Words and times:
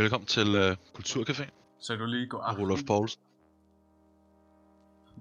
Velkommen 0.00 0.26
til 0.26 0.70
uh, 0.70 0.76
Kulturcafé. 0.98 1.48
Så 1.80 1.96
du 1.96 2.04
lige 2.06 2.26
god 2.26 2.40
aften. 2.44 2.64
Rolof 2.64 2.78
Poulsen. 2.86 3.20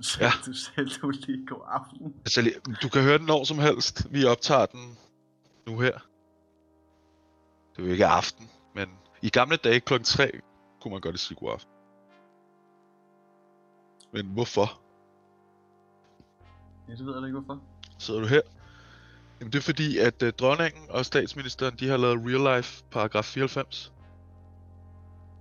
Så 0.02 0.18
Ja. 0.24 0.32
du 0.46 0.54
sagde 0.54 0.90
du 0.90 1.10
lige 1.10 1.46
god 1.48 1.62
aften. 1.68 2.14
Altså, 2.20 2.52
du 2.84 2.90
kan 2.90 3.04
høre 3.04 3.18
den 3.18 3.26
når 3.26 3.44
som 3.44 3.60
helst. 3.60 4.08
Vi 4.14 4.26
optager 4.26 4.66
den 4.66 4.98
nu 5.68 5.80
her. 5.80 5.92
Det 7.76 7.82
er 7.82 7.84
jo 7.84 7.92
ikke 7.92 8.06
aften, 8.06 8.50
men 8.76 8.90
i 9.22 9.30
gamle 9.30 9.56
dage 9.58 9.80
klokken 9.80 10.06
3 10.06 10.32
kunne 10.82 10.92
man 10.92 11.02
godt 11.02 11.20
sige 11.20 11.38
god 11.40 11.52
aften. 11.54 11.72
Men 14.14 14.26
hvorfor 14.34 14.82
Ja, 16.90 16.94
det 16.96 17.06
ved 17.06 17.16
jeg 17.16 17.28
ikke 17.28 17.40
hvorfor. 17.40 17.62
sidder 18.00 18.20
du 18.20 18.28
her? 18.28 18.42
Jamen 19.40 19.54
det 19.54 19.60
er 19.60 19.64
fordi, 19.64 19.98
at 19.98 20.24
uh, 20.24 20.30
dronningen 20.30 20.90
og 20.90 21.06
statsministeren, 21.06 21.76
de 21.80 21.88
har 21.88 21.98
lavet 21.98 22.18
real 22.26 22.58
life 22.58 22.84
paragraf 22.92 23.26
94. 23.26 23.94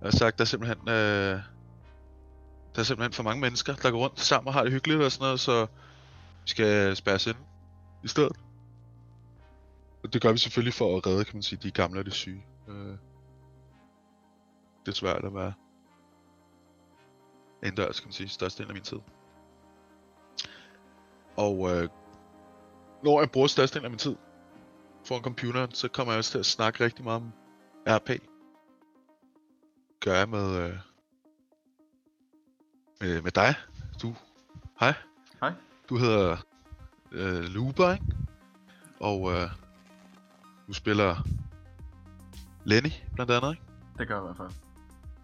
Jeg 0.00 0.06
har 0.06 0.10
sagt, 0.10 0.38
der 0.38 0.44
er 0.44 0.46
simpelthen, 0.46 0.88
Øh, 0.88 1.40
der 2.74 2.80
er 2.80 2.82
simpelthen 2.82 3.12
for 3.12 3.22
mange 3.22 3.40
mennesker, 3.40 3.74
der 3.74 3.90
går 3.90 3.98
rundt 3.98 4.20
sammen 4.20 4.48
og 4.48 4.54
har 4.54 4.62
det 4.62 4.72
hyggeligt 4.72 5.02
og 5.02 5.12
sådan 5.12 5.24
noget, 5.24 5.40
så 5.40 5.66
vi 6.42 6.48
skal 6.50 6.96
spærres 6.96 7.26
ind 7.26 7.36
i 8.04 8.08
stedet. 8.08 8.36
Og 10.02 10.12
det 10.12 10.22
gør 10.22 10.32
vi 10.32 10.38
selvfølgelig 10.38 10.74
for 10.74 10.96
at 10.96 11.06
redde, 11.06 11.24
kan 11.24 11.36
man 11.36 11.42
sige, 11.42 11.58
de 11.62 11.70
gamle 11.70 12.00
og 12.00 12.06
de 12.06 12.10
syge. 12.10 12.44
Øh, 12.68 12.96
det 14.86 14.92
er 14.92 14.96
svært 14.96 15.24
at 15.24 15.34
være 15.34 15.52
indendørs, 17.62 18.00
kan 18.00 18.06
man 18.08 18.12
sige, 18.12 18.28
størstedelen 18.28 18.70
af 18.70 18.74
min 18.74 18.82
tid. 18.82 18.98
Og 21.36 21.70
øh, 21.70 21.88
når 23.04 23.20
jeg 23.20 23.30
bruger 23.30 23.46
størstedelen 23.46 23.84
af 23.84 23.90
min 23.90 23.98
tid 23.98 24.16
foran 25.04 25.22
computeren, 25.22 25.74
så 25.74 25.88
kommer 25.88 26.12
jeg 26.12 26.18
også 26.18 26.30
til 26.30 26.38
at 26.38 26.46
snakke 26.46 26.84
rigtig 26.84 27.04
meget 27.04 27.16
om 27.16 27.32
RP. 27.86 28.10
Gør 30.08 30.14
jeg 30.14 30.28
med, 30.28 30.56
øh, 30.56 30.74
med, 33.00 33.22
med 33.22 33.30
dig. 33.30 33.54
Du, 34.02 34.14
hej. 34.80 34.94
Hej. 35.40 35.52
Du 35.88 35.96
hedder 35.96 36.36
øh, 37.12 37.42
Luber, 37.42 37.92
ikke? 37.92 38.04
Og 39.00 39.32
øh, 39.32 39.50
du 40.68 40.72
spiller 40.72 41.16
Lenny, 42.64 42.90
blandt 43.14 43.32
andet, 43.32 43.50
ikke? 43.50 43.62
Det 43.98 44.08
gør 44.08 44.14
jeg 44.14 44.22
i 44.22 44.26
hvert 44.26 44.36
fald. 44.36 44.50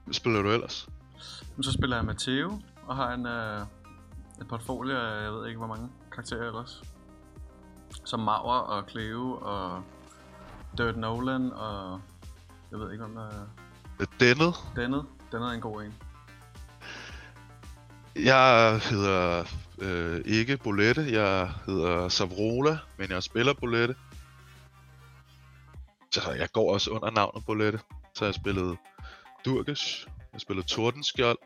Hvad 0.05 0.15
spiller 0.15 0.43
du 0.43 0.49
ellers? 0.51 0.89
Så 1.63 1.73
spiller 1.73 1.97
jeg 1.97 2.05
Matteo, 2.05 2.61
og 2.87 2.97
har 2.97 3.15
en, 3.15 3.27
øh, 3.27 3.61
et 4.41 4.49
portfolio 4.49 4.97
af, 4.97 5.23
jeg 5.23 5.33
ved 5.33 5.47
ikke 5.47 5.59
hvor 5.59 5.67
mange 5.67 5.91
karakterer 6.13 6.47
ellers. 6.49 6.83
Som 8.05 8.21
Mauer 8.21 8.59
og 8.59 8.91
Cleo 8.91 9.39
og 9.41 9.85
Dirt 10.79 10.97
Nolan 10.97 11.53
og 11.53 12.01
jeg 12.71 12.79
ved 12.79 12.93
ikke 12.93 13.05
om 13.05 13.15
der 13.15 13.27
er 13.27 13.47
Øh, 13.59 13.64
Dennet. 13.99 14.55
Dennet. 14.77 15.05
Dennet 15.33 15.49
er 15.49 15.53
en 15.53 15.61
god 15.61 15.83
en. 15.83 15.95
Jeg 18.17 18.79
hedder 18.79 19.45
øh, 19.79 20.21
ikke 20.25 20.57
Bolette, 20.57 21.07
jeg 21.13 21.51
hedder 21.67 22.09
Savrola, 22.09 22.79
men 22.99 23.11
jeg 23.11 23.23
spiller 23.23 23.53
Bolette. 23.53 23.97
Så 26.13 26.33
jeg 26.33 26.49
går 26.53 26.73
også 26.73 26.91
under 26.91 27.11
navnet 27.11 27.45
Bolette. 27.47 27.81
Så 28.15 28.25
jeg 28.25 28.35
spillet 28.35 28.79
Durges, 29.45 30.05
jeg 30.07 30.29
har 30.33 30.39
spillet 30.39 30.67
Tordenskjold, 30.67 31.39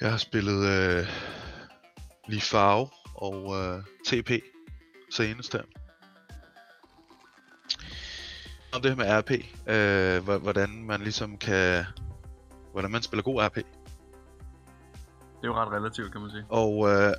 jeg 0.00 0.10
har 0.10 0.18
spillet 0.18 0.66
øh, 0.66 1.06
Lige 2.28 2.40
Farve 2.40 2.88
og 3.14 3.56
øh, 3.56 3.82
TP 4.06 4.30
senest 5.10 5.52
her. 5.52 5.62
Om 8.78 8.82
det 8.82 8.90
her 8.90 8.96
med 8.96 9.18
RP, 9.18 9.30
øh, 9.66 10.24
hvor- 10.24 10.38
hvordan 10.38 10.82
man 10.86 11.00
ligesom 11.00 11.36
kan, 11.36 11.84
hvordan 12.72 12.90
man 12.90 13.02
spiller 13.02 13.22
god 13.22 13.42
RP. 13.42 13.54
Det 13.56 13.64
er 15.42 15.46
jo 15.46 15.54
ret 15.54 15.72
relativt, 15.72 16.12
kan 16.12 16.20
man 16.20 16.30
sige. 16.30 16.44
Og 16.48 16.88
øh, 16.90 17.12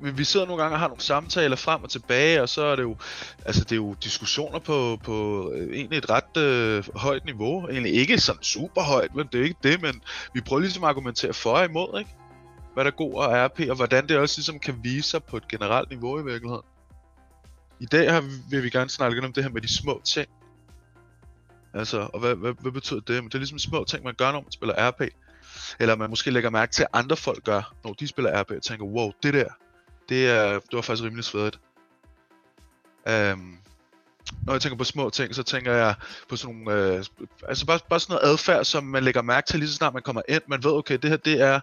men 0.00 0.18
vi 0.18 0.24
sidder 0.24 0.46
nogle 0.46 0.62
gange 0.62 0.74
og 0.76 0.80
har 0.80 0.88
nogle 0.88 1.02
samtaler 1.02 1.56
frem 1.56 1.82
og 1.82 1.90
tilbage, 1.90 2.42
og 2.42 2.48
så 2.48 2.62
er 2.64 2.76
det 2.76 2.82
jo, 2.82 2.96
altså 3.44 3.64
det 3.64 3.72
er 3.72 3.76
jo 3.76 3.94
diskussioner 4.04 4.58
på, 4.58 4.98
på 5.04 5.50
øh, 5.54 5.76
egentlig 5.76 5.98
et 5.98 6.10
ret 6.10 6.36
øh, 6.36 6.84
højt 6.96 7.24
niveau. 7.24 7.68
Egentlig 7.68 7.92
ikke 7.94 8.18
sådan 8.20 8.42
super 8.42 8.82
højt, 8.82 9.14
men 9.14 9.26
det 9.32 9.40
er 9.40 9.44
ikke 9.44 9.60
det, 9.62 9.82
men 9.82 10.02
vi 10.34 10.40
prøver 10.40 10.60
ligesom 10.60 10.84
at 10.84 10.88
argumentere 10.90 11.32
for 11.32 11.50
og 11.50 11.64
imod, 11.64 11.98
ikke? 11.98 12.10
Hvad 12.74 12.84
der 12.84 12.90
er 12.90 12.94
god 12.96 13.14
og 13.14 13.24
RP, 13.46 13.60
og 13.70 13.76
hvordan 13.76 14.08
det 14.08 14.18
også 14.18 14.38
ligesom 14.38 14.58
kan 14.58 14.74
vise 14.82 15.10
sig 15.10 15.24
på 15.24 15.36
et 15.36 15.48
generelt 15.48 15.90
niveau 15.90 16.20
i 16.20 16.24
virkeligheden. 16.24 16.62
I 17.80 17.86
dag 17.86 18.12
har, 18.12 18.20
vi- 18.20 18.28
vil 18.50 18.62
vi 18.62 18.70
gerne 18.70 18.90
snakke 18.90 19.24
om 19.24 19.32
det 19.32 19.44
her 19.44 19.50
med 19.50 19.60
de 19.60 19.74
små 19.78 20.00
ting. 20.04 20.28
Altså, 21.74 22.08
og 22.12 22.20
hvad, 22.20 22.34
hvad, 22.34 22.52
hvad 22.60 22.72
betyder 22.72 23.00
det? 23.00 23.22
Men 23.22 23.24
det 23.24 23.34
er 23.34 23.38
ligesom 23.38 23.58
små 23.58 23.84
ting, 23.84 24.04
man 24.04 24.14
gør, 24.14 24.32
når 24.32 24.40
man 24.40 24.52
spiller 24.52 24.74
RP. 24.90 25.00
Eller 25.80 25.96
man 25.96 26.10
måske 26.10 26.30
lægger 26.30 26.50
mærke 26.50 26.72
til, 26.72 26.82
at 26.82 26.88
andre 26.92 27.16
folk 27.16 27.44
gør, 27.44 27.74
når 27.84 27.92
de 27.92 28.08
spiller 28.08 28.42
RP, 28.42 28.50
og 28.50 28.62
tænker, 28.62 28.84
wow, 28.84 29.12
det 29.22 29.34
der, 29.34 29.48
det, 30.08 30.30
er, 30.30 30.52
det 30.52 30.72
var 30.72 30.80
faktisk 30.80 31.04
rimelig 31.04 31.24
svedigt. 31.24 31.58
Um, 33.06 33.58
når 34.42 34.52
jeg 34.52 34.62
tænker 34.62 34.76
på 34.76 34.84
små 34.84 35.10
ting, 35.10 35.34
så 35.34 35.42
tænker 35.42 35.72
jeg 35.72 35.94
på 36.28 36.36
sådan 36.36 36.56
nogle, 36.56 36.96
øh, 36.96 37.04
altså 37.48 37.66
bare, 37.66 37.78
bare 37.88 38.00
sådan 38.00 38.14
noget 38.14 38.32
adfærd, 38.32 38.64
som 38.64 38.84
man 38.84 39.04
lægger 39.04 39.22
mærke 39.22 39.46
til 39.46 39.58
lige 39.58 39.68
så 39.68 39.74
snart 39.74 39.94
man 39.94 40.02
kommer 40.02 40.22
ind. 40.28 40.42
Man 40.46 40.64
ved, 40.64 40.72
okay, 40.72 40.98
det 41.02 41.10
her, 41.10 41.16
det 41.16 41.40
er 41.40 41.60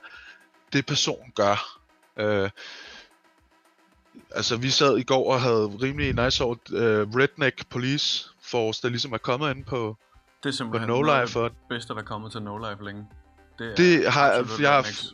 det 0.73 0.85
personen 0.85 1.31
gør. 1.35 1.79
Øh, 2.17 2.50
altså 4.31 4.57
vi 4.57 4.69
sad 4.69 4.97
i 4.97 5.03
går 5.03 5.33
og 5.33 5.41
havde 5.41 5.66
rimelig 5.66 6.25
nice 6.25 6.44
over 6.44 6.55
øh, 6.71 7.07
Redneck 7.16 7.69
Police 7.69 8.31
Force, 8.44 8.81
der 8.81 8.90
ligesom 8.90 9.13
er 9.13 9.18
kommet 9.18 9.56
ind 9.56 9.66
på, 9.66 9.97
Det 10.44 10.50
er 10.50 10.52
på 10.52 10.56
simpelthen 10.57 10.90
No 10.90 11.02
Life, 11.02 11.40
og 11.40 11.50
det 11.50 11.57
bedste, 11.69 11.94
der 11.94 12.00
er 12.00 12.03
kommet 12.03 12.31
til 12.31 12.41
No 12.41 12.57
Life 12.57 12.84
længe. 12.84 13.06
Det, 13.59 13.72
er 13.72 13.75
Det 13.75 14.12
har 14.13 14.31
jeg 14.62 14.72
har, 14.72 14.81
next. 14.81 15.13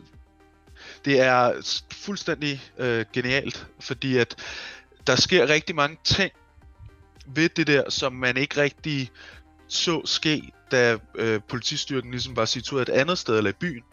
det 1.06 1.20
er 1.20 1.54
fuldstændig 1.94 2.62
øh, 2.78 3.06
genialt, 3.14 3.68
fordi 3.80 4.18
at 4.18 4.36
der 5.08 5.16
sker 5.16 5.50
rigtig 5.50 5.76
mange 5.76 5.98
ting 6.04 6.32
ved 7.28 7.50
det 7.50 7.68
der, 7.68 7.90
som 7.90 8.14
man 8.14 8.38
ikke 8.38 8.62
rigtig 8.62 9.12
så 9.68 10.02
ske, 10.06 10.52
da 10.72 10.98
øh, 11.16 11.42
politistyrken 11.50 12.12
ligesom 12.12 12.36
var 12.36 12.46
situeret 12.46 12.90
et 12.90 12.94
andet 12.94 13.18
sted 13.18 13.38
eller 13.38 13.50
i 13.50 13.54
byen. 13.54 13.84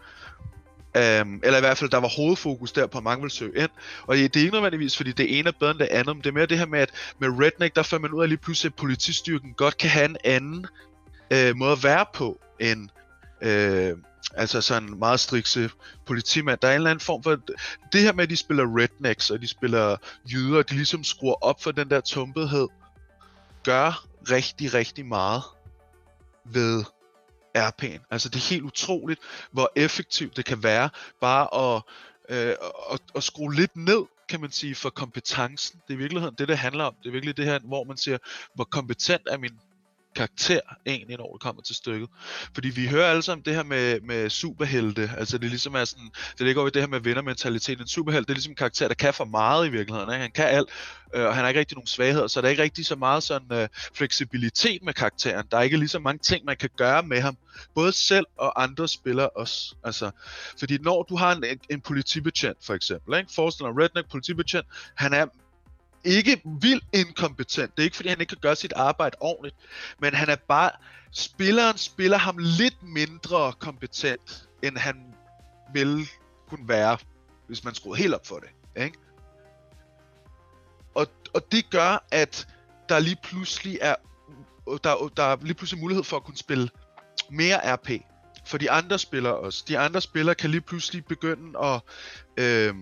Um, 0.96 1.40
eller 1.44 1.56
i 1.56 1.60
hvert 1.60 1.78
fald, 1.78 1.90
der 1.90 1.98
var 1.98 2.08
hovedfokus 2.08 2.72
der 2.72 2.86
på, 2.86 2.98
at 2.98 3.04
mange 3.04 3.20
ville 3.20 3.34
søge 3.34 3.58
ind. 3.58 3.70
Og 4.06 4.16
det 4.16 4.36
er 4.36 4.40
ikke 4.40 4.52
nødvendigvis, 4.52 4.96
fordi 4.96 5.12
det 5.12 5.38
ene 5.38 5.48
er 5.48 5.52
bedre 5.60 5.70
end 5.70 5.78
det 5.78 5.88
andet, 5.90 6.16
men 6.16 6.22
det 6.22 6.28
er 6.28 6.32
mere 6.32 6.46
det 6.46 6.58
her 6.58 6.66
med, 6.66 6.80
at 6.80 6.90
med 7.18 7.28
Redneck, 7.28 7.76
der 7.76 7.82
fandt 7.82 8.02
man 8.02 8.12
ud 8.12 8.22
af 8.22 8.28
lige 8.28 8.38
pludselig, 8.38 8.70
at 8.70 8.74
politistyrken 8.74 9.54
godt 9.54 9.76
kan 9.76 9.90
have 9.90 10.04
en 10.04 10.16
anden 10.24 10.66
øh, 11.30 11.56
måde 11.56 11.72
at 11.72 11.84
være 11.84 12.06
på, 12.14 12.40
end 12.60 12.88
øh, 13.42 13.96
altså 14.34 14.60
sådan 14.60 14.88
en 14.88 14.98
meget 14.98 15.20
strikse 15.20 15.70
politimand. 16.06 16.58
Der 16.62 16.68
er 16.68 16.72
en 16.72 16.76
eller 16.76 16.90
anden 16.90 17.04
form 17.04 17.22
for... 17.22 17.38
Det 17.92 18.00
her 18.00 18.12
med, 18.12 18.24
at 18.24 18.30
de 18.30 18.36
spiller 18.36 18.64
rednecks, 18.78 19.30
og 19.30 19.40
de 19.40 19.48
spiller 19.48 19.96
jyder, 20.32 20.58
og 20.58 20.70
de 20.70 20.74
ligesom 20.74 21.04
skruer 21.04 21.44
op 21.44 21.62
for 21.62 21.72
den 21.72 21.90
der 21.90 22.00
tumpethed, 22.00 22.68
gør 23.64 24.06
rigtig, 24.30 24.74
rigtig 24.74 25.06
meget 25.06 25.42
ved 26.44 26.84
RP'en. 27.58 28.06
Altså 28.10 28.28
det 28.28 28.36
er 28.36 28.50
helt 28.50 28.62
utroligt, 28.62 29.20
hvor 29.52 29.72
effektivt 29.76 30.36
det 30.36 30.44
kan 30.44 30.62
være 30.62 30.90
bare 31.20 31.74
at, 31.76 31.82
øh, 32.28 32.54
at, 32.92 33.00
at 33.14 33.22
skrue 33.22 33.54
lidt 33.54 33.76
ned, 33.76 34.04
kan 34.28 34.40
man 34.40 34.50
sige, 34.50 34.74
for 34.74 34.90
kompetencen. 34.90 35.80
Det 35.86 35.94
er 35.94 35.94
i 35.94 35.98
virkeligheden 35.98 36.34
det, 36.38 36.48
det 36.48 36.58
handler 36.58 36.84
om. 36.84 36.94
Det 37.02 37.08
er 37.08 37.12
virkelig 37.12 37.36
det 37.36 37.44
her, 37.44 37.58
hvor 37.58 37.84
man 37.84 37.96
siger, 37.96 38.18
hvor 38.54 38.64
kompetent 38.64 39.22
er 39.26 39.38
min 39.38 39.58
karakter 40.14 40.60
egentlig, 40.86 41.16
når 41.16 41.32
det 41.32 41.40
kommer 41.40 41.62
til 41.62 41.74
stykket. 41.74 42.08
Fordi 42.54 42.68
vi 42.68 42.86
hører 42.86 43.10
alle 43.10 43.22
sammen 43.22 43.44
det 43.44 43.54
her 43.54 43.62
med, 43.62 44.00
med 44.00 44.30
superhelte, 44.30 45.10
altså 45.18 45.38
det 45.38 45.48
ligesom 45.48 45.74
er 45.74 45.84
sådan, 45.84 46.10
det 46.38 46.46
ligger 46.46 46.62
jo 46.62 46.68
i 46.68 46.70
det 46.70 46.82
her 46.82 46.88
med 46.88 47.00
vindermentalitet. 47.00 47.80
En 47.80 47.86
superhelt, 47.86 48.28
det 48.28 48.32
er 48.32 48.36
ligesom 48.36 48.50
en 48.50 48.56
karakter, 48.56 48.88
der 48.88 48.94
kan 48.94 49.14
for 49.14 49.24
meget 49.24 49.66
i 49.66 49.70
virkeligheden. 49.70 50.10
Ikke? 50.10 50.22
Han 50.22 50.30
kan 50.30 50.44
alt, 50.44 50.68
øh, 51.14 51.26
og 51.26 51.34
han 51.34 51.42
har 51.42 51.48
ikke 51.48 51.60
rigtig 51.60 51.76
nogen 51.76 51.86
svagheder, 51.86 52.26
så 52.26 52.40
der 52.40 52.46
er 52.46 52.50
ikke 52.50 52.62
rigtig 52.62 52.86
så 52.86 52.96
meget 52.96 53.22
sådan 53.22 53.52
øh, 53.52 53.68
fleksibilitet 53.94 54.82
med 54.82 54.92
karakteren. 54.92 55.46
Der 55.50 55.58
er 55.58 55.62
ikke 55.62 55.76
lige 55.76 55.88
så 55.88 55.98
mange 55.98 56.18
ting, 56.18 56.44
man 56.44 56.56
kan 56.56 56.70
gøre 56.76 57.02
med 57.02 57.20
ham. 57.20 57.36
Både 57.74 57.92
selv 57.92 58.26
og 58.36 58.62
andre 58.62 58.88
spillere 58.88 59.28
også. 59.28 59.74
Altså, 59.84 60.10
fordi 60.58 60.78
når 60.78 61.02
du 61.02 61.16
har 61.16 61.36
en, 61.36 61.44
en, 61.44 61.60
en 61.70 61.80
politibetjent, 61.80 62.58
for 62.66 62.74
eksempel, 62.74 63.18
ikke? 63.18 63.32
forestil 63.34 63.64
dig 63.66 63.78
redneck 63.78 64.10
politibetjent, 64.10 64.66
han 64.94 65.12
er 65.12 65.26
ikke 66.04 66.42
vildt 66.44 66.84
inkompetent. 66.92 67.76
Det 67.76 67.82
er 67.82 67.84
ikke, 67.84 67.96
fordi 67.96 68.08
han 68.08 68.20
ikke 68.20 68.30
kan 68.30 68.38
gøre 68.40 68.56
sit 68.56 68.72
arbejde 68.72 69.16
ordentligt, 69.20 69.56
men 69.98 70.14
han 70.14 70.28
er 70.28 70.36
bare... 70.36 70.70
Spilleren 71.16 71.78
spiller 71.78 72.18
ham 72.18 72.38
lidt 72.38 72.82
mindre 72.82 73.52
kompetent, 73.58 74.48
end 74.62 74.78
han 74.78 75.14
ville 75.72 76.06
kunne 76.48 76.68
være, 76.68 76.98
hvis 77.46 77.64
man 77.64 77.74
skruede 77.74 77.98
helt 78.02 78.14
op 78.14 78.26
for 78.26 78.38
det. 78.38 78.48
Ikke? 78.84 78.98
Og, 80.94 81.06
og 81.34 81.52
det 81.52 81.70
gør, 81.70 82.04
at 82.10 82.48
der 82.88 82.98
lige 82.98 83.16
pludselig 83.22 83.78
er 83.80 83.94
der, 84.84 85.12
der 85.16 85.22
er 85.22 85.36
lige 85.42 85.54
pludselig 85.54 85.80
mulighed 85.80 86.04
for 86.04 86.16
at 86.16 86.24
kunne 86.24 86.36
spille 86.36 86.68
mere 87.30 87.74
RP. 87.74 87.90
For 88.46 88.58
de 88.58 88.70
andre 88.70 88.98
spillere 88.98 89.36
også. 89.36 89.64
De 89.68 89.78
andre 89.78 90.00
spillere 90.00 90.34
kan 90.34 90.50
lige 90.50 90.60
pludselig 90.60 91.04
begynde 91.04 91.58
at... 91.58 91.80
øh, 92.36 92.74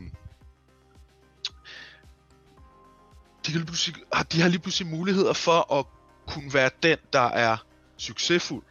de, 3.47 3.53
kan 3.53 3.61
lige 3.61 3.67
pludselig, 3.67 3.97
de 4.33 4.41
har 4.41 4.49
lige 4.49 4.61
pludselig 4.61 4.89
muligheder 4.89 5.33
for 5.33 5.73
at 5.79 5.87
kunne 6.27 6.55
være 6.55 6.71
den, 6.83 6.99
der 7.13 7.29
er 7.29 7.57
succesfuld. 7.99 8.65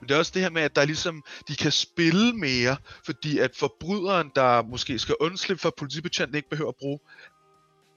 Men 0.00 0.08
det 0.08 0.14
er 0.14 0.18
også 0.18 0.32
det 0.34 0.42
her 0.42 0.50
med, 0.50 0.62
at 0.62 0.76
der 0.76 0.84
ligesom, 0.84 1.24
de 1.48 1.56
kan 1.56 1.72
spille 1.72 2.32
mere, 2.32 2.76
fordi 3.04 3.38
at 3.38 3.50
forbryderen, 3.56 4.30
der 4.34 4.62
måske 4.62 4.98
skal 4.98 5.14
undslippe 5.20 5.60
for 5.60 5.74
politibetjenten, 5.78 6.36
ikke 6.36 6.50
behøver 6.50 6.70
at 6.70 6.76
bruge 6.76 6.98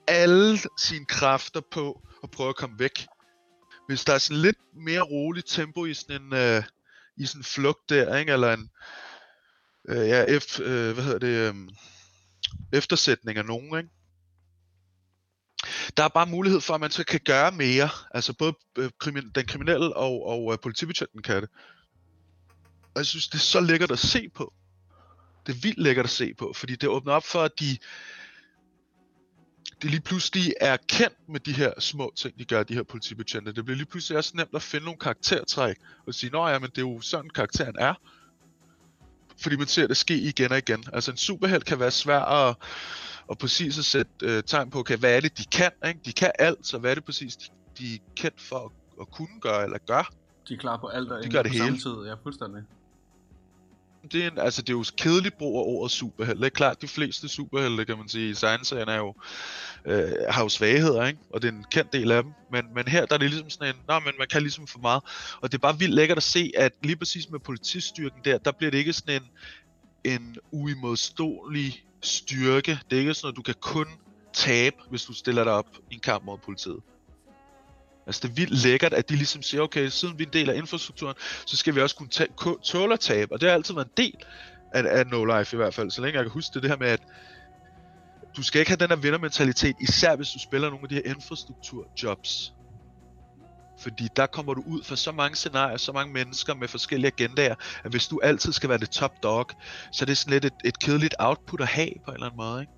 alle 0.08 0.60
sine 0.78 1.06
kræfter 1.06 1.62
på 1.72 2.02
at 2.24 2.32
prøve 2.32 2.50
at 2.50 2.56
komme 2.56 2.80
væk. 2.80 3.08
Hvis 3.88 4.06
der 4.06 4.14
er 4.14 4.18
sådan 4.18 4.42
lidt 4.42 4.58
mere 4.76 5.02
roligt 5.02 5.48
tempo 5.48 5.86
i 5.86 5.94
sådan 5.94 6.22
en, 6.22 6.34
øh, 6.34 6.64
i 7.18 7.26
sådan 7.26 7.40
en 7.40 7.44
flugt 7.44 7.90
der, 7.90 8.18
ikke? 8.18 8.34
eller 8.34 8.54
en, 8.54 8.70
øh, 9.90 10.08
ja, 10.08 10.38
F, 10.40 10.60
øh, 10.60 10.94
hvad 10.94 11.04
hedder 11.04 11.20
det, 11.20 11.50
øh, 11.50 11.56
eftersætning 12.74 13.38
af 13.38 13.46
nogen, 13.46 13.78
ikke? 13.78 13.90
Der 15.98 16.04
er 16.04 16.08
bare 16.08 16.26
mulighed 16.26 16.62
for, 16.62 16.74
at 16.74 16.82
man 16.82 16.92
så 16.92 17.04
kan 17.04 17.20
gøre 17.26 17.52
mere. 17.52 17.90
Altså 18.12 18.34
både 18.34 18.54
øh, 18.78 18.90
krimin- 19.04 19.32
den 19.36 19.46
kriminelle 19.46 19.96
og, 19.96 20.28
og 20.28 20.54
øh, 20.54 20.60
politibetjenten 20.64 21.22
kan 21.22 21.42
det. 21.42 21.50
Og 22.84 22.96
jeg 22.96 23.06
synes, 23.06 23.28
det 23.28 23.36
er 23.36 23.44
så 23.44 23.60
lækkert 23.60 23.92
at 23.92 24.00
se 24.00 24.30
på. 24.36 24.54
Det 25.48 25.56
er 25.56 25.60
vildt 25.60 25.80
lækkert 25.80 26.06
at 26.06 26.10
se 26.10 26.34
på, 26.34 26.54
fordi 26.56 26.76
det 26.76 26.90
åbner 26.90 27.14
op 27.14 27.24
for, 27.24 27.42
at 27.42 27.60
de, 27.60 27.78
de 29.82 29.88
lige 29.88 30.02
pludselig 30.02 30.54
er 30.62 30.78
kendt 30.90 31.30
med 31.30 31.40
de 31.40 31.54
her 31.54 31.74
små 31.80 32.14
ting, 32.18 32.40
de 32.40 32.46
gør, 32.46 32.64
de 32.64 32.74
her 32.74 32.84
politibetjente. 32.84 33.54
Det 33.54 33.66
bliver 33.66 33.78
lige 33.78 33.88
pludselig 33.88 34.18
også 34.18 34.32
nemt 34.36 34.56
at 34.56 34.62
finde 34.62 34.86
nogle 34.86 35.00
karaktertræk, 35.00 35.76
og 36.08 36.14
sige, 36.14 36.30
nå 36.30 36.48
ja, 36.48 36.60
men 36.60 36.70
det 36.70 36.78
er 36.78 36.82
jo 36.82 37.02
sådan, 37.02 37.30
karakteren 37.30 37.76
er. 37.80 37.94
Fordi 39.42 39.56
man 39.56 39.68
ser 39.68 39.88
det 39.88 39.98
ske 39.98 40.18
igen 40.18 40.52
og 40.52 40.58
igen. 40.58 40.84
Altså 40.94 41.12
en 41.12 41.18
superheld 41.18 41.62
kan 41.62 41.80
være 41.80 41.92
svær 41.92 42.20
at, 42.20 42.56
at 43.32 43.38
præcis 43.38 43.78
at 43.80 43.86
sætte 43.86 44.12
øh, 44.24 44.44
tegn 44.44 44.70
på, 44.70 44.80
okay, 44.80 44.98
hvad 44.98 45.16
er 45.16 45.22
det, 45.22 45.38
de 45.38 45.46
kan? 45.46 45.72
Ikke? 45.88 46.00
De 46.06 46.14
kan 46.14 46.32
alt, 46.40 46.68
så 46.68 46.78
hvad 46.78 46.92
er 46.92 46.96
det 46.96 47.06
præcis, 47.06 47.36
de, 47.36 47.46
de 47.78 47.96
er 47.96 48.00
kendt 48.16 48.42
for 48.42 48.56
at, 48.56 48.72
at 49.02 49.12
kunne 49.12 49.40
gøre 49.42 49.64
eller 49.64 49.78
gøre? 49.88 50.06
De 50.50 50.54
er 50.54 50.58
klar 50.58 50.78
på 50.78 50.88
alt 50.88 51.12
og 51.12 51.24
De 51.24 51.30
gør 51.30 51.44
det 51.44 51.52
på 51.52 51.64
hele. 51.64 51.78
tid. 51.78 52.08
Ja, 52.08 52.14
fuldstændig. 52.24 52.64
Det 54.12 54.24
er, 54.24 54.32
en, 54.32 54.38
altså, 54.38 54.62
det 54.62 54.70
er 54.70 54.78
jo 54.78 54.84
kedeligt 54.98 55.38
brug 55.38 55.58
af 55.58 55.64
ordet 55.66 55.92
superheld. 55.92 56.38
Det 56.38 56.46
er 56.46 56.50
klart, 56.50 56.82
de 56.82 56.88
fleste 56.88 57.28
superhelte, 57.28 57.86
kan 57.86 57.98
man 57.98 58.10
sige, 58.10 58.30
i 58.30 58.34
science 58.34 58.80
er 58.80 58.98
jo, 58.98 59.14
øh, 59.86 60.12
har 60.30 60.44
jo 60.44 60.50
svagheder, 60.50 61.06
ikke? 61.06 61.20
og 61.34 61.42
det 61.42 61.48
er 61.48 61.52
en 61.52 61.66
kendt 61.72 61.94
del 61.94 62.12
af 62.12 62.24
dem. 62.24 62.32
Men, 62.52 62.66
men 62.76 62.88
her 62.88 63.06
der 63.06 63.14
er 63.14 63.18
det 63.18 63.30
ligesom 63.30 63.50
sådan 63.50 63.76
en, 63.76 63.82
nej, 63.88 64.00
men 64.00 64.14
man 64.20 64.28
kan 64.28 64.42
ligesom 64.42 64.68
for 64.68 64.80
meget. 64.80 65.04
Og 65.42 65.52
det 65.52 65.58
er 65.58 65.62
bare 65.62 65.80
vildt 65.80 65.94
lækkert 65.94 66.18
at 66.18 66.24
se, 66.24 66.52
at 66.58 66.72
lige 66.84 66.96
præcis 66.96 67.30
med 67.30 67.40
politistyrken 67.40 68.20
der, 68.26 68.38
der 68.38 68.52
bliver 68.52 68.72
det 68.72 68.78
ikke 68.78 68.94
sådan 68.94 69.22
en, 69.22 69.30
en 70.12 70.38
uimodståelig 70.52 71.84
styrke. 72.02 72.80
Det 72.90 72.96
er 72.96 73.00
ikke 73.00 73.14
sådan, 73.14 73.30
at 73.30 73.36
du 73.36 73.42
kan 73.42 73.56
kun 73.62 73.88
tabe, 74.34 74.76
hvis 74.90 75.04
du 75.04 75.14
stiller 75.14 75.44
dig 75.44 75.54
op 75.54 75.68
i 75.92 75.94
en 75.94 76.00
kamp 76.00 76.26
mod 76.26 76.38
politiet. 76.38 76.80
Altså 78.08 78.22
det 78.24 78.30
er 78.30 78.34
vildt 78.34 78.64
lækkert, 78.64 78.94
at 78.94 79.10
de 79.10 79.16
ligesom 79.16 79.42
siger, 79.42 79.62
okay, 79.62 79.88
siden 79.88 80.20
vi 80.20 80.24
er 80.24 80.28
en 80.28 80.34
del 80.34 80.50
af 80.50 80.56
infrastrukturen, 80.56 81.16
så 81.46 81.58
skal 81.58 81.76
vi 81.76 81.82
også 81.82 81.96
kunne 81.96 82.10
ta- 82.10 82.28
tåle 82.64 82.94
at 82.94 83.00
tabe. 83.00 83.34
Og 83.34 83.42
det 83.42 83.50
har 83.50 83.56
altid 83.56 83.74
været 83.74 83.88
en 83.88 83.94
del 83.98 84.16
af, 84.74 85.00
af 85.00 85.08
No 85.08 85.26
Life 85.26 85.56
i 85.56 85.58
hvert 85.58 85.74
fald, 85.74 85.92
så 85.92 86.02
længe 86.02 86.18
jeg 86.18 86.26
kan 86.26 86.32
huske 86.32 86.54
det, 86.54 86.64
det 86.64 86.72
her 86.72 86.78
med, 86.78 86.88
at 86.88 87.02
du 88.38 88.44
skal 88.44 88.60
ikke 88.60 88.72
have 88.72 88.78
den 88.78 88.90
her 88.90 88.96
vindermentalitet, 88.96 89.76
især 89.82 90.16
hvis 90.16 90.30
du 90.30 90.40
spiller 90.40 90.70
nogle 90.70 90.84
af 90.84 90.90
de 90.90 90.96
her 90.96 91.02
infrastrukturjobs. 91.16 92.54
Fordi 93.80 94.08
der 94.16 94.26
kommer 94.26 94.54
du 94.54 94.64
ud 94.68 94.84
for 94.84 94.96
så 94.96 95.12
mange 95.12 95.36
scenarier, 95.36 95.78
så 95.78 95.92
mange 95.92 96.14
mennesker 96.14 96.54
med 96.54 96.68
forskellige 96.68 97.12
agendaer, 97.18 97.56
at 97.84 97.92
hvis 97.92 98.08
du 98.08 98.20
altid 98.24 98.54
skal 98.54 98.70
være 98.70 98.78
det 98.78 98.90
top 98.90 99.24
dog, 99.24 99.50
så 99.92 100.04
er 100.04 100.06
det 100.06 100.18
sådan 100.18 100.34
lidt 100.34 100.46
et, 100.46 100.54
et 100.66 100.80
kedeligt 100.80 101.16
output 101.20 101.62
at 101.62 101.68
have 101.68 101.92
på 102.06 102.12
en 102.12 102.16
eller 102.16 102.26
anden 102.26 102.38
måde, 102.38 102.62
ikke? 102.62 102.74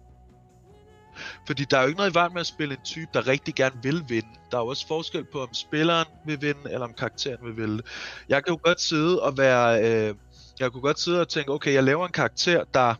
Fordi 1.48 1.66
der 1.66 1.78
er 1.78 1.82
jo 1.82 1.88
ikke 1.88 1.98
noget 1.98 2.12
i 2.12 2.14
vejen 2.14 2.34
med 2.34 2.42
at 2.42 2.48
spille 2.48 2.74
en 2.74 2.82
type, 2.84 3.12
der 3.14 3.28
rigtig 3.28 3.56
gerne 3.56 3.76
vil 3.84 4.04
vinde. 4.08 4.30
Der 4.52 4.58
er 4.58 4.62
jo 4.62 4.68
også 4.68 4.88
forskel 4.88 5.26
på, 5.32 5.42
om 5.44 5.54
spilleren 5.54 6.06
vil 6.26 6.42
vinde, 6.42 6.72
eller 6.72 6.86
om 6.86 6.94
karakteren 6.94 7.46
vil 7.46 7.58
vinde. 7.58 7.84
Jeg 8.30 8.44
kan 8.44 8.54
jo 8.54 8.60
godt 8.64 8.82
sidde 8.82 9.22
og 9.22 9.38
være... 9.38 9.84
Øh, 9.84 10.16
jeg 10.60 10.72
kunne 10.72 10.82
godt 10.82 11.00
sidde 11.00 11.22
og 11.22 11.30
tænke, 11.30 11.52
okay, 11.52 11.74
jeg 11.74 11.84
laver 11.84 12.06
en 12.06 12.12
karakter, 12.12 12.64
der 12.74 12.96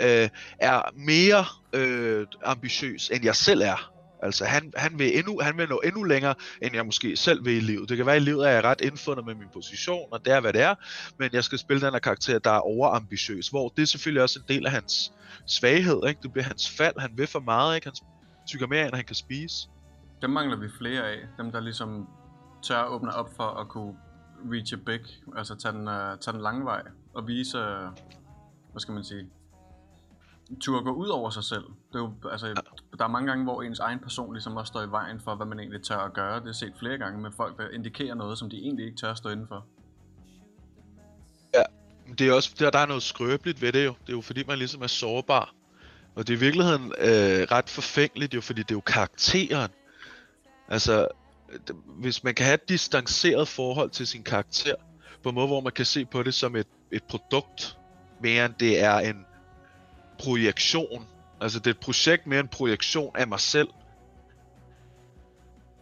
øh, 0.00 0.28
er 0.58 0.82
mere 0.94 1.44
øh, 1.72 2.26
ambitiøs, 2.44 3.10
end 3.10 3.24
jeg 3.24 3.36
selv 3.36 3.62
er. 3.62 3.92
Altså, 4.22 4.44
han, 4.44 4.72
han, 4.76 4.98
vil 4.98 5.18
endnu, 5.18 5.40
han 5.42 5.58
vil 5.58 5.68
nå 5.68 5.80
endnu 5.84 6.02
længere, 6.02 6.34
end 6.62 6.74
jeg 6.74 6.86
måske 6.86 7.16
selv 7.16 7.44
vil 7.44 7.56
i 7.56 7.60
livet. 7.60 7.88
Det 7.88 7.96
kan 7.96 8.06
være, 8.06 8.16
at 8.16 8.22
i 8.22 8.24
livet 8.24 8.48
er 8.48 8.50
jeg 8.50 8.64
ret 8.64 8.80
indfundet 8.80 9.26
med 9.26 9.34
min 9.34 9.48
position, 9.52 10.08
og 10.12 10.24
det 10.24 10.32
er, 10.32 10.40
hvad 10.40 10.52
det 10.52 10.60
er. 10.60 10.74
Men 11.18 11.30
jeg 11.32 11.44
skal 11.44 11.58
spille 11.58 11.80
den 11.80 11.92
her 11.92 11.98
karakter, 11.98 12.38
der 12.38 12.50
er 12.50 12.58
overambitiøs. 12.58 13.48
Hvor 13.48 13.68
det 13.68 13.82
er 13.82 13.86
selvfølgelig 13.86 14.22
også 14.22 14.38
en 14.38 14.54
del 14.54 14.66
af 14.66 14.72
hans 14.72 15.12
svaghed, 15.46 16.08
ikke? 16.08 16.20
Det 16.22 16.32
bliver 16.32 16.44
hans 16.44 16.70
fald. 16.76 16.94
Han 16.98 17.10
vil 17.16 17.26
for 17.26 17.40
meget, 17.40 17.74
ikke? 17.74 17.86
Han 17.86 17.94
tykker 18.46 18.66
mere, 18.66 18.86
end 18.86 18.94
han 18.94 19.04
kan 19.04 19.16
spise. 19.16 19.68
Dem 20.22 20.30
mangler 20.30 20.56
vi 20.56 20.68
flere 20.78 21.02
af. 21.10 21.18
Dem, 21.38 21.52
der 21.52 21.60
ligesom 21.60 22.08
tør 22.62 22.84
åbne 22.84 23.14
op 23.14 23.30
for 23.36 23.60
at 23.60 23.68
kunne 23.68 23.94
reach 24.52 24.74
a 24.74 24.76
big. 24.86 25.00
Altså 25.36 25.56
tage 25.56 25.72
den, 25.72 25.88
uh, 25.88 26.18
tage 26.20 26.32
den 26.32 26.40
lange 26.40 26.64
vej. 26.64 26.82
Og 27.14 27.26
vise, 27.26 27.58
uh, 27.58 27.64
hvad 28.70 28.80
skal 28.80 28.94
man 28.94 29.04
sige, 29.04 29.26
turde 30.60 30.84
gå 30.84 30.92
ud 30.92 31.08
over 31.08 31.30
sig 31.30 31.44
selv. 31.44 31.64
Det 31.92 31.98
er 31.98 31.98
jo, 31.98 32.30
altså, 32.30 32.62
der 32.98 33.04
er 33.04 33.08
mange 33.08 33.28
gange, 33.28 33.44
hvor 33.44 33.62
ens 33.62 33.78
egen 33.78 33.98
person 33.98 34.32
ligesom 34.32 34.56
også 34.56 34.70
står 34.70 34.82
i 34.82 34.90
vejen 34.90 35.20
for, 35.20 35.34
hvad 35.34 35.46
man 35.46 35.60
egentlig 35.60 35.82
tør 35.82 35.96
at 35.96 36.12
gøre. 36.12 36.40
Det 36.40 36.48
er 36.48 36.52
set 36.52 36.72
flere 36.78 36.98
gange 36.98 37.20
med 37.20 37.30
folk, 37.36 37.58
der 37.58 37.68
indikerer 37.68 38.14
noget, 38.14 38.38
som 38.38 38.50
de 38.50 38.56
egentlig 38.56 38.86
ikke 38.86 38.98
tør 38.98 39.10
at 39.10 39.18
stå 39.18 39.28
indenfor. 39.28 39.66
Men 42.10 42.18
det 42.18 42.28
er 42.28 42.32
også, 42.32 42.54
der, 42.58 42.70
der 42.70 42.78
er 42.78 42.86
noget 42.86 43.02
skrøbeligt 43.02 43.62
ved 43.62 43.72
det 43.72 43.84
jo. 43.84 43.94
Det 44.06 44.12
er 44.12 44.16
jo 44.16 44.20
fordi, 44.20 44.44
man 44.44 44.58
ligesom 44.58 44.82
er 44.82 44.86
sårbar. 44.86 45.54
Og 46.14 46.26
det 46.26 46.32
er 46.32 46.36
i 46.36 46.40
virkeligheden 46.40 46.92
øh, 46.98 47.46
ret 47.50 47.68
forfængeligt 47.68 48.34
jo, 48.34 48.40
fordi 48.40 48.62
det 48.62 48.70
er 48.70 48.74
jo 48.74 48.80
karakteren. 48.80 49.70
Altså, 50.68 51.08
hvis 51.86 52.24
man 52.24 52.34
kan 52.34 52.46
have 52.46 52.54
et 52.54 52.68
distanceret 52.68 53.48
forhold 53.48 53.90
til 53.90 54.06
sin 54.06 54.22
karakter, 54.22 54.74
på 55.22 55.28
en 55.28 55.34
måde, 55.34 55.46
hvor 55.46 55.60
man 55.60 55.72
kan 55.72 55.84
se 55.84 56.04
på 56.04 56.22
det 56.22 56.34
som 56.34 56.56
et, 56.56 56.66
et 56.90 57.02
produkt, 57.02 57.78
mere 58.20 58.44
end 58.44 58.54
det 58.60 58.82
er 58.82 58.98
en 58.98 59.26
projektion. 60.18 61.06
Altså, 61.40 61.58
det 61.58 61.66
er 61.66 61.70
et 61.70 61.80
projekt 61.80 62.26
mere 62.26 62.40
en 62.40 62.48
projektion 62.48 63.16
af 63.16 63.28
mig 63.28 63.40
selv. 63.40 63.68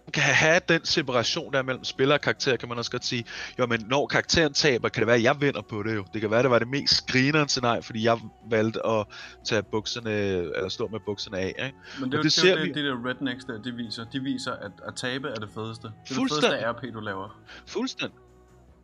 Man 0.06 0.12
kan 0.12 0.22
have 0.22 0.60
den 0.68 0.84
separation 0.84 1.52
der 1.52 1.62
mellem 1.62 1.84
spiller 1.84 2.14
og 2.14 2.20
karakter, 2.20 2.56
kan 2.56 2.68
man 2.68 2.78
også 2.78 2.90
godt 2.90 3.04
sige, 3.04 3.24
jo, 3.58 3.66
men 3.66 3.86
når 3.90 4.06
karakteren 4.06 4.52
taber, 4.54 4.88
kan 4.88 5.00
det 5.00 5.06
være, 5.06 5.16
at 5.16 5.22
jeg 5.22 5.40
vinder 5.40 5.62
på 5.62 5.82
det 5.82 5.94
jo. 5.94 6.04
Det 6.12 6.20
kan 6.20 6.30
være, 6.30 6.38
at 6.40 6.44
det 6.44 6.50
var 6.50 6.58
det 6.58 6.68
mest 6.68 7.06
grineren 7.06 7.48
scenarie, 7.48 7.82
fordi 7.82 8.04
jeg 8.04 8.18
valgte 8.50 8.86
at 8.86 9.06
tage 9.44 9.62
bukserne, 9.62 10.10
eller 10.10 10.68
stå 10.68 10.88
med 10.88 11.00
bukserne 11.06 11.38
af, 11.38 11.46
ikke? 11.58 11.74
Men 12.00 12.12
det, 12.12 12.14
er 12.14 12.18
jo- 12.18 12.22
det 12.22 12.24
det, 12.24 12.32
ser 12.32 12.52
er 12.56 12.60
vi- 12.62 12.68
det, 12.68 12.74
de 12.74 12.82
der 12.84 13.06
rednecks 13.08 13.44
der, 13.44 13.62
de 13.62 13.72
viser. 13.72 14.04
De 14.04 14.20
viser, 14.20 14.52
at 14.52 14.72
at 14.86 14.94
tabe 14.96 15.28
er 15.28 15.34
det 15.34 15.48
fedeste. 15.54 15.82
Det 16.08 16.16
er 16.16 16.20
det 16.20 16.28
fedeste 16.30 16.70
RP, 16.70 16.94
du 16.94 17.00
laver. 17.00 17.40
Fuldstændig. 17.66 18.18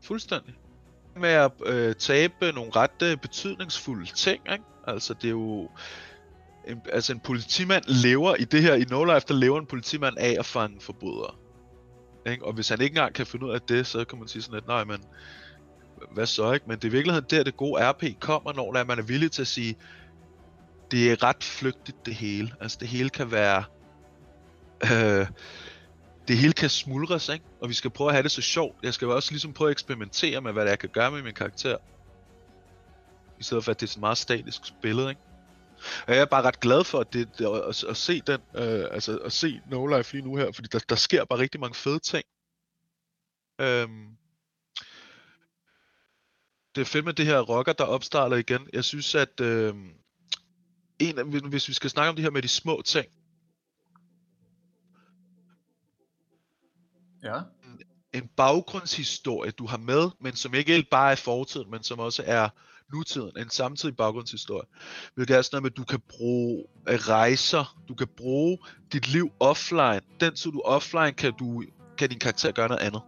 Fuldstændig. 0.03 0.55
Med 1.17 1.29
at 1.31 1.51
øh, 1.67 1.95
tabe 1.95 2.53
nogle 2.53 2.71
ret 2.77 3.03
øh, 3.03 3.17
betydningsfulde 3.17 4.07
ting, 4.07 4.43
ikke? 4.53 4.65
Altså, 4.87 5.15
det 5.15 5.25
er 5.25 5.31
jo... 5.31 5.71
En, 6.69 6.81
altså, 6.93 7.13
en 7.13 7.21
politimand 7.21 7.85
lever 7.87 8.35
i 8.35 8.45
det 8.45 8.63
her, 8.63 8.75
i 8.75 8.85
No 8.91 9.05
Life, 9.05 9.27
der 9.29 9.35
lever 9.35 9.61
en 9.61 9.67
politimand 9.67 10.19
af 10.19 10.37
at 10.39 10.47
fange 10.47 10.81
forbrydere. 10.81 11.35
Ikke? 12.27 12.45
Og 12.45 12.53
hvis 12.53 12.69
han 12.69 12.81
ikke 12.81 12.93
engang 12.93 13.15
kan 13.15 13.27
finde 13.27 13.47
ud 13.47 13.51
af 13.51 13.61
det, 13.61 13.87
så 13.87 14.05
kan 14.05 14.19
man 14.19 14.29
sige 14.29 14.43
sådan 14.43 14.55
lidt, 14.55 14.67
nej, 14.67 14.85
men 14.85 15.05
hvad 16.13 16.27
så, 16.27 16.53
ikke? 16.53 16.67
Men 16.69 16.77
det 16.77 16.85
er 16.85 16.89
i 16.89 16.93
virkeligheden 16.93 17.27
der, 17.31 17.43
det 17.43 17.57
gode 17.57 17.91
RP 17.91 18.05
kommer, 18.21 18.53
når 18.53 18.85
man 18.85 18.99
er 18.99 19.03
villig 19.03 19.33
til 19.33 19.43
at 19.43 19.49
sige, 19.49 19.77
det 20.91 21.13
er 21.13 21.23
ret 21.23 21.45
flygtigt 21.45 22.07
det 22.07 22.15
hele. 22.15 22.53
Altså, 22.61 22.79
det 22.81 22.89
hele 22.89 23.11
kan 23.11 23.31
være... 23.31 23.65
Øh, 24.83 25.27
det 26.29 26.37
hele 26.37 26.53
kan 26.53 26.69
smuldres, 26.69 27.29
ikke? 27.29 27.45
Og 27.61 27.69
vi 27.69 27.75
skal 27.75 27.91
prøve 27.91 28.09
at 28.11 28.15
have 28.15 28.23
det 28.23 28.31
så 28.31 28.43
sjovt. 28.43 28.77
Jeg 28.83 28.95
skal 28.95 29.09
også 29.09 29.31
ligesom 29.31 29.53
prøve 29.53 29.71
at 29.71 29.73
eksperimentere 29.73 30.41
med, 30.41 30.53
hvad 30.53 30.63
det 30.63 30.69
er, 30.69 30.73
jeg 30.73 30.79
kan 30.79 30.89
gøre 30.89 31.11
med 31.11 31.23
min 31.23 31.35
karakter. 31.35 31.77
I 33.41 33.43
stedet 33.43 33.65
for, 33.65 33.71
at 33.71 33.81
det 33.81 33.87
er 33.87 33.91
sådan 33.91 34.01
meget 34.01 34.19
statisk 34.19 34.61
spillet, 34.65 35.09
ikke? 35.09 35.21
Og 36.07 36.15
jeg 36.15 36.21
er 36.21 36.25
bare 36.25 36.43
ret 36.43 36.61
glad 36.61 36.85
for, 36.85 37.01
at, 37.01 37.13
det, 37.13 37.41
at, 37.41 37.85
at, 37.85 37.97
se 37.97 38.21
den, 38.21 38.41
øh, 38.55 38.85
altså 38.91 39.19
at 39.19 39.33
se 39.33 39.61
No 39.71 39.87
Life 39.87 40.13
lige 40.13 40.25
nu 40.25 40.37
her, 40.37 40.53
fordi 40.53 40.69
der, 40.73 40.79
der 40.89 40.95
sker 40.97 41.25
bare 41.25 41.39
rigtig 41.39 41.61
mange 41.61 41.75
fede 41.75 41.99
ting. 41.99 42.25
Øhm, 43.61 44.17
det 46.75 46.81
er 46.81 46.85
fedt 46.85 47.05
med 47.05 47.13
det 47.13 47.27
her 47.27 47.41
rocker, 47.41 47.73
der 47.73 47.85
opstarter 47.85 48.37
igen. 48.37 48.69
Jeg 48.73 48.85
synes, 48.85 49.15
at 49.15 49.41
øh, 49.41 49.75
en, 50.99 51.19
af- 51.19 51.49
hvis 51.49 51.69
vi 51.69 51.73
skal 51.73 51.91
snakke 51.91 52.09
om 52.09 52.17
det 52.17 52.23
her 52.23 52.31
med 52.31 52.43
de 52.43 52.49
små 52.49 52.83
ting, 52.85 53.07
Ja. 57.23 57.41
en 58.13 58.29
baggrundshistorie, 58.37 59.51
du 59.51 59.67
har 59.67 59.77
med, 59.77 60.11
men 60.21 60.37
som 60.37 60.55
ikke 60.55 60.87
bare 60.91 61.13
er 61.13 61.17
fortiden, 61.17 61.71
men 61.71 61.83
som 61.83 61.99
også 61.99 62.23
er 62.27 62.49
nutiden, 62.93 63.31
en 63.39 63.51
samtidig 63.51 63.97
baggrundshistorie. 63.97 64.67
Hvilket 65.15 65.37
er 65.37 65.43
sådan 65.43 65.55
noget 65.57 65.63
med, 65.63 65.71
at 65.71 65.77
du 65.77 65.85
kan 65.85 66.01
bruge 66.09 66.65
øh, 66.89 66.95
rejser, 66.95 67.77
du 67.89 67.95
kan 67.95 68.07
bruge 68.17 68.59
dit 68.93 69.09
liv 69.13 69.31
offline. 69.41 70.01
Den 70.21 70.35
tid 70.35 70.51
du 70.53 70.59
er 70.59 70.63
offline, 70.69 71.13
kan, 71.13 71.33
du, 71.39 71.65
kan 71.99 72.09
din 72.11 72.19
karakter 72.19 72.53
gøre 72.53 72.69
noget 72.69 72.83
andet. 72.83 73.03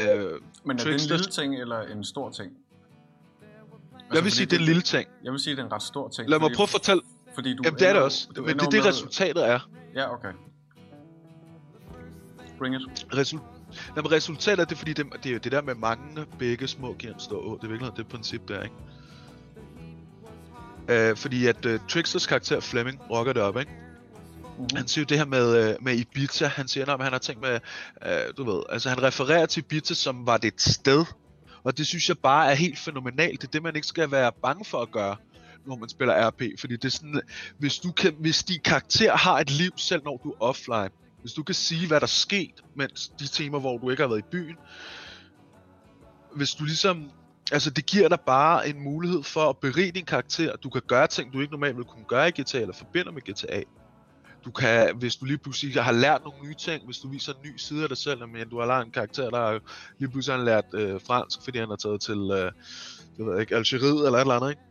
Øh, 0.00 0.40
Men 0.66 0.78
er 0.78 0.84
det 0.84 0.92
en 0.94 1.00
lille 1.00 1.24
ting, 1.30 1.60
eller 1.60 1.80
en 1.80 2.04
stor 2.04 2.30
ting? 2.30 2.52
Altså, 3.92 4.14
jeg 4.14 4.24
vil 4.24 4.32
sige, 4.32 4.46
det 4.46 4.52
er 4.56 4.58
en 4.60 4.64
lille 4.66 4.82
ting. 4.82 5.08
Jeg 5.24 5.32
vil 5.32 5.40
sige, 5.40 5.56
det 5.56 5.62
er 5.62 5.66
en 5.66 5.72
ret 5.72 5.82
stor 5.82 6.08
ting. 6.08 6.28
Lad 6.30 6.38
mig 6.38 6.50
prøve 6.56 6.64
at 6.64 6.68
fortælle. 6.70 7.02
Fordi 7.34 7.54
du 7.56 7.62
Jamen, 7.64 7.78
det 7.78 7.88
er 7.88 7.92
det 7.92 8.02
også. 8.02 8.28
Men 8.36 8.44
det 8.46 8.50
er 8.52 8.56
det, 8.70 8.72
med- 8.72 8.84
resultatet 8.88 9.48
er. 9.48 9.70
Ja, 9.94 10.14
okay. 10.14 10.32
Bring 12.58 12.74
it. 12.74 13.06
Resul- 13.14 13.42
Nå, 13.96 14.02
men 14.02 14.12
resultatet 14.12 14.60
er 14.60 14.64
det, 14.64 14.78
fordi 14.78 14.92
det, 14.92 15.06
det 15.22 15.26
er 15.26 15.32
jo 15.32 15.38
det 15.38 15.52
der 15.52 15.62
med 15.62 15.74
mange 15.74 16.26
begge 16.38 16.68
små 16.68 16.94
giver 16.98 17.14
en 17.14 17.20
stor 17.20 17.38
å. 17.38 17.56
Det 17.56 17.64
er 17.64 17.68
virkelig 17.68 17.92
det 17.96 18.06
princip 18.06 18.48
der, 18.48 18.62
ikke? 18.62 18.74
Øh, 20.88 21.16
fordi 21.16 21.46
at 21.46 21.66
uh, 21.66 21.80
Tricksters 21.88 22.26
karakter 22.26 22.60
Fleming 22.60 23.00
rocker 23.10 23.32
det 23.32 23.42
op, 23.42 23.58
ikke? 23.58 23.70
Mm-hmm. 23.70 24.76
Han 24.76 24.88
siger 24.88 25.02
jo 25.02 25.06
det 25.06 25.18
her 25.18 25.24
med, 25.24 25.74
uh, 25.74 25.84
med 25.84 25.96
Ibiza, 25.96 26.46
han 26.46 26.68
siger, 26.68 26.86
at 26.86 27.02
han 27.02 27.12
har 27.12 27.18
tænkt 27.18 27.42
med, 27.42 27.60
uh, 28.06 28.36
du 28.36 28.52
ved, 28.52 28.62
altså 28.68 28.88
han 28.88 29.02
refererer 29.02 29.46
til 29.46 29.60
Ibiza, 29.60 29.94
som 29.94 30.26
var 30.26 30.36
det 30.36 30.54
et 30.54 30.62
sted, 30.62 31.04
og 31.64 31.78
det 31.78 31.86
synes 31.86 32.08
jeg 32.08 32.18
bare 32.18 32.50
er 32.50 32.54
helt 32.54 32.78
fænomenalt. 32.78 33.40
Det 33.42 33.48
er 33.48 33.50
det, 33.50 33.62
man 33.62 33.76
ikke 33.76 33.86
skal 33.86 34.10
være 34.10 34.32
bange 34.42 34.64
for 34.64 34.82
at 34.82 34.90
gøre, 34.90 35.16
når 35.66 35.76
man 35.76 35.88
spiller 35.88 36.28
RP, 36.28 36.42
fordi 36.60 36.76
det 36.76 36.84
er 36.84 36.88
sådan, 36.90 37.20
hvis, 37.58 37.78
du 37.78 37.92
kan, 37.92 38.14
hvis 38.18 38.44
din 38.44 38.60
karakter 38.64 39.16
har 39.16 39.38
et 39.38 39.50
liv, 39.50 39.70
selv 39.76 40.02
når 40.04 40.20
du 40.24 40.30
er 40.30 40.36
offline, 40.40 40.90
hvis 41.24 41.32
du 41.32 41.42
kan 41.42 41.54
sige, 41.54 41.88
hvad 41.88 42.00
der 42.00 42.06
er 42.06 42.18
sket, 42.26 42.64
mens 42.76 43.08
de 43.18 43.26
timer, 43.26 43.58
hvor 43.60 43.78
du 43.78 43.90
ikke 43.90 44.02
har 44.02 44.08
været 44.08 44.18
i 44.18 44.28
byen, 44.30 44.56
hvis 46.36 46.50
du 46.54 46.64
ligesom 46.64 47.10
Altså, 47.52 47.70
det 47.70 47.86
giver 47.86 48.08
dig 48.08 48.20
bare 48.26 48.68
en 48.68 48.80
mulighed 48.80 49.22
for 49.22 49.50
at 49.50 49.58
berige 49.58 49.92
din 49.92 50.04
karakter. 50.04 50.56
Du 50.56 50.70
kan 50.70 50.82
gøre 50.86 51.06
ting, 51.06 51.32
du 51.32 51.40
ikke 51.40 51.52
normalt 51.52 51.76
ville 51.76 51.88
kunne 51.88 52.04
gøre 52.04 52.28
i 52.28 52.30
GTA, 52.30 52.58
eller 52.58 52.74
forbinder 52.74 53.12
med 53.12 53.22
GTA. 53.22 53.62
Du 54.44 54.50
kan, 54.50 54.96
hvis 54.96 55.16
du 55.16 55.24
lige 55.24 55.38
pludselig 55.38 55.82
har 55.82 55.92
lært 55.92 56.20
nogle 56.24 56.48
nye 56.48 56.54
ting, 56.54 56.84
hvis 56.84 56.98
du 56.98 57.08
viser 57.08 57.32
en 57.32 57.38
ny 57.44 57.56
side 57.56 57.82
af 57.82 57.88
dig 57.88 57.98
selv, 57.98 58.28
men 58.28 58.48
du 58.48 58.58
har 58.58 58.66
lært 58.66 58.86
en 58.86 58.92
karakter, 58.92 59.30
der 59.30 59.38
har 59.38 59.60
lige 59.98 60.10
pludselig 60.10 60.38
har 60.38 60.44
lært 60.44 60.64
øh, 60.74 61.00
fransk, 61.06 61.38
fordi 61.44 61.58
han 61.58 61.68
har 61.68 61.76
taget 61.76 62.00
til, 62.00 62.18
øh, 62.32 62.52
jeg 63.18 63.26
ved 63.26 63.40
ikke, 63.40 63.56
Algeriet 63.56 64.06
eller 64.06 64.18
et 64.18 64.20
eller 64.20 64.34
andet, 64.34 64.50
ikke? 64.50 64.62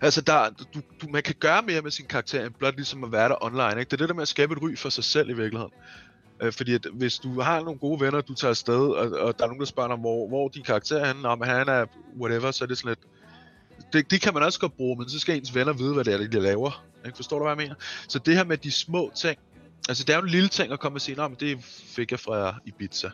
Altså, 0.00 0.20
der, 0.20 0.50
du, 0.74 0.80
du, 1.02 1.08
man 1.08 1.22
kan 1.22 1.34
gøre 1.40 1.62
mere 1.62 1.82
med 1.82 1.90
sin 1.90 2.06
karakter, 2.06 2.46
end 2.46 2.54
blot 2.58 2.74
ligesom 2.74 3.04
at 3.04 3.12
være 3.12 3.28
der 3.28 3.44
online, 3.44 3.80
ikke? 3.80 3.90
Det 3.90 3.92
er 3.92 3.96
det 3.96 4.08
der 4.08 4.14
med 4.14 4.22
at 4.22 4.28
skabe 4.28 4.52
et 4.52 4.62
ry 4.62 4.76
for 4.76 4.88
sig 4.88 5.04
selv 5.04 5.30
i 5.30 5.32
virkeligheden. 5.32 5.72
Øh, 6.42 6.52
fordi 6.52 6.74
at 6.74 6.86
hvis 6.92 7.18
du 7.18 7.40
har 7.40 7.60
nogle 7.60 7.78
gode 7.78 8.00
venner, 8.00 8.20
du 8.20 8.34
tager 8.34 8.50
afsted, 8.50 8.74
og, 8.74 9.20
og 9.20 9.38
der 9.38 9.44
er 9.44 9.48
nogen, 9.48 9.60
der 9.60 9.66
spørger 9.66 9.88
dig, 9.88 9.96
hvor, 9.96 10.28
hvor 10.28 10.48
din 10.48 10.62
karakter 10.62 10.96
er 10.96 11.06
henne, 11.06 11.28
om 11.28 11.40
han 11.40 11.68
er 11.68 11.86
whatever, 12.20 12.50
så 12.50 12.64
er 12.64 12.68
det 12.68 12.78
sådan 12.78 12.88
lidt... 12.88 12.98
Det, 13.92 14.10
det 14.10 14.20
kan 14.20 14.34
man 14.34 14.42
også 14.42 14.60
godt 14.60 14.76
bruge, 14.76 14.96
men 14.96 15.08
så 15.08 15.18
skal 15.18 15.36
ens 15.36 15.54
venner 15.54 15.72
vide, 15.72 15.94
hvad 15.94 16.04
det 16.04 16.14
er, 16.14 16.18
de 16.18 16.40
laver. 16.40 16.84
Ikke? 17.06 17.16
Forstår 17.16 17.38
du, 17.38 17.44
hvad 17.44 17.50
jeg 17.50 17.56
mener? 17.56 17.74
Så 18.08 18.18
det 18.18 18.36
her 18.36 18.44
med 18.44 18.56
de 18.56 18.70
små 18.70 19.12
ting, 19.16 19.38
altså 19.88 20.04
det 20.04 20.12
er 20.12 20.16
jo 20.16 20.22
en 20.22 20.30
lille 20.30 20.48
ting 20.48 20.72
at 20.72 20.80
komme 20.80 20.96
og 20.96 21.00
sige, 21.00 21.16
men 21.16 21.36
det 21.40 21.64
fik 21.64 22.10
jeg 22.10 22.20
fra 22.20 22.54
Ibiza. 22.66 23.10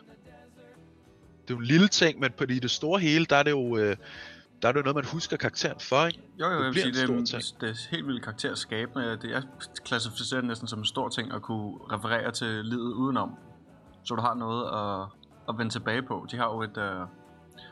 Det 1.41 1.53
er 1.53 1.53
jo 1.53 1.57
en 1.57 1.65
lille 1.65 1.87
ting, 1.87 2.19
men 2.19 2.31
på 2.37 2.45
det 2.45 2.71
store 2.71 2.99
hele, 2.99 3.25
der 3.25 3.35
er 3.35 3.43
det 3.43 3.51
jo... 3.51 3.77
Øh, 3.77 3.95
der 4.61 4.67
er 4.67 4.71
det 4.71 4.79
jo 4.79 4.83
noget, 4.83 4.95
man 4.95 5.05
husker 5.05 5.37
karakteren 5.37 5.79
for, 5.79 6.05
ikke? 6.05 6.21
Jo, 6.39 6.45
jo, 6.45 6.57
det 6.57 6.63
jeg 6.63 6.73
vil 6.73 6.81
sige, 6.81 6.93
det, 6.93 7.33
er, 7.33 7.53
det 7.61 7.69
er 7.69 7.89
helt 7.91 8.07
vildt 8.07 8.23
karakterskabende. 8.23 9.17
Det 9.21 9.35
er 9.35 9.41
klassificeret 9.85 10.45
næsten 10.45 10.67
som 10.67 10.79
en 10.79 10.85
stor 10.85 11.09
ting 11.09 11.33
at 11.33 11.41
kunne 11.41 11.77
referere 11.91 12.31
til 12.31 12.65
livet 12.65 12.93
udenom. 12.93 13.37
Så 14.03 14.15
du 14.15 14.21
har 14.21 14.33
noget 14.33 14.63
at, 14.65 15.07
at 15.49 15.57
vende 15.57 15.71
tilbage 15.71 16.01
på. 16.01 16.27
De 16.31 16.37
har 16.37 16.45
jo 16.45 16.61
et... 16.61 16.77
Uh... 16.77 17.07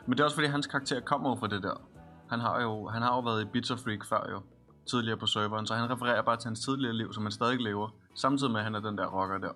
Men 0.05 0.11
det 0.11 0.19
er 0.19 0.23
også 0.23 0.35
fordi, 0.35 0.47
hans 0.47 0.67
karakter 0.67 0.99
kommer 0.99 1.35
fra 1.35 1.47
det 1.47 1.63
der. 1.63 1.81
Han 2.29 2.39
har 2.39 2.61
jo, 2.61 2.87
han 2.87 3.01
har 3.01 3.15
jo 3.15 3.19
været 3.19 3.41
i 3.41 3.45
Pizza 3.45 3.73
Freak 3.73 4.05
før 4.05 4.29
jo, 4.31 4.41
tidligere 4.89 5.17
på 5.17 5.25
serveren, 5.25 5.67
så 5.67 5.75
han 5.75 5.89
refererer 5.89 6.21
bare 6.21 6.37
til 6.37 6.47
hans 6.47 6.59
tidligere 6.59 6.93
liv, 6.93 7.13
som 7.13 7.23
han 7.23 7.31
stadig 7.31 7.59
lever, 7.59 7.89
samtidig 8.15 8.51
med, 8.51 8.59
at 8.59 8.63
han 8.63 8.75
er 8.75 8.79
den 8.79 8.97
der 8.97 9.05
rocker 9.05 9.37
der. 9.37 9.51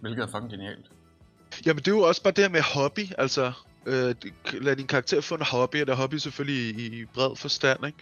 Hvilket 0.00 0.22
er 0.22 0.26
fucking 0.26 0.50
genialt. 0.50 0.90
Jamen 1.66 1.78
det 1.78 1.88
er 1.88 1.96
jo 1.96 2.00
også 2.00 2.22
bare 2.22 2.32
det 2.36 2.44
her 2.44 2.50
med 2.50 2.62
hobby, 2.62 3.06
altså 3.18 3.52
øh, 3.86 4.14
lad 4.52 4.76
din 4.76 4.86
karakter 4.86 5.20
få 5.20 5.34
en 5.34 5.42
hobby, 5.42 5.80
og 5.80 5.86
der 5.86 5.92
er 5.92 5.96
hobby 5.96 6.14
selvfølgelig 6.14 6.78
i, 6.78 7.00
i 7.00 7.04
bred 7.04 7.36
forstand, 7.36 7.86
ikke? 7.86 7.98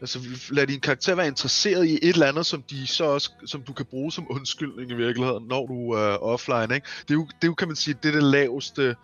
Altså 0.00 0.20
lad 0.50 0.66
din 0.66 0.80
karakter 0.80 1.14
være 1.14 1.26
interesseret 1.26 1.86
i 1.86 1.94
et 1.94 2.08
eller 2.08 2.26
andet, 2.26 2.46
som 2.46 2.62
de 2.62 2.86
så 2.86 3.04
også, 3.04 3.30
som 3.46 3.62
du 3.62 3.72
kan 3.72 3.86
bruge 3.86 4.12
som 4.12 4.26
undskyldning 4.30 4.90
i 4.90 4.94
virkeligheden, 4.94 5.44
når 5.48 5.66
du 5.66 5.90
er 5.90 6.12
øh, 6.12 6.18
offline, 6.20 6.74
ikke? 6.74 6.86
Det 7.02 7.10
er 7.10 7.14
jo, 7.14 7.26
det 7.26 7.42
er 7.42 7.46
jo, 7.46 7.54
kan 7.54 7.68
man 7.68 7.76
sige, 7.76 7.96
det 8.02 8.08
er 8.08 8.12
det 8.12 8.22
laveste, 8.22 8.82
det 8.82 8.96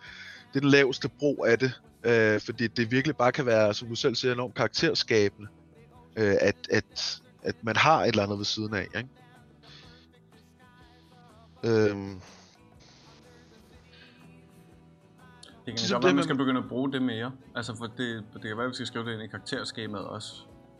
er 0.55 0.59
den 0.59 0.69
laveste 0.69 1.09
brug 1.09 1.45
af 1.47 1.59
det, 1.59 1.81
øh, 2.03 2.41
fordi 2.41 2.67
det 2.67 2.91
virkelig 2.91 3.15
bare 3.15 3.31
kan 3.31 3.45
være, 3.45 3.73
som 3.73 3.87
du 3.87 3.95
selv 3.95 4.15
siger, 4.15 4.33
enormt 4.33 4.55
karakterskabende, 4.55 5.49
øh, 6.15 6.35
at, 6.41 6.55
at, 6.69 7.21
at 7.43 7.55
man 7.61 7.75
har 7.75 8.01
et 8.01 8.07
eller 8.07 8.23
andet 8.23 8.37
ved 8.37 8.45
siden 8.45 8.73
af, 8.73 8.87
ikke? 8.97 9.09
Øhm, 11.63 12.21
Det 15.67 15.79
kan 15.79 15.89
godt 15.91 16.03
være, 16.03 16.13
man 16.13 16.23
skal 16.23 16.37
begynde 16.37 16.59
at 16.59 16.67
bruge 16.69 16.91
det 16.91 17.01
mere. 17.01 17.31
Altså, 17.55 17.75
for 17.77 17.85
det, 17.85 18.23
det 18.33 18.41
kan 18.41 18.57
være, 18.57 18.65
at 18.65 18.69
vi 18.69 18.75
skal 18.75 18.87
skrive 18.87 19.05
det 19.05 19.13
ind 19.13 19.21
i 19.21 19.27
karakterskemaet 19.27 20.05
også. 20.05 20.33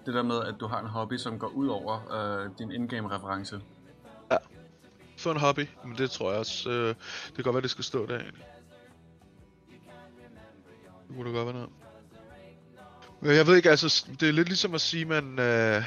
Det 0.05 0.13
der 0.13 0.23
med, 0.23 0.43
at 0.43 0.55
du 0.59 0.67
har 0.67 0.79
en 0.79 0.87
hobby, 0.87 1.17
som 1.17 1.39
går 1.39 1.47
ud 1.47 1.67
over 1.67 2.13
øh, 2.13 2.49
din 2.59 2.71
in-game-reference. 2.71 3.59
Ja. 4.31 4.37
Få 5.17 5.31
en 5.31 5.37
hobby, 5.37 5.67
men 5.85 5.97
det 5.97 6.11
tror 6.11 6.29
jeg 6.29 6.39
også. 6.39 6.69
Øh, 6.69 6.87
det 6.87 7.35
kan 7.35 7.43
godt 7.43 7.53
være, 7.53 7.61
det 7.61 7.69
skal 7.69 7.83
stå 7.83 8.05
der 8.05 8.15
egentlig. 8.15 8.45
Det 11.07 11.15
kunne 11.15 11.29
da 11.29 11.37
godt 11.37 11.45
være 11.45 11.55
noget. 11.55 11.69
Men 13.21 13.35
jeg 13.35 13.47
ved 13.47 13.55
ikke, 13.55 13.69
altså, 13.69 14.07
det 14.19 14.29
er 14.29 14.33
lidt 14.33 14.47
ligesom 14.47 14.73
at 14.73 14.81
sige, 14.81 15.05
man, 15.05 15.39
øh, 15.39 15.83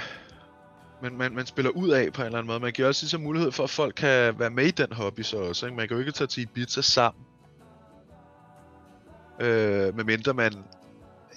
man, 1.02 1.16
man, 1.16 1.34
man 1.34 1.46
spiller 1.46 1.70
ud 1.70 1.88
af 1.88 2.12
på 2.12 2.22
en 2.22 2.26
eller 2.26 2.38
anden 2.38 2.46
måde. 2.46 2.60
Man 2.60 2.72
giver 2.72 2.88
også 2.88 3.04
ligesom 3.04 3.20
mulighed 3.20 3.52
for, 3.52 3.64
at 3.64 3.70
folk 3.70 3.94
kan 3.94 4.38
være 4.38 4.50
med 4.50 4.64
i 4.64 4.70
den 4.70 4.92
hobby 4.92 5.20
så 5.20 5.36
også. 5.36 5.66
Ikke? 5.66 5.76
Man 5.76 5.88
kan 5.88 5.96
jo 5.96 6.00
ikke 6.00 6.12
tage 6.12 6.28
til 6.28 6.42
Ibiza 6.42 6.80
sammen. 6.80 7.24
Øh, 9.40 9.96
medmindre 9.96 10.34
man... 10.34 10.52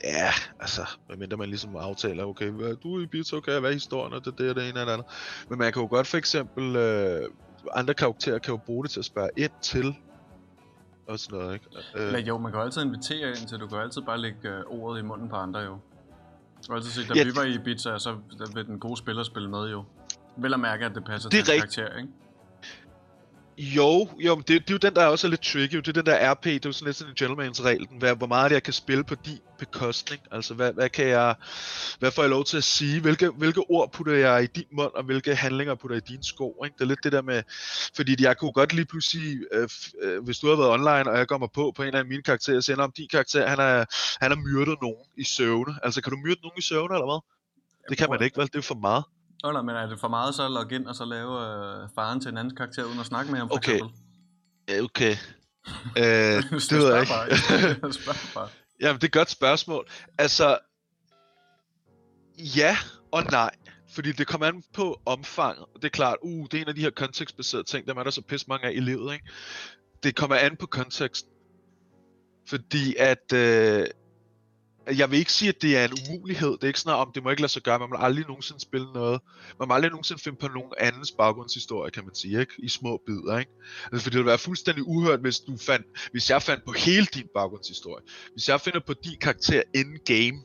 Ja, 0.04 0.32
altså, 0.60 0.82
medmindre 1.10 1.38
man 1.38 1.50
ligesom 1.50 1.76
aftaler, 1.76 2.26
okay, 2.26 2.50
hvad, 2.50 2.76
du 2.76 2.96
er 2.96 3.00
i 3.00 3.04
Ibiza, 3.04 3.36
okay, 3.36 3.60
hvad 3.60 3.70
er 3.70 3.74
historien, 3.74 4.14
og 4.14 4.26
det, 4.26 4.38
det 4.38 4.56
det 4.56 4.70
ene 4.70 4.80
eller 4.80 4.94
andet. 4.94 5.08
Men 5.50 5.60
man 5.60 5.74
kan 5.74 5.82
jo 5.82 5.88
godt 5.88 6.08
for 6.08 6.18
eksempel... 6.18 6.76
Øh, 6.76 7.30
andre 7.74 7.94
karakterer 7.94 8.40
kan 8.40 8.52
jo 8.52 8.58
bruge 8.58 8.84
det 8.84 8.92
til 8.92 9.00
at 9.00 9.06
spørge 9.06 9.30
ind 9.38 9.52
til 9.62 9.96
og 11.08 11.20
sådan 11.20 11.40
noget, 11.40 11.54
ikke? 11.54 11.66
Øh. 11.96 12.14
Ja, 12.14 12.20
jo, 12.20 12.38
man 12.38 12.52
kan 12.52 12.60
jo 12.60 12.66
altid 12.66 12.82
invitere 12.82 13.30
ind 13.30 13.48
til, 13.48 13.60
du 13.60 13.68
kan 13.68 13.78
altid 13.78 14.02
bare 14.02 14.18
lægge 14.18 14.50
øh, 14.50 14.64
ordet 14.68 15.00
i 15.00 15.04
munden 15.04 15.30
på 15.30 15.36
andre 15.36 15.60
jo. 15.60 15.72
Du 15.72 16.68
kan 16.68 16.76
altid 16.76 16.92
sige, 16.92 17.08
da 17.08 17.14
ja, 17.20 17.24
vi 17.24 17.36
var 17.36 17.44
i 17.44 17.54
Ibiza, 17.54 17.98
så 18.00 18.18
vil 18.54 18.66
den 18.66 18.80
gode 18.80 18.98
spiller 18.98 19.24
spille 19.24 19.50
med 19.50 19.70
jo. 19.70 19.84
Vel 20.38 20.54
at 20.54 20.60
mærke, 20.60 20.86
at 20.86 20.96
det 20.96 21.04
passer 21.06 21.30
det 21.30 21.46
til 21.46 21.56
karakter, 21.56 21.98
ikke? 21.98 22.10
Jo, 23.58 24.10
jo, 24.20 24.36
det, 24.36 24.48
det 24.48 24.58
er 24.58 24.74
jo 24.74 24.78
den, 24.78 24.96
der 24.96 25.06
også 25.06 25.28
er 25.28 25.30
lidt 25.30 25.42
tricky. 25.42 25.76
Det 25.78 25.88
er 25.88 25.92
den 25.92 26.06
der 26.06 26.32
RP, 26.32 26.44
det 26.44 26.66
er 26.66 26.70
jo 26.70 26.72
sådan 26.72 26.86
lidt 26.86 26.98
sådan 26.98 27.14
en 27.20 27.32
gentleman's 27.32 27.64
regel. 27.64 27.88
Hvad, 28.00 28.16
hvor 28.16 28.28
meget 28.28 28.52
jeg 28.52 28.64
kan 28.64 28.74
spille 28.74 29.04
på 29.04 29.16
din 29.16 29.40
bekostning. 29.60 30.22
Altså, 30.32 30.54
hvad, 30.54 30.74
hvad 30.74 30.90
kan 30.90 31.08
jeg... 31.08 31.36
Hvad 32.00 32.12
får 32.12 32.22
jeg 32.24 32.30
lov 32.30 32.46
til 32.46 32.58
at 32.58 32.64
sige? 32.64 33.02
Hvilke, 33.02 33.30
hvilke 33.30 33.60
ord 33.60 33.92
putter 33.92 34.14
jeg 34.14 34.44
i 34.44 34.48
din 34.48 34.66
mund, 34.72 34.92
og 34.96 35.04
hvilke 35.04 35.36
handlinger 35.36 35.76
putter 35.76 35.96
jeg 35.96 36.10
i 36.10 36.14
dine 36.14 36.24
sko? 36.24 36.64
Ikke? 36.66 36.74
Det 36.74 36.82
er 36.82 36.86
lidt 36.86 37.04
det 37.04 37.12
der 37.12 37.22
med... 37.22 37.44
Fordi 37.96 38.24
jeg 38.24 38.38
kunne 38.38 38.52
godt 38.52 38.74
lige 38.74 38.86
pludselig... 38.86 39.38
Øh, 39.52 39.70
øh, 40.02 40.24
hvis 40.24 40.40
du 40.40 40.48
har 40.48 40.56
været 40.56 40.72
online, 40.72 41.12
og 41.12 41.18
jeg 41.18 41.28
kommer 41.28 41.48
på 41.48 41.74
på 41.76 41.84
en 41.84 41.94
af 41.94 42.06
mine 42.06 42.24
karakterer, 42.24 42.58
og 42.58 42.64
sender 42.64 42.84
om 42.84 42.92
din 42.98 43.08
karakter, 43.12 43.48
han 43.48 43.60
har 43.60 43.88
han 44.22 44.32
er 44.32 44.36
myrdet 44.36 44.78
nogen 44.82 45.06
i 45.18 45.24
søvne. 45.24 45.76
Altså, 45.84 46.02
kan 46.02 46.12
du 46.12 46.18
myrde 46.18 46.40
nogen 46.42 46.58
i 46.58 46.62
søvne, 46.62 46.96
eller 46.96 47.06
hvad? 47.06 47.22
Det 47.90 47.98
kan 47.98 48.10
man 48.10 48.22
ikke, 48.22 48.38
vel? 48.38 48.48
Det 48.48 48.56
er 48.56 48.62
for 48.62 48.76
meget. 48.76 49.04
Nå, 49.44 49.52
nej, 49.52 49.62
men 49.62 49.76
er 49.76 49.86
det 49.86 50.00
for 50.00 50.08
meget 50.08 50.36
så 50.36 50.46
at 50.46 50.52
logge 50.52 50.76
ind 50.76 50.88
og 50.88 50.96
så 50.96 51.06
lave 51.06 51.32
øh, 51.42 51.90
faren 51.96 52.22
til 52.22 52.32
en 52.32 52.38
anden 52.38 52.56
karakter 52.56 52.84
uden 52.84 53.00
at 53.00 53.06
snakke 53.06 53.32
med 53.32 53.40
ham, 53.40 53.48
for 53.50 53.56
okay. 53.56 53.74
eksempel? 53.74 53.98
Okay. 54.84 55.16
øh, 56.02 56.44
det 56.52 56.72
ved 56.72 56.92
jeg 56.92 57.02
ikke. 57.02 57.14
Bare. 58.36 58.50
Jamen, 58.82 58.96
det 58.96 59.04
er 59.04 59.08
et 59.08 59.12
godt 59.12 59.30
spørgsmål. 59.30 59.88
Altså, 60.18 60.58
ja 62.38 62.78
og 63.12 63.24
nej. 63.32 63.52
Fordi 63.90 64.12
det 64.12 64.28
kommer 64.28 64.48
an 64.48 64.64
på 64.74 65.02
omfanget. 65.06 65.66
Det 65.76 65.84
er 65.84 65.90
klart, 65.90 66.18
uh, 66.22 66.46
det 66.52 66.58
er 66.58 66.62
en 66.62 66.68
af 66.68 66.76
de 66.76 66.82
her 66.82 66.90
kontekstbaserede 66.90 67.64
ting, 67.64 67.88
der 67.88 67.96
er 67.96 68.04
der 68.04 68.12
så 68.12 68.22
pisse 68.22 68.46
mange 68.50 68.68
af 68.68 68.72
i 68.72 68.80
livet, 68.80 69.14
ikke? 69.14 69.26
Det 70.04 70.16
kommer 70.16 70.36
an 70.36 70.56
på 70.56 70.66
konteksten. 70.66 71.32
Fordi 72.50 72.96
at, 73.00 73.34
øh, 73.34 73.86
jeg 74.88 75.12
vil 75.12 75.20
ikke 75.20 75.32
sige, 75.32 75.50
at 75.50 75.62
det 75.62 75.78
er 75.78 75.86
en 75.86 75.94
umulighed. 76.10 76.52
Det 76.52 76.64
er 76.64 76.68
ikke 76.68 76.80
sådan, 76.80 76.98
om 76.98 77.12
det 77.16 77.24
må 77.24 77.30
ikke 77.30 77.42
lade 77.42 77.52
sig 77.52 77.62
gøre. 77.62 77.80
Man 77.80 77.90
må 77.90 77.96
aldrig 78.00 78.26
nogensinde 78.28 78.62
spille 78.62 78.94
noget. 78.94 79.22
Man 79.60 79.68
må 79.68 79.74
aldrig 79.74 79.92
nogensinde 79.92 80.22
finde 80.22 80.38
på 80.38 80.48
nogen 80.48 80.72
andens 80.78 81.12
baggrundshistorie, 81.12 81.92
kan 81.92 82.06
man 82.06 82.16
sige, 82.16 82.40
ikke? 82.40 82.54
I 82.58 82.70
små 82.70 83.02
bidder, 83.06 83.40
ikke? 83.40 83.52
Altså, 83.92 84.04
for 84.04 84.10
det 84.10 84.18
ville 84.18 84.28
være 84.28 84.38
fuldstændig 84.38 84.88
uhørt, 84.88 85.20
hvis 85.20 85.40
du 85.40 85.58
fandt, 85.58 85.88
hvis 86.12 86.30
jeg 86.30 86.42
fandt 86.42 86.66
på 86.66 86.72
hele 86.72 87.06
din 87.06 87.28
baggrundshistorie. 87.34 88.04
Hvis 88.32 88.50
jeg 88.50 88.62
finder 88.62 88.80
på 88.80 88.94
din 88.94 89.18
karakter 89.22 89.62
in-game, 89.74 90.44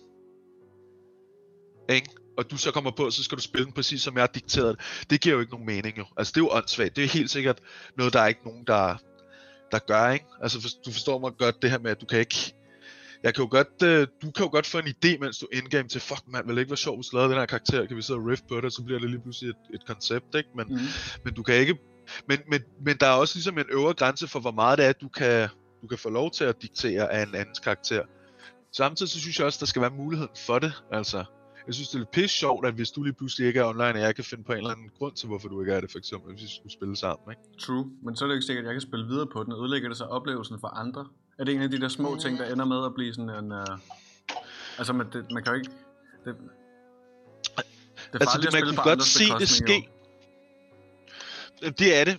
ikke? 1.88 2.10
og 2.38 2.50
du 2.50 2.56
så 2.56 2.70
kommer 2.70 2.90
på, 2.90 3.10
så 3.10 3.24
skal 3.24 3.38
du 3.38 3.42
spille 3.42 3.64
den 3.64 3.72
præcis 3.72 4.02
som 4.02 4.14
jeg 4.14 4.22
har 4.22 4.26
dikteret 4.26 4.78
det. 4.78 5.06
Det 5.10 5.20
giver 5.20 5.34
jo 5.34 5.40
ikke 5.40 5.52
nogen 5.52 5.66
mening 5.66 5.98
jo. 5.98 6.04
Altså 6.16 6.32
det 6.34 6.40
er 6.40 6.44
jo 6.44 6.50
åndssvagt. 6.52 6.96
Det 6.96 7.04
er 7.04 7.08
helt 7.08 7.30
sikkert 7.30 7.60
noget, 7.96 8.12
der 8.12 8.20
er 8.20 8.26
ikke 8.26 8.44
nogen, 8.44 8.64
der, 8.66 8.96
der 9.72 9.78
gør, 9.78 10.10
ikke? 10.10 10.24
Altså 10.42 10.76
du 10.86 10.92
forstår 10.92 11.18
mig 11.18 11.32
godt 11.38 11.62
det 11.62 11.70
her 11.70 11.78
med, 11.78 11.90
at 11.90 12.00
du 12.00 12.06
kan 12.06 12.18
ikke 12.18 12.54
jeg 13.22 13.34
kan 13.34 13.44
jo 13.44 13.50
godt, 13.50 13.82
øh, 13.84 14.06
du 14.22 14.30
kan 14.30 14.44
jo 14.44 14.50
godt 14.50 14.66
få 14.66 14.78
en 14.78 14.86
idé, 14.86 15.18
mens 15.18 15.38
du 15.38 15.46
indgame 15.52 15.88
til, 15.88 16.00
fuck 16.00 16.22
man, 16.26 16.42
vil 16.46 16.56
det 16.56 16.60
ikke 16.60 16.70
være 16.70 16.76
sjovt, 16.76 16.98
hvis 16.98 17.12
lavede 17.12 17.30
den 17.30 17.38
her 17.38 17.46
karakter, 17.46 17.86
kan 17.86 17.96
vi 17.96 18.02
sidde 18.02 18.20
og 18.20 18.26
riff 18.26 18.42
på 18.48 18.60
det, 18.60 18.72
så 18.72 18.82
bliver 18.82 19.00
det 19.00 19.10
lige 19.10 19.20
pludselig 19.20 19.50
et, 19.50 19.56
et 19.74 19.86
koncept, 19.86 20.34
ikke? 20.34 20.48
Men, 20.56 20.66
mm. 20.68 20.78
men 21.24 21.34
du 21.34 21.42
kan 21.42 21.54
ikke, 21.54 21.78
men, 22.28 22.38
men, 22.50 22.60
men 22.84 22.96
der 23.00 23.06
er 23.06 23.12
også 23.12 23.36
ligesom 23.36 23.58
en 23.58 23.66
øvre 23.70 23.94
grænse 23.94 24.28
for, 24.28 24.40
hvor 24.40 24.50
meget 24.50 24.78
det 24.78 24.86
er, 24.86 24.92
du 24.92 25.08
kan, 25.08 25.48
du 25.82 25.86
kan 25.86 25.98
få 25.98 26.10
lov 26.10 26.30
til 26.30 26.44
at 26.44 26.62
diktere 26.62 27.12
af 27.12 27.22
en 27.22 27.34
andens 27.34 27.58
karakter. 27.58 28.02
Samtidig 28.72 29.10
så 29.10 29.20
synes 29.20 29.38
jeg 29.38 29.46
også, 29.46 29.60
der 29.60 29.66
skal 29.66 29.82
være 29.82 29.90
muligheden 29.90 30.32
for 30.46 30.58
det, 30.58 30.72
altså. 30.92 31.24
Jeg 31.66 31.74
synes, 31.74 31.88
det 31.88 31.94
er 31.94 31.98
lidt 31.98 32.10
pisse 32.10 32.36
sjovt, 32.36 32.66
at 32.66 32.74
hvis 32.74 32.90
du 32.90 33.02
lige 33.02 33.14
pludselig 33.14 33.46
ikke 33.48 33.60
er 33.60 33.64
online, 33.64 33.84
og 33.84 34.00
jeg 34.00 34.14
kan 34.14 34.24
finde 34.24 34.44
på 34.44 34.52
en 34.52 34.58
eller 34.58 34.70
anden 34.70 34.90
grund 34.98 35.14
til, 35.14 35.28
hvorfor 35.28 35.48
du 35.48 35.60
ikke 35.60 35.72
er 35.72 35.80
det, 35.80 35.90
for 35.90 35.98
eksempel, 35.98 36.32
hvis 36.32 36.42
vi 36.42 36.48
skulle 36.48 36.72
spille 36.72 36.96
sammen, 36.96 37.30
ikke? 37.30 37.42
True, 37.58 37.90
men 38.04 38.16
så 38.16 38.24
er 38.24 38.26
det 38.26 38.34
jo 38.34 38.36
ikke 38.36 38.46
sikkert, 38.46 38.64
at 38.64 38.68
jeg 38.68 38.74
kan 38.74 38.88
spille 38.88 39.06
videre 39.06 39.26
på 39.26 39.44
den. 39.44 39.52
Ødelægger 39.52 39.88
det 39.88 39.98
så 39.98 40.04
oplevelsen 40.04 40.60
for 40.60 40.68
andre? 40.68 41.06
Er 41.38 41.44
det 41.44 41.54
en 41.54 41.62
af 41.62 41.70
de 41.70 41.80
der 41.80 41.88
små 41.88 42.16
ting, 42.16 42.38
der 42.38 42.52
ender 42.52 42.64
med 42.64 42.84
at 42.84 42.94
blive 42.94 43.14
sådan 43.14 43.44
en... 43.44 43.52
Uh... 43.52 43.78
Altså, 44.78 44.92
man, 44.92 45.06
det, 45.12 45.30
man 45.30 45.42
kan 45.42 45.52
jo 45.52 45.58
ikke... 45.58 45.70
Det, 46.24 46.36
det 48.12 48.14
er 48.14 48.18
altså, 48.20 48.38
det, 48.40 48.52
man 48.52 48.62
kunne 48.62 48.82
godt 48.82 49.02
se 49.02 49.24
det 49.38 49.48
ske. 49.48 49.88
Jo. 51.62 51.68
Det 51.78 52.00
er 52.00 52.04
det, 52.04 52.18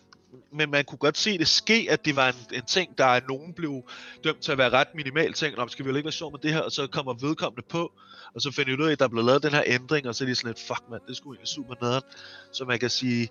men 0.51 0.71
man 0.71 0.85
kunne 0.85 0.97
godt 0.97 1.17
se 1.17 1.37
det 1.37 1.47
ske, 1.47 1.87
at 1.89 2.05
det 2.05 2.15
var 2.15 2.27
en, 2.29 2.35
en 2.53 2.65
ting, 2.65 2.97
der 2.97 3.05
er 3.05 3.21
nogen 3.27 3.53
blev 3.53 3.83
dømt 4.23 4.41
til 4.41 4.51
at 4.51 4.57
være 4.57 4.69
ret 4.69 4.87
minimal 4.95 5.33
ting, 5.33 5.57
om 5.57 5.69
skal 5.69 5.85
vi 5.85 5.89
jo 5.89 5.95
ikke 5.95 6.05
være 6.05 6.11
sjov 6.11 6.31
med 6.31 6.39
det 6.39 6.53
her, 6.53 6.61
og 6.61 6.71
så 6.71 6.87
kommer 6.87 7.13
vedkommende 7.13 7.67
på, 7.69 7.91
og 8.35 8.41
så 8.41 8.51
finder 8.51 8.75
vi 8.75 8.83
ud 8.83 8.87
af, 8.87 8.91
at 8.91 8.99
der 8.99 9.05
er 9.05 9.09
blevet 9.09 9.25
lavet 9.25 9.43
den 9.43 9.51
her 9.51 9.63
ændring, 9.65 10.07
og 10.07 10.15
så 10.15 10.23
er 10.23 10.27
de 10.27 10.35
sådan 10.35 10.49
lidt, 10.49 10.67
fuck 10.67 10.83
mand, 10.89 11.01
det 11.07 11.17
skulle 11.17 11.37
egentlig 11.37 11.47
super 11.47 11.75
nederen. 11.81 12.03
Så 12.51 12.65
man 12.65 12.79
kan 12.79 12.89
sige, 12.89 13.29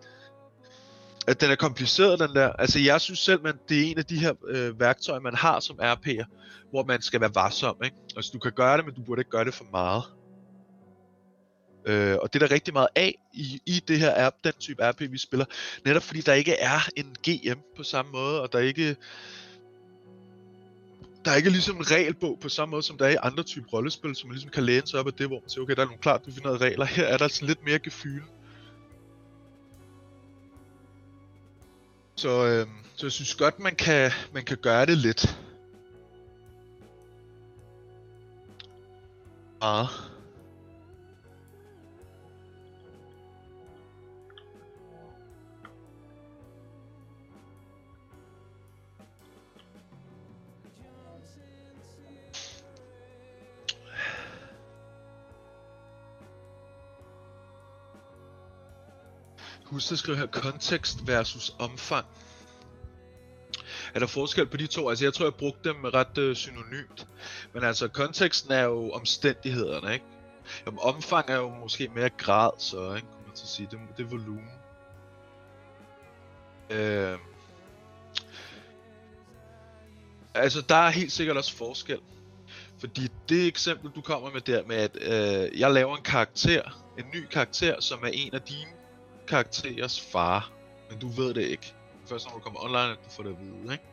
at 1.28 1.40
den 1.40 1.50
er 1.50 1.56
kompliceret, 1.56 2.18
den 2.18 2.35
der. 2.35 2.52
Altså, 2.52 2.78
jeg 2.78 3.00
synes 3.00 3.18
selv, 3.18 3.47
at 3.47 3.54
det 3.68 3.80
er 3.80 3.90
en 3.90 3.99
af 3.99 4.04
de 4.04 4.18
her 4.18 4.32
øh, 4.49 4.80
værktøjer, 4.80 5.20
man 5.20 5.35
har 5.35 5.61
som 5.61 5.78
RP'er, 5.80 6.25
hvor 6.70 6.85
man 6.85 7.02
skal 7.02 7.20
være 7.20 7.35
varsom, 7.35 7.76
ikke? 7.85 7.97
Altså, 8.16 8.30
du 8.32 8.38
kan 8.38 8.52
gøre 8.52 8.76
det, 8.76 8.85
men 8.85 8.94
du 8.94 9.02
burde 9.02 9.20
ikke 9.20 9.30
gøre 9.30 9.44
det 9.44 9.54
for 9.54 9.66
meget. 9.73 10.02
Øh, 11.87 12.16
og 12.23 12.32
det 12.32 12.42
er 12.42 12.47
der 12.47 12.54
rigtig 12.54 12.75
meget 12.75 12.88
af 12.94 13.14
i, 13.35 13.61
i 13.66 13.82
det 13.88 13.99
her 13.99 14.26
app, 14.26 14.37
den 14.44 14.52
type 14.61 14.90
RP, 14.90 15.00
vi 15.00 15.18
spiller. 15.18 15.47
Netop 15.85 16.02
fordi 16.02 16.20
der 16.20 16.35
ikke 16.35 16.54
er 16.54 16.88
en 16.97 17.16
GM 17.26 17.58
på 17.76 17.82
samme 17.82 18.12
måde, 18.12 18.42
og 18.42 18.52
der 18.52 18.58
ikke 18.58 18.97
der 21.25 21.30
er 21.30 21.37
ikke 21.37 21.50
ligesom 21.50 21.76
en 21.76 21.90
regelbog 21.90 22.38
på 22.40 22.49
samme 22.49 22.70
måde, 22.70 22.82
som 22.82 22.99
der 22.99 23.06
er 23.06 23.11
i 23.11 23.16
andre 23.23 23.42
typer 23.42 23.68
rollespil, 23.68 24.16
som 24.16 24.28
man 24.28 24.35
ligesom 24.35 24.50
kan 24.50 24.62
læne 24.62 24.87
sig 24.87 25.00
op 25.00 25.06
af 25.06 25.12
det, 25.12 25.26
hvor 25.26 25.40
man 25.40 25.49
siger, 25.49 25.62
okay, 25.62 25.75
der 25.75 25.82
er 25.82 25.87
nogle 25.87 26.00
klart 26.00 26.26
definerede 26.26 26.58
regler. 26.58 26.85
Her 26.85 27.04
er 27.04 27.16
der 27.16 27.25
altså 27.25 27.44
lidt 27.44 27.64
mere 27.64 27.78
gefyl. 27.78 28.23
Så, 32.18 32.46
øh, 32.46 32.66
så 32.96 33.06
jeg 33.06 33.12
synes 33.12 33.34
godt, 33.34 33.58
man 33.58 33.75
kan, 33.75 34.10
man 34.32 34.44
kan 34.44 34.56
gøre 34.56 34.87
det 34.87 34.98
lidt. 34.98 35.38
Ah. 39.60 39.87
Husk 59.70 59.92
at 59.92 59.98
skrive 59.98 60.16
her 60.16 60.26
kontekst 60.26 61.06
versus 61.06 61.54
omfang. 61.58 62.06
Er 63.94 63.98
der 63.98 64.06
forskel 64.06 64.46
på 64.46 64.56
de 64.56 64.66
to? 64.66 64.88
Altså 64.88 65.04
jeg 65.04 65.14
tror 65.14 65.25
jeg 65.25 65.34
brugte 65.34 65.68
dem 65.68 65.84
ret 65.84 66.18
øh, 66.18 66.37
synonymt. 66.37 67.06
Men 67.52 67.64
altså 67.64 67.88
konteksten 67.88 68.52
er 68.52 68.62
jo 68.62 68.90
omstændighederne, 68.90 69.92
ikke? 69.92 70.04
Jamen, 70.66 70.78
omfang 70.82 71.30
er 71.30 71.37
jo 71.37 71.48
måske 71.48 71.88
mere 71.94 72.08
grad, 72.08 72.50
så 72.58 72.94
ikke? 72.94 73.06
Kunne 73.06 73.26
man 73.26 73.37
så 73.37 73.46
sige. 73.46 73.68
Det, 73.70 73.78
det 73.96 74.04
er 74.04 74.08
volumen. 74.08 74.50
Øh, 76.70 77.18
altså 80.34 80.60
der 80.60 80.75
er 80.75 80.90
helt 80.90 81.12
sikkert 81.12 81.37
også 81.37 81.56
forskel. 81.56 82.00
Fordi 82.78 83.08
det 83.28 83.46
eksempel 83.46 83.90
du 83.90 84.00
kommer 84.00 84.30
med 84.30 84.40
der 84.40 84.64
med 84.66 84.76
at 84.76 84.96
øh, 85.00 85.60
jeg 85.60 85.72
laver 85.72 85.96
en 85.96 86.02
karakter, 86.02 86.62
en 86.98 87.04
ny 87.14 87.26
karakter, 87.26 87.80
som 87.80 87.98
er 88.02 88.10
en 88.12 88.34
af 88.34 88.42
dine 88.42 88.77
karakterers 89.28 90.00
far, 90.00 90.52
men 90.90 90.99
du 90.99 91.08
ved 91.08 91.35
det 91.35 91.42
ikke. 91.42 91.75
Først 92.06 92.26
når 92.26 92.35
du 92.35 92.40
kommer 92.40 92.64
online, 92.64 92.92
at 92.92 92.99
du 93.04 93.11
får 93.11 93.23
det 93.23 93.30
at 93.30 93.37
vide, 93.40 93.73
ikke? 93.73 93.85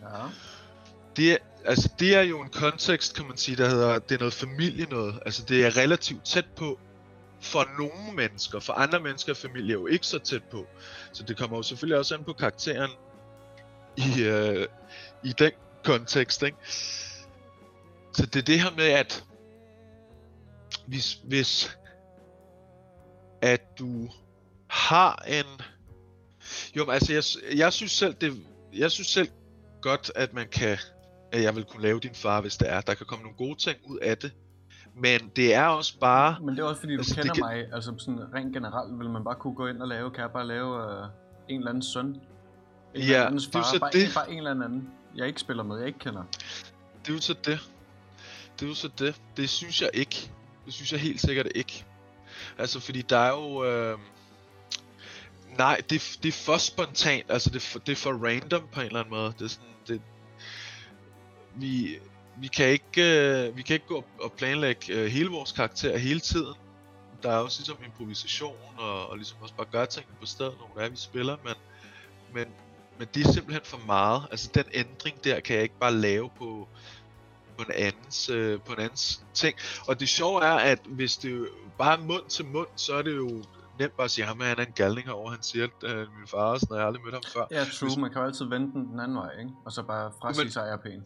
Ja. 0.00 0.26
Det 1.16 1.32
er, 1.32 1.36
altså, 1.64 1.90
det 1.98 2.14
er 2.14 2.22
jo 2.22 2.40
en 2.40 2.48
kontekst, 2.48 3.16
kan 3.16 3.26
man 3.26 3.36
sige, 3.36 3.56
der 3.56 3.68
hedder, 3.68 3.98
det 3.98 4.14
er 4.14 4.18
noget 4.18 4.34
familie 4.34 4.86
noget. 4.86 5.18
Altså, 5.26 5.44
det 5.44 5.66
er 5.66 5.76
relativt 5.76 6.24
tæt 6.24 6.46
på 6.56 6.78
for 7.40 7.68
nogle 7.78 8.16
mennesker. 8.16 8.60
For 8.60 8.72
andre 8.72 9.00
mennesker 9.00 9.32
er 9.32 9.36
familie 9.36 9.72
jo 9.72 9.86
ikke 9.86 10.06
så 10.06 10.18
tæt 10.18 10.44
på. 10.50 10.66
Så 11.12 11.22
det 11.22 11.36
kommer 11.36 11.56
jo 11.56 11.62
selvfølgelig 11.62 11.98
også 11.98 12.14
an 12.14 12.24
på 12.24 12.32
karakteren 12.32 12.90
i, 13.96 14.22
øh, 14.22 14.66
i 15.24 15.32
den 15.32 15.52
kontekst, 15.84 16.42
ikke? 16.42 16.56
Så 18.12 18.26
det 18.26 18.36
er 18.36 18.42
det 18.42 18.60
her 18.60 18.70
med, 18.70 18.84
at 18.84 19.24
hvis, 20.86 21.18
hvis 21.24 21.78
at 23.42 23.78
du 23.78 24.08
har 24.68 25.24
en... 25.28 25.60
Jo, 26.76 26.84
men 26.84 26.94
altså, 26.94 27.12
jeg, 27.12 27.56
jeg 27.58 27.72
synes 27.72 27.92
selv, 27.92 28.14
det, 28.14 28.42
jeg 28.74 28.90
synes 28.90 29.08
selv 29.08 29.28
godt, 29.80 30.12
at 30.14 30.34
man 30.34 30.48
kan, 30.48 30.78
at 31.32 31.42
jeg 31.42 31.56
vil 31.56 31.64
kunne 31.64 31.82
lave 31.82 32.00
din 32.00 32.14
far, 32.14 32.40
hvis 32.40 32.56
det 32.56 32.70
er. 32.70 32.80
Der 32.80 32.94
kan 32.94 33.06
komme 33.06 33.22
nogle 33.22 33.36
gode 33.36 33.58
ting 33.58 33.78
ud 33.84 33.98
af 33.98 34.18
det. 34.18 34.32
Men 34.96 35.30
det 35.36 35.54
er 35.54 35.66
også 35.66 35.98
bare... 35.98 36.36
Men 36.40 36.56
det 36.56 36.62
er 36.62 36.64
også 36.66 36.80
fordi, 36.80 36.92
du 36.92 36.98
altså, 36.98 37.14
kender 37.14 37.34
kan... 37.34 37.40
mig, 37.40 37.66
altså 37.72 37.94
sådan 37.98 38.34
rent 38.34 38.52
generelt, 38.52 38.98
vil 38.98 39.10
man 39.10 39.24
bare 39.24 39.34
kunne 39.34 39.54
gå 39.54 39.66
ind 39.66 39.82
og 39.82 39.88
lave, 39.88 40.10
kan 40.10 40.20
jeg 40.20 40.30
bare 40.30 40.46
lave 40.46 40.76
uh, 40.76 41.06
en 41.48 41.58
eller 41.58 41.70
anden 41.70 41.82
søn? 41.82 42.06
En 42.06 42.20
ja, 42.94 43.26
eller 43.26 43.40
far, 43.52 43.52
det 43.52 43.54
er 43.54 43.58
jo 43.58 43.64
så 43.64 43.80
bare, 43.80 43.90
det. 43.92 44.04
En, 44.04 44.10
bare 44.14 44.30
en 44.30 44.38
eller 44.38 44.50
anden, 44.50 44.90
jeg 45.16 45.26
ikke 45.26 45.40
spiller 45.40 45.62
med, 45.62 45.78
jeg 45.78 45.86
ikke 45.86 45.98
kender. 45.98 46.22
Det 47.02 47.08
er 47.08 47.14
jo 47.14 47.20
så 47.20 47.32
det. 47.32 47.60
Det 48.58 48.64
er 48.64 48.68
jo 48.68 48.74
så 48.74 48.90
det. 48.98 49.20
Det 49.36 49.48
synes 49.48 49.82
jeg 49.82 49.90
ikke. 49.94 50.30
Det 50.66 50.74
synes 50.74 50.92
jeg 50.92 51.00
helt 51.00 51.20
sikkert 51.20 51.46
ikke. 51.54 51.84
Altså, 52.58 52.80
fordi 52.80 53.02
der 53.02 53.18
er 53.18 53.30
jo... 53.30 53.64
Øh... 53.64 53.98
Nej, 55.58 55.82
det, 55.90 56.18
det 56.22 56.28
er 56.28 56.32
for 56.32 56.56
spontant. 56.56 57.24
Altså, 57.28 57.50
det 57.50 57.62
for, 57.62 57.78
det 57.78 57.92
er 57.92 57.96
for 57.96 58.26
random 58.26 58.68
på 58.72 58.80
en 58.80 58.86
eller 58.86 59.00
anden 59.00 59.14
måde. 59.14 59.34
Det 59.38 59.44
er 59.44 59.48
sådan... 59.48 59.68
Det... 59.86 60.00
Vi, 61.54 61.98
vi 62.36 62.46
kan 62.46 62.68
ikke, 62.68 63.02
øh, 63.02 63.56
vi 63.56 63.62
kan 63.62 63.74
ikke 63.74 63.86
gå 63.86 64.04
og 64.20 64.32
planlægge 64.32 64.92
øh, 64.92 65.06
hele 65.06 65.28
vores 65.28 65.52
karakter 65.52 65.98
hele 65.98 66.20
tiden. 66.20 66.54
Der 67.22 67.30
er 67.30 67.36
også 67.36 67.60
ligesom 67.60 67.76
improvisation 67.84 68.56
og, 68.78 69.08
og 69.08 69.16
ligesom 69.16 69.38
også 69.40 69.54
bare 69.54 69.66
gøre 69.72 69.86
tingene 69.86 70.16
på 70.20 70.26
stedet, 70.26 70.54
når 70.58 70.72
det 70.76 70.84
er, 70.84 70.88
vi 70.88 70.96
spiller, 70.96 71.36
men, 71.44 71.54
men, 72.34 72.46
men 72.98 73.08
det 73.14 73.26
er 73.26 73.32
simpelthen 73.32 73.64
for 73.64 73.80
meget. 73.86 74.22
Altså 74.30 74.50
den 74.54 74.64
ændring 74.72 75.24
der 75.24 75.40
kan 75.40 75.54
jeg 75.54 75.62
ikke 75.62 75.78
bare 75.80 75.94
lave 75.94 76.30
på, 76.38 76.68
på 77.58 77.62
en 77.62 77.72
andens, 77.74 78.28
øh, 78.28 78.60
på 78.60 78.72
en 78.72 78.78
andens 78.78 79.22
ting. 79.34 79.56
Og 79.88 80.00
det 80.00 80.08
sjove 80.08 80.44
er, 80.44 80.54
at 80.54 80.78
hvis 80.86 81.16
det 81.16 81.48
bare 81.78 81.98
mund 81.98 82.28
til 82.28 82.44
mund, 82.44 82.68
så 82.76 82.94
er 82.94 83.02
det 83.02 83.16
jo 83.16 83.44
nemt 83.78 83.96
bare 83.96 84.04
at 84.04 84.10
sige, 84.10 84.24
at 84.24 84.28
han 84.28 84.58
er 84.58 84.64
en 84.64 84.72
galning 84.72 85.06
herovre, 85.06 85.32
han 85.32 85.42
siger, 85.42 85.64
at 85.64 85.90
øh, 85.90 85.98
min 85.98 86.26
far, 86.26 86.58
sådan, 86.58 86.74
jeg 86.74 86.82
har 86.82 86.86
aldrig 86.86 87.02
mødt 87.04 87.14
ham 87.14 87.22
før. 87.32 87.46
Ja, 87.50 87.64
true, 87.64 87.88
hvis... 87.88 87.96
man 87.96 88.10
kan 88.10 88.20
jo 88.20 88.26
altid 88.26 88.44
vende 88.44 88.72
den 88.72 88.86
den 88.86 89.00
anden 89.00 89.16
vej, 89.16 89.38
ikke? 89.38 89.50
Og 89.64 89.72
så 89.72 89.82
bare 89.82 90.12
frasige 90.20 90.50
sig 90.50 90.74
RP'en. 90.74 91.02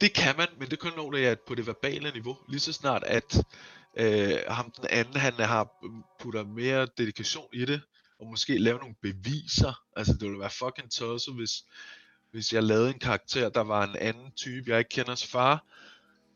Det 0.00 0.14
kan 0.14 0.36
man, 0.36 0.48
men 0.58 0.70
det 0.70 0.78
kun 0.78 0.92
når 0.96 1.10
det 1.10 1.28
er 1.28 1.34
på 1.46 1.54
det 1.54 1.66
verbale 1.66 2.10
niveau. 2.10 2.36
Lige 2.48 2.60
så 2.60 2.72
snart, 2.72 3.02
at 3.06 3.44
øh, 3.96 4.38
ham 4.48 4.70
den 4.70 4.86
anden, 4.90 5.16
han 5.16 5.32
har 5.32 5.68
putter 6.20 6.44
mere 6.44 6.88
dedikation 6.98 7.46
i 7.52 7.64
det, 7.64 7.80
og 8.20 8.26
måske 8.26 8.58
lave 8.58 8.78
nogle 8.78 8.94
beviser. 9.02 9.82
Altså, 9.96 10.12
det 10.12 10.22
ville 10.22 10.40
være 10.40 10.50
fucking 10.50 10.90
tosset, 10.90 11.34
hvis, 11.34 11.64
hvis 12.32 12.52
jeg 12.52 12.62
lavede 12.62 12.88
en 12.88 12.98
karakter, 12.98 13.48
der 13.48 13.60
var 13.60 13.84
en 13.84 13.96
anden 13.96 14.32
type, 14.36 14.70
jeg 14.70 14.78
ikke 14.78 14.88
kender 14.88 15.10
hans 15.10 15.26
far, 15.26 15.64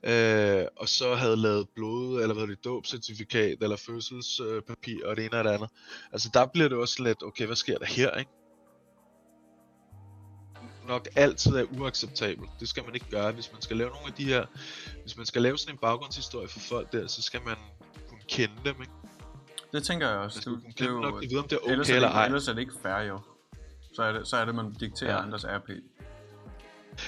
øh, 0.03 0.67
og 0.77 0.89
så 0.89 1.15
havde 1.15 1.37
lavet 1.37 1.69
blod, 1.75 2.23
eller 2.23 2.35
hvad 2.35 2.47
det, 2.47 2.65
dåbcertifikat, 2.65 3.63
eller 3.63 3.77
fødselspapir, 3.77 5.05
øh, 5.05 5.11
og 5.11 5.17
det 5.17 5.25
ene 5.25 5.39
og 5.39 5.45
det 5.45 5.51
andet. 5.51 5.71
Altså 6.13 6.31
der 6.35 6.47
bliver 6.47 6.69
det 6.69 6.79
også 6.79 7.03
lidt, 7.03 7.23
okay, 7.23 7.47
hvad 7.47 7.57
sker 7.57 7.79
der 7.79 7.87
her, 7.87 8.11
ikke? 8.11 8.31
nok 10.89 11.09
altid 11.17 11.53
er 11.57 11.65
uacceptabelt. 11.79 12.51
Det 12.61 12.69
skal 12.69 12.85
man 12.85 12.95
ikke 12.95 13.11
gøre, 13.11 13.33
hvis 13.33 13.53
man 13.53 13.63
skal 13.63 13.77
lave 13.77 13.91
nogle 13.91 14.07
af 14.07 14.13
de 14.13 14.25
her... 14.25 14.47
Hvis 15.03 15.17
man 15.17 15.27
skal 15.27 15.43
lave 15.43 15.59
sådan 15.59 15.75
en 15.75 15.79
baggrundshistorie 15.79 16.49
for 16.49 16.61
folk 16.61 16.93
der, 16.93 17.07
så 17.07 17.23
skal 17.23 17.41
man 17.47 17.57
kunne 18.09 18.21
kende 18.29 18.55
dem, 18.65 18.75
ikke? 18.81 18.93
Det 19.73 19.85
tænker 19.85 20.09
jeg 20.09 20.19
også. 20.19 20.37
Man 20.37 20.43
skal 20.43 20.53
kunne 20.53 20.73
kende 20.73 21.01
nok, 21.01 21.23
de 21.23 21.29
vide, 21.29 21.41
om 21.41 21.49
det 21.49 21.57
er 21.57 21.61
okay 21.61 21.73
ellers 21.73 21.89
er 21.89 21.93
det, 21.93 21.97
eller 21.97 22.09
ej. 22.09 22.27
Ellers 22.27 22.49
er 22.49 22.53
det 22.53 22.61
ikke 22.61 22.75
fair, 22.83 22.99
jo. 22.99 23.21
Så 23.95 24.03
er 24.03 24.13
det, 24.13 24.29
så 24.29 24.37
er 24.37 24.45
det 24.45 24.55
man 24.55 24.73
dikterer 24.73 25.13
ja. 25.13 25.23
andres 25.23 25.45
RP. 25.45 25.71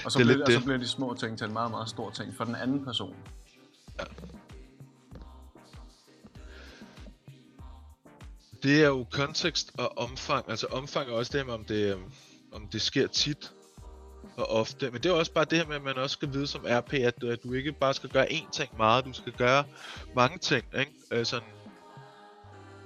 Og 0.05 0.11
så, 0.11 0.19
det 0.19 0.25
bliver, 0.25 0.45
det. 0.45 0.55
og 0.55 0.61
så 0.61 0.65
bliver 0.65 0.77
de 0.77 0.87
små 0.87 1.13
ting 1.19 1.37
til 1.37 1.47
en 1.47 1.53
meget, 1.53 1.71
meget 1.71 1.89
stor 1.89 2.09
ting 2.09 2.35
for 2.35 2.43
den 2.43 2.55
anden 2.55 2.85
person. 2.85 3.15
Ja. 3.99 4.03
Det 8.63 8.83
er 8.83 8.87
jo 8.87 9.05
kontekst 9.11 9.71
og 9.77 9.97
omfang. 9.97 10.49
Altså 10.49 10.67
omfang 10.67 11.09
er 11.09 11.13
også 11.13 11.37
det 11.37 11.45
med, 11.45 11.53
om 11.53 11.65
det, 11.65 11.97
om 12.51 12.67
det 12.67 12.81
sker 12.81 13.07
tit 13.07 13.51
og 14.37 14.49
ofte. 14.49 14.91
Men 14.91 15.03
det 15.03 15.09
er 15.09 15.13
også 15.13 15.33
bare 15.33 15.45
det 15.45 15.57
her 15.57 15.67
med, 15.67 15.75
at 15.75 15.83
man 15.83 15.97
også 15.97 16.13
skal 16.13 16.33
vide 16.33 16.47
som 16.47 16.65
RP, 16.65 16.93
at, 16.93 17.23
at 17.23 17.43
du 17.43 17.53
ikke 17.53 17.71
bare 17.71 17.93
skal 17.93 18.09
gøre 18.09 18.31
én 18.31 18.51
ting 18.51 18.77
meget, 18.77 19.05
du 19.05 19.13
skal 19.13 19.33
gøre 19.33 19.63
mange 20.15 20.37
ting, 20.37 20.65
ikke? 20.79 20.91
Øh, 21.11 21.25
sådan 21.25 21.47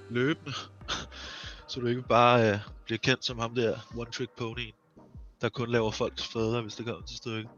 løbende. 0.10 0.54
så 1.68 1.80
du 1.80 1.88
ikke 1.88 2.02
bare 2.02 2.54
øh, 2.54 2.60
bliver 2.92 3.00
kendt 3.00 3.26
som 3.26 3.40
ham 3.40 3.56
der 3.56 3.80
one 3.98 4.12
trick 4.12 4.32
pony 4.38 4.74
der 5.42 5.50
kun 5.50 5.72
laver 5.72 5.92
folks 5.92 6.28
fædre, 6.28 6.62
hvis 6.62 6.76
det 6.76 6.86
kommer 6.86 7.02
til 7.06 7.18
stykket. 7.18 7.50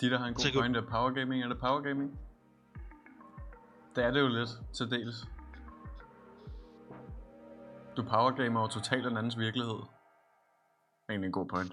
De, 0.00 0.10
der 0.10 0.18
har 0.18 0.26
en 0.26 0.34
god 0.34 0.42
Tænker- 0.42 0.60
point, 0.60 0.76
er 0.76 0.80
power 0.90 1.10
gaming. 1.10 1.44
Er 1.44 1.48
det 1.48 1.58
power 1.60 1.80
gaming? 1.80 2.18
Det 3.96 4.04
er 4.04 4.10
det 4.10 4.20
jo 4.20 4.28
lidt, 4.28 4.48
til 4.72 4.90
dels. 4.90 5.26
Du 7.96 8.02
powergamer 8.02 8.60
jo 8.60 8.66
totalt 8.68 9.06
en 9.06 9.16
andens 9.16 9.38
virkelighed. 9.38 9.78
Egentlig 11.08 11.26
en 11.26 11.32
god 11.32 11.46
point. 11.46 11.72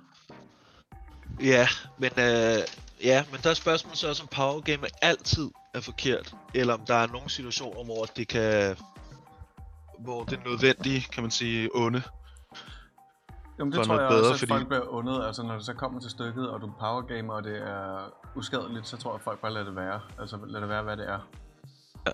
Ja, 1.42 1.68
men, 1.98 2.12
øh, 2.12 2.60
ja, 3.04 3.26
men 3.32 3.40
der 3.44 3.50
er 3.50 3.54
spørgsmålet 3.54 3.98
så 3.98 4.10
også, 4.10 4.24
om 4.24 4.28
power 4.28 4.62
game 4.62 4.88
altid 5.02 5.52
er 5.74 5.82
forkert, 5.82 6.36
eller 6.54 6.74
om 6.74 6.86
der 6.86 6.96
er 6.96 7.08
nogle 7.08 7.30
situationer, 7.30 7.84
hvor 7.84 8.06
det 8.06 8.28
kan, 8.28 8.78
hvor 10.00 10.24
det 10.24 10.40
er 10.40 10.44
nødvendigt, 10.50 11.12
kan 11.12 11.24
man 11.24 11.32
sige, 11.32 11.70
onde. 11.76 12.02
Jamen 13.60 13.74
For 13.74 13.80
det 13.82 13.88
tror 13.88 14.00
jeg 14.00 14.10
bedre, 14.10 14.20
også, 14.22 14.34
at 14.34 14.40
fordi- 14.40 14.52
folk 14.52 14.68
bliver 14.68 14.88
undet. 14.88 15.26
Altså 15.26 15.44
når 15.44 15.54
det 15.56 15.66
så 15.66 15.74
kommer 15.74 16.00
til 16.00 16.10
stykket, 16.12 16.50
og 16.50 16.62
du 16.62 16.72
powergamer, 16.80 17.34
og 17.34 17.44
det 17.44 17.58
er 17.58 18.12
uskadeligt, 18.36 18.88
så 18.88 18.98
tror 18.98 19.12
jeg, 19.12 19.16
at 19.16 19.22
folk 19.22 19.40
bare 19.40 19.54
lader 19.54 19.66
det 19.66 19.76
være. 19.76 20.00
Altså 20.20 20.38
lad 20.48 20.62
det 20.62 20.70
være, 20.70 20.84
hvad 20.84 20.98
det 20.98 21.10
er. 21.10 21.20
Ja. 22.08 22.12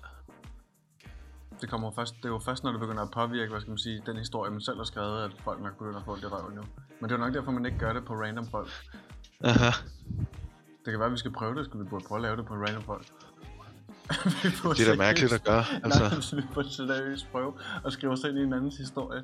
Det 1.60 1.70
kommer 1.70 1.90
først, 1.90 2.14
det 2.16 2.24
er 2.24 2.28
jo 2.28 2.38
først, 2.38 2.64
når 2.64 2.70
det 2.70 2.80
begynder 2.80 3.02
at 3.02 3.10
påvirke, 3.10 3.50
hvad 3.50 3.60
skal 3.60 3.70
man 3.70 3.78
sige, 3.78 4.02
den 4.06 4.16
historie, 4.16 4.50
man 4.50 4.60
selv 4.60 4.76
har 4.76 4.84
skrevet, 4.84 5.24
at 5.24 5.30
folk 5.44 5.60
nok 5.62 5.72
begynder 5.78 5.98
at 5.98 6.04
få 6.04 6.16
det 6.16 6.32
røven 6.32 6.54
nu. 6.54 6.62
Men 7.00 7.10
det 7.10 7.14
er 7.14 7.18
jo 7.18 7.24
nok 7.24 7.34
derfor, 7.34 7.50
man 7.52 7.66
ikke 7.66 7.78
gør 7.78 7.92
det 7.92 8.04
på 8.04 8.14
random 8.14 8.46
folk. 8.50 8.68
Aha. 9.44 9.70
Det 10.84 10.90
kan 10.92 10.98
være, 10.98 11.06
at 11.06 11.12
vi 11.12 11.16
skal 11.18 11.32
prøve 11.32 11.54
det. 11.54 11.64
Skal 11.64 11.80
vi 11.80 11.84
burde 11.84 12.04
prøve 12.08 12.18
at 12.18 12.22
lave 12.22 12.36
det 12.36 12.46
på 12.46 12.54
random 12.54 12.82
folk? 12.82 13.06
Det 14.76 14.86
er 14.86 14.90
da 14.90 14.96
mærkeligt 14.96 15.32
at 15.32 15.44
gøre, 15.44 15.64
Altså. 15.84 16.00
Nej, 16.32 16.40
vi 16.42 16.46
burde 16.54 16.74
seriøst 16.74 17.26
prøve 17.32 17.52
at 17.86 17.92
skrive 17.92 18.12
os 18.12 18.20
ind 18.24 18.38
i 18.38 18.42
en 18.42 18.52
andens 18.52 18.76
historie. 18.76 19.22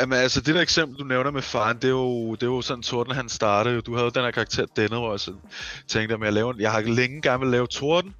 Jamen 0.00 0.18
altså, 0.18 0.40
det 0.40 0.54
der 0.54 0.60
eksempel, 0.60 0.98
du 0.98 1.04
nævner 1.04 1.30
med 1.30 1.42
faren, 1.42 1.76
det 1.76 1.84
er 1.84 1.88
jo, 1.88 2.34
det 2.34 2.42
er 2.42 2.46
jo 2.46 2.62
sådan, 2.62 2.82
Torden 2.82 3.14
han 3.14 3.28
startede. 3.28 3.80
Du 3.80 3.92
havde 3.94 4.04
jo 4.04 4.10
den 4.10 4.22
her 4.22 4.30
karakter, 4.30 4.66
Denne, 4.76 4.96
hvor 4.96 5.10
jeg 5.10 5.20
sådan 5.20 5.40
tænkte, 5.88 6.14
at 6.14 6.20
jeg, 6.20 6.32
lave, 6.32 6.50
en- 6.54 6.60
jeg 6.60 6.72
har 6.72 6.80
længe 6.80 7.22
gerne 7.22 7.40
vil 7.40 7.48
lave 7.50 7.66
Torden, 7.66 8.14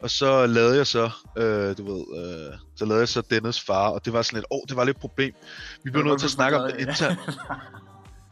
og 0.00 0.10
så 0.10 0.46
lavede 0.46 0.76
jeg 0.76 0.86
så, 0.86 1.10
øh, 1.38 1.76
du 1.78 1.94
ved, 1.94 2.04
øh, 2.24 2.58
så 2.76 2.84
lavede 2.84 3.00
jeg 3.00 3.08
så 3.08 3.22
Dennes 3.30 3.60
far, 3.60 3.88
og 3.88 4.04
det 4.04 4.12
var 4.12 4.22
sådan 4.22 4.36
lidt, 4.36 4.46
åh, 4.50 4.56
oh, 4.56 4.62
det 4.68 4.76
var 4.76 4.84
lidt 4.84 4.96
et 4.96 5.00
problem. 5.00 5.34
Vi 5.84 5.90
blev 5.90 6.04
nødt 6.04 6.18
til 6.18 6.26
at 6.26 6.30
snakke 6.30 6.58
om 6.60 6.70
det 6.72 6.80
internt. 6.80 7.18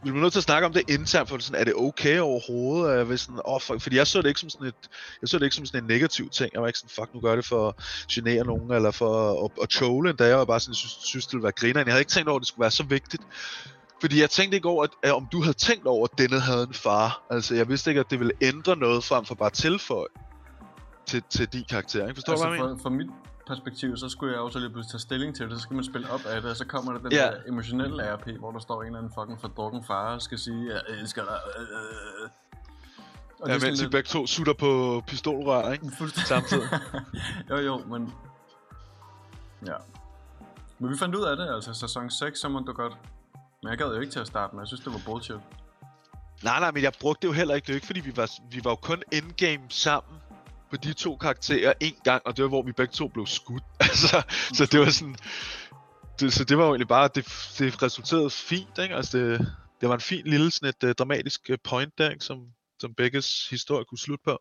Vi 0.03 0.11
bliver 0.11 0.21
nødt 0.21 0.33
til 0.33 0.39
at 0.39 0.43
snakke 0.43 0.65
om 0.65 0.73
det 0.73 0.89
internt, 0.89 1.29
for 1.29 1.37
sådan, 1.37 1.61
er 1.61 1.63
det 1.63 1.73
okay 1.75 2.19
overhovedet? 2.19 2.93
Er 2.93 3.05
jeg 3.05 3.19
sådan, 3.19 3.41
oh, 3.45 3.61
fuck, 3.61 3.81
fordi 3.81 3.95
jeg 3.95 4.07
så 4.07 4.21
det 4.21 4.27
ikke 4.27 4.39
som 4.39 4.49
sådan 4.49 4.67
et, 4.67 4.75
jeg 5.21 5.29
så 5.29 5.39
det 5.39 5.45
ikke 5.45 5.55
som 5.55 5.65
sådan 5.65 5.83
en 5.83 5.87
negativ 5.87 6.29
ting. 6.29 6.49
Jeg 6.53 6.61
var 6.61 6.67
ikke 6.67 6.79
sådan, 6.79 6.89
fuck, 6.89 7.13
nu 7.13 7.19
gør 7.19 7.35
det 7.35 7.45
for 7.45 7.67
at 7.67 7.75
genere 8.11 8.45
nogen, 8.45 8.71
eller 8.71 8.91
for 8.91 9.45
at, 9.45 9.51
at 9.61 9.69
trole 9.69 10.09
endda. 10.09 10.25
Jeg 10.25 10.37
var 10.37 10.45
bare 10.45 10.59
sådan, 10.59 10.73
synes, 10.73 10.97
synes 11.03 11.25
det 11.25 11.33
ville 11.33 11.43
være 11.43 11.51
griner. 11.51 11.79
Jeg 11.79 11.93
havde 11.93 12.01
ikke 12.01 12.11
tænkt 12.11 12.29
over, 12.29 12.37
at 12.37 12.41
det 12.41 12.47
skulle 12.47 12.61
være 12.61 12.71
så 12.71 12.83
vigtigt. 12.83 13.23
Fordi 14.01 14.21
jeg 14.21 14.29
tænkte 14.29 14.55
ikke 14.55 14.69
over, 14.69 14.83
at, 14.83 14.89
at 15.03 15.13
om 15.13 15.27
du 15.31 15.41
havde 15.41 15.57
tænkt 15.57 15.85
over, 15.87 16.07
at 16.11 16.17
denne 16.17 16.39
havde 16.39 16.63
en 16.63 16.73
far. 16.73 17.23
Altså, 17.29 17.55
jeg 17.55 17.69
vidste 17.69 17.91
ikke, 17.91 17.99
at 17.99 18.11
det 18.11 18.19
ville 18.19 18.33
ændre 18.41 18.75
noget 18.75 19.03
frem 19.03 19.25
for 19.25 19.35
bare 19.35 19.49
tilføje 19.49 20.07
til, 21.05 21.23
til 21.29 21.47
din 21.47 21.65
karakter. 21.69 22.01
Ikke? 22.01 22.15
Forstår 22.15 22.35
du, 22.35 22.43
altså, 22.43 22.47
hvad 22.47 22.57
jeg 22.57 22.63
mener? 22.63 22.77
for, 22.77 22.81
for 22.81 22.89
mit 22.89 23.07
perspektiv, 23.51 23.97
så 23.97 24.09
skulle 24.09 24.31
jeg 24.33 24.39
jo 24.39 24.49
så 24.49 24.59
lige 24.59 24.69
pludselig 24.69 24.91
tage 24.91 24.99
stilling 25.07 25.35
til 25.35 25.45
det, 25.49 25.55
så 25.57 25.61
skal 25.61 25.75
man 25.75 25.83
spille 25.91 26.09
op 26.15 26.25
af 26.25 26.41
det, 26.41 26.51
og 26.51 26.57
så 26.57 26.65
kommer 26.65 26.91
der 26.93 26.99
den 26.99 27.11
Ja. 27.11 27.17
der 27.25 27.37
emotionelle 27.47 28.13
RP, 28.15 28.27
hvor 28.39 28.51
der 28.51 28.59
står 28.59 28.81
en 28.81 28.85
eller 28.87 28.99
anden 28.99 29.13
fucking 29.19 29.41
fordrukken 29.41 29.83
far 29.83 30.13
og 30.13 30.21
skal 30.21 30.37
sige, 30.39 30.73
jeg 30.73 30.81
elsker 30.89 31.23
dig. 31.23 31.39
øh, 31.57 31.61
øh." 31.63 32.29
Og 33.39 33.49
Ja, 33.49 33.57
mens 33.65 33.81
I 33.81 33.87
begge 33.87 34.07
to 34.07 34.27
sutter 34.27 34.53
på 34.53 35.03
pistolrør, 35.07 35.71
ikke? 35.71 35.85
Fuldstændig. 35.99 36.27
Samtidig. 36.27 36.69
jo, 37.49 37.55
jo, 37.57 37.77
men... 37.77 38.13
Ja. 39.65 39.75
Men 40.79 40.89
vi 40.91 40.97
fandt 40.97 41.15
ud 41.15 41.23
af 41.23 41.37
det, 41.37 41.47
altså 41.55 41.73
sæson 41.73 42.09
6, 42.09 42.39
så 42.39 42.49
må 42.49 42.59
du 42.59 42.73
godt... 42.73 42.93
Men 43.63 43.69
jeg 43.69 43.77
gad 43.77 43.85
jo 43.87 43.99
ikke 43.99 44.11
til 44.13 44.19
at 44.19 44.27
starte 44.27 44.55
med, 44.55 44.61
jeg 44.63 44.67
synes, 44.67 44.81
det 44.81 44.93
var 44.93 45.01
bullshit. 45.05 45.35
Nej, 46.43 46.59
nej, 46.59 46.71
men 46.71 46.83
jeg 46.83 46.91
brugte 47.01 47.21
det 47.21 47.27
jo 47.27 47.33
heller 47.33 47.55
ikke. 47.55 47.65
Det 47.65 47.69
er 47.71 47.73
jo 47.73 47.77
ikke, 47.77 47.87
fordi 47.87 47.99
vi 47.99 48.17
var, 48.17 48.29
vi 48.51 48.61
var 48.63 48.71
jo 48.71 48.75
kun 48.75 49.03
endgame 49.11 49.63
sammen 49.69 50.15
på 50.71 50.77
de 50.77 50.93
to 50.93 51.17
karakterer 51.17 51.73
en 51.79 51.95
gang, 52.03 52.21
og 52.25 52.37
det 52.37 52.43
var, 52.43 52.49
hvor 52.49 52.61
vi 52.61 52.71
begge 52.71 52.93
to 52.93 53.07
blev 53.07 53.27
skudt. 53.27 53.63
altså, 53.89 54.23
så 54.53 54.65
det 54.65 54.79
var 54.79 54.89
sådan... 54.89 55.15
Det, 56.19 56.33
så 56.33 56.43
det 56.43 56.57
var 56.57 56.63
jo 56.63 56.69
egentlig 56.69 56.87
bare, 56.87 57.09
det, 57.15 57.25
det 57.57 57.83
resulterede 57.83 58.29
fint, 58.29 58.77
ikke? 58.77 58.95
Altså, 58.95 59.17
det, 59.17 59.55
det 59.81 59.89
var 59.89 59.95
en 59.95 60.01
fin 60.01 60.25
lille 60.25 60.51
sådan 60.51 60.69
et 60.69 60.83
uh, 60.83 60.91
dramatisk 60.91 61.49
øh, 61.49 61.57
point 61.63 61.97
der, 61.97 62.09
ikke? 62.09 62.25
Som, 62.25 62.47
som 62.79 62.93
begges 62.93 63.47
historie 63.49 63.85
kunne 63.85 63.97
slutte 63.97 64.23
på. 64.23 64.39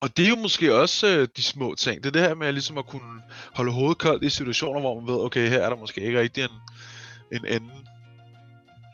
Og 0.00 0.16
det 0.16 0.24
er 0.24 0.28
jo 0.28 0.36
måske 0.36 0.74
også 0.74 1.06
øh, 1.06 1.28
de 1.36 1.42
små 1.42 1.74
ting. 1.74 2.02
Det 2.02 2.08
er 2.08 2.12
det 2.12 2.22
her 2.22 2.34
med 2.34 2.52
ligesom 2.52 2.78
at 2.78 2.86
kunne 2.86 3.22
holde 3.54 3.72
hovedet 3.72 3.98
koldt 3.98 4.24
i 4.24 4.30
situationer, 4.30 4.80
hvor 4.80 5.00
man 5.00 5.08
ved, 5.08 5.24
okay, 5.24 5.48
her 5.48 5.62
er 5.62 5.68
der 5.68 5.76
måske 5.76 6.00
ikke 6.00 6.20
rigtig 6.20 6.44
en, 6.44 6.50
en 7.32 7.46
ende. 7.46 7.74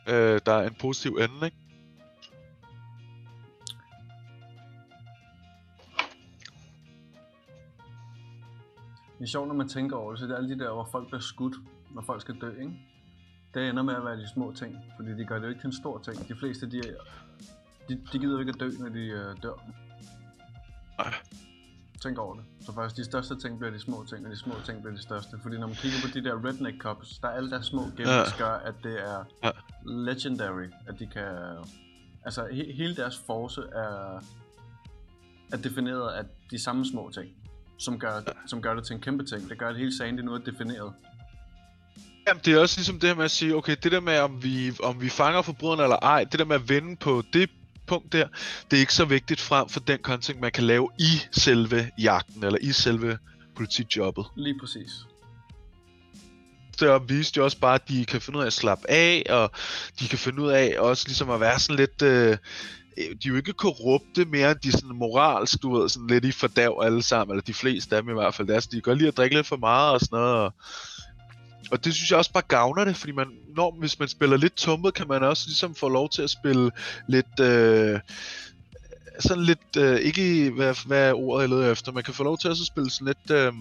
Øh, 0.07 0.41
der 0.45 0.53
er 0.53 0.67
en 0.67 0.75
positiv 0.79 1.11
ende, 1.11 1.45
ikke? 1.45 1.57
Det 9.19 9.23
er 9.23 9.27
sjovt, 9.27 9.47
når 9.47 9.55
man 9.55 9.67
tænker 9.69 9.95
over 9.95 10.11
det, 10.11 10.19
så 10.19 10.25
det 10.25 10.31
er 10.33 10.37
alle 10.37 10.49
de 10.55 10.59
der, 10.59 10.73
hvor 10.73 10.87
folk 10.91 11.07
bliver 11.07 11.19
skudt, 11.21 11.55
når 11.91 12.01
folk 12.01 12.21
skal 12.21 12.35
dø, 12.41 12.49
ikke? 12.49 12.73
Det 13.53 13.69
ender 13.69 13.83
med 13.83 13.95
at 13.95 14.05
være 14.05 14.17
de 14.17 14.27
små 14.33 14.53
ting, 14.55 14.77
fordi 14.95 15.11
de 15.17 15.25
gør 15.25 15.35
det 15.35 15.43
jo 15.43 15.49
ikke 15.49 15.61
til 15.61 15.67
en 15.67 15.73
stor 15.81 15.97
ting. 15.97 16.27
De 16.27 16.35
fleste, 16.35 16.71
de, 16.71 16.77
er- 16.77 17.03
de, 17.89 18.01
de 18.13 18.19
gider 18.19 18.33
jo 18.33 18.39
ikke 18.39 18.49
at 18.51 18.59
dø, 18.59 18.69
når 18.79 18.89
de 18.89 18.99
øh, 19.05 19.35
dør. 19.43 19.53
Nej. 20.97 21.13
Tænk 22.01 22.17
over 22.17 22.35
det. 22.35 22.43
Så 22.61 22.73
faktisk 22.73 22.95
de 22.97 23.03
største 23.05 23.39
ting 23.39 23.59
bliver 23.59 23.71
de 23.71 23.79
små 23.79 24.05
ting, 24.09 24.25
og 24.25 24.31
de 24.31 24.37
små 24.37 24.53
ting 24.65 24.81
bliver 24.81 24.95
de 24.95 25.01
største. 25.01 25.37
Fordi 25.41 25.57
når 25.57 25.67
man 25.67 25.75
kigger 25.75 25.97
på 26.05 26.07
de 26.13 26.23
der 26.23 26.45
redneck 26.45 26.81
cops, 26.81 27.19
der 27.19 27.27
er 27.27 27.31
alle 27.31 27.49
deres 27.51 27.65
små 27.65 27.81
gimmicks 27.81 28.39
Ja. 28.39 28.43
gør, 28.45 28.53
at 28.53 28.73
det 28.83 29.03
er 29.09 29.23
Ja. 29.43 29.51
legendary, 29.85 30.67
at 30.87 30.99
de 30.99 31.07
kan... 31.07 31.27
Altså 32.25 32.47
he, 32.51 32.73
hele 32.73 32.95
deres 32.95 33.17
force 33.19 33.61
er, 33.61 34.21
er 35.53 35.57
defineret 35.63 36.11
af 36.13 36.25
de 36.51 36.63
samme 36.63 36.85
små 36.85 37.11
ting, 37.13 37.29
som 37.79 37.99
gør, 37.99 38.21
som 38.47 38.61
gør 38.61 38.73
det 38.73 38.85
til 38.85 38.93
en 38.93 39.01
kæmpe 39.01 39.25
ting. 39.25 39.49
Det 39.49 39.57
gør, 39.57 39.69
at 39.69 39.77
hele 39.77 39.97
sagen 39.97 40.17
det 40.17 40.25
nu 40.25 40.33
er 40.33 40.37
defineret. 40.37 40.93
Jamen, 42.27 42.41
det 42.45 42.53
er 42.53 42.59
også 42.59 42.77
ligesom 42.77 42.99
det 42.99 43.09
her 43.09 43.15
med 43.15 43.25
at 43.25 43.31
sige, 43.31 43.55
okay, 43.55 43.75
det 43.83 43.91
der 43.91 43.99
med, 43.99 44.19
om 44.19 44.43
vi, 44.43 44.71
om 44.83 45.01
vi 45.01 45.09
fanger 45.09 45.41
forbryderne 45.41 45.83
eller 45.83 45.95
ej, 45.95 46.23
det 46.23 46.39
der 46.39 46.45
med 46.45 46.55
at 46.55 46.69
vende 46.69 46.95
på 46.95 47.23
det 47.33 47.49
punkt 47.87 48.13
der, 48.13 48.27
det 48.71 48.77
er 48.77 48.81
ikke 48.81 48.93
så 48.93 49.05
vigtigt 49.05 49.41
frem 49.41 49.69
for 49.69 49.79
den 49.79 49.99
content, 49.99 50.39
man 50.39 50.51
kan 50.51 50.63
lave 50.63 50.89
i 50.99 51.21
selve 51.31 51.91
jagten, 51.99 52.43
eller 52.43 52.59
i 52.61 52.71
selve 52.71 53.17
politijobbet. 53.55 54.25
Lige 54.35 54.59
præcis. 54.59 54.91
Der 56.79 56.99
viste 56.99 57.37
jo 57.37 57.43
også 57.43 57.59
bare, 57.59 57.75
at 57.75 57.89
de 57.89 58.05
kan 58.05 58.21
finde 58.21 58.39
ud 58.39 58.43
af 58.43 58.47
at 58.47 58.53
slappe 58.53 58.89
af, 58.89 59.23
og 59.29 59.51
de 59.99 60.07
kan 60.07 60.19
finde 60.19 60.41
ud 60.41 60.49
af 60.49 60.75
også 60.79 61.07
ligesom 61.07 61.29
at 61.29 61.39
være 61.39 61.59
sådan 61.59 61.75
lidt... 61.75 62.01
Øh, 62.01 62.37
de 62.97 63.01
er 63.01 63.29
jo 63.29 63.35
ikke 63.35 63.53
korrupte 63.53 64.25
mere, 64.25 64.51
end 64.51 64.59
de 64.59 64.71
sådan 64.71 64.95
moralsk, 64.95 65.61
du 65.61 65.77
ved, 65.77 65.89
sådan 65.89 66.07
lidt 66.07 66.25
i 66.25 66.31
fordav 66.31 66.81
alle 66.83 67.03
sammen, 67.03 67.33
eller 67.33 67.43
de 67.43 67.53
fleste 67.53 67.95
af 67.95 68.01
dem 68.01 68.11
i 68.11 68.13
hvert 68.13 68.35
fald. 68.35 68.47
Det 68.47 68.55
er, 68.55 68.59
sådan, 68.59 68.71
de 68.71 68.81
kan 68.81 68.91
godt 68.91 68.97
lide 68.97 69.07
at 69.07 69.17
drikke 69.17 69.35
lidt 69.35 69.47
for 69.47 69.57
meget 69.57 69.93
og 69.93 69.99
sådan 69.99 70.17
noget, 70.17 70.35
og, 70.35 70.53
og 71.71 71.85
det 71.85 71.93
synes 71.93 72.11
jeg 72.11 72.17
også 72.17 72.31
bare 72.33 72.43
gavner 72.47 72.85
det, 72.85 72.95
fordi 72.95 73.11
man, 73.11 73.27
når, 73.55 73.75
hvis 73.79 73.99
man 73.99 74.07
spiller 74.07 74.37
lidt 74.37 74.55
tummet, 74.55 74.93
kan 74.93 75.07
man 75.07 75.23
også 75.23 75.47
ligesom 75.47 75.75
få 75.75 75.89
lov 75.89 76.09
til 76.09 76.21
at 76.21 76.29
spille 76.29 76.71
lidt, 77.07 77.39
øh, 77.39 77.99
sådan 79.19 79.43
lidt, 79.43 79.77
øh, 79.77 79.99
ikke 79.99 80.49
hvad, 80.49 80.75
hvad 80.87 81.09
er 81.09 81.13
ordet 81.13 81.41
jeg 81.41 81.49
leder 81.49 81.71
efter, 81.71 81.91
man 81.91 82.03
kan 82.03 82.13
få 82.13 82.23
lov 82.23 82.37
til 82.37 82.47
at 82.47 82.57
så 82.57 82.65
spille 82.65 82.89
sådan 82.89 83.07
lidt, 83.07 83.39
øh, 83.39 83.53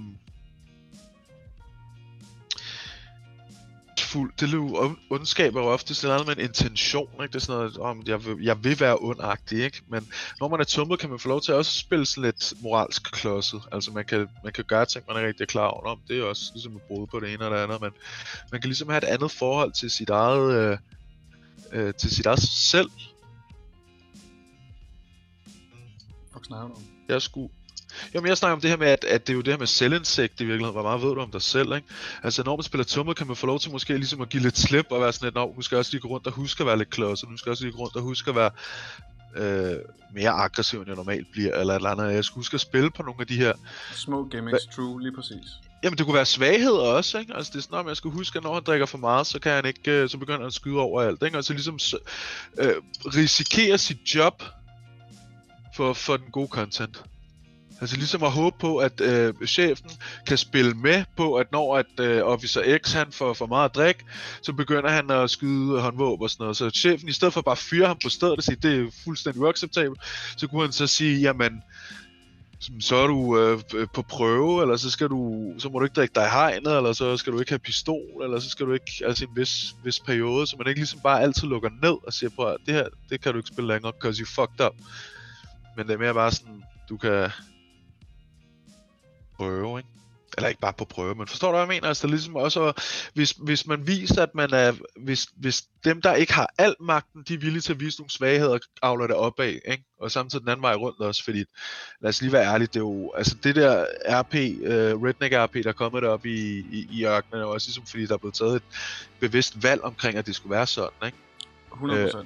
fuld, 4.00 4.32
det 4.40 4.48
er 4.48 4.52
jo 4.52 4.76
ond- 4.76 4.98
ondskab 5.10 5.54
er 5.54 5.60
jo 5.60 5.66
ofte 5.66 5.94
sådan 5.94 6.14
noget 6.14 6.26
med 6.26 6.36
en 6.36 6.48
intention, 6.48 7.10
ikke? 7.12 7.32
Det 7.32 7.34
er 7.34 7.38
sådan 7.38 7.58
noget, 7.58 7.76
om 7.78 8.02
jeg 8.06 8.24
vil, 8.24 8.36
jeg 8.42 8.64
vil 8.64 8.80
være 8.80 8.96
ondagtig, 9.00 9.64
ikke? 9.64 9.82
Men 9.88 10.08
når 10.40 10.48
man 10.48 10.60
er 10.60 10.64
tummet, 10.64 10.98
kan 10.98 11.10
man 11.10 11.18
få 11.18 11.28
lov 11.28 11.40
til 11.40 11.52
at 11.52 11.58
også 11.58 11.78
spille 11.78 12.06
sådan 12.06 12.24
lidt 12.24 12.52
moralsk 12.62 13.12
klodset. 13.12 13.62
Altså 13.72 13.92
man 13.92 14.04
kan, 14.04 14.28
man 14.44 14.52
kan 14.52 14.64
gøre 14.64 14.86
ting, 14.86 15.04
man 15.08 15.16
er 15.16 15.26
rigtig 15.26 15.48
klar 15.48 15.66
over 15.66 15.86
om. 15.86 16.00
Det 16.08 16.18
er 16.18 16.24
også 16.24 16.50
ligesom 16.54 16.76
at 16.76 16.82
bryde 16.82 17.06
på 17.06 17.20
det 17.20 17.34
ene 17.34 17.44
eller 17.44 17.56
det 17.56 17.64
andet, 17.64 17.80
men 17.80 17.90
man 18.52 18.60
kan 18.60 18.68
ligesom 18.68 18.88
have 18.88 18.98
et 18.98 19.04
andet 19.04 19.30
forhold 19.30 19.72
til 19.72 19.90
sit 19.90 20.10
eget, 20.10 20.52
øh, 20.52 20.78
øh, 21.72 21.94
til 21.94 22.10
sit 22.16 22.26
eget 22.26 22.42
selv. 22.42 22.90
Fuck 26.32 26.44
snakker 26.44 26.68
du 26.68 26.74
om? 26.74 26.82
Jeg 27.08 27.22
skulle... 27.22 27.48
Jamen, 28.14 28.28
jeg 28.28 28.36
snakker 28.36 28.54
om 28.54 28.60
det 28.60 28.70
her 28.70 28.76
med, 28.76 28.86
at, 28.86 29.04
at 29.04 29.26
det 29.26 29.32
er 29.32 29.36
jo 29.36 29.40
det 29.40 29.52
her 29.52 29.58
med 29.58 29.66
selvindsigt 29.66 30.40
i 30.40 30.44
virkeligheden. 30.44 30.72
Hvor 30.72 30.82
meget 30.82 31.02
ved 31.02 31.14
du 31.14 31.20
om 31.20 31.30
dig 31.30 31.42
selv, 31.42 31.74
ikke? 31.74 31.88
Altså, 32.22 32.42
når 32.42 32.56
man 32.56 32.62
spiller 32.62 32.84
tummet, 32.84 33.16
kan 33.16 33.26
man 33.26 33.36
få 33.36 33.46
lov 33.46 33.60
til 33.60 33.70
måske 33.72 33.96
ligesom 33.96 34.20
at 34.20 34.28
give 34.28 34.42
lidt 34.42 34.58
slip 34.58 34.86
og 34.90 35.00
være 35.00 35.12
sådan 35.12 35.26
lidt, 35.26 35.34
Nå, 35.34 35.54
nu 35.56 35.62
skal 35.62 35.76
jeg 35.76 35.78
også 35.78 35.92
lige 35.92 36.00
gå 36.00 36.08
rundt 36.08 36.26
og 36.26 36.32
huske 36.32 36.60
at 36.60 36.66
være 36.66 36.78
lidt 36.78 36.90
klodset. 36.90 37.30
Nu 37.30 37.36
skal 37.36 37.50
jeg 37.50 37.52
også 37.52 37.64
lige 37.64 37.72
gå 37.72 37.78
rundt 37.78 37.96
og 37.96 38.02
huske 38.02 38.30
at 38.30 38.36
være 38.36 38.50
øh, 39.36 39.76
mere 40.14 40.30
aggressiv, 40.30 40.78
end 40.78 40.88
jeg 40.88 40.96
normalt 40.96 41.32
bliver, 41.32 41.54
eller 41.54 41.74
et 41.74 41.78
eller 41.78 41.90
andet. 41.90 42.14
Jeg 42.14 42.24
skal 42.24 42.34
huske 42.34 42.54
at 42.54 42.60
spille 42.60 42.90
på 42.90 43.02
nogle 43.02 43.20
af 43.20 43.26
de 43.26 43.36
her... 43.36 43.52
Små 43.94 44.28
gimmicks, 44.28 44.66
true, 44.76 45.02
lige 45.02 45.14
præcis. 45.14 45.48
Jamen, 45.82 45.98
det 45.98 46.06
kunne 46.06 46.14
være 46.14 46.26
svagheder 46.26 46.80
også, 46.80 47.18
ikke? 47.18 47.34
Altså, 47.34 47.50
det 47.52 47.58
er 47.58 47.62
sådan, 47.62 47.78
om 47.78 47.88
jeg 47.88 47.96
skal 47.96 48.10
huske, 48.10 48.36
at 48.36 48.42
når 48.42 48.54
han 48.54 48.62
drikker 48.62 48.86
for 48.86 48.98
meget, 48.98 49.26
så 49.26 49.38
kan 49.38 49.52
han 49.52 49.66
ikke... 49.66 49.90
Øh, 49.90 50.08
så 50.08 50.18
begynder 50.18 50.38
han 50.38 50.46
at 50.46 50.54
skyde 50.54 50.78
over 50.78 51.02
alt, 51.02 51.22
ikke? 51.22 51.38
Og 51.38 51.44
så 51.44 51.52
ligesom 51.52 51.78
øh, 52.58 52.74
risikere 53.06 53.78
sit 53.78 54.14
job 54.14 54.42
for, 55.76 55.92
for 55.92 56.16
den 56.16 56.30
gode 56.32 56.48
content. 56.48 57.04
Altså 57.84 57.96
ligesom 57.96 58.22
at 58.22 58.30
håbe 58.30 58.56
på, 58.58 58.78
at 58.78 59.00
øh, 59.00 59.34
chefen 59.46 59.90
kan 60.26 60.38
spille 60.38 60.74
med 60.74 61.04
på, 61.16 61.34
at 61.34 61.52
når 61.52 61.76
at 61.76 62.00
øh, 62.00 62.22
Officer 62.24 62.78
X 62.78 62.92
han 62.92 63.12
får 63.12 63.32
for 63.32 63.46
meget 63.46 63.74
drik, 63.74 63.96
så 64.42 64.52
begynder 64.52 64.90
han 64.90 65.10
at 65.10 65.30
skyde 65.30 65.80
håndvåben 65.80 66.22
og 66.22 66.30
sådan 66.30 66.44
noget. 66.44 66.56
Så 66.56 66.70
chefen, 66.70 67.08
i 67.08 67.12
stedet 67.12 67.34
for 67.34 67.40
bare 67.40 67.52
at 67.52 67.58
fyre 67.58 67.86
ham 67.86 67.98
på 68.04 68.08
stedet 68.08 68.36
og 68.36 68.42
sige, 68.42 68.56
det 68.62 68.80
er 68.80 68.90
fuldstændig 69.04 69.42
uacceptabelt, 69.42 70.00
så 70.36 70.46
kunne 70.46 70.62
han 70.62 70.72
så 70.72 70.86
sige, 70.86 71.20
jamen, 71.20 71.62
så 72.80 72.96
er 72.96 73.06
du 73.06 73.38
øh, 73.38 73.60
øh 73.74 73.86
på 73.94 74.02
prøve, 74.02 74.62
eller 74.62 74.76
så 74.76 74.90
skal 74.90 75.08
du, 75.08 75.52
så 75.58 75.68
må 75.68 75.78
du 75.78 75.84
ikke 75.84 75.94
drikke 75.94 76.14
dig 76.14 76.24
i 76.24 76.30
hegnet, 76.30 76.76
eller 76.76 76.92
så 76.92 77.16
skal 77.16 77.32
du 77.32 77.38
ikke 77.38 77.50
have 77.50 77.58
pistol, 77.58 78.22
eller 78.22 78.40
så 78.40 78.50
skal 78.50 78.66
du 78.66 78.72
ikke, 78.72 79.02
altså 79.06 79.24
en 79.24 79.36
vis, 79.36 79.74
vis 79.84 80.00
periode, 80.00 80.46
så 80.46 80.56
man 80.58 80.68
ikke 80.68 80.80
ligesom 80.80 81.00
bare 81.00 81.22
altid 81.22 81.48
lukker 81.48 81.70
ned 81.82 82.06
og 82.06 82.12
siger 82.12 82.30
på, 82.36 82.56
det 82.66 82.74
her, 82.74 82.88
det 83.10 83.20
kan 83.20 83.32
du 83.32 83.38
ikke 83.38 83.50
spille 83.52 83.68
længere, 83.72 83.92
because 83.92 84.20
you 84.20 84.26
fucked 84.26 84.66
up. 84.66 84.74
Men 85.76 85.86
det 85.86 85.94
er 85.94 85.98
mere 85.98 86.14
bare 86.14 86.32
sådan, 86.32 86.62
du 86.88 86.96
kan 86.96 87.30
prøve, 89.36 89.78
ikke? 89.78 89.88
Eller 90.36 90.48
ikke 90.48 90.60
bare 90.60 90.72
på 90.72 90.84
prøve, 90.84 91.14
men 91.14 91.26
forstår 91.26 91.48
du, 91.48 91.52
hvad 91.52 91.60
jeg 91.60 91.68
mener? 91.68 91.88
Altså, 91.88 92.06
det 92.06 92.10
ligesom 92.10 92.36
også, 92.36 92.72
hvis, 93.14 93.30
hvis 93.30 93.66
man 93.66 93.86
viser, 93.86 94.22
at 94.22 94.34
man 94.34 94.54
er, 94.54 94.72
hvis, 94.96 95.26
hvis 95.36 95.64
dem, 95.84 96.02
der 96.02 96.14
ikke 96.14 96.32
har 96.32 96.48
al 96.58 96.74
magten, 96.80 97.22
de 97.28 97.34
er 97.34 97.38
villige 97.38 97.60
til 97.60 97.72
at 97.72 97.80
vise 97.80 98.00
nogle 98.00 98.10
svagheder, 98.10 98.58
avler 98.82 99.06
det 99.06 99.16
opad, 99.16 99.58
ikke? 99.64 99.84
Og 100.00 100.10
samtidig 100.10 100.42
den 100.42 100.48
anden 100.48 100.62
vej 100.62 100.74
rundt 100.74 101.00
også, 101.00 101.24
fordi, 101.24 101.44
lad 102.00 102.08
os 102.08 102.20
lige 102.20 102.32
være 102.32 102.52
ærlige, 102.52 102.66
det 102.66 102.76
er 102.76 102.80
jo, 102.80 103.12
altså 103.16 103.36
det 103.42 103.56
der 103.56 103.86
RP, 104.08 104.34
uh, 104.34 104.40
øh, 104.40 105.02
Redneck 105.02 105.34
RP, 105.34 105.54
der 105.54 105.68
er 105.68 105.72
kommet 105.72 106.02
derop 106.02 106.26
i, 106.26 106.58
i, 106.58 106.88
i 106.90 107.06
ørkenen, 107.06 107.42
er 107.42 107.46
også 107.46 107.68
ligesom 107.68 107.86
fordi, 107.86 108.06
der 108.06 108.14
er 108.14 108.18
blevet 108.18 108.34
taget 108.34 108.56
et 108.56 108.62
bevidst 109.20 109.62
valg 109.62 109.82
omkring, 109.82 110.18
at 110.18 110.26
det 110.26 110.34
skulle 110.34 110.54
være 110.54 110.66
sådan, 110.66 111.06
ikke? 111.06 111.18
100 111.72 112.02
Øh, 112.02 112.24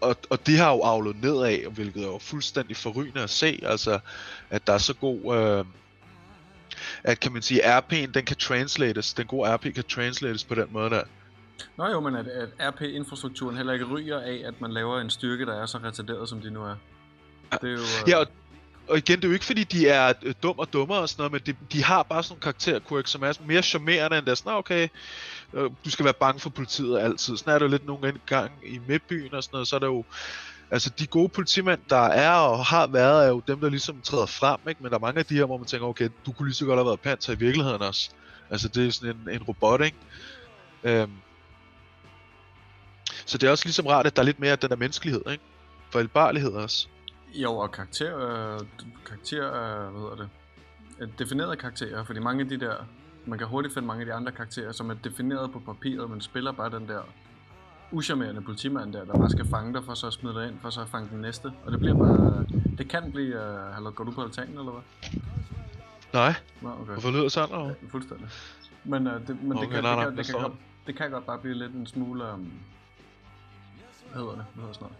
og, 0.00 0.16
og 0.30 0.46
de 0.46 0.56
har 0.56 0.72
jo 0.72 0.82
avlet 0.82 1.22
nedad, 1.22 1.70
hvilket 1.70 2.02
er 2.02 2.06
jo 2.06 2.18
fuldstændig 2.18 2.76
forrygende 2.76 3.22
at 3.22 3.30
se, 3.30 3.60
altså, 3.62 3.98
at 4.50 4.66
der 4.66 4.72
er 4.72 4.78
så 4.78 4.94
god, 4.94 5.36
øh, 5.36 5.64
at 7.04 7.20
kan 7.20 7.32
man 7.32 7.42
sige, 7.42 7.78
RP'en, 7.78 8.12
den 8.12 8.24
kan 8.24 8.36
translates, 8.36 9.14
den 9.14 9.26
gode 9.26 9.54
RP 9.54 9.62
kan 9.74 9.84
translates 9.88 10.44
på 10.44 10.54
den 10.54 10.66
måde 10.70 10.90
der. 10.90 11.02
Nå 11.76 11.86
jo, 11.86 12.00
men 12.00 12.16
at, 12.16 12.26
at 12.28 12.48
RP-infrastrukturen 12.74 13.56
heller 13.56 13.72
ikke 13.72 13.84
ryger 13.84 14.20
af, 14.20 14.42
at 14.44 14.60
man 14.60 14.72
laver 14.72 15.00
en 15.00 15.10
styrke, 15.10 15.46
der 15.46 15.62
er 15.62 15.66
så 15.66 15.78
retarderet, 15.78 16.28
som 16.28 16.40
de 16.40 16.50
nu 16.50 16.62
er. 16.64 16.74
Det 17.52 17.68
er 17.68 17.72
jo... 17.72 17.78
øh, 17.78 18.08
Ja, 18.08 18.16
og, 18.16 18.26
og 18.88 18.98
igen, 18.98 19.16
det 19.16 19.24
er 19.24 19.28
jo 19.28 19.32
ikke 19.34 19.44
fordi, 19.44 19.64
de 19.64 19.88
er 19.88 20.12
øh, 20.22 20.34
dum 20.42 20.58
og 20.58 20.72
dummere 20.72 20.98
og 20.98 21.08
sådan 21.08 21.20
noget, 21.20 21.32
men 21.32 21.40
de, 21.54 21.54
de 21.72 21.84
har 21.84 22.02
bare 22.02 22.22
sådan 22.22 22.32
nogle 22.32 22.40
karakterquirks, 22.42 23.10
som 23.10 23.22
er 23.22 23.32
mere 23.46 23.62
charmerende 23.62 24.18
end 24.18 24.26
det 24.26 24.30
er 24.32 24.36
sådan, 24.36 24.52
"Nå, 24.52 24.58
okay, 24.58 24.88
øh, 25.54 25.70
du 25.84 25.90
skal 25.90 26.04
være 26.04 26.14
bange 26.14 26.40
for 26.40 26.50
politiet 26.50 26.98
altid. 26.98 27.36
Sådan 27.36 27.54
er 27.54 27.58
det 27.58 27.64
jo 27.66 27.70
lidt 27.70 27.86
nogle 27.86 28.12
gange 28.26 28.50
i 28.66 28.80
midtbyen 28.88 29.34
og 29.34 29.42
sådan 29.42 29.54
noget, 29.54 29.68
så 29.68 29.76
er 29.76 29.80
der 29.80 29.86
jo, 29.86 30.04
altså 30.70 30.90
de 30.98 31.06
gode 31.06 31.28
politimænd, 31.28 31.80
der 31.90 32.06
er 32.06 32.32
og 32.32 32.64
har 32.64 32.86
været, 32.86 33.24
er 33.24 33.28
jo 33.28 33.42
dem, 33.46 33.60
der 33.60 33.68
ligesom 33.68 34.00
træder 34.00 34.26
frem, 34.26 34.60
ikke? 34.68 34.82
Men 34.82 34.90
der 34.90 34.96
er 34.96 35.00
mange 35.00 35.18
af 35.18 35.26
de 35.26 35.34
her, 35.34 35.44
hvor 35.44 35.56
man 35.56 35.66
tænker, 35.66 35.86
okay, 35.86 36.08
du 36.26 36.32
kunne 36.32 36.48
lige 36.48 36.54
så 36.54 36.66
godt 36.66 36.78
have 36.78 36.86
været 36.86 37.00
panser 37.00 37.32
i 37.32 37.38
virkeligheden 37.38 37.82
også. 37.82 38.10
Altså 38.50 38.68
det 38.68 38.86
er 38.86 38.90
sådan 38.90 39.16
en, 39.16 39.34
en 39.34 39.42
robot, 39.42 39.80
ikke? 39.80 39.96
Øhm. 40.84 41.12
Så 43.26 43.38
det 43.38 43.46
er 43.46 43.50
også 43.50 43.64
ligesom 43.64 43.86
rart, 43.86 44.06
at 44.06 44.16
der 44.16 44.22
er 44.22 44.26
lidt 44.26 44.40
mere 44.40 44.52
af 44.52 44.58
den 44.58 44.70
der 44.70 44.76
menneskelighed, 44.76 45.22
ikke? 45.30 45.44
Forældbarlighed 45.90 46.52
også. 46.52 46.88
Jo, 47.34 47.56
og 47.56 47.72
karakter, 47.72 48.18
øh, 48.18 48.60
karakter 49.06 49.46
øh, 49.46 49.92
hvad 49.92 50.00
hedder 50.00 50.16
det, 50.16 51.18
definerede 51.18 51.56
karakterer, 51.56 52.04
fordi 52.04 52.20
mange 52.20 52.42
af 52.42 52.48
de 52.48 52.60
der, 52.60 52.74
man 53.26 53.38
kan 53.38 53.48
hurtigt 53.48 53.74
finde 53.74 53.86
mange 53.86 54.00
af 54.00 54.06
de 54.06 54.12
andre 54.12 54.32
karakterer, 54.32 54.72
som 54.72 54.90
er 54.90 54.94
defineret 54.94 55.52
på 55.52 55.58
papiret, 55.58 56.10
men 56.10 56.20
spiller 56.20 56.52
bare 56.52 56.70
den 56.70 56.88
der 56.88 57.02
uschammerende 57.96 58.40
politimand 58.40 58.92
der, 58.92 59.04
der 59.04 59.18
bare 59.18 59.30
skal 59.30 59.46
fange 59.46 59.74
dig, 59.74 59.84
for 59.84 59.94
så 59.94 60.06
at 60.06 60.12
smide 60.12 60.34
dig 60.34 60.48
ind, 60.48 60.58
for 60.60 60.70
så 60.70 60.80
at 60.80 60.88
fange 60.88 61.08
den 61.12 61.20
næste. 61.20 61.52
Og 61.64 61.72
det 61.72 61.80
bliver 61.80 61.94
bare, 61.94 62.46
det 62.78 62.88
kan 62.88 63.12
blive, 63.12 63.34
øh, 63.44 63.74
hallo, 63.74 63.92
går 63.94 64.04
du 64.04 64.10
på 64.10 64.22
altanen, 64.22 64.58
eller 64.58 64.72
hvad? 64.72 64.82
Nej, 66.12 66.34
Nå, 66.62 66.68
okay. 66.68 66.92
hvorfor 66.92 67.10
lyder 67.10 67.28
sådan? 67.28 67.54
Over? 67.54 67.68
Ja, 67.68 67.74
fuldstændig. 67.88 68.28
Men, 68.84 69.06
øh, 69.06 69.26
det, 69.26 69.42
men 69.42 69.52
Okay, 69.52 69.60
det, 69.60 69.70
kan, 69.70 69.82
nej, 69.82 69.94
nej, 69.94 70.04
det, 70.04 70.14
kan, 70.14 70.18
det, 70.18 70.26
kan 70.26 70.42
godt, 70.42 70.52
det 70.86 70.96
kan 70.96 71.10
godt 71.10 71.26
bare 71.26 71.38
blive 71.38 71.54
lidt 71.54 71.72
en 71.72 71.86
smule... 71.86 72.32
Um, 72.32 72.52
hvad 74.12 74.20
hedder 74.22 74.34
det? 74.36 74.44
Hvad 74.54 74.62
hedder 74.62 74.74
sådan 74.74 74.88
noget? 74.88 74.96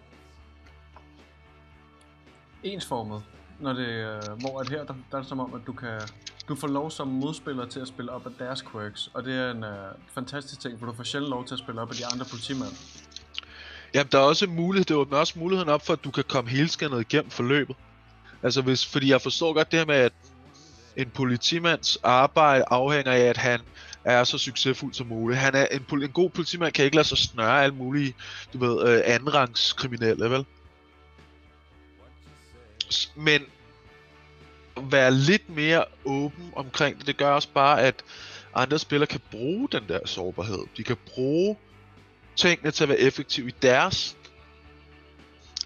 Ensformet. 2.63 3.23
Når 3.61 3.73
det, 3.73 3.89
øh, 3.89 4.41
hvor 4.41 4.61
at 4.61 4.69
her, 4.69 4.85
der, 4.85 4.95
der 5.11 5.17
er 5.17 5.21
det 5.21 5.29
som 5.29 5.41
om, 5.41 5.55
at 5.55 5.61
du 5.67 5.73
kan... 5.73 6.01
Du 6.49 6.55
får 6.55 6.69
lov 6.69 6.91
som 6.91 7.09
modspiller 7.09 7.67
til 7.67 7.81
at 7.81 7.89
spille 7.89 8.13
op 8.13 8.27
af 8.27 8.33
deres 8.39 8.65
quirks, 8.73 9.11
og 9.15 9.25
det 9.25 9.35
er 9.35 9.51
en 9.51 9.65
øh, 9.65 9.95
fantastisk 10.15 10.61
ting, 10.61 10.79
for 10.79 10.87
du 10.87 10.93
får 10.93 11.05
sjældent 11.05 11.31
lov 11.31 11.45
til 11.45 11.55
at 11.55 11.59
spille 11.59 11.81
op 11.81 11.91
af 11.91 11.97
de 11.97 12.07
andre 12.07 12.27
politimænd. 12.31 12.73
Jamen, 13.95 14.09
der 14.13 14.19
er 14.19 14.23
også 14.23 14.47
mulighed, 14.47 14.85
det 14.85 14.97
åbner 14.97 15.19
også 15.19 15.39
muligheden 15.39 15.69
op 15.69 15.87
for, 15.87 15.93
at 15.93 16.05
du 16.05 16.11
kan 16.11 16.25
komme 16.25 16.51
helskandet 16.51 17.01
igennem 17.01 17.31
forløbet. 17.31 17.77
Altså, 18.43 18.63
hvis, 18.63 18.87
fordi 18.87 19.11
jeg 19.11 19.23
forstår 19.23 19.53
godt 19.53 19.71
det 19.71 19.79
her 19.79 19.87
med, 19.87 19.95
at 19.95 20.13
en 20.97 21.11
politimands 21.11 21.99
arbejde 22.03 22.65
afhænger 22.71 23.13
af, 23.13 23.21
at 23.21 23.37
han 23.37 23.61
er 24.05 24.25
så 24.25 24.39
succesfuld 24.39 24.95
som 24.95 25.07
muligt. 25.07 25.41
Han 25.41 25.55
er 25.55 25.67
en, 25.67 26.03
en 26.03 26.11
god 26.11 26.31
politimand 26.31 26.73
kan 26.73 26.85
ikke 26.85 26.97
lade 26.97 27.09
sig 27.09 27.19
snøre 27.19 27.63
alle 27.63 27.75
mulige, 27.75 28.15
du 28.53 28.59
ved, 28.59 28.89
øh, 28.89 29.03
andenrangskriminelle, 29.05 30.31
vel? 30.31 30.45
Men 33.17 33.43
være 34.83 35.11
lidt 35.11 35.49
mere 35.49 35.85
åben 36.05 36.53
omkring 36.57 36.99
det, 36.99 37.07
det 37.07 37.17
gør 37.17 37.31
også 37.31 37.49
bare, 37.55 37.83
at 37.83 37.95
andre 38.55 38.79
spillere 38.79 39.07
kan 39.07 39.21
bruge 39.31 39.69
den 39.73 39.83
der 39.89 40.01
sårbarhed. 40.05 40.59
De 40.77 40.85
kan 40.85 40.97
bruge 41.07 41.57
tingene 42.37 42.71
til 42.71 42.85
at 42.85 42.89
være 42.89 42.99
effektive 42.99 43.49
i 43.49 43.55
deres. 43.63 44.17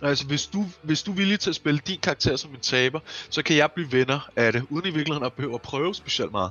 Altså, 0.03 0.27
hvis 0.27 0.47
du, 0.47 0.67
hvis 0.83 1.03
du 1.03 1.11
er 1.11 1.17
villig 1.17 1.41
til 1.41 1.51
at 1.51 1.57
spille 1.57 1.81
din 1.87 1.99
karakter 2.01 2.37
som 2.37 2.51
en 2.51 2.61
taber, 2.61 3.01
så 3.31 3.43
kan 3.43 3.57
jeg 3.57 3.73
blive 3.73 3.93
venner 3.93 4.31
af 4.37 4.53
det, 4.53 4.63
uden 4.71 4.87
i 4.87 4.91
virkeligheden 4.91 5.27
at 5.27 5.33
behøve 5.33 5.55
at 5.55 5.63
prøve 5.63 5.95
specielt 5.95 6.33
meget. 6.33 6.51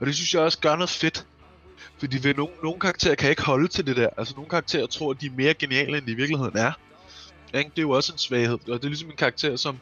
Og 0.00 0.06
det 0.06 0.14
synes 0.14 0.34
jeg 0.34 0.42
også 0.42 0.58
gør 0.58 0.76
noget 0.76 0.90
fedt. 0.90 1.26
Fordi 1.98 2.22
ved 2.22 2.34
nogle, 2.34 2.52
nogle 2.62 2.80
karakterer 2.80 3.14
kan 3.14 3.30
ikke 3.30 3.42
holde 3.42 3.68
til 3.68 3.86
det 3.86 3.96
der. 3.96 4.08
Altså, 4.16 4.34
nogle 4.34 4.50
karakterer 4.50 4.86
tror, 4.86 5.10
at 5.10 5.20
de 5.20 5.26
er 5.26 5.30
mere 5.30 5.54
geniale, 5.54 5.98
end 5.98 6.06
de 6.06 6.12
i 6.12 6.14
virkeligheden 6.14 6.56
er. 6.56 6.72
Ikke? 7.54 7.70
Det 7.70 7.78
er 7.78 7.82
jo 7.82 7.90
også 7.90 8.12
en 8.12 8.18
svaghed. 8.18 8.58
Og 8.68 8.78
det 8.80 8.84
er 8.84 8.88
ligesom 8.88 9.10
en 9.10 9.16
karakter, 9.16 9.56
som 9.56 9.78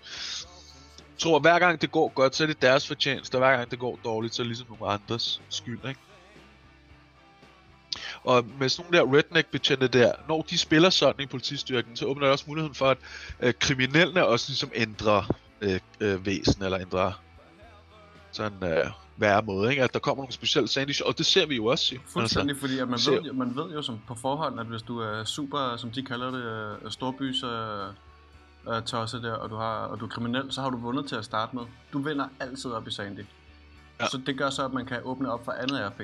tror, 1.19 1.37
at 1.37 1.43
hver 1.43 1.59
gang 1.59 1.81
det 1.81 1.91
går 1.91 2.09
godt, 2.15 2.37
så 2.37 2.43
er 2.43 2.47
det 2.47 2.63
deres 2.63 2.87
fortjeneste, 2.87 3.35
og 3.35 3.39
hver 3.39 3.57
gang 3.57 3.71
det 3.71 3.79
går 3.79 3.99
dårligt, 4.05 4.35
så 4.35 4.43
er 4.43 4.45
det 4.45 4.49
ligesom 4.49 4.67
nogle 4.81 4.93
andres 4.93 5.41
skyld, 5.49 5.79
ikke? 5.89 6.01
Og 8.25 8.45
med 8.59 8.69
sådan 8.69 8.91
nogle 8.93 9.13
der 9.13 9.19
redneck 9.19 9.51
betjente 9.51 9.89
der, 9.89 10.13
når 10.29 10.43
de 10.43 10.59
spiller 10.59 10.91
sådan 10.91 11.23
i 11.23 11.27
politistyrken, 11.27 11.97
så 11.97 12.07
åbner 12.07 12.25
det 12.25 12.33
også 12.33 12.45
muligheden 12.49 12.75
for, 12.75 12.87
at 12.87 12.99
øh, 13.41 13.55
kriminelle 13.61 14.27
også 14.27 14.51
ligesom 14.51 14.71
ændrer 14.75 15.35
øh, 15.61 15.81
øh, 16.01 16.27
væsen, 16.27 16.63
eller 16.63 16.81
ændrer 16.81 17.23
sådan 18.33 18.65
øh, 18.65 18.91
værre 19.17 19.43
måde, 19.43 19.71
ikke? 19.71 19.83
At 19.83 19.95
der 19.95 19.99
kommer 19.99 20.23
nogle 20.23 20.33
specielle 20.33 20.69
sandwich, 20.69 21.03
og 21.07 21.19
det 21.19 21.27
ser 21.27 21.47
vi 21.47 21.57
jo 21.57 21.67
også. 21.67 21.99
Fuldstændig, 22.13 22.51
altså, 22.51 22.61
fordi 22.61 22.79
at 22.79 22.89
man, 22.89 22.99
ser- 22.99 23.23
ved, 23.23 23.33
man 23.33 23.57
ved 23.57 23.73
jo 23.73 23.83
som 23.83 23.99
på 24.09 24.15
forhånd, 24.15 24.61
at 24.61 24.67
hvis 24.67 24.83
du 24.83 24.99
er 24.99 25.25
super, 25.25 25.77
som 25.77 25.91
de 25.91 26.03
kalder 26.03 26.31
det, 26.31 26.45
øh, 26.85 26.91
storbys 26.91 27.43
øh, 28.69 28.77
øh, 28.77 28.83
tosse 28.83 29.23
der, 29.23 29.33
og 29.33 29.51
du, 29.51 29.57
har, 29.57 29.77
og 29.79 30.01
du 30.01 30.05
er 30.05 30.09
kriminel, 30.09 30.53
så 30.53 30.63
har 30.63 30.71
du 30.71 30.77
vundet 30.77 31.07
til 31.07 31.17
at 31.17 31.25
starte 31.25 31.57
med. 31.57 31.63
Du 31.93 31.99
vinder 31.99 32.29
altid 32.41 32.71
op 32.71 32.89
i 32.89 32.91
Sandy. 32.91 33.19
Ja. 33.19 33.25
Ja. 34.01 34.09
Så 34.09 34.19
det 34.27 34.39
gør 34.39 34.51
så, 34.51 34.65
at 34.65 34.73
man 34.73 34.87
kan 34.87 35.01
åbne 35.05 35.33
op 35.33 35.45
for 35.45 35.53
andet 35.53 35.91
RP. 35.91 36.01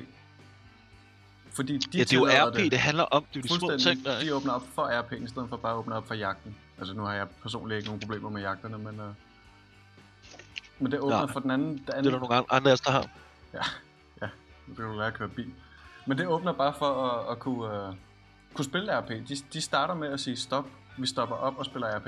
Fordi 1.51 1.79
de 1.79 1.99
ja, 1.99 2.05
det 2.05 2.13
er 2.13 2.17
jo 2.17 2.27
RP, 2.27 2.57
det. 2.57 2.71
det 2.71 2.79
handler 2.79 3.05
om, 3.05 3.25
det 3.35 3.39
er 3.39 3.43
de 3.43 3.59
små 3.59 3.77
ting 3.79 4.05
der, 4.05 4.19
ikke? 4.19 4.31
De 4.31 4.35
åbner 4.35 4.53
op 4.53 4.63
for 4.75 5.01
RP'en, 5.01 5.25
i 5.25 5.29
stedet 5.29 5.49
for 5.49 5.57
bare 5.57 5.73
at 5.73 5.77
åbne 5.77 5.95
op 5.95 6.07
for 6.07 6.15
jagten. 6.15 6.57
Altså 6.79 6.95
nu 6.95 7.03
har 7.03 7.15
jeg 7.15 7.29
personligt 7.43 7.77
ikke 7.77 7.89
nogen 7.89 8.01
problemer 8.01 8.31
med 8.31 8.41
jagterne, 8.41 8.79
men... 8.79 9.01
Øh, 9.01 9.07
men 10.79 10.93
det 10.93 11.01
åbner 11.01 11.25
Nej, 11.25 11.33
for 11.33 11.41
den 11.41 11.51
anden... 11.51 11.69
Den 11.69 11.79
Det 11.79 11.89
er 11.89 11.95
anden 11.95 12.13
der 12.13 12.19
nogle 12.19 12.53
andre 12.53 12.71
der 12.71 12.91
har. 12.91 13.09
nu 14.67 14.75
kan 14.77 14.85
du 14.85 14.93
lære 14.93 15.07
at 15.07 15.15
køre 15.15 15.29
bil. 15.29 15.53
Men 16.07 16.19
det 16.19 16.27
åbner 16.27 16.53
bare 16.53 16.75
for 16.79 17.05
at, 17.05 17.33
at 17.33 17.39
kunne, 17.39 17.89
uh, 17.89 17.95
kunne 18.55 18.65
spille 18.65 18.99
RP. 18.99 19.09
De, 19.09 19.37
de 19.53 19.61
starter 19.61 19.95
med 19.95 20.09
at 20.09 20.21
sige 20.21 20.37
stop, 20.37 20.67
vi 20.99 21.07
stopper 21.07 21.37
op 21.37 21.59
og 21.59 21.65
spiller 21.65 21.99
RP. 21.99 22.07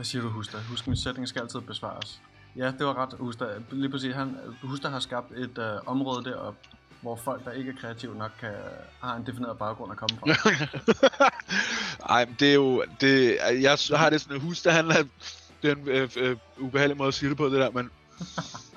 Hvad 0.00 0.04
siger 0.04 0.22
du, 0.22 0.28
Husta? 0.28 0.58
Husk, 0.68 0.86
min 0.86 0.96
sætning 0.96 1.28
skal 1.28 1.42
altid 1.42 1.60
besvares. 1.60 2.20
Ja, 2.56 2.66
det 2.66 2.86
var 2.86 2.94
ret, 3.02 3.14
Husta. 3.18 3.44
Lige 3.70 3.90
præcis, 3.90 4.14
han, 4.14 4.36
Husta 4.62 4.88
har 4.88 5.00
skabt 5.00 5.32
et 5.32 5.58
uh, 5.58 5.64
område 5.86 6.24
deroppe, 6.24 6.58
hvor 7.00 7.16
folk, 7.16 7.44
der 7.44 7.52
ikke 7.52 7.70
er 7.70 7.80
kreative 7.80 8.18
nok, 8.18 8.30
kan, 8.40 8.52
har 9.00 9.16
en 9.16 9.26
defineret 9.26 9.58
baggrund 9.58 9.92
at 9.92 9.98
komme 9.98 10.18
fra. 10.18 11.30
Ej, 12.14 12.24
men 12.24 12.36
det 12.40 12.50
er 12.50 12.54
jo... 12.54 12.84
Det, 13.00 13.38
jeg 13.60 13.78
har 13.98 14.10
det 14.10 14.20
sådan, 14.20 14.36
at 14.36 14.42
husk, 14.42 14.66
at 14.66 14.72
han 14.72 14.90
er... 14.90 15.04
Det 15.62 15.70
er 15.70 15.74
en 15.74 15.88
øh, 15.88 16.10
øh, 16.16 16.36
ubehagelig 16.58 16.96
måde 16.96 17.08
at 17.08 17.14
sige 17.14 17.28
det 17.28 17.36
på, 17.36 17.44
det 17.44 17.52
der, 17.52 17.70
men... 17.70 17.90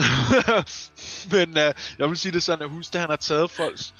men 1.32 1.58
øh, 1.58 1.74
jeg 1.98 2.08
vil 2.08 2.16
sige 2.16 2.32
det 2.32 2.42
sådan, 2.42 2.64
at 2.64 2.70
husk, 2.70 2.94
at 2.94 3.00
han 3.00 3.10
har 3.10 3.16
taget 3.16 3.50
folks 3.50 3.94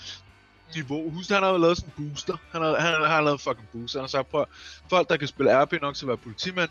niveau. 0.75 1.11
Husk, 1.11 1.31
han 1.31 1.43
har 1.43 1.59
lavet 1.59 1.77
sådan 1.77 1.93
en 1.99 2.09
booster. 2.09 2.37
Han 2.53 2.63
har, 2.63 2.81
han, 2.81 2.93
han 2.93 3.11
har 3.11 3.21
lavet 3.21 3.41
fucking 3.41 3.69
booster. 3.73 3.99
Han 3.99 4.03
har 4.03 4.09
sagt, 4.09 4.31
prøv, 4.31 4.47
folk, 4.91 5.09
der 5.09 5.17
kan 5.17 5.29
spille 5.29 5.63
RP 5.63 5.73
nok 5.83 5.95
til 5.95 6.05
at 6.05 6.09
være 6.09 6.17
politimand, 6.17 6.71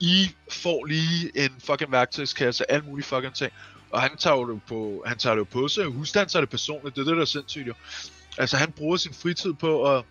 I 0.00 0.30
får 0.50 0.84
lige 0.84 1.44
en 1.44 1.50
fucking 1.64 1.92
værktøjskasse, 1.92 2.70
alle 2.70 2.86
mulige 2.86 3.06
fucking 3.06 3.34
ting. 3.34 3.52
Og 3.90 4.02
han 4.02 4.16
tager 4.16 4.36
jo 4.36 4.52
det 4.52 4.62
på, 4.68 5.04
han 5.06 5.18
tager 5.18 5.34
det 5.34 5.40
jo 5.40 5.44
på 5.44 5.68
sig. 5.68 5.84
Husk, 5.84 6.14
han 6.14 6.28
tager 6.28 6.40
det 6.40 6.50
personligt. 6.50 6.96
Det 6.96 7.02
er 7.02 7.06
det, 7.06 7.16
der 7.16 7.22
er 7.22 7.26
sindssygt 7.26 7.66
jo. 7.66 7.74
Altså, 8.38 8.56
han 8.56 8.72
bruger 8.72 8.96
sin 8.96 9.14
fritid 9.14 9.52
på 9.52 9.96
at 9.96 10.04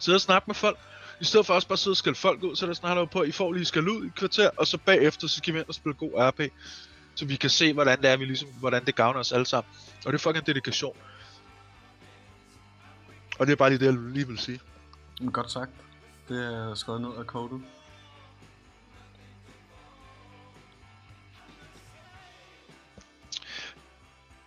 sidde 0.00 0.16
og 0.16 0.20
snakke 0.20 0.44
med 0.46 0.54
folk. 0.54 0.78
I 1.20 1.24
stedet 1.24 1.46
for 1.46 1.54
også 1.54 1.68
bare 1.68 1.74
at 1.74 1.78
sidde 1.78 1.92
og 1.92 1.96
skælde 1.96 2.18
folk 2.18 2.42
ud, 2.42 2.56
så 2.56 2.64
er 2.64 2.68
det 2.68 2.76
sådan, 2.76 2.96
han 2.96 3.08
på, 3.08 3.22
I 3.22 3.32
får 3.32 3.52
lige 3.52 3.64
skal 3.64 3.88
ud 3.88 4.04
i 4.04 4.06
et 4.06 4.14
kvarter, 4.14 4.50
og 4.56 4.66
så 4.66 4.78
bagefter, 4.78 5.28
så 5.28 5.36
skal 5.36 5.54
vi 5.54 5.58
ind 5.58 5.68
og 5.68 5.74
spille 5.74 5.94
god 5.94 6.10
RP. 6.16 6.40
Så 7.14 7.24
vi 7.24 7.36
kan 7.36 7.50
se, 7.50 7.72
hvordan 7.72 8.02
det 8.02 8.10
er, 8.10 8.16
vi 8.16 8.24
ligesom, 8.24 8.48
hvordan 8.48 8.84
det 8.84 8.94
gavner 8.94 9.20
os 9.20 9.32
alle 9.32 9.46
sammen. 9.46 9.72
Og 10.04 10.12
det 10.12 10.18
er 10.18 10.22
fucking 10.22 10.46
dedikation. 10.46 10.96
Og 13.42 13.46
det 13.46 13.52
er 13.52 13.56
bare 13.56 13.70
lige 13.70 13.78
det, 13.78 13.86
jeg 13.86 13.94
lige 13.94 14.28
vil 14.28 14.38
sige. 14.38 14.60
Men 15.20 15.32
godt 15.32 15.50
sagt. 15.50 15.70
Det 16.28 16.54
er 16.54 16.74
skrevet 16.74 17.00
ned 17.00 17.10
af 17.18 17.26
kodet. 17.26 17.60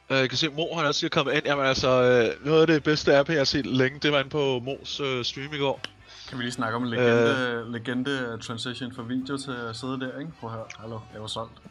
Øh, 0.10 0.18
Jeg 0.18 0.30
kan 0.30 0.38
se, 0.38 0.50
Mo 0.50 0.76
han 0.76 0.86
også 0.86 1.04
lige 1.04 1.10
kommet 1.10 1.34
ind. 1.34 1.46
Jamen 1.46 1.66
altså, 1.66 1.90
øh, 1.90 2.46
noget 2.46 2.62
af 2.62 2.68
det 2.68 2.84
bedste 2.84 3.22
RP, 3.22 3.30
jeg 3.30 3.38
har 3.38 3.44
set 3.44 3.66
længe, 3.66 4.00
det 4.00 4.12
var 4.12 4.20
inde 4.20 4.30
på 4.30 4.60
Mos 4.60 5.00
øh, 5.00 5.26
stream 5.26 5.54
i 5.54 5.58
går. 5.58 5.82
Kan 6.30 6.38
vi 6.38 6.44
lige 6.44 6.52
snakke 6.54 6.76
om 6.76 6.84
en 6.84 6.90
legende, 6.90 7.64
øh... 7.68 7.72
legende 7.74 8.38
transition 8.42 8.94
fra 8.96 9.04
video 9.04 9.38
til 9.38 9.52
at 9.52 9.76
sidde 9.76 10.00
der, 10.00 10.20
ikke? 10.20 10.32
Prøv 10.40 10.50
at 10.50 10.56
høre. 10.56 10.66
Hallo, 10.80 11.00
jeg 11.14 11.22
var 11.22 11.28
solgt. 11.28 11.62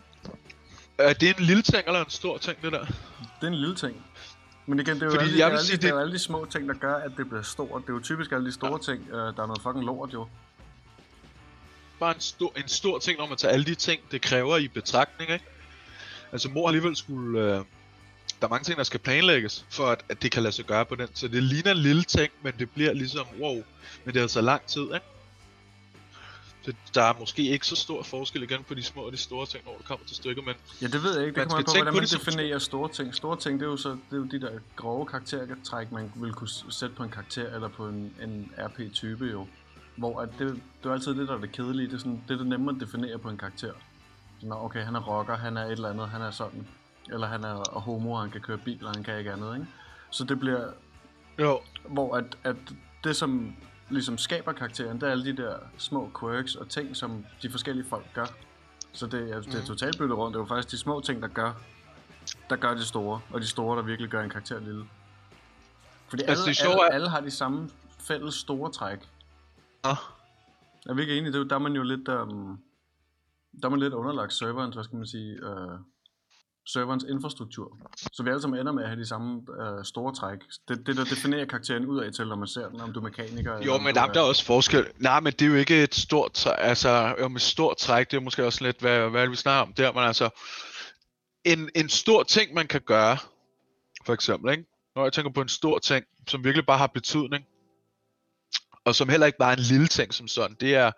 Er 0.99 1.13
det 1.13 1.39
en 1.39 1.45
lille 1.45 1.63
ting 1.63 1.87
eller 1.87 2.05
en 2.05 2.11
stor 2.11 2.39
ting, 2.39 2.63
det 2.63 2.73
der? 2.73 2.85
Det 2.85 3.43
er 3.43 3.47
en 3.47 3.55
lille 3.55 3.75
ting. 3.77 4.05
Men 4.67 4.81
igen, 4.81 4.95
det 4.95 5.03
er 5.03 5.07
jo, 5.07 5.11
Fordi 5.13 5.25
alle, 5.25 5.39
jeg 5.39 5.47
vil 5.51 5.57
alle, 5.57 5.67
sige, 5.67 5.77
det 5.77 5.91
er 5.91 5.99
alle 6.01 6.13
de 6.13 6.19
små 6.19 6.45
ting, 6.51 6.69
der 6.69 6.75
gør, 6.75 6.95
at 6.95 7.13
det 7.17 7.29
bliver 7.29 7.43
stort. 7.43 7.83
Det 7.83 7.89
er 7.89 7.93
jo 7.95 8.01
typisk 8.01 8.33
alle 8.33 8.47
de 8.47 8.53
store 8.53 8.71
Ja. 8.89 8.93
ting. 8.93 9.09
Øh, 9.09 9.17
der 9.17 9.27
er 9.43 9.47
noget 9.47 9.63
fucking 9.63 9.85
lort 9.85 10.13
jo. 10.13 10.27
Bare 12.01 12.15
en 12.15 12.21
stor, 12.21 12.53
en 12.57 12.69
stor 12.69 12.99
ting, 12.99 13.19
når 13.19 13.27
man 13.27 13.37
tager 13.39 13.53
alle 13.53 13.65
de 13.65 13.75
ting, 13.75 14.01
det 14.11 14.23
kræver 14.23 14.57
i 14.57 14.69
betragtning, 14.69 15.31
ikke? 15.31 15.45
Altså, 16.33 16.49
mor 16.49 16.69
alligevel 16.69 16.97
skulle... 16.97 17.41
Øh, 17.41 17.65
der 18.41 18.47
er 18.47 18.49
mange 18.49 18.65
ting, 18.65 18.79
der 18.79 18.85
skal 18.85 19.01
planlægges, 19.01 19.67
for 19.71 19.87
at, 19.87 20.05
at 20.09 20.23
det 20.23 20.31
kan 20.33 20.43
lade 20.43 20.55
sig 20.55 20.65
gøre 20.65 20.85
på 20.87 20.95
den. 20.95 21.09
Så 21.15 21.29
det 21.29 21.43
ligner 21.43 21.71
en 21.71 21.77
lille 21.77 22.03
ting, 22.03 22.33
men 22.43 22.53
det 22.59 22.71
bliver 22.71 22.93
ligesom, 22.93 23.27
wow, 23.41 23.55
men 24.05 24.15
det 24.15 24.17
er 24.17 24.23
altså 24.23 24.41
lang 24.41 24.63
tid, 24.67 24.83
ikke? 24.83 25.07
Så 26.65 26.73
der 26.95 27.03
er 27.03 27.15
måske 27.19 27.43
ikke 27.43 27.67
så 27.67 27.77
stor 27.77 28.03
forskel 28.03 28.43
igen 28.43 28.65
på 28.69 28.75
de 28.75 28.83
små 28.83 29.03
og 29.03 29.13
de 29.13 29.17
store 29.17 29.47
ting, 29.47 29.65
når 29.65 29.75
det 29.79 29.87
kommer 29.87 30.07
til 30.07 30.17
stykket, 30.17 30.45
men 30.47 30.55
Ja, 30.83 30.87
det 30.87 31.03
ved 31.03 31.19
jeg 31.19 31.27
ikke. 31.27 31.41
Det 31.41 31.49
Man 31.49 31.49
kommer 31.49 31.59
an 31.59 31.67
skal 31.67 31.81
på, 31.81 31.85
hvordan 31.85 31.95
man 31.95 32.03
det 32.03 32.13
definerer 32.13 32.59
store 32.59 32.89
ting. 32.89 33.15
Store 33.15 33.37
ting, 33.37 33.61
det 33.61 33.67
er 33.67 33.71
jo 33.71 33.77
så 33.77 33.91
det 33.91 34.13
er 34.13 34.17
jo 34.17 34.25
de 34.25 34.41
der 34.41 34.51
grove 34.77 35.07
karaktertræk, 35.07 35.93
man 35.93 36.13
vil 36.15 36.33
kunne 36.33 36.49
sætte 36.71 36.95
på 36.97 37.03
en 37.03 37.11
karakter 37.11 37.55
eller 37.55 37.69
på 37.69 37.89
en, 37.89 38.15
en 38.23 38.53
RP-type 38.59 39.25
jo. 39.27 39.47
Hvor 39.97 40.21
at 40.21 40.29
det, 40.39 40.63
det 40.83 40.89
er 40.89 40.93
altid 40.93 41.15
det, 41.15 41.29
der 41.29 41.37
er 41.37 41.41
det 41.41 41.53
kedelige. 41.53 41.87
Det 41.87 41.95
er, 41.95 41.99
sådan, 41.99 42.23
det 42.29 42.35
er 42.35 42.39
det 42.39 42.47
nemme 42.47 42.71
at 42.71 42.77
definere 42.81 43.19
på 43.19 43.29
en 43.29 43.39
karakter. 43.39 43.73
Så, 44.41 44.47
Nå, 44.47 44.55
okay, 44.55 44.85
han 44.85 44.95
er 44.95 45.01
rocker, 45.01 45.37
han 45.37 45.57
er 45.57 45.65
et 45.65 45.73
eller 45.73 45.89
andet, 45.89 46.09
han 46.09 46.23
er 46.23 46.31
sådan. 46.31 46.67
Eller 47.13 47.27
han 47.27 47.45
er 47.45 47.81
homo, 47.81 48.17
han 48.17 48.31
kan 48.31 48.41
køre 48.41 48.59
bil, 48.59 48.87
og 48.87 48.93
han 48.95 49.05
kan 49.05 49.19
ikke 49.19 49.33
andet, 49.33 49.55
ikke? 49.55 49.67
Så 50.11 50.25
det 50.25 50.41
bliver, 50.41 50.71
jo, 51.39 51.61
hvor 51.89 52.17
at, 52.17 52.39
at 52.45 52.57
det 53.05 53.17
som 53.17 53.57
ligesom 53.91 54.19
skaber 54.19 54.53
karakteren, 54.53 55.01
det 55.01 55.07
er 55.07 55.11
alle 55.11 55.25
de 55.25 55.37
der 55.43 55.59
små 55.79 56.11
quirks 56.21 56.55
og 56.55 56.69
ting, 56.69 56.97
som 56.97 57.27
de 57.43 57.51
forskellige 57.51 57.87
folk 57.89 58.07
gør. 58.15 58.27
Så 58.93 59.07
det, 59.07 59.31
er, 59.31 59.41
det 59.41 59.55
er 59.55 59.59
Mhm. 59.59 59.67
totalt 59.67 59.99
byttet 59.99 60.17
rundt. 60.19 60.35
Det 60.35 60.39
er 60.39 60.43
jo 60.43 60.47
faktisk 60.49 60.71
de 60.71 60.79
små 60.79 61.01
ting, 61.01 61.23
der 61.23 61.29
gør, 61.29 61.53
der 62.51 62.57
gør 62.57 62.75
det 62.75 62.85
store, 62.87 63.21
og 63.31 63.41
de 63.41 63.47
store, 63.47 63.77
der 63.77 63.83
virkelig 63.83 64.11
gør 64.11 64.23
en 64.23 64.31
karakter 64.31 64.59
lille. 64.61 64.85
Fordi 66.09 66.23
alle, 66.23 66.31
Altså, 66.31 66.43
det 66.45 66.49
altså, 66.49 66.63
sjove 66.63 66.75
alle, 66.75 66.85
er- 66.91 66.95
alle 66.95 67.09
har 67.09 67.21
de 67.21 67.31
samme 67.31 67.71
fælles 67.99 68.35
store 68.35 68.73
træk. 68.73 68.99
ja. 69.85 69.95
Er 70.87 70.95
vi 70.95 71.01
ikke 71.03 71.19
enige? 71.19 71.33
Det, 71.33 71.41
er 71.41 71.45
der 71.45 71.55
er 71.55 71.59
man 71.61 71.73
jo 71.73 71.83
lidt, 71.83 72.09
um, 72.09 72.61
der 73.63 73.67
er 73.67 73.71
man 73.71 73.81
lidt 73.81 73.93
underlagt 73.95 74.33
serverens, 74.33 74.75
hvad 74.75 74.85
skal 74.85 74.97
man 74.97 75.07
sige, 75.07 75.47
uh, 75.47 75.73
serverens 76.67 77.05
infrastruktur. 77.11 77.79
Så 78.13 78.23
vi 78.23 78.31
alle 78.31 78.43
sammen 78.43 78.61
ender 78.61 78.73
med 78.73 78.83
at 78.83 78.89
have 78.89 79.01
de 79.01 79.07
samme 79.07 79.43
uh, 79.49 79.85
store 79.85 80.15
træk. 80.15 80.39
Det, 80.69 80.87
det, 80.87 80.97
der 80.97 81.05
definerer 81.05 81.45
karakteren 81.45 81.87
ud 81.87 82.01
af 82.01 82.13
til, 82.13 82.27
når 82.27 82.37
man 82.37 82.49
ser 82.49 82.69
den, 82.69 82.81
om 82.81 82.93
du 82.93 82.99
er 83.01 83.05
mekaniker. 83.05 83.53
eller 83.53 83.67
Jo, 83.67 83.75
om 83.75 83.83
men 83.83 83.95
der, 83.95 84.07
der 84.07 84.21
er 84.21 84.25
også 84.25 84.45
forskel. 84.45 84.87
Nej, 84.99 85.21
men 85.21 85.33
det 85.33 85.43
er 85.43 85.47
jo 85.47 85.55
ikke 85.55 85.83
et 85.83 85.95
stort 85.95 86.33
træk. 86.33 86.57
Altså, 86.59 87.15
jo, 87.21 87.29
med 87.29 87.41
stort 87.41 87.77
træk, 87.77 88.11
det 88.11 88.17
er 88.17 88.21
måske 88.21 88.45
også 88.45 88.65
lidt, 88.65 88.81
hvad, 88.81 89.11
hvad 89.11 89.25
er 89.25 89.29
vi 89.29 89.37
snakker 89.37 89.63
om 89.63 89.73
der, 89.73 89.93
men 89.93 90.03
altså, 90.03 90.31
en, 91.45 91.71
en 91.75 91.89
stor 91.89 92.23
ting, 92.23 92.55
man 92.55 92.67
kan 92.67 92.81
gøre, 92.81 93.17
for 94.07 94.13
eksempel, 94.13 94.51
ikke? 94.51 94.65
Når 94.97 95.03
jeg 95.03 95.13
tænker 95.13 95.31
på 95.31 95.41
en 95.41 95.49
stor 95.49 95.79
ting, 95.79 96.05
som 96.29 96.45
virkelig 96.45 96.67
bare 96.67 96.79
har 96.79 96.87
betydning, 96.87 97.45
og 98.85 98.95
som 98.95 99.09
heller 99.09 99.27
ikke 99.27 99.39
bare 99.39 99.53
er 99.53 99.57
en 99.57 99.63
lille 99.63 99.87
ting 99.87 100.15
som 100.15 100.29
sådan, 100.29 100.57
det 100.61 100.75
er 100.75 100.91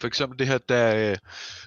for 0.00 0.06
eksempel 0.06 0.38
det 0.38 0.46
her, 0.46 0.58
da, 0.58 1.16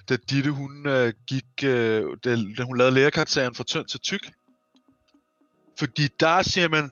da 0.08 0.16
Ditte, 0.16 0.50
hun 0.50 0.86
øh, 0.86 1.12
gik, 1.26 1.44
øh, 1.64 2.04
da, 2.24 2.36
da 2.58 2.62
hun 2.62 2.78
lavede 2.78 2.94
lærerkarakteren 2.94 3.54
fra 3.54 3.64
tynd 3.64 3.86
til 3.86 4.00
tyk. 4.00 4.30
Fordi 5.78 6.08
der 6.20 6.42
siger 6.42 6.68
man, 6.68 6.90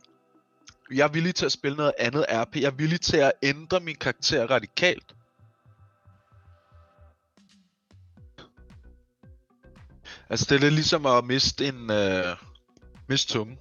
jeg 0.93 1.05
er 1.05 1.13
villig 1.13 1.35
til 1.35 1.47
at 1.47 1.53
spille 1.53 1.77
noget 1.77 1.93
andet 1.99 2.27
RP. 2.29 2.57
Jeg 2.57 2.65
er 2.65 2.71
villig 2.71 3.01
til 3.01 3.17
at 3.17 3.33
ændre 3.43 3.81
min 3.81 3.97
karakter 3.97 4.47
radikalt. 4.51 5.15
Altså, 10.31 10.47
det 10.49 10.57
er 10.57 10.61
lidt 10.61 10.75
ligesom 10.75 11.07
at 11.07 11.25
miste 11.25 11.67
en... 11.67 11.91
Øh, 11.91 12.37
miste 13.09 13.33
tunge. 13.33 13.59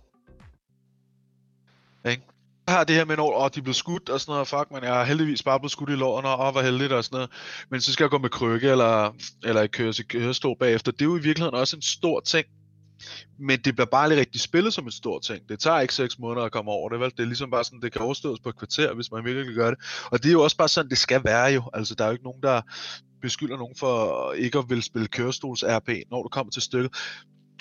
Ikke? 2.05 2.23
Har 2.67 2.83
det 2.83 2.95
her 2.95 3.05
med, 3.05 3.17
når 3.17 3.43
oh, 3.43 3.49
de 3.55 3.61
blev 3.61 3.73
skudt 3.73 4.09
og 4.09 4.21
sådan 4.21 4.31
noget, 4.31 4.47
fuck, 4.47 4.71
men 4.71 4.83
jeg 4.83 5.01
er 5.01 5.05
heldigvis 5.05 5.43
bare 5.43 5.59
blevet 5.59 5.71
skudt 5.71 5.89
i 5.89 5.93
lårene, 5.93 6.29
og 6.29 6.47
åh, 6.47 6.51
hvor 6.51 6.61
heldigt 6.61 6.91
og 6.91 7.03
sådan 7.03 7.15
noget. 7.15 7.29
Men 7.69 7.81
så 7.81 7.93
skal 7.93 8.03
jeg 8.03 8.09
gå 8.09 8.17
med 8.17 8.29
krykke, 8.29 8.69
eller, 8.69 9.15
eller 9.43 9.67
køre 9.67 9.93
til 9.93 10.07
kørestol 10.07 10.57
bagefter. 10.59 10.91
Det 10.91 11.01
er 11.01 11.05
jo 11.05 11.17
i 11.17 11.21
virkeligheden 11.21 11.55
også 11.55 11.75
en 11.75 11.81
stor 11.81 12.19
ting. 12.19 12.45
Men 13.39 13.59
det 13.59 13.75
bliver 13.75 13.85
bare 13.85 14.03
aldrig 14.03 14.19
rigtig 14.19 14.41
spillet 14.41 14.73
som 14.73 14.85
en 14.85 14.91
stor 14.91 15.19
ting. 15.19 15.49
Det 15.49 15.59
tager 15.59 15.79
ikke 15.79 15.93
6 15.93 16.19
måneder 16.19 16.45
at 16.45 16.51
komme 16.51 16.71
over 16.71 16.89
det, 16.89 16.99
vel? 16.99 17.11
Det 17.11 17.19
er 17.19 17.25
ligesom 17.25 17.51
bare 17.51 17.63
sådan, 17.63 17.81
det 17.81 17.91
kan 17.91 18.01
overstås 18.01 18.39
på 18.39 18.49
et 18.49 18.57
kvarter, 18.57 18.93
hvis 18.93 19.11
man 19.11 19.25
virkelig 19.25 19.55
gør 19.55 19.69
det. 19.69 19.79
Og 20.11 20.23
det 20.23 20.29
er 20.29 20.33
jo 20.33 20.43
også 20.43 20.57
bare 20.57 20.67
sådan, 20.67 20.89
det 20.89 20.97
skal 20.97 21.23
være 21.23 21.45
jo. 21.45 21.63
Altså, 21.73 21.95
der 21.95 22.03
er 22.03 22.07
jo 22.07 22.11
ikke 22.11 22.23
nogen, 22.23 22.43
der 22.43 22.61
beskylder 23.21 23.57
nogen 23.57 23.75
for 23.79 24.31
ikke 24.33 24.57
at 24.57 24.65
ville 24.69 24.83
spille 24.83 25.07
kørestols-RP, 25.15 26.01
når 26.11 26.23
du 26.23 26.29
kommer 26.29 26.51
til 26.51 26.61
stykket. 26.61 26.91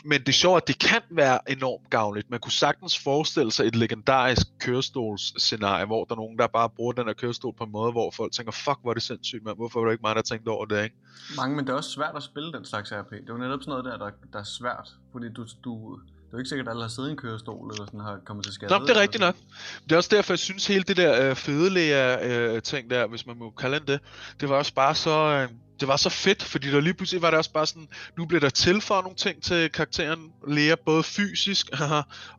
Men 0.04 0.20
det 0.20 0.28
er 0.28 0.32
sjovt, 0.32 0.56
at 0.56 0.68
det 0.68 0.78
kan 0.78 1.02
være 1.10 1.50
enormt 1.50 1.90
gavnligt. 1.90 2.30
Man 2.30 2.40
kunne 2.40 2.52
sagtens 2.52 2.98
forestille 2.98 3.52
sig 3.52 3.66
et 3.66 3.76
legendarisk 3.76 4.46
kørestolsscenarie, 4.58 5.86
hvor 5.86 6.04
der 6.04 6.14
er 6.14 6.16
nogen, 6.16 6.38
der 6.38 6.46
bare 6.46 6.70
bruger 6.70 6.92
den 6.92 7.06
her 7.06 7.12
kørestol 7.12 7.54
på 7.58 7.64
en 7.64 7.72
måde, 7.72 7.92
hvor 7.92 8.10
folk 8.10 8.32
tænker, 8.32 8.52
fuck, 8.52 8.78
hvor 8.82 8.90
er 8.90 8.94
det 8.94 9.02
sindssygt, 9.02 9.44
mand. 9.44 9.56
Hvorfor 9.56 9.80
var 9.80 9.86
det 9.86 9.92
ikke 9.92 10.02
mig, 10.02 10.16
der 10.16 10.22
tænkte 10.22 10.48
over 10.48 10.64
det, 10.66 10.84
ikke? 10.84 10.96
Mange, 11.36 11.56
men 11.56 11.66
det 11.66 11.72
er 11.72 11.76
også 11.76 11.90
svært 11.90 12.16
at 12.16 12.22
spille 12.22 12.52
den 12.52 12.64
slags 12.64 12.92
RP. 12.92 13.10
Det 13.10 13.18
er 13.18 13.24
jo 13.28 13.36
netop 13.36 13.60
sådan 13.62 13.70
noget 13.70 13.84
der, 13.84 13.96
der, 13.98 14.10
der 14.32 14.38
er 14.38 14.44
svært. 14.44 14.88
Fordi 15.12 15.28
du, 15.28 15.46
du, 15.64 15.98
det 16.00 16.32
er 16.32 16.32
jo 16.32 16.38
ikke 16.38 16.48
sikkert, 16.48 16.68
at 16.68 16.72
alle 16.72 16.82
har 16.82 16.88
siddet 16.88 17.08
i 17.08 17.12
en 17.12 17.16
kørestol, 17.16 17.70
eller 17.70 17.86
sådan 17.86 18.00
har 18.00 18.20
kommet 18.24 18.44
til 18.44 18.54
skade. 18.54 18.78
Nå, 18.78 18.86
det 18.86 18.96
er 18.96 19.00
rigtigt 19.00 19.20
nok. 19.20 19.36
Det 19.84 19.92
er 19.92 19.96
også 19.96 20.10
derfor, 20.16 20.32
jeg 20.32 20.38
synes 20.38 20.66
hele 20.66 20.82
det 20.82 20.96
der 20.96 21.30
øh, 21.30 21.36
fedelæger 21.36 22.18
øh, 22.22 22.62
ting 22.62 22.90
der, 22.90 23.06
hvis 23.06 23.26
man 23.26 23.38
må 23.38 23.50
kalde 23.50 23.78
det 23.78 23.94
det, 23.94 24.00
det 24.40 24.48
var 24.48 24.56
også 24.56 24.74
bare 24.74 24.94
så, 24.94 25.10
øh, 25.10 25.48
det 25.80 25.88
var 25.88 25.96
så 25.96 26.10
fedt, 26.10 26.42
fordi 26.42 26.70
der 26.70 26.80
lige 26.80 26.94
pludselig 26.94 27.22
var 27.22 27.30
det 27.30 27.38
også 27.38 27.52
bare 27.52 27.66
sådan, 27.66 27.88
nu 28.18 28.26
bliver 28.26 28.40
der 28.40 28.50
tilføjet 28.50 29.04
nogle 29.04 29.16
ting 29.16 29.42
til 29.42 29.70
karakteren 29.70 30.32
Lea, 30.48 30.74
både 30.87 31.02
fysisk 31.02 31.66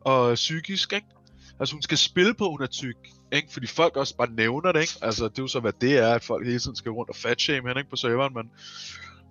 og 0.00 0.34
psykisk, 0.34 0.92
ikke? 0.92 1.06
Altså 1.60 1.74
hun 1.74 1.82
skal 1.82 1.98
spille 1.98 2.34
på, 2.34 2.44
at 2.44 2.50
hun 2.50 2.62
er 2.62 2.66
tyk, 2.66 2.96
ikke? 3.32 3.52
Fordi 3.52 3.66
folk 3.66 3.96
også 3.96 4.16
bare 4.16 4.30
nævner 4.30 4.72
det, 4.72 4.80
ikke? 4.80 4.92
Altså 5.02 5.24
det 5.24 5.38
er 5.38 5.42
jo 5.42 5.48
så, 5.48 5.60
hvad 5.60 5.72
det 5.80 5.98
er, 5.98 6.14
at 6.14 6.24
folk 6.24 6.46
hele 6.46 6.58
tiden 6.58 6.76
skal 6.76 6.92
rundt 6.92 7.10
og 7.10 7.16
fatshame 7.16 7.68
hende, 7.68 7.80
ikke? 7.80 7.90
På 7.90 7.96
serveren, 7.96 8.34
men, 8.34 8.50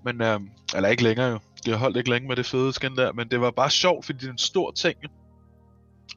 men 0.06 0.22
øh, 0.22 0.40
eller 0.76 0.90
ikke 0.90 1.04
længere 1.04 1.28
jo. 1.28 1.40
Det 1.66 1.74
har 1.74 1.80
holdt 1.80 1.98
ikke 1.98 2.10
længe 2.10 2.28
med 2.28 2.36
det 2.36 2.46
fede 2.46 2.74
skin 2.74 2.96
der, 2.96 3.14
men 3.14 3.30
det 3.30 3.42
var 3.42 3.52
bare 3.52 3.70
sjovt, 3.70 4.06
fordi 4.06 4.20
det 4.20 4.28
er 4.28 4.32
en 4.32 4.38
stor 4.38 4.72
ting. 4.72 4.98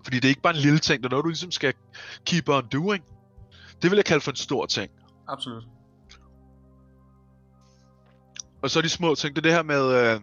Fordi 0.05 0.17
det 0.17 0.25
er 0.25 0.29
ikke 0.29 0.43
bare 0.43 0.55
en 0.55 0.61
lille 0.61 0.79
ting, 0.79 1.03
det 1.03 1.07
er 1.07 1.11
noget, 1.11 1.25
du 1.25 1.29
ligesom 1.29 1.51
skal 1.51 1.73
keep 2.27 2.49
on 2.49 2.69
doing. 2.73 3.05
Det 3.83 3.91
vil 3.91 3.97
jeg 3.97 4.05
kalde 4.05 4.21
for 4.21 4.31
en 4.31 4.37
stor 4.37 4.67
ting. 4.67 4.91
Absolut. 5.29 5.65
Og 8.63 8.71
så 8.71 8.81
de 8.81 8.89
små 8.89 9.15
ting, 9.15 9.37
det 9.37 9.41
er 9.41 9.43
det 9.43 9.53
her 9.53 9.63
med, 9.63 9.95
øh, 9.95 10.15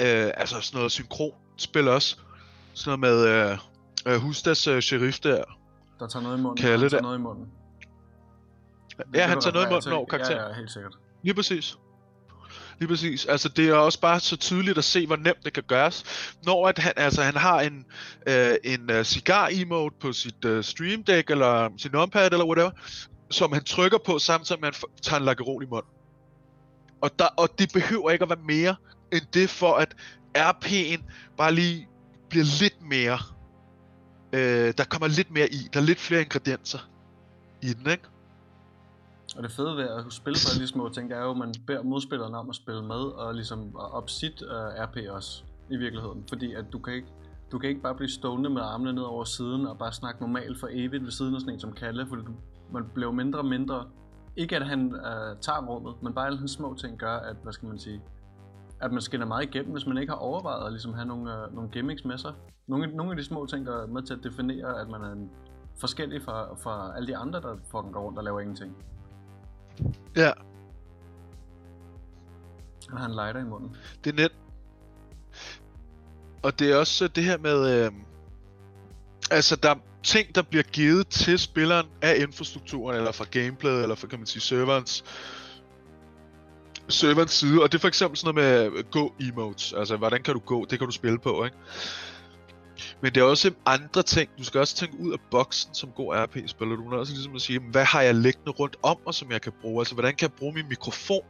øh, 0.00 0.32
altså 0.36 0.60
sådan 0.60 0.78
noget 0.78 0.92
synkronsspil 0.92 1.88
også. 1.88 2.16
Sådan 2.74 3.00
noget 3.00 3.24
med 3.24 3.50
øh, 3.50 3.58
øh, 4.06 4.20
Hustas 4.20 4.66
øh, 4.66 4.82
sheriff 4.82 5.18
der. 5.18 5.44
Der 6.00 6.08
tager 6.08 6.22
noget 6.22 6.38
i 6.38 6.40
munden. 6.40 6.64
Han 6.64 6.78
tager 6.78 6.88
det. 6.88 7.02
noget 7.02 7.18
i 7.18 7.20
munden. 7.20 7.46
Ja, 9.14 9.26
han 9.26 9.36
du 9.36 9.40
tager 9.40 9.54
noget 9.54 9.66
i 9.66 9.70
munden 9.70 9.92
over 9.92 10.06
karakteren. 10.06 10.36
Ja, 10.36 10.48
ja, 10.48 10.54
helt 10.54 10.72
sikkert. 10.72 10.94
Lige 11.22 11.34
præcis. 11.34 11.78
Lige 12.78 12.88
præcis. 12.88 13.26
Altså, 13.26 13.48
det 13.48 13.68
er 13.68 13.74
også 13.74 14.00
bare 14.00 14.20
så 14.20 14.36
tydeligt 14.36 14.78
at 14.78 14.84
se, 14.84 15.06
hvor 15.06 15.16
nemt 15.16 15.44
det 15.44 15.52
kan 15.52 15.62
gøres. 15.62 16.04
Når 16.44 16.68
at 16.68 16.78
han, 16.78 16.92
altså, 16.96 17.22
han 17.22 17.36
har 17.36 17.60
en, 17.60 17.86
øh, 18.26 18.54
en 18.64 18.90
uh, 18.90 19.02
cigar-emote 19.02 19.96
på 20.00 20.12
sit 20.12 20.44
uh, 20.44 20.62
stream 20.62 21.04
deck, 21.04 21.30
eller 21.30 21.70
sin 21.78 21.90
numpad, 21.92 22.32
eller 22.32 22.46
whatever, 22.46 22.70
som 23.30 23.52
han 23.52 23.64
trykker 23.64 23.98
på, 23.98 24.18
samtidig 24.18 24.60
med 24.60 24.68
at 24.68 24.76
han 24.80 24.88
tager 25.02 25.20
en 25.20 25.24
lakkerol 25.24 25.62
i 25.62 25.66
munden. 25.66 25.90
Og, 27.00 27.18
der, 27.18 27.26
og 27.36 27.48
det 27.58 27.70
behøver 27.72 28.10
ikke 28.10 28.22
at 28.22 28.28
være 28.28 28.44
mere 28.44 28.76
end 29.12 29.22
det, 29.34 29.50
for 29.50 29.74
at 29.74 29.94
RP'en 30.38 31.02
bare 31.36 31.54
lige 31.54 31.88
bliver 32.28 32.44
lidt 32.60 32.82
mere... 32.88 33.18
Øh, 34.32 34.74
der 34.78 34.84
kommer 34.84 35.08
lidt 35.08 35.30
mere 35.30 35.48
i. 35.48 35.68
Der 35.72 35.80
er 35.80 35.84
lidt 35.84 35.98
flere 35.98 36.20
ingredienser 36.22 36.78
i 37.62 37.72
den, 37.72 37.90
ikke? 37.90 38.04
Og 39.36 39.42
det 39.42 39.52
fede 39.52 39.76
ved 39.76 39.84
at 39.84 40.12
spille 40.12 40.38
på 40.44 40.48
alle 40.52 40.62
de 40.62 40.68
små 40.68 40.88
ting, 40.88 41.12
er 41.12 41.20
jo, 41.20 41.30
at 41.30 41.36
man 41.36 41.54
beder 41.66 41.82
modspilleren 41.82 42.34
om 42.34 42.50
at 42.50 42.56
spille 42.56 42.82
med, 42.82 42.96
og 42.96 43.34
ligesom 43.34 43.60
at 43.60 43.92
op 43.92 44.10
sit 44.10 44.42
uh, 44.42 44.48
øh, 44.48 44.84
RP 44.84 44.96
også, 45.10 45.42
i 45.70 45.76
virkeligheden. 45.76 46.24
Fordi 46.28 46.54
at 46.54 46.64
du 46.72 46.78
kan 46.78 46.94
ikke, 46.94 47.08
du 47.52 47.58
kan 47.58 47.68
ikke 47.68 47.82
bare 47.82 47.94
blive 47.94 48.10
stående 48.10 48.50
med 48.50 48.62
armene 48.62 48.92
ned 48.92 49.02
over 49.02 49.24
siden, 49.24 49.66
og 49.66 49.78
bare 49.78 49.92
snakke 49.92 50.20
normalt 50.20 50.60
for 50.60 50.68
evigt 50.70 51.04
ved 51.04 51.10
siden 51.10 51.34
af 51.34 51.40
sådan 51.40 51.54
en 51.54 51.60
som 51.60 51.72
Kalle, 51.72 52.06
fordi 52.08 52.22
du, 52.22 52.32
man 52.72 52.84
bliver 52.94 53.12
mindre 53.12 53.38
og 53.38 53.46
mindre 53.46 53.86
ikke 54.36 54.56
at 54.56 54.66
han 54.66 54.94
øh, 54.94 55.36
tager 55.40 55.66
rummet, 55.66 56.02
men 56.02 56.14
bare 56.14 56.26
alle 56.26 56.38
hans 56.38 56.50
små 56.50 56.74
ting 56.74 56.98
gør, 56.98 57.16
at, 57.16 57.36
hvad 57.42 57.52
skal 57.52 57.68
man 57.68 57.78
sige, 57.78 58.00
at 58.80 58.92
man 58.92 59.00
skinner 59.00 59.26
meget 59.26 59.42
igennem, 59.44 59.72
hvis 59.72 59.86
man 59.86 59.98
ikke 59.98 60.10
har 60.10 60.18
overvejet 60.18 60.66
at 60.66 60.72
ligesom 60.72 60.94
have 60.94 61.06
nogle, 61.06 61.32
øh, 61.44 61.54
nogle 61.54 61.70
gimmicks 61.70 62.04
med 62.04 62.18
sig. 62.18 62.32
Nogle, 62.66 62.86
nogle 62.86 63.12
af 63.12 63.16
de 63.16 63.24
små 63.24 63.46
ting, 63.46 63.66
der 63.66 63.82
er 63.82 63.86
med 63.86 64.02
til 64.02 64.14
at 64.14 64.20
definere, 64.24 64.80
at 64.80 64.88
man 64.88 65.02
er 65.02 65.12
en 65.12 65.30
forskellig 65.76 66.22
fra, 66.22 66.54
fra 66.54 66.92
alle 66.96 67.06
de 67.06 67.16
andre, 67.16 67.40
der 67.40 67.56
fucking 67.70 67.92
går 67.92 68.00
rundt 68.02 68.18
og 68.18 68.24
laver 68.24 68.40
ingenting. 68.40 68.76
Ja, 70.16 70.30
Han 72.88 72.98
har 72.98 73.06
en 73.06 73.14
lighter 73.14 73.40
i 73.40 73.44
munden. 73.44 73.76
det 74.04 74.10
er 74.12 74.16
net. 74.16 74.32
Og 76.42 76.58
det 76.58 76.72
er 76.72 76.76
også 76.76 77.08
det 77.08 77.24
her 77.24 77.38
med, 77.38 77.86
øh, 77.86 77.92
altså 79.30 79.56
der 79.56 79.70
er 79.70 79.74
ting, 80.02 80.34
der 80.34 80.42
bliver 80.42 80.62
givet 80.62 81.08
til 81.08 81.38
spilleren 81.38 81.86
af 82.02 82.16
infrastrukturen, 82.16 82.96
eller 82.96 83.12
fra 83.12 83.24
gameplayet, 83.30 83.82
eller 83.82 83.94
fra, 83.94 84.06
kan 84.06 84.18
man 84.18 84.26
sige, 84.26 84.42
serverens, 84.42 85.04
serverens 86.88 87.32
side, 87.32 87.62
og 87.62 87.72
det 87.72 87.78
er 87.78 87.80
for 87.80 87.88
eksempel 87.88 88.18
sådan 88.18 88.34
noget 88.34 88.70
med 88.72 88.78
øh, 88.78 88.84
gå-emotes, 88.90 89.72
altså 89.72 89.96
hvordan 89.96 90.22
kan 90.22 90.34
du 90.34 90.40
gå, 90.40 90.64
det 90.64 90.78
kan 90.78 90.86
du 90.86 90.92
spille 90.92 91.18
på, 91.18 91.44
ikke? 91.44 91.56
Men 93.00 93.14
det 93.14 93.20
er 93.20 93.24
også 93.24 93.50
andre 93.66 94.02
ting, 94.02 94.30
du 94.38 94.44
skal 94.44 94.60
også 94.60 94.76
tænke 94.76 95.00
ud 95.00 95.12
af 95.12 95.18
boksen 95.30 95.74
som 95.74 95.90
god 95.90 96.14
RP-spiller, 96.14 96.76
du 96.76 96.82
må 96.82 96.96
også 96.96 97.12
ligesom 97.12 97.34
at 97.34 97.42
sige, 97.42 97.60
hvad 97.70 97.84
har 97.84 98.02
jeg 98.02 98.14
liggende 98.14 98.50
rundt 98.50 98.76
om 98.82 98.96
mig, 99.06 99.14
som 99.14 99.30
jeg 99.30 99.40
kan 99.40 99.52
bruge, 99.60 99.80
altså 99.80 99.94
hvordan 99.94 100.14
kan 100.14 100.28
jeg 100.28 100.32
bruge 100.38 100.54
min 100.54 100.68
mikrofon 100.68 101.24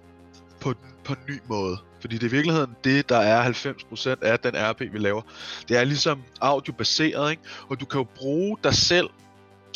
på, 0.65 0.75
på 1.05 1.13
en 1.13 1.19
ny 1.29 1.41
måde. 1.49 1.79
Fordi 2.01 2.15
det 2.15 2.23
er 2.23 2.29
i 2.29 2.31
virkeligheden 2.31 2.77
det, 2.85 3.09
der 3.09 3.17
er 3.17 3.53
90% 3.53 4.09
af 4.23 4.39
den 4.39 4.53
RP, 4.57 4.81
vi 4.81 4.99
laver. 4.99 5.23
Det 5.69 5.77
er 5.77 5.85
ligesom 5.85 6.23
audiobaseret, 6.41 7.31
ikke? 7.31 7.43
Og 7.69 7.81
du 7.81 7.85
kan 7.85 7.99
jo 7.99 8.07
bruge 8.15 8.59
dig 8.65 8.75
selv, 8.75 9.11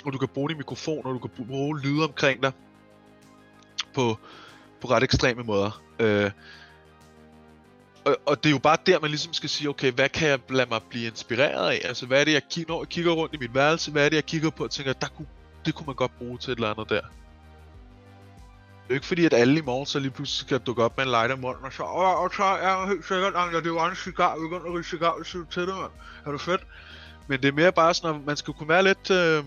og 0.05 0.13
du 0.13 0.19
kan 0.19 0.29
bruge 0.29 0.49
din 0.49 0.57
mikrofon, 0.57 1.07
og 1.07 1.15
du 1.15 1.19
kan 1.19 1.47
bruge 1.47 1.81
lyde 1.81 2.05
omkring 2.05 2.43
dig 2.43 2.53
på, 3.95 4.19
på 4.81 4.89
ret 4.89 5.03
ekstreme 5.03 5.43
måder. 5.43 5.83
Øh, 5.99 6.31
og, 8.05 8.17
og 8.27 8.45
det 8.45 8.49
er 8.49 8.53
jo 8.53 8.59
bare 8.59 8.77
der, 8.87 9.01
man 9.01 9.11
ligesom 9.11 9.33
skal 9.33 9.49
sige, 9.49 9.69
okay, 9.69 9.93
hvad 9.93 10.09
kan 10.09 10.29
jeg 10.29 10.39
lade 10.51 10.69
mig 10.71 10.81
blive 10.91 11.07
inspireret 11.07 11.71
af? 11.71 11.81
Altså, 11.85 12.07
hvad 12.07 12.21
er 12.21 12.25
det, 12.25 12.33
jeg 12.33 12.43
kigger, 12.51 12.73
når 12.73 12.83
jeg 12.83 12.89
kigger 12.89 13.13
rundt 13.13 13.35
i 13.35 13.39
mit 13.39 13.55
værelse? 13.55 13.91
Hvad 13.91 14.05
er 14.05 14.09
det, 14.09 14.17
jeg 14.17 14.27
kigger 14.27 14.51
på 14.51 14.65
og 14.65 14.71
tænker, 14.71 14.93
der 14.93 15.09
kunne, 15.09 15.29
det 15.67 15.75
kunne 15.75 15.87
man 15.87 15.95
godt 15.95 16.19
bruge 16.19 16.39
til 16.39 16.53
et 16.53 16.57
eller 16.57 16.71
andet 16.71 16.91
der? 16.91 17.01
Det 18.89 18.95
er 18.95 18.97
jo 18.97 18.99
ikke 18.99 19.07
fordi, 19.07 19.25
at 19.25 19.35
alle 19.35 19.59
i 19.59 19.63
morgen 19.63 19.87
så 19.87 19.99
lige 19.99 20.11
pludselig 20.11 20.47
skal 20.47 20.59
dukke 20.59 20.85
op 20.85 20.97
med 20.97 21.05
en 21.05 21.11
lighter 21.11 21.37
i 21.37 21.39
munden, 21.39 21.65
og 21.65 21.73
så, 21.73 21.83
og, 21.83 22.19
og 22.19 22.31
så 22.37 22.43
er 22.43 22.79
jeg 22.79 22.89
helt 22.89 23.09
sikkert, 23.09 23.35
at 23.57 23.65
det 23.65 23.73
var 23.73 23.91
en 23.91 23.97
cigar, 23.97 24.37
vi 24.37 24.41
begynder 24.41 24.67
at 24.67 24.73
ryge 24.73 24.85
cigar, 24.85 25.17
hvis 25.17 25.33
du 25.33 25.45
til 25.45 25.63
det, 25.63 25.75
mand. 25.75 25.91
Er 26.27 26.31
du 26.31 26.39
fedt? 26.39 26.67
Men 27.27 27.43
det 27.43 27.49
er 27.49 27.53
mere 27.53 27.73
bare 27.73 27.95
sådan, 27.95 28.17
at 28.17 28.27
man 28.27 28.37
skal 28.37 28.55
kunne 28.55 28.69
være 28.69 28.83
lidt, 28.83 29.11
øh, 29.11 29.45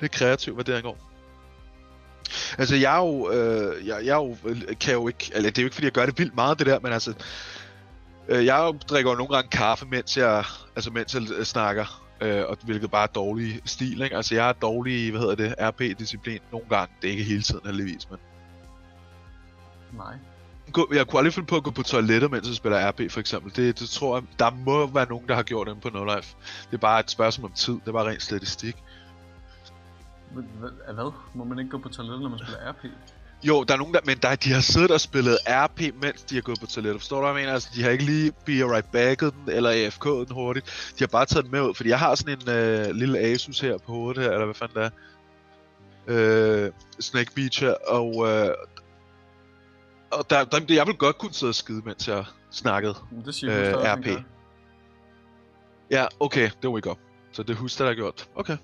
lidt 0.00 0.12
kreativ, 0.12 0.54
hvad 0.54 0.64
det 0.64 0.72
angår. 0.72 0.98
Altså, 2.58 2.76
jeg 2.76 2.94
er 2.94 2.98
jo, 2.98 3.30
øh, 3.30 3.86
jeg, 3.86 4.04
jeg 4.04 4.12
er 4.12 4.16
jo, 4.16 4.36
kan 4.80 4.94
jo 4.94 5.08
ikke, 5.08 5.30
eller 5.34 5.50
det 5.50 5.58
er 5.58 5.62
jo 5.62 5.66
ikke 5.66 5.74
fordi, 5.74 5.84
jeg 5.84 5.92
gør 5.92 6.06
det 6.06 6.18
vildt 6.18 6.34
meget, 6.34 6.58
det 6.58 6.66
der, 6.66 6.80
men 6.80 6.92
altså, 6.92 7.14
øh, 8.28 8.46
jeg 8.46 8.74
drikker 8.88 9.10
jo 9.10 9.16
nogle 9.16 9.34
gange 9.34 9.50
kaffe, 9.50 9.86
mens 9.86 10.16
jeg, 10.16 10.44
altså 10.76 10.90
mens 10.90 11.14
jeg 11.14 11.46
snakker, 11.46 11.99
øh, 12.20 12.44
og 12.48 12.56
hvilket 12.64 12.90
bare 12.90 13.02
er 13.02 13.12
dårlig 13.12 13.60
stil, 13.64 14.02
ikke? 14.02 14.16
Altså, 14.16 14.34
jeg 14.34 14.48
er 14.48 14.52
dårlig, 14.52 15.06
i, 15.06 15.10
hvad 15.10 15.20
hedder 15.20 15.34
det, 15.34 15.54
RP-disciplin 15.58 16.40
nogle 16.52 16.66
gange, 16.68 16.94
det 17.02 17.08
er 17.08 17.12
ikke 17.12 17.24
hele 17.24 17.42
tiden 17.42 17.60
heldigvis, 17.64 18.10
men 18.10 18.18
Nej. 19.92 20.14
jeg 20.92 21.06
kunne 21.06 21.18
aldrig 21.18 21.34
finde 21.34 21.46
på 21.46 21.56
at 21.56 21.62
gå 21.62 21.70
på 21.70 21.82
toilettet, 21.82 22.30
mens 22.30 22.48
jeg 22.48 22.56
spiller 22.56 22.88
RP, 22.90 23.00
for 23.10 23.20
eksempel. 23.20 23.56
Det, 23.56 23.80
det 23.80 23.88
tror 23.88 24.16
jeg, 24.16 24.26
der 24.38 24.50
må 24.50 24.86
være 24.86 25.08
nogen, 25.08 25.28
der 25.28 25.34
har 25.34 25.42
gjort 25.42 25.66
det 25.66 25.80
på 25.80 25.88
No 25.88 26.04
Life. 26.04 26.36
Det 26.70 26.76
er 26.76 26.80
bare 26.80 27.00
et 27.00 27.10
spørgsmål 27.10 27.50
om 27.50 27.52
tid, 27.52 27.72
det 27.72 27.88
er 27.88 27.92
bare 27.92 28.08
rent 28.08 28.22
statistik. 28.22 28.76
Hvad? 30.30 31.12
Må 31.34 31.44
man 31.44 31.58
ikke 31.58 31.70
gå 31.70 31.78
på 31.78 31.88
toilettet, 31.88 32.22
når 32.22 32.28
man 32.28 32.38
spiller 32.38 32.70
RP? 32.70 32.84
Jo, 33.42 33.64
der 33.64 33.74
er 33.74 33.78
nogen 33.78 33.94
der, 33.94 34.00
men 34.04 34.18
der, 34.18 34.34
de 34.36 34.52
har 34.52 34.60
siddet 34.60 34.90
og 34.90 35.00
spillet 35.00 35.38
RP, 35.48 35.80
mens 36.02 36.22
de 36.22 36.34
har 36.34 36.42
gået 36.42 36.60
på 36.60 36.66
toilettet. 36.66 37.00
Forstår 37.00 37.16
du, 37.16 37.20
hvad 37.20 37.30
jeg 37.30 37.40
mener? 37.40 37.52
Altså, 37.54 37.68
de 37.74 37.82
har 37.82 37.90
ikke 37.90 38.04
lige 38.04 38.32
be 38.32 38.52
right 38.52 38.92
backet 38.92 39.34
den, 39.34 39.54
eller 39.54 39.70
AFK'et 39.70 40.24
den 40.26 40.34
hurtigt. 40.34 40.92
De 40.98 40.98
har 40.98 41.06
bare 41.06 41.26
taget 41.26 41.44
den 41.44 41.52
med 41.52 41.60
ud, 41.60 41.74
fordi 41.74 41.88
jeg 41.88 41.98
har 41.98 42.14
sådan 42.14 42.38
en 42.42 42.48
øh, 42.48 42.90
lille 42.90 43.18
Asus 43.18 43.60
her 43.60 43.78
på 43.78 43.92
hovedet 43.92 44.22
her, 44.22 44.30
eller 44.30 44.44
hvad 44.44 44.54
fanden 44.54 44.76
det 44.76 44.84
er. 44.84 44.90
Øh, 46.06 46.72
Snake 47.00 47.32
Beach 47.34 47.60
her, 47.62 47.74
og, 47.88 48.28
øh, 48.28 48.54
og 50.10 50.30
der, 50.30 50.44
der, 50.44 50.74
jeg 50.74 50.86
vil 50.86 50.94
godt 50.96 51.18
kunne 51.18 51.34
sidde 51.34 51.50
og 51.50 51.54
skide, 51.54 51.82
mens 51.84 52.08
jeg 52.08 52.24
snakkede. 52.50 52.94
Det 53.24 53.34
siger 53.34 53.78
Øh, 53.78 53.94
RP. 53.94 54.06
Ja, 55.90 56.06
okay, 56.20 56.50
det 56.62 56.70
var 56.70 56.76
ikke 56.76 56.90
op. 56.90 56.98
Så 57.32 57.42
det 57.42 57.50
er 57.50 57.58
Hus, 57.58 57.76
der 57.76 57.86
har 57.86 57.94
gjort. 57.94 58.28
Okay. 58.34 58.56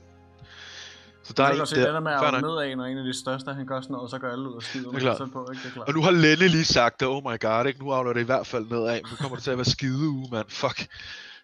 Så 1.27 1.33
der 1.37 1.45
er 1.45 1.53
en 1.53 1.61
også 1.61 1.74
det 1.77 1.85
der 1.85 2.01
med 2.01 2.11
der. 2.11 2.18
Fair 2.18 2.29
at 2.31 2.43
nedad, 2.43 2.77
når 2.77 2.85
en 2.85 2.99
af 2.99 3.05
de 3.05 3.14
største, 3.14 3.53
han 3.53 3.66
gør 3.66 3.81
sådan 3.81 3.93
noget, 3.93 4.05
og 4.05 4.11
så 4.11 4.18
gør 4.18 4.33
alle 4.33 4.49
ud 4.49 4.55
og 4.55 4.62
skider. 4.62 4.89
Det 4.91 4.97
er 4.97 5.01
klart. 5.01 5.16
Selv 5.16 5.31
på, 5.31 5.49
ikke? 5.53 5.62
Det 5.62 5.68
er 5.68 5.72
klart. 5.72 5.89
Og 5.89 5.95
nu 5.95 6.03
har 6.03 6.11
Lenne 6.11 6.49
lige 6.49 6.64
sagt 6.64 7.01
det, 7.01 7.09
oh 7.09 7.22
my 7.33 7.41
god, 7.41 7.66
ikke? 7.66 7.81
Nu 7.85 7.91
afler 7.91 8.12
det 8.12 8.20
i 8.20 8.24
hvert 8.24 8.47
fald 8.47 8.66
nedad. 8.70 9.01
Nu 9.11 9.16
kommer 9.20 9.37
det 9.37 9.45
til 9.45 9.51
at 9.51 9.59
være 9.59 9.64
skide 9.64 10.09
uge, 10.09 10.29
mand. 10.33 10.47
Fuck. 10.49 10.87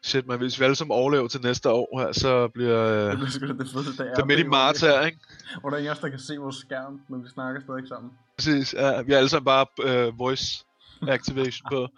Shit, 0.03 0.27
man. 0.27 0.39
Hvis 0.39 0.61
vi 0.61 0.65
alle 0.65 0.77
sammen 0.77 0.95
overlever 0.95 1.29
til 1.29 1.41
næste 1.41 1.71
år 1.71 2.01
her, 2.01 2.13
så 2.13 2.49
bliver... 2.49 2.81
Øh, 2.81 3.11
Det 3.11 3.17
bliver 3.19 3.31
sgu 3.31 3.47
det 3.47 3.57
fedeste, 3.73 4.05
det 4.05 4.19
er 4.19 4.25
midt 4.25 4.41
i 4.41 4.47
marts 4.47 4.81
her, 4.81 5.07
ikke? 5.07 5.19
Hvor 5.61 5.71
der 5.71 5.77
er 5.77 5.81
ingen 5.81 5.97
der 6.03 6.09
kan 6.09 6.19
se 6.19 6.37
vores 6.37 6.57
skærm, 6.57 7.01
men 7.09 7.25
vi 7.25 7.29
snakker 7.29 7.61
stadig 7.61 7.89
sammen. 7.89 8.13
Præcis. 8.39 8.75
Ja, 8.75 9.03
vi 9.03 9.13
er 9.13 9.17
alle 9.19 9.29
sammen 9.29 9.45
bare 9.45 9.67
øh, 9.85 10.19
voice 10.19 10.65
activation 11.09 11.67
på. 11.71 11.89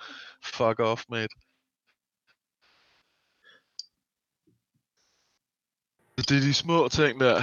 Fuck 0.45 0.81
off, 0.81 1.03
mate. 1.11 1.35
Det 6.29 6.37
er 6.37 6.41
de 6.41 6.55
små 6.55 6.89
ting 6.89 7.21
der. 7.21 7.35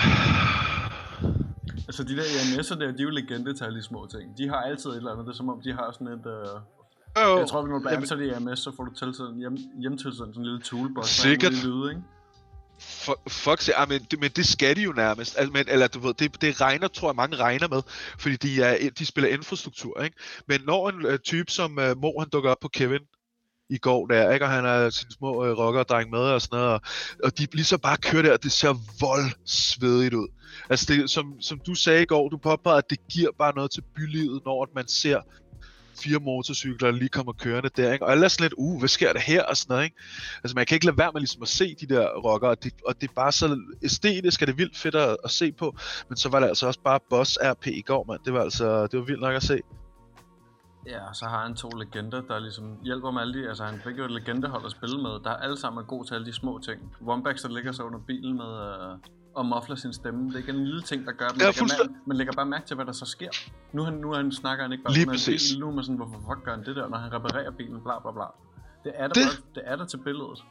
Altså 1.88 2.04
de 2.04 2.16
der 2.18 2.24
EMS'er 2.24 2.76
der, 2.80 2.92
de 2.92 3.00
er 3.00 3.04
jo 3.04 3.10
legendetal 3.10 3.78
i 3.78 3.82
små 3.82 4.08
ting. 4.12 4.38
De 4.38 4.48
har 4.48 4.56
altid 4.56 4.90
et 4.90 4.98
eller 4.98 5.12
andet. 5.12 5.26
Det 5.26 5.32
er 5.32 5.38
som 5.38 5.50
om, 5.50 5.62
de 5.62 5.74
har 5.74 5.92
sådan 5.92 6.08
et... 6.08 6.26
Øh... 6.26 6.62
Oh, 7.16 7.40
Jeg 7.40 7.48
tror, 7.48 7.62
du 7.62 7.68
bliver 7.68 7.92
jamen- 7.92 8.02
ansat 8.02 8.20
i 8.20 8.30
EMS, 8.30 8.60
så 8.60 8.72
får 8.76 8.84
du 8.84 8.92
tilsendt 8.94 9.38
hjem, 9.40 9.58
hjemtilsendt 9.82 10.16
sådan 10.36 10.42
en 10.42 10.46
lille 10.46 10.62
toolbox. 10.62 11.06
Sikkert. 11.08 11.52
Med 11.52 11.62
lyde, 11.64 11.92
ikke? 11.92 12.02
Fuck, 12.80 13.20
fuck 13.30 13.62
sig, 13.62 13.74
ah, 13.78 13.90
men, 13.90 14.02
det, 14.12 14.20
men 14.20 14.32
det 14.36 14.46
skal 14.46 14.76
de 14.76 14.82
jo 14.82 14.92
nærmest. 14.92 15.38
Altså, 15.38 15.52
men, 15.54 15.66
eller 15.68 15.88
du 15.88 16.00
ved, 16.00 16.14
det, 16.14 16.42
det 16.42 16.62
regner, 16.62 16.88
tror 16.88 17.10
jeg, 17.10 17.16
mange 17.16 17.36
regner 17.36 17.68
med, 17.68 17.82
fordi 18.20 18.36
de, 18.36 18.64
er, 18.64 18.90
de 19.00 19.06
spiller 19.06 19.30
infrastruktur, 19.30 20.02
ikke? 20.02 20.18
Men 20.48 20.62
når 20.66 20.90
en 20.90 21.06
uh, 21.06 21.16
type 21.24 21.52
som 21.52 21.78
uh, 21.78 21.98
Mo, 22.02 22.20
han 22.20 22.30
dukker 22.34 22.50
op 22.50 22.58
på 22.62 22.70
Kevin 22.74 23.00
i 23.72 23.78
går 23.78 24.08
der, 24.08 24.32
ikke? 24.32 24.46
Og 24.46 24.52
han 24.52 24.64
har 24.64 24.90
sine 24.90 25.12
små 25.12 25.46
øh, 25.46 25.58
rockerdreng 25.58 26.10
med 26.10 26.20
og 26.20 26.42
sådan 26.42 26.60
noget, 26.60 26.74
og, 26.74 26.82
og 27.24 27.38
de 27.38 27.48
lige 27.54 27.66
så 27.66 27.78
bare 27.78 27.98
kører 27.98 28.22
der, 28.22 28.34
og 28.34 28.44
det 28.44 28.52
ser 28.52 28.74
voldsvedigt 29.00 30.14
ud. 30.14 30.28
Altså, 30.70 30.94
det, 30.94 31.10
som, 31.10 31.42
som 31.42 31.60
du 31.68 31.76
sagde 31.76 32.02
i 32.02 32.06
går, 32.06 32.30
du 32.30 32.38
påpegede, 32.38 32.78
at 32.78 32.90
det 32.90 33.08
giver 33.08 33.30
bare 33.40 33.56
noget 33.56 33.72
til 33.72 33.84
bylivet, 33.96 34.42
når 34.46 34.64
at 34.64 34.70
man 34.76 34.88
ser 34.88 35.22
fire 36.04 36.20
motorcykler, 36.20 36.92
lige 36.92 37.10
kommer 37.10 37.34
kørende 37.34 37.70
der, 37.78 37.94
ikke? 37.94 38.06
Og 38.06 38.12
alle 38.12 38.26
er 38.26 38.28
sådan 38.28 38.44
lidt, 38.44 38.54
uh, 38.58 38.80
hvad 38.80 38.90
sker 38.90 39.14
der 39.14 39.20
her, 39.20 39.44
og 39.44 39.58
sådan 39.58 39.74
noget, 39.74 39.84
ikke? 39.84 39.96
Altså, 40.44 40.56
man 40.56 40.66
kan 40.66 40.76
ikke 40.76 40.86
lade 40.86 40.98
være 40.98 41.12
med 41.14 41.22
ligesom 41.22 41.42
at 41.42 41.48
se 41.48 41.76
de 41.82 41.86
der 41.86 42.08
rockere, 42.08 42.52
og 42.52 42.64
det, 42.64 42.74
og 42.88 43.02
det 43.02 43.10
er 43.10 43.14
bare 43.14 43.32
så 43.32 43.60
æstetisk, 43.84 44.42
og 44.42 44.48
det 44.48 44.54
er 44.54 44.58
vildt 44.58 44.78
fedt 44.78 44.96
at, 44.96 45.18
at 45.24 45.32
se 45.32 45.52
på. 45.52 45.76
Men 46.10 46.18
så 46.18 46.30
var 46.30 46.40
det 46.40 46.48
altså 46.48 46.68
også 46.68 46.80
bare 46.80 47.00
Boss 47.10 47.38
RP 47.42 47.68
i 47.68 47.82
går, 47.82 48.06
mand. 48.08 48.20
Det 48.26 48.34
var 48.34 48.42
altså, 48.42 48.88
det 48.88 49.00
var 49.00 49.06
vildt 49.06 49.22
nok 49.22 49.36
at 49.36 49.44
se. 49.44 49.62
Ja, 50.88 51.08
og 51.10 51.16
så 51.16 51.26
har 51.26 51.44
han 51.48 51.56
to 51.56 51.70
legender, 51.70 52.22
der 52.22 52.40
ligesom 52.40 52.78
hjælper 52.84 53.12
med 53.12 53.22
alle 53.22 53.42
de... 53.42 53.48
Altså, 53.48 53.64
han 53.64 53.80
fik 53.84 53.98
jo 53.98 54.04
et 54.06 54.12
legendehold 54.12 54.66
at 54.66 54.72
spille 54.72 55.02
med, 55.02 55.10
der 55.24 55.30
alle 55.30 55.58
sammen 55.58 55.82
er 55.84 55.88
god 55.88 56.06
til 56.06 56.14
alle 56.16 56.26
de 56.28 56.34
små 56.34 56.60
ting. 56.60 56.96
Wombax, 57.02 57.42
der 57.42 57.50
ligger 57.50 57.72
så 57.72 57.84
under 57.84 58.00
bilen 58.00 58.38
med... 58.38 58.46
Øh, 58.64 58.98
og 59.36 59.46
muffler 59.46 59.76
sin 59.76 59.94
stemme. 59.94 60.28
Det 60.28 60.34
er 60.34 60.38
ikke 60.38 60.50
en 60.52 60.66
lille 60.66 60.82
ting, 60.82 61.06
der 61.06 61.12
gør, 61.12 61.26
at 61.26 61.32
man, 61.36 61.42
Ja, 61.42 61.48
lægger, 61.48 61.64
mær- 61.86 61.94
man 62.06 62.18
lægger 62.18 62.34
bare 62.34 62.46
mærke 62.46 62.66
til, 62.66 62.76
hvad 62.76 62.86
der 62.86 62.92
så 62.92 63.06
sker. 63.06 63.30
Nu, 63.74 63.82
er 63.82 63.86
han, 63.86 63.94
nu 63.94 64.12
er 64.12 64.16
han, 64.18 64.32
snakker 64.32 64.64
han 64.64 64.72
ikke 64.72 64.84
bare 64.84 64.94
Lige 64.94 65.06
med 65.06 65.14
en 65.14 65.16
præcis. 65.16 65.52
bil, 65.54 65.60
nu 65.60 65.68
er 65.68 65.72
man 65.76 65.84
sådan, 65.84 65.96
hvorfor 65.96 66.16
fuck 66.30 66.46
gør 66.46 66.52
han 66.56 66.66
det 66.66 66.76
der, 66.76 66.88
når 66.90 66.98
han 66.98 67.14
reparerer 67.14 67.52
bilen, 67.52 67.82
bla 67.84 68.00
bla 68.00 68.12
bla. 68.12 68.24
Det 68.84 68.92
er 68.96 69.08
der, 69.08 69.14
Det- 69.14 69.24
Bare, 69.26 69.52
det 69.56 69.64
er 69.66 69.76
der 69.76 69.86
til 69.86 69.98
billedet. 69.98 70.44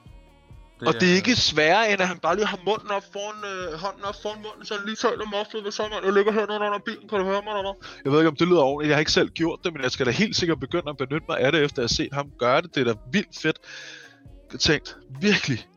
Det 0.81 0.89
og 0.89 0.95
det 1.01 1.11
er 1.11 1.15
ikke 1.15 1.37
sværere, 1.37 1.93
end 1.93 2.01
at 2.03 2.09
han 2.09 2.19
bare 2.19 2.37
lige 2.37 2.47
har 2.47 2.61
munden 2.67 2.91
op 2.91 3.03
foran, 3.13 3.39
øh, 3.53 3.79
hånden 3.79 4.05
op 4.05 4.15
foran 4.23 4.43
munden, 4.43 4.65
så 4.67 4.75
han 4.75 4.85
lige 4.87 4.97
taler 4.97 5.25
mufflet 5.37 5.65
ved 5.65 5.73
sådan, 5.73 6.05
jeg 6.05 6.13
ligger 6.13 6.33
hernede 6.33 6.59
under 6.59 6.79
bilen, 6.79 7.09
kan 7.09 7.19
du 7.19 7.25
høre 7.25 7.43
mig 7.47 7.59
eller 7.59 7.75
Jeg 8.05 8.13
ved 8.13 8.19
ikke, 8.19 8.29
om 8.29 8.37
det 8.37 8.49
lyder 8.49 8.63
ordentligt, 8.63 8.89
jeg 8.89 8.97
har 8.97 9.01
ikke 9.01 9.13
selv 9.13 9.31
gjort 9.31 9.59
det, 9.65 9.73
men 9.73 9.83
jeg 9.83 9.91
skal 9.91 10.07
da 10.07 10.11
helt 10.11 10.37
sikkert 10.37 10.61
begynde 10.61 10.91
at 10.91 10.97
benytte 10.97 11.27
mig 11.29 11.39
af 11.41 11.53
det, 11.53 11.65
efter 11.65 11.79
at 11.79 11.83
have 11.83 11.97
set 12.01 12.13
ham 12.13 12.31
gøre 12.39 12.63
det. 12.63 12.75
Det 12.75 12.81
er 12.81 12.93
da 12.93 13.01
vildt 13.13 13.39
fedt 13.43 13.59
tænkt. 14.59 14.97
Virkelig. 15.21 15.69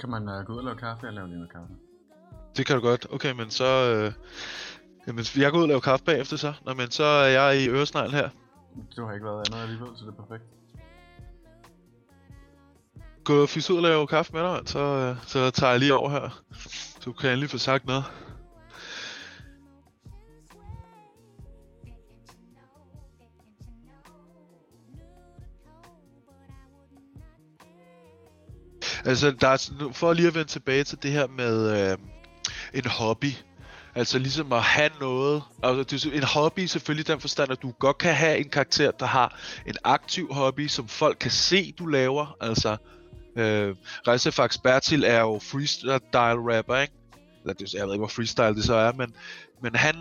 Kan 0.00 0.10
man 0.10 0.28
uh, 0.28 0.46
gå 0.46 0.52
ud 0.52 0.58
og 0.58 0.64
lave 0.64 0.76
kaffe? 0.76 1.06
Jeg 1.06 1.14
laver 1.14 1.26
lige 1.26 1.38
noget 1.38 1.52
kaffe. 1.52 1.74
Det 2.56 2.66
kan 2.66 2.76
du 2.76 2.82
godt. 2.82 3.06
Okay, 3.10 3.32
men 3.32 3.50
så... 3.50 3.64
Øh, 3.64 4.12
Jamen, 5.06 5.24
jeg 5.36 5.50
går 5.50 5.58
ud 5.58 5.62
og 5.62 5.68
laver 5.68 5.80
kaffe 5.80 6.04
bagefter 6.04 6.36
så. 6.36 6.52
Nå, 6.66 6.74
men 6.74 6.90
så 6.90 7.04
er 7.04 7.26
jeg 7.26 7.62
i 7.62 7.68
Øresnegl 7.68 8.10
her. 8.10 8.28
Du 8.96 9.06
har 9.06 9.12
ikke 9.12 9.26
været 9.26 9.48
andet 9.48 9.62
alligevel, 9.62 9.88
så 9.96 10.04
det 10.04 10.10
er 10.18 10.22
perfekt. 10.22 10.44
Gå 13.24 13.42
og 13.42 13.48
fisse 13.48 13.72
ud 13.72 13.78
og 13.78 13.82
lave 13.82 14.06
kaffe 14.06 14.32
med 14.32 14.42
dig, 14.42 14.60
så, 14.66 15.16
så 15.26 15.50
tager 15.50 15.70
jeg 15.70 15.80
lige 15.80 15.94
over 15.94 16.10
her. 16.10 16.42
Du 17.04 17.12
kan 17.12 17.38
lige 17.38 17.48
få 17.48 17.58
sagt 17.58 17.86
noget. 17.86 18.04
Altså, 29.04 29.30
der 29.30 29.48
er, 29.48 29.90
for 29.92 30.12
lige 30.12 30.28
at 30.28 30.34
vende 30.34 30.48
tilbage 30.48 30.84
til 30.84 31.02
det 31.02 31.12
her 31.12 31.26
med 31.26 31.90
øh, 31.92 31.98
en 32.74 32.86
hobby. 32.86 33.32
Altså 33.94 34.18
ligesom 34.18 34.52
at 34.52 34.62
have 34.62 34.90
noget. 35.00 35.42
Altså, 35.62 35.82
det 35.82 36.06
er 36.06 36.16
en 36.16 36.22
hobby 36.22 36.66
selvfølgelig 36.66 37.06
den 37.06 37.20
forstand, 37.20 37.52
at 37.52 37.62
du 37.62 37.70
godt 37.70 37.98
kan 37.98 38.14
have 38.14 38.38
en 38.38 38.48
karakter, 38.48 38.90
der 38.90 39.06
har 39.06 39.38
en 39.66 39.74
aktiv 39.84 40.32
hobby, 40.32 40.66
som 40.66 40.88
folk 40.88 41.16
kan 41.20 41.30
se, 41.30 41.72
du 41.78 41.86
laver. 41.86 42.36
Altså, 42.40 42.76
øh, 43.36 43.76
Rejsefax 44.06 44.58
Bertil 44.58 45.04
er 45.04 45.20
jo 45.20 45.38
freestyle 45.42 46.56
rapper, 46.56 46.76
ikke? 46.76 46.94
Eller 47.42 47.54
det, 47.54 47.74
jeg 47.74 47.86
ved 47.86 47.94
ikke, 47.94 48.00
hvor 48.00 48.08
freestyle 48.08 48.54
det 48.54 48.64
så 48.64 48.74
er, 48.74 48.92
men, 48.92 49.14
men 49.62 49.74
han 49.74 49.94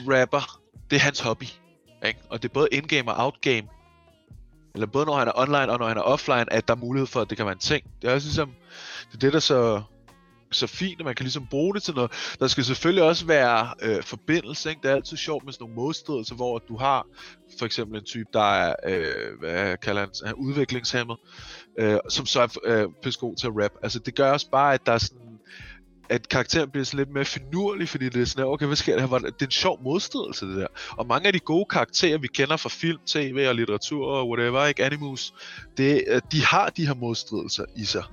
rapper, 0.00 0.60
det 0.90 0.96
er 0.96 1.00
hans 1.00 1.20
hobby. 1.20 1.46
Ikke? 2.06 2.20
Og 2.30 2.42
det 2.42 2.48
er 2.48 2.52
både 2.52 2.68
in-game 2.72 3.12
og 3.12 3.24
out-game. 3.24 3.68
Eller 4.74 4.86
både 4.86 5.06
når 5.06 5.16
han 5.16 5.28
er 5.28 5.32
online 5.34 5.72
og 5.72 5.78
når 5.78 5.88
han 5.88 5.96
er 5.96 6.02
offline, 6.02 6.52
at 6.52 6.68
der 6.68 6.74
er 6.74 6.78
mulighed 6.78 7.06
for, 7.06 7.20
at 7.20 7.30
det 7.30 7.36
kan 7.36 7.46
være 7.46 7.52
en 7.52 7.58
ting. 7.58 7.84
Det 8.02 8.10
er 8.10 8.14
også 8.14 8.26
ligesom, 8.26 8.52
det 9.08 9.14
er 9.14 9.18
det, 9.18 9.32
der 9.32 9.40
så, 9.40 9.82
så 10.52 10.66
fint, 10.66 11.00
og 11.00 11.04
man 11.04 11.14
kan 11.14 11.24
ligesom 11.24 11.46
bruge 11.50 11.74
det 11.74 11.82
til 11.82 11.94
noget. 11.94 12.36
Der 12.40 12.46
skal 12.46 12.64
selvfølgelig 12.64 13.04
også 13.04 13.26
være 13.26 13.74
øh, 13.82 14.02
forbindelse, 14.02 14.70
ikke? 14.70 14.82
Det 14.82 14.90
er 14.90 14.94
altid 14.94 15.16
sjovt 15.16 15.44
med 15.44 15.52
sådan 15.52 15.64
nogle 15.64 15.74
modstridelser, 15.74 16.34
hvor 16.34 16.58
du 16.58 16.76
har 16.76 17.06
for 17.58 17.66
eksempel 17.66 17.98
en 17.98 18.04
type, 18.04 18.28
der 18.32 18.54
er, 18.54 18.74
øh, 18.86 19.38
hvad 19.40 19.76
kalder 19.76 20.00
han, 20.00 20.10
er 20.24 20.32
udviklingshemmet, 20.32 21.16
øh, 21.78 21.98
som 22.08 22.26
så 22.26 22.40
er 22.40 22.48
øh, 22.64 23.12
god 23.20 23.36
til 23.36 23.46
at 23.46 23.52
rap. 23.62 23.72
Altså 23.82 23.98
det 23.98 24.14
gør 24.14 24.32
også 24.32 24.50
bare, 24.50 24.74
at 24.74 24.86
der 24.86 24.92
er 24.92 24.98
sådan, 24.98 25.38
at 26.08 26.28
karakteren 26.28 26.70
bliver 26.70 26.84
sådan 26.84 26.98
lidt 26.98 27.10
mere 27.10 27.24
finurlig, 27.24 27.88
fordi 27.88 28.08
det 28.08 28.22
er 28.22 28.26
sådan, 28.26 28.46
okay, 28.46 28.66
hvad 28.66 28.76
sker 28.76 28.96
der 28.96 29.06
her? 29.06 29.18
Det 29.18 29.42
er 29.42 29.46
en 29.46 29.50
sjov 29.50 29.82
modstridelse, 29.82 30.46
det 30.46 30.56
der. 30.56 30.66
Og 30.90 31.06
mange 31.06 31.26
af 31.26 31.32
de 31.32 31.38
gode 31.38 31.66
karakterer, 31.70 32.18
vi 32.18 32.26
kender 32.26 32.56
fra 32.56 32.68
film, 32.68 32.98
tv 33.06 33.46
og 33.48 33.54
litteratur 33.54 34.06
og 34.06 34.28
whatever, 34.28 34.66
ikke, 34.66 34.84
animus, 34.84 35.34
det, 35.76 36.04
øh, 36.06 36.20
de 36.32 36.44
har 36.44 36.68
de 36.68 36.86
her 36.86 36.94
modstridelser 36.94 37.64
i 37.76 37.84
sig. 37.84 38.04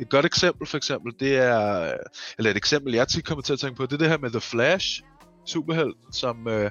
Et 0.00 0.08
godt 0.08 0.26
eksempel 0.26 0.66
for 0.66 0.76
eksempel, 0.76 1.12
det 1.20 1.36
er, 1.36 1.92
eller 2.38 2.50
et 2.50 2.56
eksempel, 2.56 2.94
jeg 2.94 3.08
tit 3.08 3.24
kommer 3.24 3.42
til 3.42 3.52
at 3.52 3.58
tænke 3.58 3.76
på, 3.76 3.86
det 3.86 3.92
er 3.92 3.98
det 3.98 4.08
her 4.08 4.18
med 4.18 4.30
The 4.30 4.40
Flash, 4.40 5.02
superhelten, 5.44 6.12
som 6.12 6.48
øh, 6.48 6.70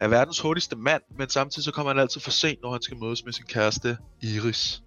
er 0.00 0.08
verdens 0.08 0.40
hurtigste 0.40 0.76
mand, 0.76 1.02
men 1.18 1.28
samtidig 1.28 1.64
så 1.64 1.72
kommer 1.72 1.92
han 1.92 2.00
altid 2.00 2.20
for 2.20 2.30
sent, 2.30 2.62
når 2.62 2.72
han 2.72 2.82
skal 2.82 2.96
mødes 2.96 3.24
med 3.24 3.32
sin 3.32 3.44
kæreste 3.44 3.98
Iris. 4.22 4.82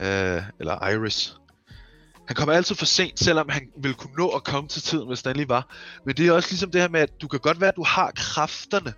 Øh, 0.00 0.42
eller 0.60 0.88
Iris. 0.88 1.36
Han 2.26 2.34
kommer 2.34 2.54
altid 2.54 2.74
for 2.74 2.86
sent, 2.86 3.20
selvom 3.20 3.48
han 3.48 3.68
ville 3.82 3.94
kunne 3.94 4.14
nå 4.18 4.28
at 4.28 4.44
komme 4.44 4.68
til 4.68 4.82
tiden, 4.82 5.08
hvis 5.08 5.22
den 5.22 5.36
lige 5.36 5.48
var. 5.48 5.74
Men 6.06 6.16
det 6.16 6.26
er 6.26 6.32
også 6.32 6.50
ligesom 6.50 6.70
det 6.70 6.80
her 6.80 6.88
med, 6.88 7.00
at 7.00 7.10
du 7.22 7.28
kan 7.28 7.40
godt 7.40 7.60
være, 7.60 7.68
at 7.68 7.76
du 7.76 7.84
har 7.84 8.12
kræfterne, 8.16 8.94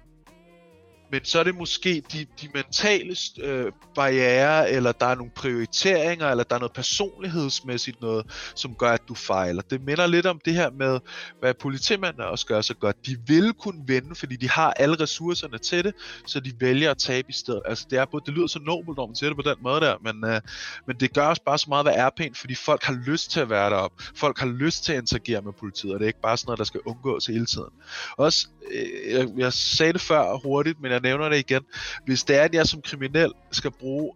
men 1.11 1.25
så 1.25 1.39
er 1.39 1.45
det 1.45 1.55
måske 1.55 2.03
de, 2.13 2.27
de 2.41 2.49
mentale 2.55 3.17
øh, 3.43 3.73
barriere, 3.95 4.71
eller 4.71 4.93
der 4.93 5.07
er 5.07 5.15
nogle 5.15 5.31
prioriteringer, 5.31 6.29
eller 6.29 6.45
der 6.45 6.55
er 6.55 6.59
noget 6.59 6.73
personlighedsmæssigt 6.73 8.01
noget, 8.01 8.27
som 8.55 8.75
gør, 8.75 8.91
at 8.91 9.03
du 9.09 9.15
fejler. 9.15 9.63
Det 9.63 9.83
minder 9.83 10.07
lidt 10.07 10.27
om 10.27 10.41
det 10.45 10.55
her 10.55 10.71
med, 10.71 11.01
hvad 11.41 11.55
politimændene 11.55 12.27
også 12.27 12.47
gør 12.47 12.61
så 12.61 12.75
godt. 12.75 13.07
De 13.07 13.17
vil 13.27 13.53
kunne 13.53 13.83
vinde, 13.87 14.15
fordi 14.15 14.37
de 14.37 14.51
har 14.51 14.73
alle 14.73 15.01
ressourcerne 15.01 15.59
til 15.59 15.85
det, 15.85 15.95
så 16.27 16.41
de 16.41 16.53
vælger 16.61 16.91
at 16.91 16.99
tabe 16.99 17.31
i 17.31 17.33
stedet. 17.33 17.63
Altså 17.65 17.87
det, 17.91 17.99
er 17.99 18.05
både, 18.05 18.23
det 18.27 18.35
lyder 18.35 18.47
så 18.47 18.59
nobelt, 18.59 18.97
når 18.97 19.07
man 19.07 19.17
siger 19.17 19.31
det 19.31 19.45
på 19.45 19.51
den 19.51 19.57
måde 19.61 19.81
der, 19.81 19.97
men, 20.13 20.31
øh, 20.31 20.41
men 20.87 20.97
det 20.97 21.15
gør 21.15 21.27
også 21.27 21.43
bare 21.43 21.59
så 21.59 21.67
meget, 21.69 21.85
hvad 21.85 21.95
er 21.95 22.11
pænt, 22.17 22.39
fordi 22.39 22.55
folk 22.55 22.85
har 22.85 22.99
lyst 23.07 23.31
til 23.31 23.41
at 23.41 23.51
være 23.51 23.71
derop. 23.71 23.93
Folk 24.15 24.39
har 24.39 24.47
lyst 24.47 24.85
til 24.85 24.93
at 24.93 24.99
interagere 24.99 25.43
med 25.43 25.53
politiet, 25.53 25.95
og 25.95 26.01
det 26.01 26.05
er 26.05 26.09
ikke 26.09 26.21
bare 26.21 26.37
sådan 26.37 26.49
noget, 26.49 26.59
der 26.59 26.65
skal 26.65 26.81
undgås 26.85 27.27
hele 27.27 27.47
tiden. 27.47 27.71
Også, 28.17 28.49
øh, 28.73 29.13
jeg, 29.13 29.29
jeg 29.37 29.53
sagde 29.53 29.93
det 29.93 30.01
før 30.01 30.37
hurtigt, 30.43 30.81
men 30.81 30.93
jeg 30.93 31.00
nævner 31.01 31.29
det 31.29 31.39
igen. 31.39 31.63
Hvis 32.05 32.25
det 32.25 32.37
er, 32.37 32.43
at 32.43 32.55
jeg 32.55 32.67
som 32.67 32.83
kriminel 32.83 33.33
skal 33.53 33.71
bruge 33.71 34.13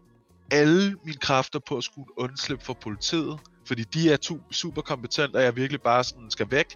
alle 0.50 0.96
mine 1.04 1.18
kræfter 1.18 1.58
på 1.58 1.76
at 1.76 1.84
skulle 1.84 2.18
undslippe 2.18 2.64
for 2.64 2.72
politiet, 2.74 3.38
fordi 3.66 3.82
de 3.82 4.12
er 4.12 4.16
tu- 4.16 4.52
super 4.52 4.82
kompetente, 4.82 5.36
og 5.36 5.42
jeg 5.42 5.56
virkelig 5.56 5.82
bare 5.82 6.04
sådan 6.04 6.30
skal 6.30 6.50
væk, 6.50 6.66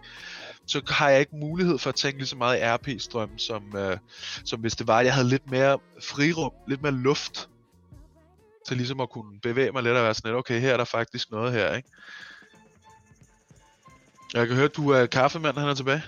så 0.66 0.82
har 0.86 1.08
jeg 1.08 1.20
ikke 1.20 1.36
mulighed 1.36 1.78
for 1.78 1.88
at 1.88 1.94
tænke 1.94 2.18
lige 2.18 2.26
så 2.28 2.36
meget 2.36 2.58
i 2.58 2.62
RP-strøm, 2.62 3.38
som, 3.38 3.76
øh, 3.76 3.98
som 4.44 4.60
hvis 4.60 4.76
det 4.76 4.86
var, 4.86 4.98
at 4.98 5.06
jeg 5.06 5.14
havde 5.14 5.28
lidt 5.28 5.50
mere 5.50 5.78
frirum, 6.02 6.52
lidt 6.68 6.82
mere 6.82 6.92
luft, 6.92 7.48
til 8.66 8.76
ligesom 8.76 9.00
at 9.00 9.10
kunne 9.10 9.40
bevæge 9.40 9.72
mig 9.72 9.82
lidt 9.82 9.96
og 9.96 10.02
være 10.04 10.14
sådan 10.14 10.28
lidt, 10.28 10.38
okay, 10.38 10.60
her 10.60 10.72
er 10.72 10.76
der 10.76 10.84
faktisk 10.84 11.30
noget 11.30 11.52
her, 11.52 11.74
ikke? 11.74 11.88
Jeg 14.34 14.46
kan 14.46 14.56
høre, 14.56 14.64
at 14.64 14.76
du 14.76 14.88
er 14.90 15.06
kaffemand, 15.06 15.58
han 15.58 15.68
er 15.68 15.74
tilbage. 15.74 16.02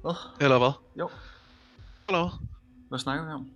Hvad? 0.00 0.14
Eller 0.40 0.58
hvad? 0.58 0.72
Jo. 0.98 1.10
Eller 2.08 2.22
hvad? 2.22 2.46
Hvad 2.88 2.98
snakker 2.98 3.24
vi 3.24 3.30
om? 3.30 3.50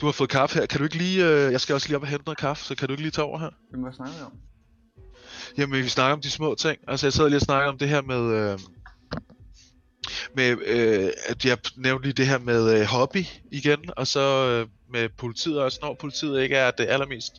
Du 0.00 0.06
har 0.06 0.12
fået 0.12 0.30
kaffe 0.30 0.58
her. 0.58 0.66
Kan 0.66 0.78
du 0.78 0.84
ikke 0.84 0.96
lige... 0.96 1.26
Øh, 1.26 1.52
jeg 1.52 1.60
skal 1.60 1.74
også 1.74 1.88
lige 1.88 1.96
op 1.96 2.02
og 2.02 2.08
hente 2.08 2.24
noget 2.24 2.38
kaffe, 2.38 2.64
så 2.64 2.74
kan 2.74 2.88
du 2.88 2.92
ikke 2.92 3.02
lige 3.02 3.10
tage 3.10 3.24
over 3.24 3.38
her? 3.38 3.50
Jamen, 3.72 3.82
hvad 3.82 3.92
snakker 3.92 4.14
vi 4.14 4.22
om? 4.22 4.32
Jamen, 5.58 5.82
vi 5.84 5.88
snakker 5.88 6.12
om 6.12 6.20
de 6.20 6.30
små 6.30 6.54
ting. 6.54 6.78
Altså, 6.88 7.06
jeg 7.06 7.12
sad 7.12 7.28
lige 7.28 7.36
og 7.36 7.42
snakkede 7.42 7.68
om 7.68 7.78
det 7.78 7.88
her 7.88 8.02
med... 8.02 8.52
Øh, 8.52 8.58
med, 10.34 10.56
øh, 10.66 11.10
at 11.28 11.44
jeg 11.44 11.58
nævnte 11.76 12.06
lige 12.06 12.12
det 12.12 12.26
her 12.26 12.38
med 12.38 12.80
øh, 12.80 12.86
hobby 12.86 13.24
igen, 13.50 13.90
og 13.96 14.06
så 14.06 14.48
øh, 14.48 14.68
med 14.92 15.08
politiet 15.08 15.60
også. 15.60 15.78
Når 15.82 15.96
politiet 16.00 16.42
ikke 16.42 16.56
er 16.56 16.70
det 16.70 16.86
allermest 16.88 17.32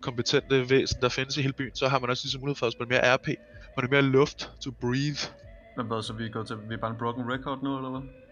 kompetente 0.00 0.70
væsen, 0.70 1.02
der 1.02 1.08
findes 1.08 1.36
i 1.36 1.42
hele 1.42 1.52
byen, 1.52 1.74
så 1.74 1.88
har 1.88 1.98
man 1.98 2.10
også 2.10 2.24
ligesom 2.24 2.40
mulighed 2.40 2.56
for 2.56 2.66
at 2.66 2.72
spille 2.72 2.88
mere 2.88 3.14
RP. 3.14 3.26
Man 3.76 3.84
har 3.84 3.88
mere 3.88 4.02
luft 4.02 4.50
to 4.60 4.70
breathe. 4.70 5.32
Hvad, 5.76 6.02
så 6.02 6.12
vi 6.12 6.24
er 6.24 6.28
gået 6.28 6.46
til... 6.46 6.56
Vi 6.68 6.74
er 6.74 6.78
bare 6.78 6.90
en 6.90 6.96
broken 6.98 7.32
record 7.32 7.62
nu, 7.62 7.76
eller 7.76 7.90
hvad? 7.90 8.25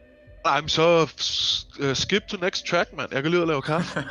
Nej, 0.45 0.69
så 0.69 1.03
uh, 1.81 1.95
skip 1.95 2.23
to 2.29 2.37
next 2.37 2.67
track, 2.67 2.93
mand. 2.93 3.13
Jeg 3.13 3.23
kan 3.23 3.31
lige 3.31 3.41
ud 3.41 3.43
og 3.43 3.49
lave 3.49 3.63
kaffe. 3.63 4.05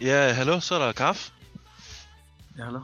ja, 0.08 0.32
hallo, 0.32 0.60
så 0.60 0.74
er 0.74 0.78
der 0.78 0.92
kaffe. 0.92 1.32
ja, 2.58 2.64
hallo? 2.64 2.80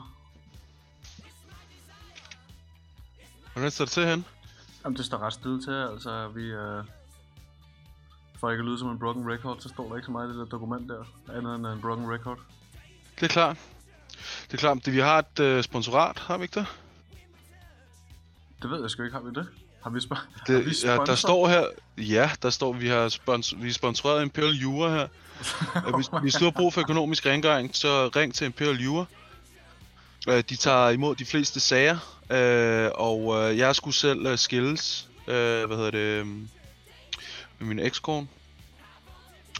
Hvordan 3.53 3.71
står 3.71 3.85
det 3.85 3.91
til 3.91 4.05
hen? 4.05 4.25
Jamen, 4.83 4.97
det 4.97 5.05
står 5.05 5.17
ret 5.17 5.33
stille 5.33 5.61
til, 5.63 5.71
altså 5.71 6.27
vi... 6.27 6.43
Øh... 6.43 6.83
For 8.43 8.51
ikke 8.51 8.61
at 8.61 8.65
lyde 8.65 8.79
som 8.79 8.89
en 8.89 8.99
broken 8.99 9.31
record, 9.31 9.59
så 9.59 9.69
står 9.69 9.89
der 9.89 9.95
ikke 9.95 10.05
så 10.05 10.11
meget 10.11 10.27
i 10.27 10.29
det 10.29 10.37
der 10.39 10.45
dokument 10.45 10.89
der, 10.89 11.03
andet 11.37 11.55
end 11.55 11.67
en 11.67 11.81
broken 11.81 12.11
record. 12.11 12.39
Det 13.15 13.23
er 13.23 13.27
klart. 13.27 13.57
Det 14.47 14.53
er 14.53 14.57
klart, 14.57 14.77
vi 14.85 14.99
har 14.99 15.19
et 15.19 15.57
uh, 15.57 15.63
sponsorat, 15.63 16.19
har 16.19 16.37
vi 16.37 16.43
ikke 16.43 16.59
det? 16.59 16.67
Det 18.61 18.71
ved 18.71 18.81
jeg 18.81 18.89
sgu 18.89 19.03
ikke, 19.03 19.17
har 19.17 19.23
vi 19.23 19.31
det? 19.33 19.47
Har 19.83 19.89
vi, 19.89 19.99
sp- 19.99 20.15
har 20.15 20.45
det 20.47 20.65
vi 20.65 20.71
ja, 20.83 20.91
der 20.91 20.95
sponsor? 20.95 21.15
står 21.15 21.47
her, 21.47 21.65
ja, 21.97 22.31
der 22.41 22.49
står, 22.49 22.73
vi 22.73 22.87
har 22.87 23.09
spons- 23.09 23.61
vi 23.61 23.69
er 23.69 23.73
sponsoreret 23.73 24.21
Imperial 24.21 24.53
Jura 24.53 24.89
her. 24.89 25.07
Ja, 25.75 25.91
hvis, 25.97 26.09
hvis 26.21 26.33
du 26.33 26.43
har 26.43 26.51
brug 26.51 26.73
for 26.73 26.81
økonomisk 26.81 27.25
rengøring, 27.25 27.75
så 27.75 28.07
ring 28.15 28.33
til 28.33 28.45
Imperial 28.45 28.75
Jura. 28.83 29.05
Øh, 30.29 30.43
de 30.49 30.55
tager 30.55 30.89
imod 30.89 31.15
de 31.15 31.25
fleste 31.25 31.59
sager, 31.59 31.97
øh, 32.29 32.91
og 32.95 33.51
øh, 33.51 33.57
jeg 33.57 33.75
skulle 33.75 33.95
selv 33.95 34.25
øh, 34.25 34.37
skilles, 34.37 35.09
øh, 35.27 35.65
hvad 35.65 35.77
hedder 35.77 35.91
det, 35.91 35.99
øh, 35.99 36.27
med 37.63 37.75
min 37.75 37.85
ekskone. 37.85 38.27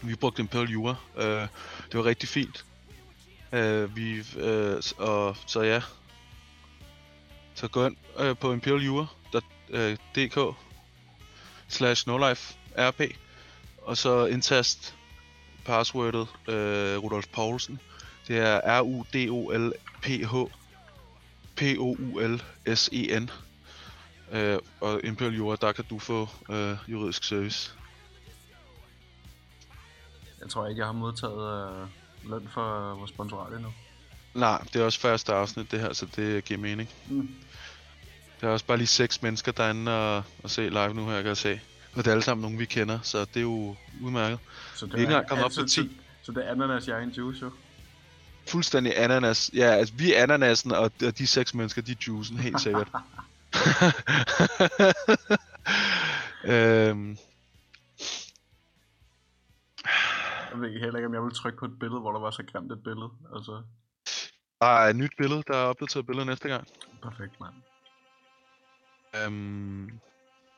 Vi 0.02 0.14
brugte 0.14 0.44
Pearl 0.44 0.70
Jura. 0.70 0.96
Øh, 1.16 1.48
det 1.92 1.98
var 1.98 2.04
rigtig 2.04 2.28
fint. 2.28 2.64
Øh, 3.52 3.96
vi, 3.96 4.24
øh, 4.36 4.82
og, 4.98 5.36
så 5.46 5.62
ja. 5.62 5.82
Så 7.54 7.68
gå 7.68 7.86
ind 7.86 7.96
øh, 8.18 8.36
på 8.36 8.52
imperialjura.dk 8.52 10.56
slash 11.68 12.08
nolife 12.08 12.54
rp 12.78 13.00
og 13.82 13.96
så 13.96 14.26
indtast 14.26 14.94
passwordet 15.64 16.28
øh, 16.48 16.98
Rudolf 16.98 17.26
Poulsen. 17.32 17.80
Det 18.28 18.38
er 18.38 18.80
R-U-D-O-L-P-H 18.80 20.34
P-O-U-L-S-E-N 21.56 23.30
øh, 24.32 24.58
og 24.80 25.00
Imperial 25.04 25.34
Jura, 25.34 25.56
der 25.60 25.72
kan 25.72 25.84
du 25.90 25.98
få 25.98 26.28
øh, 26.50 26.76
juridisk 26.88 27.24
service. 27.24 27.74
Jeg 30.44 30.50
tror 30.50 30.66
ikke, 30.66 30.78
jeg 30.78 30.86
har 30.86 30.92
modtaget 30.92 31.70
øh, 31.70 31.88
løn 32.30 32.48
for 32.54 32.94
vores 32.94 33.10
sponsorat 33.10 33.52
endnu. 33.52 33.72
Nej, 34.34 34.64
det 34.72 34.80
er 34.80 34.84
også 34.84 35.00
første 35.00 35.32
afsnit 35.32 35.70
det 35.70 35.80
her, 35.80 35.92
så 35.92 36.06
det 36.16 36.44
giver 36.44 36.60
mening. 36.60 36.88
Mm. 37.08 37.28
Der 38.40 38.48
er 38.48 38.52
også 38.52 38.66
bare 38.66 38.76
lige 38.76 38.86
seks 38.86 39.22
mennesker 39.22 39.52
derinde 39.52 39.92
og, 39.92 40.22
og 40.42 40.50
se 40.50 40.68
live 40.68 40.94
nu 40.94 41.06
her, 41.06 41.16
kan 41.16 41.26
jeg 41.26 41.36
se. 41.36 41.60
Og 41.92 41.98
det 41.98 42.06
er 42.06 42.10
alle 42.10 42.22
sammen 42.22 42.42
nogen, 42.42 42.58
vi 42.58 42.64
kender, 42.64 42.98
så 43.02 43.20
det 43.20 43.36
er 43.36 43.40
jo 43.40 43.76
udmærket. 44.02 44.38
Så 44.74 44.86
det 44.86 44.92
Vi 44.92 44.98
er 44.98 45.00
ikke 45.00 45.12
engang 45.12 45.28
kommet 45.28 45.44
op 45.44 45.52
så, 45.52 45.66
10. 45.66 45.68
Så, 45.68 45.88
så 46.22 46.32
det 46.32 46.46
er 46.46 46.50
ananas, 46.50 46.88
jeg 46.88 46.98
er 46.98 47.02
en 47.02 47.10
juice, 47.10 47.40
jo. 47.42 47.50
Fuldstændig 48.48 49.02
ananas. 49.02 49.50
Ja, 49.54 49.66
altså 49.66 49.94
vi 49.94 50.14
er 50.14 50.22
ananasen, 50.22 50.72
og, 50.72 50.90
og 51.06 51.18
de 51.18 51.26
seks 51.26 51.54
mennesker, 51.54 51.82
de 51.82 51.92
er 51.92 51.96
juicen, 52.06 52.38
helt 52.38 52.60
sikkert. 52.60 52.88
øhm, 56.54 57.18
Jeg 60.54 60.62
ved 60.62 60.80
heller 60.80 60.96
ikke, 60.96 61.06
om 61.06 61.14
jeg 61.14 61.22
vil 61.22 61.34
trykke 61.34 61.58
på 61.58 61.64
et 61.64 61.78
billede, 61.78 62.00
hvor 62.00 62.12
der 62.12 62.20
var 62.20 62.30
så 62.30 62.42
grimt 62.52 62.72
et 62.72 62.82
billede. 62.82 63.10
Altså, 63.34 63.62
der 64.60 64.66
er 64.66 64.90
et 64.90 64.96
nyt 64.96 65.10
billede, 65.18 65.42
der 65.46 65.56
er 65.56 65.64
opdateret 65.64 66.06
billede 66.06 66.26
næste 66.26 66.48
gang. 66.48 66.68
Perfekt, 67.02 67.40
mand. 67.40 67.54
Øhm, 69.16 69.90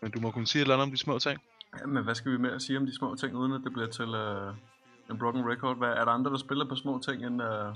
men 0.00 0.10
du 0.14 0.20
må 0.20 0.30
kunne 0.30 0.46
sige 0.46 0.60
et 0.60 0.64
eller 0.64 0.74
andet 0.74 0.84
om 0.86 0.90
de 0.90 0.96
små 0.96 1.18
ting. 1.18 1.40
Ja, 1.80 1.86
men 1.86 2.04
hvad 2.04 2.14
skal 2.14 2.32
vi 2.32 2.36
med 2.36 2.50
at 2.52 2.62
sige 2.62 2.78
om 2.78 2.86
de 2.86 2.96
små 2.96 3.14
ting, 3.14 3.36
uden 3.36 3.52
at 3.52 3.60
det 3.64 3.72
bliver 3.72 3.88
til 3.88 4.08
uh, 4.08 4.54
en 5.10 5.18
broken 5.18 5.50
record? 5.50 5.78
Hvad, 5.78 5.88
er 5.88 6.04
der 6.04 6.12
andre, 6.12 6.30
der 6.30 6.38
spiller 6.38 6.68
på 6.68 6.76
små 6.76 7.00
ting 7.00 7.26
end... 7.26 7.42
Uh, 7.42 7.74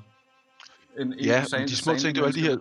end 0.98 1.14
Ja, 1.14 1.44
men 1.52 1.68
de 1.68 1.76
små 1.76 1.94
ting, 1.94 2.14
det 2.14 2.20
er 2.20 2.20
jo 2.20 2.26
alle 2.26 2.40
de 2.40 2.48
her... 2.48 2.58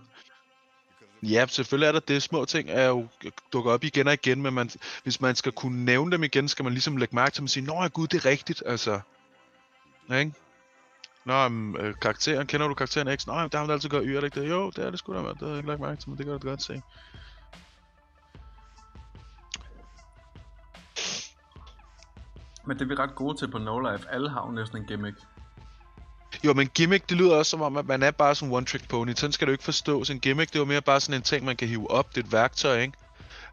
Ja, 1.24 1.45
selvfølgelig 1.47 1.88
er 1.88 1.91
der 1.91 1.99
det. 1.99 2.24
Små 2.24 2.45
ting 2.45 2.70
er 2.70 2.88
jo 2.88 3.07
dukker 3.53 3.72
op 3.72 3.84
igen 3.84 4.07
og 4.07 4.14
igen, 4.14 4.41
men 4.41 4.53
man, 4.53 4.70
hvis 5.03 5.22
man 5.22 5.36
skal 5.36 5.51
kunne 5.51 5.86
nævne 5.86 6.12
dem 6.12 6.24
igen, 6.24 6.47
skal 6.47 6.64
man 6.64 6.74
ligesom 6.74 6.97
lægge 6.97 7.16
mærke 7.16 7.32
til 7.32 7.39
dem 7.39 7.45
og 7.45 7.49
sige, 7.49 7.66
Nå 7.66 7.82
ja, 7.82 7.88
gud, 7.88 8.07
det 8.07 8.26
er 8.26 8.30
rigtigt, 8.30 8.64
altså. 8.66 8.99
Ikke? 10.18 10.34
Nå, 11.26 11.49
men, 11.49 11.78
øh, 11.78 11.95
karakteren, 12.01 12.47
kender 12.47 12.68
du 12.68 12.74
karakteren 12.74 13.18
X? 13.18 13.28
Nå, 13.28 13.34
jamen, 13.34 13.49
der 13.51 13.57
har 13.57 13.66
man 13.66 13.74
altid 13.74 13.89
gør 13.89 14.01
y, 14.01 14.07
er 14.07 14.22
det 14.22 14.24
ikke 14.24 14.41
det? 14.41 14.49
Jo, 14.49 14.70
det 14.70 14.86
er 14.86 14.89
det 14.89 14.99
sgu 14.99 15.14
da, 15.14 15.22
mand. 15.22 15.34
Det 15.34 15.41
har 15.41 15.47
jeg 15.47 15.57
ikke 15.57 15.70
lagt 15.70 15.82
mærke 15.82 16.01
til, 16.01 16.10
men 16.10 16.18
det 16.18 16.26
du 16.26 16.34
da 16.34 16.38
godt 16.38 16.64
se. 16.64 16.82
Men 22.66 22.80
det 22.80 22.84
er 22.84 22.88
vi 22.88 22.95
ret 22.95 23.16
gode 23.16 23.38
til 23.38 23.51
på 23.51 23.57
No 23.57 23.80
Life. 23.80 24.10
Alle 24.10 24.30
har 24.30 24.45
jo 24.45 24.51
næsten 24.51 24.78
en 24.78 24.86
gimmick. 24.86 25.18
Jo, 26.43 26.53
men 26.53 26.68
gimmick, 26.68 27.10
det 27.10 27.18
lyder 27.18 27.36
også 27.36 27.49
som 27.49 27.62
om, 27.62 27.78
at 27.78 27.86
man 27.86 28.03
er 28.03 28.12
bare 28.12 28.36
sådan 28.36 28.55
one-trick 28.55 28.88
pony. 28.88 29.14
Sådan 29.16 29.32
skal 29.32 29.47
det 29.47 29.51
jo 29.51 29.53
ikke 29.53 29.64
forstås. 29.64 30.10
En 30.10 30.20
gimmick, 30.20 30.49
det 30.49 30.55
er 30.55 30.60
jo 30.60 30.66
mere 30.66 30.82
bare 30.82 30.99
sådan 30.99 31.20
en 31.20 31.22
ting, 31.22 31.45
man 31.45 31.57
kan 31.57 31.68
hive 31.68 31.91
op. 31.91 32.16
Det 32.16 32.22
er 32.22 32.26
et 32.26 32.32
værktøj, 32.32 32.80
ikke? 32.80 32.97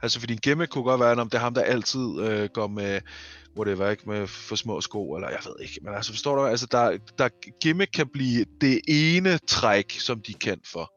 Altså, 0.03 0.21
fordi 0.21 0.33
en 0.33 0.39
gimmick 0.39 0.71
kunne 0.71 0.85
godt 0.85 1.01
være, 1.01 1.17
om 1.17 1.31
det 1.31 1.39
er 1.39 1.43
ham, 1.43 1.55
der 1.55 1.63
altid 1.63 2.21
øh, 2.21 2.49
går 2.49 2.67
med, 2.67 3.01
whatever, 3.57 3.89
ikke? 3.89 4.09
Med 4.09 4.27
for 4.27 4.57
små 4.57 4.81
sko, 4.81 5.15
eller 5.15 5.29
jeg 5.29 5.39
ved 5.47 5.55
ikke. 5.61 5.81
Men 5.83 5.95
altså, 5.95 6.13
forstår 6.13 6.37
du? 6.37 6.43
Altså, 6.43 6.67
der, 6.71 6.99
der 7.19 7.29
gimmick 7.63 7.91
kan 7.93 8.09
blive 8.09 8.45
det 8.61 8.81
ene 8.89 9.39
træk, 9.39 9.91
som 9.91 10.21
de 10.21 10.33
er 10.33 10.39
kendt 10.41 10.67
for. 10.69 10.93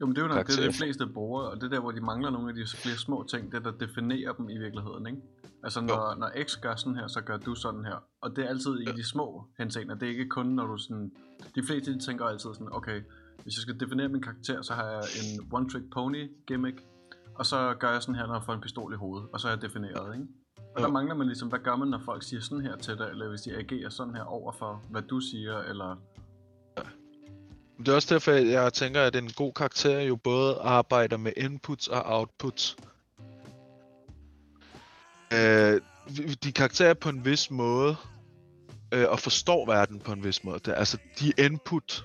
Jo, 0.00 0.06
men 0.06 0.16
det 0.16 0.22
er 0.22 0.26
jo 0.28 0.34
nok 0.34 0.46
det, 0.46 0.58
de 0.58 0.72
fleste 0.72 1.06
bruger, 1.06 1.42
og 1.42 1.56
det 1.56 1.62
er 1.62 1.68
der, 1.68 1.80
hvor 1.80 1.90
de 1.90 2.00
mangler 2.00 2.30
nogle 2.30 2.48
af 2.48 2.54
de 2.54 2.76
flere 2.76 2.96
små 2.96 3.26
ting, 3.30 3.52
det 3.52 3.64
der 3.64 3.70
definerer 3.70 4.32
dem 4.32 4.48
i 4.48 4.58
virkeligheden, 4.58 5.06
ikke? 5.06 5.18
Altså, 5.64 5.80
når, 5.80 6.14
når 6.18 6.30
X 6.44 6.56
gør 6.62 6.76
sådan 6.76 6.96
her, 6.96 7.08
så 7.08 7.20
gør 7.20 7.36
du 7.36 7.54
sådan 7.54 7.84
her. 7.84 8.04
Og 8.22 8.36
det 8.36 8.44
er 8.44 8.48
altid 8.48 8.78
i 8.80 8.84
de 8.84 9.08
små 9.08 9.46
henseender. 9.58 9.94
Det 9.94 10.06
er 10.06 10.10
ikke 10.10 10.28
kun, 10.28 10.46
når 10.46 10.66
du 10.66 10.76
sådan... 10.78 11.10
De 11.54 11.62
fleste, 11.66 11.94
de 11.94 11.98
tænker 12.06 12.24
altid 12.24 12.50
sådan, 12.54 12.68
okay, 12.72 13.00
hvis 13.42 13.56
jeg 13.56 13.62
skal 13.62 13.80
definere 13.80 14.08
min 14.08 14.22
karakter, 14.22 14.62
så 14.62 14.74
har 14.74 14.90
jeg 14.90 15.02
en 15.22 15.40
one-trick 15.54 15.88
pony 15.92 16.30
gimmick, 16.46 16.82
og 17.34 17.46
så 17.46 17.74
gør 17.80 17.92
jeg 17.92 18.02
sådan 18.02 18.14
her, 18.14 18.26
når 18.26 18.34
jeg 18.34 18.42
får 18.46 18.52
en 18.52 18.60
pistol 18.60 18.92
i 18.92 18.96
hovedet, 18.96 19.28
og 19.32 19.40
så 19.40 19.48
er 19.48 19.52
jeg 19.52 19.62
defineret, 19.62 20.14
ikke? 20.14 20.26
Og 20.74 20.82
der 20.82 20.88
mangler 20.88 21.14
man 21.14 21.26
ligesom, 21.26 21.48
hvad 21.48 21.58
gør 21.58 21.76
man, 21.76 21.88
når 21.88 22.00
folk 22.04 22.22
siger 22.22 22.40
sådan 22.40 22.64
her 22.64 22.76
til 22.76 22.98
dig, 22.98 23.08
eller 23.10 23.28
hvis 23.28 23.40
de 23.40 23.56
agerer 23.56 23.90
sådan 23.90 24.14
her 24.14 24.22
over 24.24 24.52
for, 24.52 24.82
hvad 24.90 25.02
du 25.02 25.20
siger, 25.20 25.58
eller... 25.58 25.96
Det 27.78 27.88
er 27.88 27.94
også 27.94 28.14
derfor, 28.14 28.32
jeg 28.32 28.72
tænker, 28.72 29.02
at 29.02 29.16
en 29.16 29.30
god 29.36 29.52
karakter 29.52 30.00
jo 30.00 30.16
både 30.16 30.56
arbejder 30.60 31.16
med 31.16 31.32
inputs 31.36 31.88
og 31.88 32.02
outputs. 32.18 32.76
Øh, 35.32 35.80
de 36.44 36.52
karakterer 36.52 36.94
på 36.94 37.08
en 37.08 37.24
vis 37.24 37.50
måde, 37.50 37.96
øh, 38.94 39.04
og 39.08 39.18
forstår 39.18 39.66
verden 39.66 40.00
på 40.00 40.12
en 40.12 40.24
vis 40.24 40.44
måde. 40.44 40.58
Det, 40.58 40.68
er- 40.68 40.74
altså, 40.74 40.98
de 41.20 41.32
input 41.38 42.04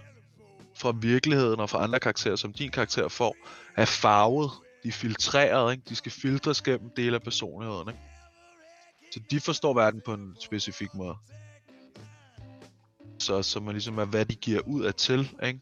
fra 0.75 0.93
virkeligheden 1.01 1.59
og 1.59 1.69
fra 1.69 1.83
andre 1.83 1.99
karakterer, 1.99 2.35
som 2.35 2.53
din 2.53 2.71
karakter 2.71 3.07
får, 3.07 3.35
er 3.75 3.85
farvet. 3.85 4.51
De 4.83 4.87
er 4.87 4.91
filtreret, 4.91 5.71
ikke? 5.71 5.83
De 5.89 5.95
skal 5.95 6.11
filtres 6.11 6.61
gennem 6.61 6.89
dele 6.97 7.15
af 7.15 7.21
personligheden, 7.21 7.87
ikke? 7.87 7.99
Så 9.11 9.19
de 9.31 9.39
forstår 9.39 9.73
verden 9.73 10.01
på 10.05 10.13
en 10.13 10.35
specifik 10.39 10.93
måde. 10.93 11.15
Så, 13.19 13.43
så 13.43 13.59
man 13.59 13.73
ligesom 13.73 13.97
er, 13.97 14.05
hvad 14.05 14.25
de 14.25 14.35
giver 14.35 14.61
ud 14.61 14.83
af 14.83 14.93
til, 14.93 15.19
ikke? 15.43 15.59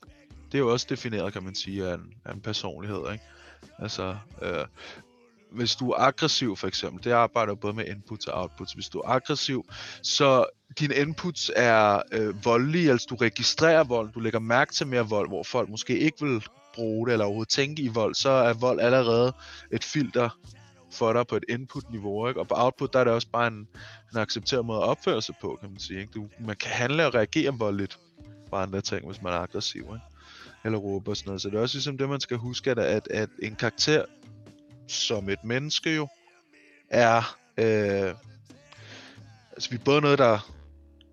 Det 0.51 0.57
er 0.57 0.59
jo 0.59 0.71
også 0.71 0.87
defineret, 0.89 1.33
kan 1.33 1.43
man 1.43 1.55
sige, 1.55 1.87
af 1.87 1.93
en, 1.93 2.13
af 2.25 2.33
en 2.33 2.41
personlighed, 2.41 3.11
ikke? 3.11 3.23
Altså, 3.79 4.17
øh, 4.41 4.65
hvis 5.51 5.75
du 5.75 5.89
er 5.89 5.95
aggressiv 5.97 6.55
for 6.55 6.67
eksempel, 6.67 7.03
det 7.03 7.11
arbejder 7.11 7.55
både 7.55 7.73
med 7.73 7.85
inputs 7.85 8.27
og 8.27 8.41
outputs. 8.41 8.73
Hvis 8.73 8.89
du 8.89 8.99
er 8.99 9.09
aggressiv, 9.09 9.65
så 10.01 10.45
dine 10.79 10.95
inputs 10.95 11.51
er 11.55 12.01
øh, 12.11 12.45
voldelige, 12.45 12.91
altså 12.91 13.07
du 13.09 13.15
registrerer 13.15 13.83
vold, 13.83 14.13
du 14.13 14.19
lægger 14.19 14.39
mærke 14.39 14.73
til 14.73 14.87
mere 14.87 15.09
vold, 15.09 15.27
hvor 15.27 15.43
folk 15.43 15.69
måske 15.69 15.99
ikke 15.99 16.25
vil 16.25 16.43
bruge 16.73 17.07
det 17.07 17.13
eller 17.13 17.25
overhovedet 17.25 17.49
tænke 17.49 17.81
i 17.81 17.87
vold, 17.87 18.15
så 18.15 18.29
er 18.29 18.53
vold 18.53 18.79
allerede 18.79 19.33
et 19.71 19.83
filter 19.83 20.29
for 20.95 21.13
dig 21.13 21.27
på 21.27 21.35
et 21.35 21.43
input-niveau, 21.49 22.27
ikke? 22.27 22.39
Og 22.39 22.47
på 22.47 22.55
output, 22.57 22.93
der 22.93 22.99
er 22.99 23.03
det 23.03 23.13
også 23.13 23.27
bare 23.27 23.47
en, 23.47 23.67
en 24.13 24.17
accepteret 24.17 24.65
måde 24.65 24.77
at 24.77 24.83
opføre 24.83 25.21
sig 25.21 25.35
på, 25.41 25.57
kan 25.61 25.69
man 25.69 25.79
sige, 25.79 25.99
ikke? 25.99 26.11
Du, 26.15 26.27
man 26.39 26.55
kan 26.55 26.71
handle 26.71 27.05
og 27.05 27.13
reagere 27.13 27.53
voldeligt 27.57 27.99
på 28.49 28.55
andre 28.55 28.81
ting, 28.81 29.05
hvis 29.05 29.21
man 29.21 29.33
er 29.33 29.37
aggressiv, 29.37 29.81
ikke? 29.81 30.05
Eller 30.65 30.77
råber 30.77 31.11
og 31.11 31.17
sådan 31.17 31.29
noget. 31.29 31.41
Så 31.41 31.49
det 31.49 31.57
er 31.57 31.61
også 31.61 31.75
ligesom 31.75 31.97
det, 31.97 32.09
man 32.09 32.19
skal 32.19 32.37
huske, 32.37 32.71
at, 32.71 32.79
at, 32.79 33.07
at 33.11 33.29
en 33.41 33.55
karakter 33.55 34.05
som 34.87 35.29
et 35.29 35.43
menneske 35.43 35.95
jo 35.95 36.07
er... 36.89 37.37
Øh, 37.57 38.15
altså 39.51 39.69
vi 39.69 39.75
er 39.75 39.83
både 39.85 40.01
noget, 40.01 40.19
der 40.19 40.51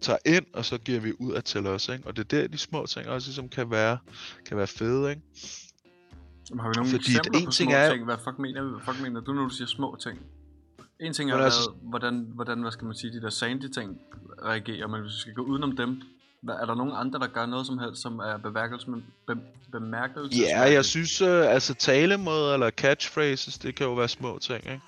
tager 0.01 0.19
ind, 0.27 0.47
og 0.55 0.65
så 0.65 0.79
giver 0.79 1.01
vi 1.01 1.13
ud 1.19 1.33
af 1.33 1.45
til 1.45 1.67
os, 1.67 1.89
ikke? 1.89 2.07
Og 2.07 2.17
det 2.17 2.25
er 2.33 2.41
der, 2.41 2.49
de 2.49 2.59
små 2.59 2.87
ting 2.87 3.09
også 3.09 3.29
ligesom 3.29 3.49
kan 3.49 3.71
være, 3.71 3.99
kan 4.47 4.57
være 4.57 4.67
fede, 4.67 5.11
ikke? 5.11 5.23
Har 6.61 6.69
vi 6.69 6.73
nogle 6.77 6.91
Fordi 6.91 6.97
eksempler 6.97 7.39
en 7.41 7.45
på 7.47 7.51
ting 7.53 7.71
små 7.71 7.79
er- 7.79 7.91
ting? 7.91 8.05
Hvad 8.05 8.17
fuck 8.25 8.39
mener, 8.39 8.63
hvad 8.63 8.81
fuck 8.85 9.03
mener 9.03 9.21
du, 9.21 9.33
når 9.33 9.43
du 9.43 9.49
siger 9.49 9.69
små 9.69 9.97
ting? 10.03 10.19
En 11.01 11.13
ting 11.13 11.31
er, 11.31 11.35
hvad, 11.37 11.45
altså- 11.45 11.71
hvordan, 11.83 12.27
hvordan, 12.35 12.61
hvad 12.63 12.73
skal 12.73 12.85
man 12.85 12.95
sige, 12.97 13.13
de 13.13 13.21
der 13.23 13.31
sandy 13.31 13.69
ting 13.75 14.01
reagerer, 14.45 14.87
men 14.87 15.01
hvis 15.01 15.13
vi 15.13 15.19
skal 15.19 15.35
gå 15.35 15.43
udenom 15.43 15.77
dem, 15.77 16.03
hvad, 16.43 16.55
er 16.55 16.67
der 16.67 16.75
nogen 16.75 16.93
andre, 16.97 17.19
der 17.19 17.27
gør 17.27 17.47
noget 17.47 17.67
som 17.67 17.79
helst, 17.79 18.03
som 18.03 18.19
er 18.19 18.37
bemærkelse, 18.37 18.87
be, 19.27 19.37
bemærkelse? 19.73 20.39
Ja, 20.41 20.61
jeg 20.61 20.85
synes, 20.85 21.21
øh, 21.21 21.53
altså 21.55 21.75
talemåder 21.75 22.55
eller 22.55 22.71
catchphrases, 22.71 23.59
det 23.59 23.75
kan 23.75 23.87
jo 23.87 23.95
være 23.95 24.09
små 24.09 24.39
ting, 24.39 24.59
ikke? 24.65 24.81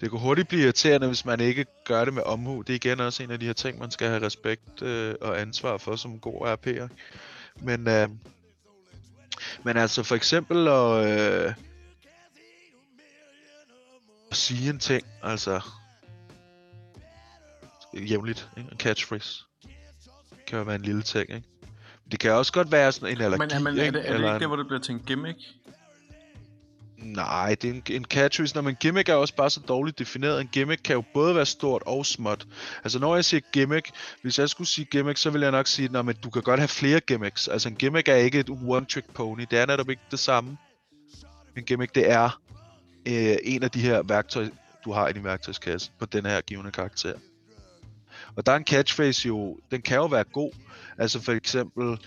Det 0.00 0.10
kan 0.10 0.18
hurtigt 0.18 0.48
blive 0.48 0.62
irriterende, 0.62 1.06
hvis 1.06 1.24
man 1.24 1.40
ikke 1.40 1.66
gør 1.84 2.04
det 2.04 2.14
med 2.14 2.22
omhu. 2.26 2.62
Det 2.62 2.70
er 2.70 2.74
igen 2.74 3.00
også 3.00 3.22
en 3.22 3.30
af 3.30 3.40
de 3.40 3.46
her 3.46 3.52
ting, 3.52 3.78
man 3.78 3.90
skal 3.90 4.08
have 4.08 4.26
respekt 4.26 4.82
øh, 4.82 5.14
og 5.20 5.40
ansvar 5.40 5.76
for 5.78 5.96
som 5.96 6.18
god 6.18 6.46
RP'er. 6.56 6.88
Men, 7.64 7.88
øh, 7.88 8.08
men 9.64 9.76
altså 9.76 10.02
for 10.02 10.14
eksempel 10.16 10.68
at, 10.68 11.20
øh, 11.46 11.54
at 14.30 14.36
sige 14.36 14.70
en 14.70 14.78
ting, 14.78 15.06
altså 15.22 15.60
jævnligt, 17.94 18.48
ikke? 18.56 18.70
en 18.72 18.78
catchphrase. 18.78 19.44
Det 20.30 20.46
kan 20.46 20.58
jo 20.58 20.64
være 20.64 20.74
en 20.76 20.82
lille 20.82 21.02
ting, 21.02 21.30
ikke? 21.34 21.46
Det 22.10 22.20
kan 22.20 22.32
også 22.32 22.52
godt 22.52 22.72
være 22.72 22.92
sådan 22.92 23.16
en 23.16 23.22
allergi, 23.22 23.38
men, 23.40 23.50
er, 23.50 23.58
men 23.60 23.78
er, 23.78 23.82
det, 23.82 23.86
er 23.86 23.90
det 23.90 24.04
Eller 24.14 24.16
ikke 24.18 24.34
en- 24.34 24.40
det, 24.40 24.48
hvor 24.48 24.56
det 24.56 24.66
bliver 24.66 24.80
til 24.80 24.92
en 24.94 25.00
gimmick? 25.06 25.38
Nej, 27.02 27.54
det 27.62 27.70
er 27.70 27.74
en, 27.74 27.82
en 27.90 28.04
catchphrase, 28.04 28.54
når 28.54 28.62
man 28.62 28.76
gimmick 28.80 29.08
er 29.08 29.14
også 29.14 29.34
bare 29.34 29.50
så 29.50 29.60
dårligt 29.60 29.98
defineret. 29.98 30.40
En 30.40 30.48
gimmick 30.52 30.80
kan 30.84 30.94
jo 30.94 31.04
både 31.14 31.34
være 31.34 31.46
stort 31.46 31.82
og 31.86 32.06
småt. 32.06 32.46
Altså 32.84 32.98
når 32.98 33.14
jeg 33.14 33.24
siger 33.24 33.40
gimmick, 33.52 33.90
hvis 34.22 34.38
jeg 34.38 34.48
skulle 34.48 34.68
sige 34.68 34.84
gimmick, 34.84 35.18
så 35.18 35.30
vil 35.30 35.40
jeg 35.40 35.50
nok 35.50 35.66
sige, 35.66 35.98
at 35.98 36.16
du 36.24 36.30
kan 36.30 36.42
godt 36.42 36.60
have 36.60 36.68
flere 36.68 37.00
gimmicks. 37.00 37.48
Altså 37.48 37.68
en 37.68 37.76
gimmick 37.76 38.08
er 38.08 38.14
ikke 38.14 38.40
et 38.40 38.50
one-trick 38.50 39.12
pony, 39.14 39.46
det 39.50 39.58
er 39.58 39.66
netop 39.66 39.90
ikke 39.90 40.02
det 40.10 40.18
samme. 40.18 40.58
En 41.56 41.64
gimmick, 41.64 41.94
det 41.94 42.10
er 42.10 42.40
øh, 43.06 43.36
en 43.42 43.62
af 43.62 43.70
de 43.70 43.80
her 43.80 44.02
værktøj, 44.02 44.48
du 44.84 44.92
har 44.92 45.08
i 45.08 45.12
din 45.12 45.24
værktøjskasse 45.24 45.90
på 45.98 46.06
den 46.06 46.26
her 46.26 46.40
givende 46.40 46.70
karakter. 46.70 47.14
Og 48.36 48.46
der 48.46 48.52
er 48.52 48.56
en 48.56 48.64
catchphrase 48.64 49.28
jo, 49.28 49.58
den 49.70 49.82
kan 49.82 49.96
jo 49.96 50.06
være 50.06 50.24
god. 50.24 50.52
Altså 50.98 51.20
for 51.20 51.32
eksempel, 51.32 51.98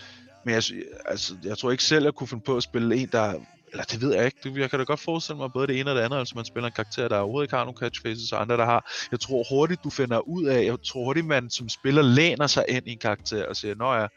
men 0.45 0.55
jeg, 0.55 0.63
altså, 1.05 1.35
jeg 1.43 1.57
tror 1.57 1.71
ikke 1.71 1.83
selv, 1.83 2.03
jeg 2.03 2.13
kunne 2.13 2.27
finde 2.27 2.43
på 2.43 2.57
at 2.57 2.63
spille 2.63 2.95
en, 2.95 3.09
der 3.11 3.39
eller 3.73 3.83
det 3.83 4.01
ved 4.01 4.13
jeg 4.15 4.25
ikke. 4.25 4.59
Jeg 4.61 4.69
kan 4.69 4.79
da 4.79 4.85
godt 4.85 4.99
forestille 4.99 5.37
mig 5.37 5.51
både 5.53 5.67
det 5.67 5.79
ene 5.79 5.91
og 5.91 5.95
det 5.95 6.01
andet. 6.01 6.17
Altså 6.17 6.35
man 6.35 6.45
spiller 6.45 6.67
en 6.67 6.73
karakter, 6.73 7.07
der 7.07 7.17
overhovedet 7.17 7.45
ikke 7.45 7.55
har 7.55 7.63
nogen 7.63 7.77
catchphrases, 7.77 8.31
og 8.31 8.41
andre, 8.41 8.57
der 8.57 8.65
har. 8.65 8.91
Jeg 9.11 9.19
tror 9.19 9.45
hurtigt, 9.49 9.83
du 9.83 9.89
finder 9.89 10.19
ud 10.19 10.45
af, 10.45 10.65
jeg 10.65 10.77
tror 10.83 11.03
hurtigt, 11.03 11.25
man 11.25 11.49
som 11.49 11.69
spiller 11.69 12.01
læner 12.01 12.47
sig 12.47 12.65
ind 12.69 12.87
i 12.87 12.91
en 12.91 12.97
karakter 12.97 13.45
og 13.45 13.55
siger, 13.55 13.75
nå 13.75 13.93
ja, 13.93 14.07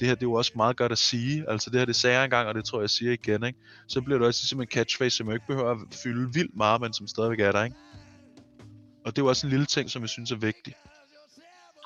det 0.00 0.08
her 0.08 0.14
det 0.14 0.22
er 0.22 0.26
jo 0.26 0.32
også 0.32 0.52
meget 0.56 0.76
godt 0.76 0.92
at 0.92 0.98
sige. 0.98 1.44
Altså 1.50 1.70
det 1.70 1.78
her, 1.78 1.86
det 1.86 1.96
sagde 1.96 2.16
jeg 2.16 2.24
engang, 2.24 2.48
og 2.48 2.54
det 2.54 2.64
tror 2.64 2.78
jeg, 2.78 2.82
jeg 2.82 2.90
siger 2.90 3.12
igen. 3.12 3.44
Ikke? 3.44 3.58
Så 3.88 4.00
bliver 4.00 4.18
det 4.18 4.26
også 4.26 4.40
ligesom 4.42 4.60
en 4.60 4.66
catchphrase, 4.66 5.16
som 5.16 5.26
jeg 5.26 5.34
ikke 5.34 5.46
behøver 5.46 5.70
at 5.70 5.78
fylde 6.02 6.32
vildt 6.34 6.56
meget, 6.56 6.80
men 6.80 6.92
som 6.92 7.06
stadigvæk 7.06 7.40
er 7.40 7.52
der. 7.52 7.64
Ikke? 7.64 7.76
Og 9.04 9.16
det 9.16 9.18
er 9.18 9.24
jo 9.24 9.28
også 9.28 9.46
en 9.46 9.50
lille 9.50 9.66
ting, 9.66 9.90
som 9.90 10.02
jeg 10.02 10.08
synes 10.08 10.30
er 10.30 10.36
vigtig. 10.36 10.74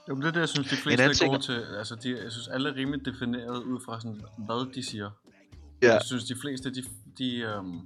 Jo, 0.08 0.14
men 0.14 0.22
det 0.22 0.28
er 0.28 0.32
det, 0.32 0.40
jeg 0.40 0.48
synes, 0.48 0.68
de 0.68 0.76
fleste 0.76 1.04
er 1.04 1.12
ting 1.12 1.30
gode 1.30 1.42
til. 1.42 1.66
Altså, 1.78 1.94
de, 1.94 2.22
jeg 2.22 2.32
synes, 2.32 2.48
alle 2.48 2.68
er 2.68 2.74
rimelig 2.74 3.04
defineret 3.04 3.62
ud 3.62 3.80
fra 3.84 4.00
sådan, 4.00 4.20
hvad 4.38 4.74
de 4.74 4.82
siger. 4.82 5.10
Ja. 5.82 5.92
Jeg 5.92 6.02
synes, 6.04 6.24
de 6.24 6.36
fleste, 6.42 6.70
de, 6.70 6.82
de, 7.18 7.36
øhm, 7.36 7.80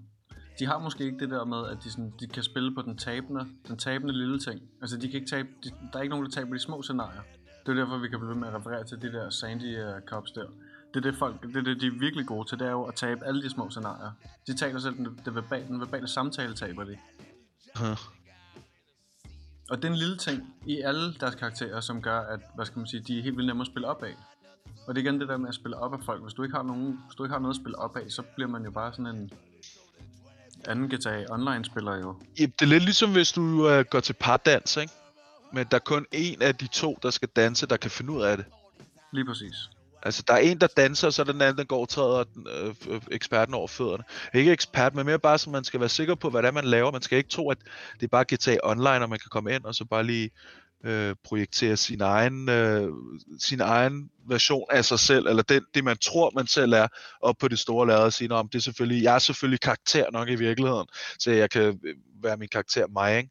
de 0.58 0.66
har 0.66 0.78
måske 0.78 1.04
ikke 1.04 1.18
det 1.18 1.30
der 1.30 1.44
med, 1.44 1.66
at 1.68 1.84
de, 1.84 1.90
sådan, 1.90 2.12
de 2.20 2.26
kan 2.26 2.42
spille 2.42 2.74
på 2.74 2.82
den 2.82 2.98
tabende, 2.98 3.46
den 3.68 3.78
tabende 3.78 4.18
lille 4.18 4.38
ting. 4.38 4.60
Altså, 4.80 4.96
de 4.96 5.08
kan 5.08 5.14
ikke 5.20 5.30
tabe, 5.30 5.48
de, 5.64 5.70
der 5.92 5.98
er 5.98 6.02
ikke 6.02 6.10
nogen, 6.10 6.24
der 6.24 6.30
taber 6.30 6.52
de 6.52 6.58
små 6.58 6.82
scenarier. 6.82 7.22
Det 7.66 7.72
er 7.72 7.74
derfor, 7.74 7.98
vi 7.98 8.08
kan 8.08 8.18
blive 8.18 8.28
ved 8.28 8.36
med 8.36 8.48
at 8.48 8.54
referere 8.54 8.84
til 8.84 9.02
de 9.02 9.12
der 9.12 9.30
Sandy 9.30 9.82
uh, 9.82 10.00
Cups 10.06 10.32
der. 10.32 10.46
Det 10.94 11.06
er 11.06 11.10
det, 11.10 11.18
folk, 11.18 11.42
det 11.42 11.56
er 11.56 11.62
det, 11.62 11.80
de 11.80 11.86
er 11.86 11.98
virkelig 11.98 12.26
gode 12.26 12.48
til, 12.48 12.58
det 12.58 12.66
er 12.66 12.70
jo 12.70 12.82
at 12.82 12.94
tabe 12.94 13.24
alle 13.24 13.42
de 13.42 13.50
små 13.50 13.70
scenarier. 13.70 14.10
De 14.46 14.54
taler 14.56 14.78
selv 14.78 14.96
den, 14.96 15.20
det 15.24 15.34
verbale, 15.34 15.66
den 15.66 15.80
verbale 15.80 16.08
samtale, 16.08 16.54
taber 16.54 16.84
de. 16.84 16.96
Huh. 17.76 17.98
Og 19.70 19.76
det 19.76 19.84
er 19.84 19.92
en 19.92 19.98
lille 19.98 20.16
ting 20.16 20.54
i 20.66 20.80
alle 20.80 21.14
deres 21.14 21.34
karakterer, 21.34 21.80
som 21.80 22.02
gør, 22.02 22.20
at 22.20 22.40
hvad 22.54 22.66
skal 22.66 22.78
man 22.78 22.86
sige, 22.86 23.02
de 23.02 23.18
er 23.18 23.22
helt 23.22 23.36
vildt 23.36 23.46
nemme 23.46 23.60
at 23.60 23.66
spille 23.66 23.88
op 23.88 24.02
af. 24.02 24.16
Og 24.86 24.94
det 24.94 25.00
er 25.00 25.04
igen 25.04 25.20
det 25.20 25.28
der 25.28 25.36
med 25.36 25.48
at 25.48 25.54
spille 25.54 25.76
op 25.76 25.92
af 25.92 25.98
folk. 26.04 26.22
Hvis 26.22 26.34
du 26.34 26.42
ikke 26.42 26.56
har, 26.56 26.62
nogen, 26.62 26.98
hvis 27.06 27.14
du 27.14 27.24
ikke 27.24 27.32
har 27.32 27.40
noget 27.40 27.54
at 27.54 27.60
spille 27.60 27.78
op 27.78 27.96
af, 27.96 28.10
så 28.10 28.22
bliver 28.36 28.48
man 28.48 28.64
jo 28.64 28.70
bare 28.70 28.92
sådan 28.92 29.06
en... 29.06 29.32
anden 30.68 30.88
GTA 30.88 31.24
Online-spiller 31.30 31.96
jo. 31.96 32.14
Ja, 32.38 32.44
det 32.44 32.62
er 32.62 32.66
lidt 32.66 32.84
ligesom 32.84 33.12
hvis 33.12 33.32
du 33.32 33.68
øh, 33.68 33.84
går 33.90 34.00
til 34.00 34.12
pardans, 34.12 34.76
ikke? 34.76 34.92
Men 35.52 35.66
der 35.70 35.76
er 35.76 35.80
kun 35.84 36.06
en 36.12 36.42
af 36.42 36.54
de 36.54 36.66
to, 36.66 36.98
der 37.02 37.10
skal 37.10 37.28
danse, 37.36 37.66
der 37.66 37.76
kan 37.76 37.90
finde 37.90 38.12
ud 38.12 38.22
af 38.22 38.36
det. 38.36 38.46
Lige 39.12 39.24
præcis. 39.24 39.70
Altså, 40.02 40.22
der 40.28 40.34
er 40.34 40.38
en, 40.38 40.58
der 40.58 40.66
danser, 40.66 41.06
og 41.06 41.12
så 41.12 41.22
er 41.22 41.26
den 41.26 41.40
anden, 41.40 41.58
der 41.58 41.64
går 41.64 41.80
og 41.80 41.88
træder 41.88 42.24
øh, 42.46 42.74
øh, 42.88 43.00
eksperten 43.10 43.54
over 43.54 43.68
fødderne. 43.68 44.04
Ikke 44.34 44.52
ekspert, 44.52 44.94
men 44.94 45.06
mere 45.06 45.18
bare, 45.18 45.38
så 45.38 45.50
man 45.50 45.64
skal 45.64 45.80
være 45.80 45.88
sikker 45.88 46.14
på, 46.14 46.30
hvad 46.30 46.42
det 46.42 46.48
er, 46.48 46.52
man 46.52 46.64
laver. 46.64 46.92
Man 46.92 47.02
skal 47.02 47.18
ikke 47.18 47.30
tro, 47.30 47.50
at 47.50 47.58
det 47.94 48.02
er 48.02 48.08
bare 48.08 48.24
GTA 48.34 48.56
Online, 48.62 49.02
og 49.02 49.08
man 49.08 49.18
kan 49.18 49.28
komme 49.30 49.54
ind, 49.54 49.64
og 49.64 49.74
så 49.74 49.84
bare 49.84 50.04
lige 50.04 50.30
øh, 50.84 51.14
projektere 51.24 51.76
sin 51.76 52.00
egen, 52.00 52.48
øh, 52.48 52.88
sin 53.38 53.60
egen 53.60 54.10
version 54.28 54.66
af 54.70 54.84
sig 54.84 54.98
selv, 54.98 55.26
eller 55.26 55.42
det, 55.42 55.62
det 55.74 55.84
man 55.84 55.96
tror, 55.96 56.30
man 56.34 56.46
selv 56.46 56.72
er, 56.72 56.88
op 57.20 57.36
på 57.40 57.48
det 57.48 57.58
store 57.58 57.86
lærred 57.86 58.04
og 58.04 58.12
sige, 58.12 58.32
om 58.32 58.48
det 58.48 58.58
er 58.58 58.62
selvfølgelig, 58.62 59.02
jeg 59.02 59.14
er 59.14 59.18
selvfølgelig 59.18 59.60
karakter 59.60 60.10
nok 60.12 60.28
i 60.28 60.34
virkeligheden, 60.34 60.86
så 61.18 61.30
jeg 61.30 61.50
kan 61.50 61.62
øh, 61.62 61.94
være 62.22 62.36
min 62.36 62.48
karakter 62.48 62.86
mig, 62.86 63.18
ikke? 63.18 63.30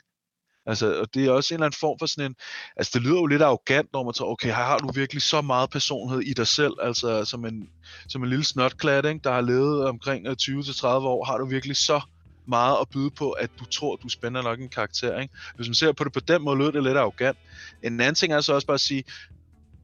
Altså, 0.65 0.99
og 0.99 1.13
det 1.13 1.25
er 1.25 1.31
også 1.31 1.53
en 1.53 1.55
eller 1.55 1.65
anden 1.65 1.77
form 1.79 1.99
for 1.99 2.05
sådan 2.05 2.31
en, 2.31 2.35
altså 2.77 2.91
det 2.93 3.01
lyder 3.01 3.19
jo 3.19 3.25
lidt 3.25 3.41
arrogant, 3.41 3.93
når 3.93 4.03
man 4.03 4.13
tror, 4.13 4.31
okay, 4.31 4.51
har 4.51 4.77
du 4.77 4.91
virkelig 4.91 5.21
så 5.21 5.41
meget 5.41 5.69
personlighed 5.69 6.21
i 6.21 6.33
dig 6.33 6.47
selv, 6.47 6.73
altså 6.81 7.25
som 7.25 7.45
en, 7.45 7.69
som 8.09 8.23
en 8.23 8.29
lille 8.29 8.45
snotklat, 8.45 9.05
ikke, 9.05 9.19
der 9.23 9.31
har 9.31 9.41
levet 9.41 9.85
omkring 9.85 10.27
øh, 10.27 10.35
20-30 10.41 10.87
år, 10.87 11.25
har 11.25 11.37
du 11.37 11.45
virkelig 11.45 11.77
så 11.77 12.01
meget 12.45 12.77
at 12.81 12.89
byde 12.89 13.09
på, 13.09 13.31
at 13.31 13.49
du 13.59 13.65
tror, 13.65 13.95
du 13.95 14.09
spænder 14.09 14.41
nok 14.41 14.59
en 14.59 14.69
karakter. 14.69 15.19
Ikke? 15.19 15.33
Hvis 15.55 15.67
man 15.67 15.75
ser 15.75 15.91
på 15.91 16.03
det 16.03 16.13
på 16.13 16.19
den 16.19 16.41
måde, 16.41 16.57
lyder 16.57 16.71
det 16.71 16.83
lidt 16.83 16.97
arrogant. 16.97 17.37
En 17.83 17.99
anden 18.01 18.15
ting 18.15 18.33
er 18.33 18.41
så 18.41 18.53
også 18.53 18.67
bare 18.67 18.75
at 18.75 18.81
sige, 18.81 19.03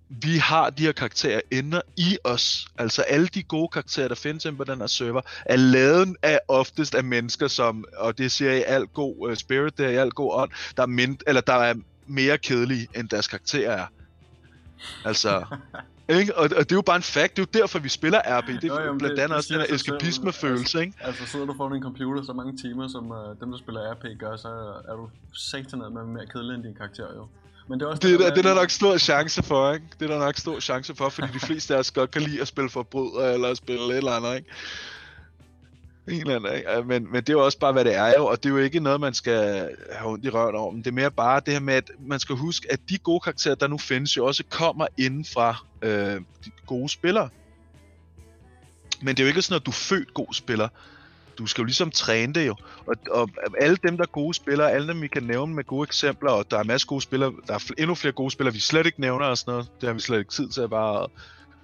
vi 0.10 0.38
har 0.38 0.70
de 0.70 0.84
her 0.84 0.91
karakterer 0.91 1.41
inde 1.51 1.82
i 1.97 2.18
os. 2.24 2.68
Altså 2.78 3.01
alle 3.01 3.28
de 3.28 3.43
gode 3.43 3.68
karakterer, 3.68 4.08
der 4.08 4.16
findes 4.16 4.45
inde 4.45 4.58
på 4.58 4.64
den 4.64 4.80
her 4.80 4.88
server, 4.88 5.22
er 5.45 5.55
lavet 5.55 6.16
af 6.22 6.39
oftest 6.47 6.95
af 6.95 7.03
mennesker, 7.03 7.47
som, 7.47 7.86
og 7.97 8.18
det 8.18 8.32
siger 8.32 8.51
jeg 8.51 8.60
i 8.60 8.64
al 8.64 8.86
god 8.86 9.30
uh, 9.30 9.36
spirit, 9.36 9.78
det 9.78 9.86
er 9.86 9.89
i 9.89 9.95
al 9.95 10.10
god 10.10 10.34
ånd, 10.34 10.51
der 10.78 10.84
er, 10.84 10.88
mind, 10.88 11.18
eller 11.28 11.41
der 11.41 11.53
er 11.53 11.74
mere 12.08 12.38
kedelige, 12.38 12.88
end 12.95 13.10
deres 13.10 13.28
karakterer 13.28 13.72
er. 13.72 13.86
Altså, 15.05 15.45
ikke? 16.10 16.38
Og, 16.38 16.43
og 16.43 16.49
det 16.49 16.72
er 16.72 16.76
jo 16.76 16.82
bare 16.82 16.95
en 16.95 17.01
fact, 17.01 17.38
det 17.38 17.41
er 17.41 17.47
jo 17.53 17.60
derfor, 17.62 17.80
vi 17.80 17.89
spiller 17.89 18.22
RP. 18.26 18.47
Det 18.47 18.64
er 18.64 18.68
jo, 18.68 18.82
jo, 18.82 18.93
blandt 18.93 19.20
andet 19.20 19.38
også 19.38 19.53
den 19.53 19.62
her 19.62 19.76
eskapisme-følelse, 19.76 20.82
ikke? 20.82 20.93
Altså, 21.01 21.26
sidder 21.26 21.45
du 21.45 21.53
foran 21.58 21.76
en 21.76 21.84
computer 21.84 22.24
så 22.24 22.34
mange 22.34 22.58
timer, 22.58 22.88
som 22.88 23.12
uh, 23.12 23.18
dem, 23.41 23.51
der 23.51 23.58
spiller 23.58 23.91
RP 23.93 24.05
gør, 24.20 24.36
så 24.36 24.47
er 24.88 24.95
du 24.95 25.10
satanet 25.34 25.91
med 25.91 26.03
mere 26.03 26.26
kedelig 26.26 26.55
end 26.55 26.64
din 26.64 26.76
karakter, 26.76 27.08
jo. 27.16 27.28
Men 27.70 27.80
det 27.80 27.86
er, 27.86 27.89
også 27.89 28.08
det, 28.08 28.20
der, 28.20 28.30
det 28.30 28.45
er 28.45 28.49
der 28.49 28.55
nok 28.55 28.70
stor 28.70 28.97
chance 28.97 29.43
for, 29.43 29.74
ikke? 29.74 29.86
Det 29.99 30.10
er 30.10 30.14
der 30.14 30.20
nok 30.26 30.36
stor 30.38 30.60
chance 30.60 30.95
for, 30.95 31.10
fordi 31.10 31.28
de 31.34 31.39
fleste 31.39 31.76
af 31.76 31.80
os 31.80 31.91
godt 31.91 32.12
kan 32.12 32.22
lide 32.22 32.41
at 32.41 32.47
spille 32.47 32.70
forbryder 32.70 33.34
eller 33.34 33.47
at 33.47 33.58
spille 33.58 33.86
et 33.86 33.97
eller 33.97 34.12
andet, 34.12 34.36
ikke? 34.36 34.49
En 36.12 36.22
eller 36.22 36.36
anden, 36.36 36.55
ikke? 36.55 36.84
Men, 36.86 37.12
men 37.12 37.16
det 37.16 37.30
er 37.30 37.34
jo 37.34 37.45
også 37.45 37.60
bare, 37.60 37.74
hvad 37.74 37.86
det 37.86 37.95
er 37.95 38.14
jo, 38.18 38.26
og 38.26 38.43
det 38.43 38.49
er 38.49 38.53
jo 38.53 38.58
ikke 38.58 38.80
noget, 38.80 39.01
man 39.01 39.14
skal 39.14 39.70
have 39.91 40.12
ondt 40.12 40.26
i 40.26 40.30
røven 40.30 40.55
over, 40.55 40.72
men 40.72 40.80
det 40.82 40.88
er 40.88 40.95
mere 40.95 41.12
bare 41.12 41.41
det 41.45 41.53
her 41.53 41.60
med, 41.60 41.74
at 41.74 41.91
man 41.99 42.20
skal 42.20 42.36
huske, 42.36 42.68
at 42.72 42.80
de 42.89 42.97
gode 42.97 43.20
karakterer, 43.20 43.55
der 43.55 43.68
nu 43.68 43.78
findes, 43.78 44.18
jo 44.18 44.26
også 44.26 44.43
kommer 44.49 44.88
inden 44.97 45.26
fra 45.26 45.55
øh, 45.82 46.22
de 46.45 46.51
gode 46.68 46.89
spillere. 46.89 47.30
Men 49.01 49.08
det 49.08 49.20
er 49.20 49.24
jo 49.24 49.28
ikke 49.28 49.41
sådan, 49.41 49.55
at 49.55 49.66
du 49.66 49.72
er 49.72 49.76
født 49.76 50.14
god 50.14 50.34
spiller 50.34 50.68
du 51.38 51.45
skal 51.45 51.62
jo 51.62 51.66
ligesom 51.66 51.91
træne 51.91 52.34
det 52.34 52.47
jo. 52.47 52.55
Og, 52.86 52.95
og 53.12 53.30
alle 53.62 53.78
dem, 53.84 53.97
der 53.97 54.03
er 54.03 54.08
gode 54.08 54.34
spillere, 54.34 54.72
alle 54.72 54.88
dem, 54.88 55.01
vi 55.01 55.08
kan 55.08 55.24
nævne 55.24 55.53
med 55.53 55.64
gode 55.64 55.84
eksempler, 55.84 56.32
og 56.32 56.51
der 56.51 56.60
er 56.60 56.64
masser 56.64 56.88
gode 56.88 57.01
spillere, 57.01 57.34
der 57.47 57.53
er 57.53 57.72
endnu 57.78 57.95
flere 57.95 58.12
gode 58.12 58.32
spillere, 58.32 58.53
vi 58.53 58.60
slet 58.60 58.86
ikke 58.86 59.01
nævner 59.01 59.26
og 59.26 59.38
sådan 59.38 59.51
noget. 59.51 59.70
Det 59.82 59.88
har 59.88 59.93
vi 59.93 59.99
slet 59.99 60.20
ikke 60.20 60.32
tid 60.32 60.49
til 60.49 60.62
at 60.62 60.70
bare 60.70 61.03
at, 61.03 61.10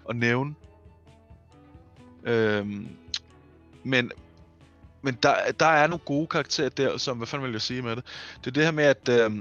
at 0.09 0.15
nævne. 0.15 0.55
Øhm, 2.23 2.87
men 3.83 4.11
men 5.03 5.17
der, 5.23 5.51
der 5.59 5.65
er 5.65 5.87
nogle 5.87 6.03
gode 6.05 6.27
karakterer 6.27 6.69
der, 6.69 6.97
som, 6.97 7.17
hvad 7.17 7.27
fanden 7.27 7.45
vil 7.45 7.51
jeg 7.51 7.61
sige 7.61 7.81
med 7.81 7.95
det? 7.95 8.05
Det 8.39 8.47
er 8.47 8.51
det 8.51 8.63
her 8.63 8.71
med, 8.71 8.83
at 8.83 9.09
øh, 9.09 9.31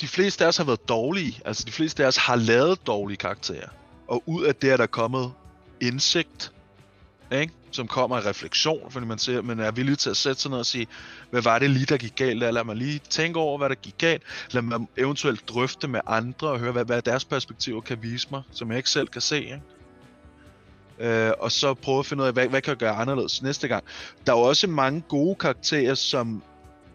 de 0.00 0.08
fleste 0.08 0.44
af 0.44 0.48
os 0.48 0.56
har 0.56 0.64
været 0.64 0.88
dårlige. 0.88 1.40
Altså, 1.44 1.64
de 1.66 1.72
fleste 1.72 2.04
af 2.04 2.08
os 2.08 2.16
har 2.16 2.36
lavet 2.36 2.86
dårlige 2.86 3.16
karakterer. 3.16 3.68
Og 4.08 4.22
ud 4.26 4.44
af 4.44 4.54
det 4.54 4.70
er 4.70 4.76
der 4.76 4.86
kommet 4.86 5.32
indsigt, 5.80 6.52
ikke? 7.32 7.52
som 7.70 7.88
kommer 7.88 8.16
af 8.16 8.26
refleksion, 8.26 8.90
fordi 8.90 9.06
man, 9.06 9.18
ser, 9.18 9.42
man 9.42 9.60
er 9.60 9.70
villig 9.70 9.98
til 9.98 10.10
at 10.10 10.16
sætte 10.16 10.42
sig 10.42 10.50
ned 10.50 10.58
og 10.58 10.66
sige, 10.66 10.86
hvad 11.30 11.42
var 11.42 11.58
det 11.58 11.70
lige, 11.70 11.86
der 11.86 11.96
gik 11.96 12.16
galt? 12.16 12.38
Lad 12.38 12.64
mig 12.64 12.76
lige 12.76 12.98
tænke 12.98 13.38
over, 13.38 13.58
hvad 13.58 13.68
der 13.68 13.74
gik 13.74 13.98
galt. 13.98 14.22
Lad 14.50 14.62
mig 14.62 14.80
eventuelt 14.96 15.48
drøfte 15.48 15.88
med 15.88 16.00
andre 16.06 16.48
og 16.48 16.58
høre, 16.58 16.72
hvad, 16.72 16.84
hvad 16.84 17.02
deres 17.02 17.24
perspektiver 17.24 17.80
kan 17.80 18.02
vise 18.02 18.28
mig, 18.30 18.42
som 18.50 18.68
jeg 18.70 18.76
ikke 18.76 18.90
selv 18.90 19.08
kan 19.08 19.20
se. 19.20 19.44
Ikke? 19.44 19.62
Øh, 21.02 21.32
og 21.38 21.52
så 21.52 21.74
prøve 21.74 21.98
at 21.98 22.06
finde 22.06 22.22
ud 22.22 22.26
af, 22.26 22.32
hvad, 22.32 22.48
hvad 22.48 22.62
kan 22.62 22.70
jeg 22.70 22.78
gøre 22.78 22.94
anderledes 22.94 23.42
næste 23.42 23.68
gang. 23.68 23.84
Der 24.26 24.32
er 24.32 24.36
jo 24.36 24.42
også 24.42 24.66
mange 24.66 25.02
gode 25.08 25.34
karakterer, 25.34 25.94
som 25.94 26.42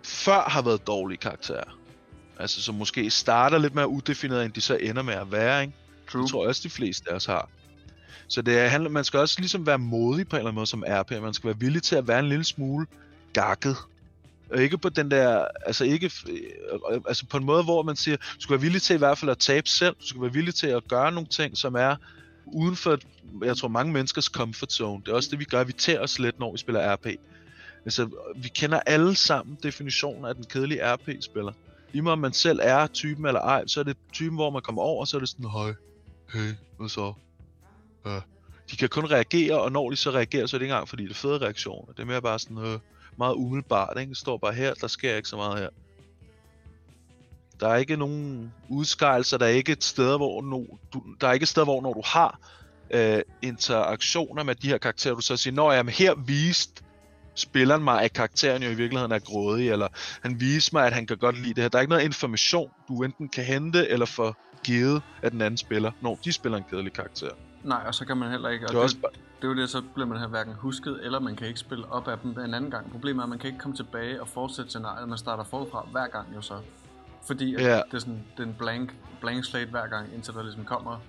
før 0.03 0.49
har 0.49 0.61
været 0.61 0.87
dårlige 0.87 1.17
karakterer. 1.17 1.77
Altså, 2.39 2.61
som 2.61 2.75
måske 2.75 3.09
starter 3.09 3.57
lidt 3.57 3.75
mere 3.75 3.87
udefineret, 3.87 4.45
end 4.45 4.53
de 4.53 4.61
så 4.61 4.75
ender 4.75 5.01
med 5.01 5.13
at 5.13 5.31
være, 5.31 5.61
ikke? 5.61 5.73
True. 6.11 6.21
Det 6.21 6.31
tror 6.31 6.43
jeg 6.43 6.49
også, 6.49 6.61
de 6.63 6.69
fleste 6.69 7.11
af 7.11 7.15
os 7.15 7.25
har. 7.25 7.49
Så 8.27 8.41
det 8.41 8.69
handler, 8.69 8.89
man 8.89 9.03
skal 9.03 9.19
også 9.19 9.35
ligesom 9.39 9.65
være 9.65 9.77
modig 9.77 10.27
på 10.27 10.35
en 10.35 10.39
eller 10.39 10.49
anden 10.49 10.55
måde 10.55 10.67
som 10.67 10.83
RP. 10.87 11.11
Man 11.11 11.33
skal 11.33 11.47
være 11.47 11.59
villig 11.59 11.83
til 11.83 11.95
at 11.95 12.07
være 12.07 12.19
en 12.19 12.29
lille 12.29 12.43
smule 12.43 12.87
gakket. 13.33 13.77
Og 14.51 14.61
ikke 14.61 14.77
på 14.77 14.89
den 14.89 15.11
der, 15.11 15.45
altså 15.65 15.83
ikke, 15.83 16.11
øh, 16.29 17.01
altså 17.07 17.25
på 17.25 17.37
en 17.37 17.45
måde, 17.45 17.63
hvor 17.63 17.83
man 17.83 17.95
siger, 17.95 18.17
du 18.17 18.39
skal 18.39 18.53
være 18.53 18.61
villig 18.61 18.81
til 18.81 18.93
i 18.93 18.97
hvert 18.97 19.17
fald 19.17 19.31
at 19.31 19.37
tabe 19.37 19.69
selv, 19.69 19.95
du 20.01 20.07
skal 20.07 20.21
være 20.21 20.33
villig 20.33 20.55
til 20.55 20.67
at 20.67 20.87
gøre 20.87 21.11
nogle 21.11 21.27
ting, 21.27 21.57
som 21.57 21.75
er 21.75 21.95
uden 22.53 22.75
for, 22.75 22.97
jeg 23.43 23.57
tror, 23.57 23.67
mange 23.67 23.93
menneskers 23.93 24.25
comfort 24.25 24.73
zone. 24.73 25.01
Det 25.05 25.11
er 25.11 25.15
også 25.15 25.29
det, 25.31 25.39
vi 25.39 25.45
gør, 25.45 25.63
vi 25.63 25.73
tager 25.73 25.99
os 25.99 26.19
lidt, 26.19 26.39
når 26.39 26.51
vi 26.51 26.57
spiller 26.57 26.93
RP. 26.93 27.05
Altså, 27.85 28.09
vi 28.35 28.47
kender 28.47 28.79
alle 28.79 29.15
sammen 29.15 29.57
definitionen 29.63 30.25
af 30.25 30.35
den 30.35 30.43
kedelige 30.43 30.93
RP-spiller. 30.93 31.51
Lige 31.91 32.01
meget 32.01 32.13
om 32.13 32.19
man 32.19 32.33
selv 32.33 32.59
er 32.63 32.87
typen 32.87 33.25
eller 33.25 33.41
ej, 33.41 33.67
så 33.67 33.79
er 33.79 33.83
det 33.83 33.97
typen, 34.11 34.35
hvor 34.35 34.49
man 34.49 34.61
kommer 34.61 34.81
over, 34.81 35.05
så 35.05 35.17
er 35.17 35.19
det 35.19 35.29
sådan, 35.29 35.49
hej, 35.49 35.73
hey, 36.33 36.53
hvad 36.77 36.89
så? 36.89 37.13
Ja. 38.05 38.19
de 38.71 38.77
kan 38.77 38.89
kun 38.89 39.05
reagere, 39.11 39.61
og 39.61 39.71
når 39.71 39.89
de 39.89 39.95
så 39.95 40.11
reagerer, 40.11 40.45
så 40.45 40.55
er 40.55 40.59
det 40.59 40.65
ikke 40.65 40.73
engang 40.73 40.89
fordi 40.89 41.03
det 41.03 41.09
er 41.09 41.15
fede 41.15 41.37
reaktioner. 41.37 41.93
Det 41.93 41.99
er 41.99 42.05
mere 42.05 42.21
bare 42.21 42.39
sådan 42.39 42.57
øh, 42.57 42.79
meget 43.17 43.33
umiddelbart. 43.33 43.99
Ikke? 43.99 44.09
Det 44.09 44.17
står 44.17 44.37
bare 44.37 44.53
her, 44.53 44.73
der 44.73 44.87
sker 44.87 45.15
ikke 45.15 45.29
så 45.29 45.35
meget 45.35 45.59
her. 45.59 45.69
Der 47.59 47.67
er 47.67 47.75
ikke 47.75 47.95
nogen 47.95 48.53
udskejelser, 48.69 49.37
der 49.37 49.45
er 49.45 49.49
ikke 49.49 49.71
et 49.71 49.83
sted, 49.83 50.17
hvor 50.17 50.41
no, 50.41 50.63
du, 50.93 51.03
der 51.21 51.27
er 51.27 51.33
ikke 51.33 51.43
et 51.43 51.49
sted, 51.49 51.63
hvor 51.63 51.81
når 51.81 51.93
du 51.93 52.01
har 52.05 52.39
øh, 52.91 53.21
interaktioner 53.41 54.43
med 54.43 54.55
de 54.55 54.67
her 54.67 54.77
karakterer, 54.77 55.15
du 55.15 55.21
så 55.21 55.37
siger, 55.37 55.53
når 55.53 55.71
jeg 55.71 55.85
her 55.85 56.13
vist 56.15 56.83
spilleren 57.35 57.83
mig, 57.83 58.01
at 58.01 58.13
karakteren 58.13 58.63
jo 58.63 58.69
i 58.69 58.73
virkeligheden 58.73 59.11
er 59.11 59.19
grådig, 59.19 59.69
eller 59.69 59.87
han 60.21 60.39
viser 60.39 60.69
mig, 60.73 60.85
at 60.85 60.93
han 60.93 61.07
kan 61.07 61.17
godt 61.17 61.37
lide 61.37 61.53
det 61.53 61.63
her. 61.63 61.69
Der 61.69 61.77
er 61.77 61.81
ikke 61.81 61.89
noget 61.89 62.03
information, 62.03 62.71
du 62.87 63.03
enten 63.03 63.29
kan 63.29 63.43
hente 63.43 63.89
eller 63.89 64.05
få 64.05 64.33
givet 64.63 65.01
af 65.23 65.31
den 65.31 65.41
anden 65.41 65.57
spiller, 65.57 65.91
når 66.01 66.19
de 66.25 66.33
spiller 66.33 66.57
en 66.57 66.63
kedelig 66.69 66.93
karakter. 66.93 67.29
Nej, 67.63 67.83
og 67.87 67.95
så 67.95 68.05
kan 68.05 68.17
man 68.17 68.31
heller 68.31 68.49
ikke... 68.49 68.65
Og 68.65 68.69
det, 68.69 68.77
er 68.77 68.81
også... 68.81 68.95
det, 68.95 69.19
det 69.41 69.43
er 69.43 69.47
jo 69.47 69.55
det, 69.55 69.69
så 69.69 69.81
bliver 69.93 70.07
man 70.07 70.19
her 70.19 70.27
hverken 70.27 70.53
husket, 70.53 70.99
eller 71.03 71.19
man 71.19 71.35
kan 71.35 71.47
ikke 71.47 71.59
spille 71.59 71.91
op 71.91 72.07
af 72.07 72.17
dem 72.19 72.31
en 72.31 72.53
anden 72.53 72.71
gang. 72.71 72.91
Problemet 72.91 73.19
er, 73.19 73.23
at 73.23 73.29
man 73.29 73.39
kan 73.39 73.47
ikke 73.47 73.59
komme 73.59 73.77
tilbage 73.77 74.21
og 74.21 74.27
fortsætte 74.27 74.69
scenariet, 74.69 75.09
man 75.09 75.17
starter 75.17 75.43
forfra 75.43 75.87
hver 75.91 76.07
gang 76.07 76.27
jo 76.35 76.41
så. 76.41 76.59
Fordi 77.27 77.55
at 77.55 77.61
yeah. 77.61 77.83
det 77.91 77.93
er 77.93 77.99
sådan 77.99 78.23
det 78.37 78.43
er 78.43 78.47
en 78.47 78.55
blank, 78.59 78.93
blank 79.21 79.45
slate 79.45 79.71
hver 79.71 79.87
gang, 79.87 80.13
indtil 80.13 80.33
der 80.33 80.43
ligesom 80.43 80.65
kommer 80.65 80.99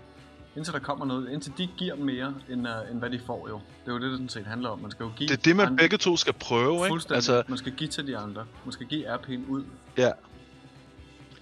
indtil 0.58 0.74
der 0.74 0.80
kommer 0.80 1.06
noget, 1.06 1.30
indtil 1.30 1.52
de 1.58 1.68
giver 1.76 1.96
mere, 1.96 2.34
end, 2.48 2.68
uh, 2.68 2.90
end 2.90 2.98
hvad 2.98 3.10
de 3.10 3.20
får 3.26 3.48
jo. 3.48 3.60
Det 3.84 3.90
er 3.90 3.92
jo 3.92 3.98
det, 3.98 4.02
det 4.02 4.12
sådan 4.12 4.28
set 4.28 4.46
handler 4.46 4.68
om. 4.68 4.78
Man 4.78 4.90
skal 4.90 5.04
jo 5.04 5.12
give... 5.16 5.28
Det 5.28 5.38
er 5.38 5.42
det, 5.42 5.56
man 5.56 5.66
andre, 5.66 5.76
begge 5.82 5.96
to 5.96 6.16
skal 6.16 6.32
prøve, 6.32 6.84
ikke? 6.84 7.14
Altså... 7.14 7.42
Man 7.48 7.58
skal 7.58 7.72
give 7.72 7.88
til 7.88 8.06
de 8.06 8.16
andre. 8.16 8.46
Man 8.64 8.72
skal 8.72 8.86
give 8.86 9.14
RP'en 9.14 9.48
ud. 9.48 9.64
Ja. 9.96 10.10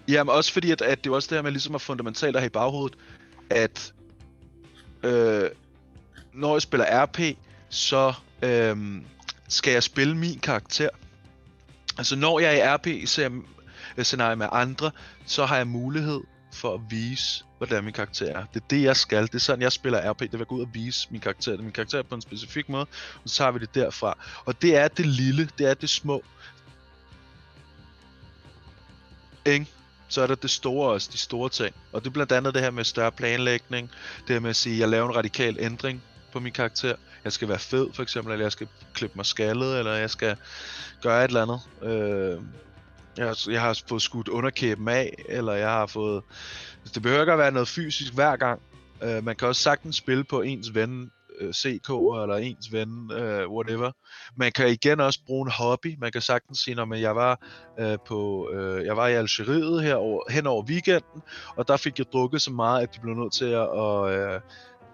Jamen 0.08 0.34
også 0.34 0.52
fordi, 0.52 0.70
at, 0.70 0.82
at 0.82 1.04
det 1.04 1.10
er 1.10 1.14
også 1.14 1.28
det 1.28 1.36
her 1.36 1.42
med 1.42 1.50
ligesom 1.50 1.74
er 1.74 1.78
fundamentalt 1.78 2.36
at 2.36 2.42
have 2.42 2.46
i 2.46 2.50
baghovedet, 2.50 2.98
at 3.50 3.92
øh, 5.02 5.50
når 6.32 6.54
jeg 6.54 6.62
spiller 6.62 7.02
RP, 7.04 7.18
så 7.68 8.12
øh, 8.42 8.76
skal 9.48 9.72
jeg 9.72 9.82
spille 9.82 10.16
min 10.16 10.38
karakter. 10.38 10.88
Altså 11.98 12.16
når 12.16 12.40
jeg 12.40 12.58
er 12.58 12.88
i 12.88 13.06
scenarie 14.04 14.36
med 14.36 14.48
andre, 14.52 14.90
så 15.26 15.46
har 15.46 15.56
jeg 15.56 15.66
mulighed 15.66 16.20
for 16.52 16.74
at 16.74 16.80
vise, 16.88 17.44
hvordan 17.58 17.84
min 17.84 17.92
karakter 17.92 18.26
er. 18.26 18.44
Det 18.54 18.62
er 18.62 18.66
det, 18.70 18.82
jeg 18.82 18.96
skal. 18.96 19.26
Det 19.26 19.34
er 19.34 19.38
sådan, 19.38 19.62
jeg 19.62 19.72
spiller 19.72 20.10
RP. 20.10 20.20
Det 20.20 20.38
vil 20.38 20.46
gå 20.46 20.54
ud 20.54 20.60
og 20.60 20.68
vise 20.72 21.08
min 21.10 21.20
karakter. 21.20 21.52
Det 21.52 21.58
er 21.58 21.64
min 21.64 21.72
karakter 21.72 22.02
på 22.02 22.14
en 22.14 22.22
specifik 22.22 22.68
måde, 22.68 22.86
og 23.24 23.30
så 23.30 23.36
tager 23.36 23.50
vi 23.50 23.58
det 23.58 23.74
derfra. 23.74 24.18
Og 24.44 24.62
det 24.62 24.76
er 24.76 24.88
det 24.88 25.06
lille, 25.06 25.50
det 25.58 25.70
er 25.70 25.74
det 25.74 25.90
små. 25.90 26.22
Ikke? 29.44 29.66
så 30.08 30.22
er 30.22 30.26
der 30.26 30.34
det 30.34 30.50
store 30.50 30.90
også, 30.90 31.10
de 31.12 31.18
store 31.18 31.48
ting. 31.48 31.74
Og 31.92 32.00
det 32.00 32.06
er 32.06 32.12
blandt 32.12 32.32
andet 32.32 32.54
det 32.54 32.62
her 32.62 32.70
med 32.70 32.84
større 32.84 33.12
planlægning, 33.12 33.90
det 34.28 34.34
her 34.34 34.40
med 34.40 34.50
at 34.50 34.56
sige, 34.56 34.74
at 34.74 34.80
jeg 34.80 34.88
laver 34.88 35.08
en 35.08 35.16
radikal 35.16 35.56
ændring 35.60 36.02
på 36.32 36.40
min 36.40 36.52
karakter. 36.52 36.94
Jeg 37.24 37.32
skal 37.32 37.48
være 37.48 37.58
fed, 37.58 37.86
for 37.94 38.02
eksempel, 38.02 38.32
eller 38.32 38.44
jeg 38.44 38.52
skal 38.52 38.68
klippe 38.94 39.16
mig 39.16 39.26
skaldet, 39.26 39.78
eller 39.78 39.92
jeg 39.92 40.10
skal 40.10 40.36
gøre 41.02 41.24
et 41.24 41.28
eller 41.28 41.42
andet. 41.42 41.60
Øh, 41.82 42.40
jeg, 43.16 43.26
har, 43.26 43.50
jeg 43.50 43.60
har 43.60 43.82
fået 43.88 44.02
skudt 44.02 44.28
underkæben 44.28 44.88
af, 44.88 45.24
eller 45.28 45.52
jeg 45.52 45.70
har 45.70 45.86
fået... 45.86 46.22
Det 46.94 47.02
behøver 47.02 47.20
ikke 47.20 47.32
at 47.32 47.38
være 47.38 47.52
noget 47.52 47.68
fysisk 47.68 48.14
hver 48.14 48.36
gang. 48.36 48.60
Øh, 49.02 49.24
man 49.24 49.36
kan 49.36 49.48
også 49.48 49.62
sagtens 49.62 49.96
spille 49.96 50.24
på 50.24 50.42
ens 50.42 50.74
ven 50.74 51.10
øh, 51.40 51.52
CK 51.52 51.90
eller 51.90 52.36
ens 52.36 52.72
ven, 52.72 53.12
øh, 53.12 53.50
whatever. 53.50 53.90
Man 54.36 54.52
kan 54.52 54.68
igen 54.68 55.00
også 55.00 55.20
bruge 55.26 55.46
en 55.46 55.52
hobby. 55.52 55.96
Man 55.98 56.12
kan 56.12 56.20
sagtens 56.20 56.58
sige, 56.58 56.80
at 56.80 57.00
jeg 57.00 57.16
var 57.16 57.40
øh, 57.78 57.98
på, 58.06 58.50
øh, 58.52 58.84
jeg 58.84 58.96
var 58.96 59.06
i 59.06 59.14
Algeriet 59.14 59.82
her 59.82 59.94
over, 59.94 60.30
hen 60.30 60.46
over 60.46 60.62
weekenden, 60.62 61.22
og 61.56 61.68
der 61.68 61.76
fik 61.76 61.98
jeg 61.98 62.06
drukket 62.12 62.42
så 62.42 62.50
meget, 62.50 62.82
at 62.82 62.94
de 62.94 63.00
blev 63.00 63.14
nødt 63.14 63.32
til 63.32 63.44
at 63.44 64.10
øh, 64.10 64.40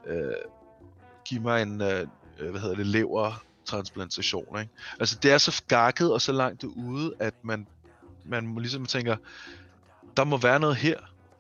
øh, 0.06 0.34
give 1.24 1.40
mig 1.40 1.62
en, 1.62 1.80
øh, 1.82 2.06
øh 2.40 2.50
hvad 2.50 2.60
hedder 2.60 2.76
det, 2.76 2.86
lever 2.86 3.44
transplantation. 3.64 4.60
Ikke? 4.60 4.72
Altså 5.00 5.18
det 5.22 5.32
er 5.32 5.38
så 5.38 5.62
gakket 5.68 6.12
og 6.12 6.20
så 6.20 6.32
langt 6.32 6.64
ude, 6.64 7.14
at 7.18 7.34
man, 7.44 7.66
man 8.24 8.54
ligesom 8.54 8.86
tænker, 8.86 9.16
der 10.16 10.24
må 10.24 10.36
være 10.36 10.60
noget 10.60 10.76
her. 10.76 10.98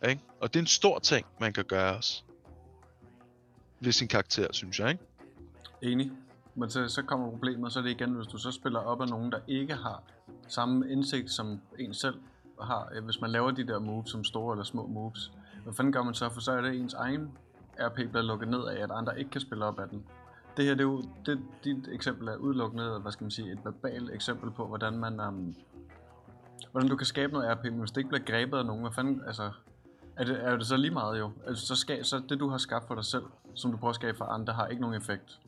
Ikke? 0.08 0.22
Og 0.40 0.54
det 0.54 0.60
er 0.60 0.62
en 0.62 0.66
stor 0.66 0.98
ting, 0.98 1.26
man 1.40 1.52
kan 1.52 1.64
gøre 1.64 1.96
også. 1.96 2.22
Ved 3.80 3.92
sin 3.92 4.08
karakter, 4.08 4.46
synes 4.52 4.80
jeg. 4.80 4.90
Ikke? 4.90 5.02
Enig. 5.82 6.12
Men 6.54 6.70
så, 6.70 6.88
så 6.88 7.02
kommer 7.02 7.30
problemet, 7.30 7.72
så 7.72 7.78
er 7.78 7.82
det 7.82 7.90
igen, 7.90 8.12
hvis 8.12 8.26
du 8.26 8.38
så 8.38 8.50
spiller 8.50 8.80
op 8.80 9.00
af 9.00 9.08
nogen, 9.08 9.32
der 9.32 9.38
ikke 9.46 9.74
har 9.74 10.02
samme 10.48 10.90
indsigt 10.90 11.30
som 11.30 11.60
en 11.78 11.94
selv 11.94 12.14
har. 12.60 13.00
Hvis 13.04 13.20
man 13.20 13.30
laver 13.30 13.50
de 13.50 13.66
der 13.66 13.78
moves 13.78 14.10
som 14.10 14.24
store 14.24 14.54
eller 14.54 14.64
små 14.64 14.86
moves, 14.86 15.32
hvad 15.64 15.74
fanden 15.74 15.92
gør 15.92 16.02
man 16.02 16.14
så? 16.14 16.30
For 16.30 16.40
så 16.40 16.52
er 16.52 16.60
det 16.60 16.80
ens 16.80 16.94
egen 16.94 17.30
RP 17.80 17.94
bliver 17.94 18.22
lukket 18.22 18.48
ned 18.48 18.64
af, 18.64 18.82
at 18.82 18.90
andre 18.90 19.18
ikke 19.18 19.30
kan 19.30 19.40
spille 19.40 19.64
op 19.64 19.80
af 19.80 19.88
den. 19.88 20.04
Det 20.56 20.64
her, 20.64 20.72
det 20.72 20.80
er 20.80 20.84
jo, 20.84 21.02
det, 21.26 21.40
dit 21.64 21.88
eksempel 21.92 22.28
er 22.28 22.36
udelukkende, 22.36 22.98
hvad 22.98 23.12
skal 23.12 23.24
man 23.24 23.30
sige, 23.30 23.52
et 23.52 23.58
verbalt 23.64 24.10
eksempel 24.14 24.50
på, 24.50 24.66
hvordan 24.66 24.98
man, 24.98 25.20
um, 25.20 25.56
hvordan 26.70 26.88
du 26.88 26.96
kan 26.96 27.06
skabe 27.06 27.32
noget 27.32 27.58
RP, 27.58 27.64
men 27.64 27.78
hvis 27.78 27.90
det 27.90 27.96
ikke 27.96 28.08
bliver 28.08 28.24
grebet 28.24 28.58
af 28.58 28.66
nogen, 28.66 28.82
hvad 28.82 28.92
fanden, 28.92 29.22
altså, 29.26 29.50
er 30.16 30.24
det, 30.24 30.44
er 30.44 30.56
det 30.56 30.66
så 30.66 30.76
lige 30.76 30.90
meget 30.90 31.18
jo? 31.18 31.30
Altså, 31.46 31.66
så, 31.66 31.76
skal, 31.76 32.04
så 32.04 32.22
det 32.28 32.40
du 32.40 32.48
har 32.48 32.58
skabt 32.58 32.86
for 32.86 32.94
dig 32.94 33.04
selv, 33.04 33.24
som 33.54 33.70
du 33.70 33.76
prøver 33.76 33.90
at 33.90 33.96
skabe 33.96 34.18
for 34.18 34.24
andre, 34.24 34.52
har 34.52 34.66
ikke 34.66 34.80
nogen 34.82 34.96
effekt. 34.96 35.38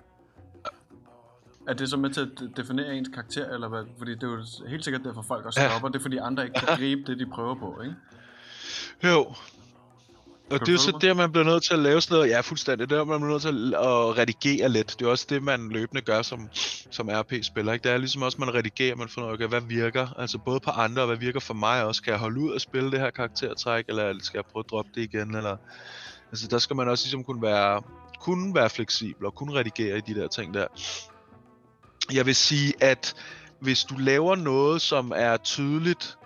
Er 1.68 1.74
det 1.74 1.90
så 1.90 1.96
med 1.96 2.10
til 2.10 2.20
at 2.20 2.56
definere 2.56 2.96
ens 2.96 3.08
karakter, 3.08 3.48
eller 3.54 3.68
hvad? 3.68 3.84
Fordi 3.98 4.14
det 4.14 4.22
er 4.22 4.28
jo 4.28 4.68
helt 4.68 4.84
sikkert 4.84 5.04
derfor 5.04 5.22
folk 5.22 5.46
også 5.46 5.60
stopper, 5.60 5.88
ja. 5.88 5.92
det 5.92 5.98
er 5.98 6.02
fordi 6.02 6.16
andre 6.16 6.44
ikke 6.44 6.60
kan 6.60 6.68
gribe 6.78 7.02
det, 7.06 7.18
de 7.18 7.26
prøver 7.26 7.54
på, 7.54 7.80
ikke? 7.82 7.96
Jo, 9.04 9.34
og 10.50 10.60
det 10.60 10.68
er 10.68 10.72
jo 10.72 10.78
så 10.78 10.98
der, 11.00 11.14
man 11.14 11.32
bliver 11.32 11.44
nødt 11.44 11.64
til 11.64 11.72
at 11.72 11.78
lave 11.78 12.00
sådan 12.00 12.14
noget, 12.14 12.30
ja 12.30 12.40
fuldstændig, 12.40 12.90
det 12.90 12.98
er 12.98 13.04
man 13.04 13.20
bliver 13.20 13.32
nødt 13.32 13.42
til 13.42 13.74
at 13.74 14.18
redigere 14.18 14.68
lidt. 14.68 14.96
Det 14.98 15.06
er 15.06 15.10
også 15.10 15.26
det, 15.28 15.42
man 15.42 15.68
løbende 15.68 16.02
gør 16.02 16.22
som, 16.22 16.48
som 16.90 17.08
RP-spiller. 17.08 17.72
Ikke? 17.72 17.82
Det 17.82 17.92
er 17.92 17.96
ligesom 17.96 18.22
også, 18.22 18.38
man 18.40 18.54
redigerer, 18.54 18.96
man 18.96 19.08
finder 19.08 19.32
ud 19.32 19.42
af, 19.42 19.48
hvad 19.48 19.60
virker, 19.60 20.08
altså 20.18 20.38
både 20.38 20.60
på 20.60 20.70
andre, 20.70 21.02
og 21.02 21.06
hvad 21.06 21.16
virker 21.16 21.40
for 21.40 21.54
mig 21.54 21.84
også. 21.84 22.02
Kan 22.02 22.10
jeg 22.10 22.20
holde 22.20 22.40
ud 22.40 22.54
at 22.54 22.60
spille 22.60 22.90
det 22.90 23.00
her 23.00 23.10
karaktertræk, 23.10 23.84
eller 23.88 24.14
skal 24.22 24.38
jeg 24.38 24.44
prøve 24.52 24.64
at 24.66 24.70
droppe 24.70 24.90
det 24.94 25.02
igen, 25.02 25.34
eller... 25.34 25.56
Altså 26.30 26.48
der 26.48 26.58
skal 26.58 26.76
man 26.76 26.88
også 26.88 27.04
ligesom 27.04 27.24
kunne 27.24 27.42
være, 27.42 27.82
kunne 28.20 28.54
være 28.54 28.70
fleksibel, 28.70 29.26
og 29.26 29.34
kunne 29.34 29.54
redigere 29.54 29.98
i 29.98 30.00
de 30.00 30.14
der 30.14 30.28
ting 30.28 30.54
der. 30.54 30.66
Jeg 32.12 32.26
vil 32.26 32.34
sige, 32.34 32.74
at 32.80 33.14
hvis 33.60 33.84
du 33.84 33.94
laver 33.98 34.36
noget, 34.36 34.82
som 34.82 35.12
er 35.16 35.36
tydeligt 35.36 36.16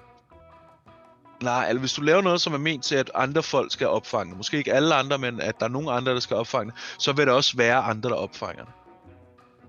Nej, 1.42 1.64
altså 1.68 1.78
hvis 1.78 1.92
du 1.92 2.02
laver 2.02 2.22
noget, 2.22 2.40
som 2.40 2.54
er 2.54 2.58
ment 2.58 2.84
til, 2.84 2.94
at 2.94 3.10
andre 3.14 3.42
folk 3.42 3.72
skal 3.72 3.86
opfange 3.86 4.36
måske 4.36 4.56
ikke 4.56 4.72
alle 4.72 4.94
andre, 4.94 5.18
men 5.18 5.40
at 5.40 5.60
der 5.60 5.66
er 5.66 5.70
nogle 5.70 5.92
andre, 5.92 6.12
der 6.12 6.20
skal 6.20 6.36
opfange 6.36 6.72
så 6.98 7.12
vil 7.12 7.26
der 7.26 7.32
også 7.32 7.56
være 7.56 7.76
andre, 7.76 8.10
der 8.10 8.16
opfanger 8.16 8.64
det. 8.64 8.72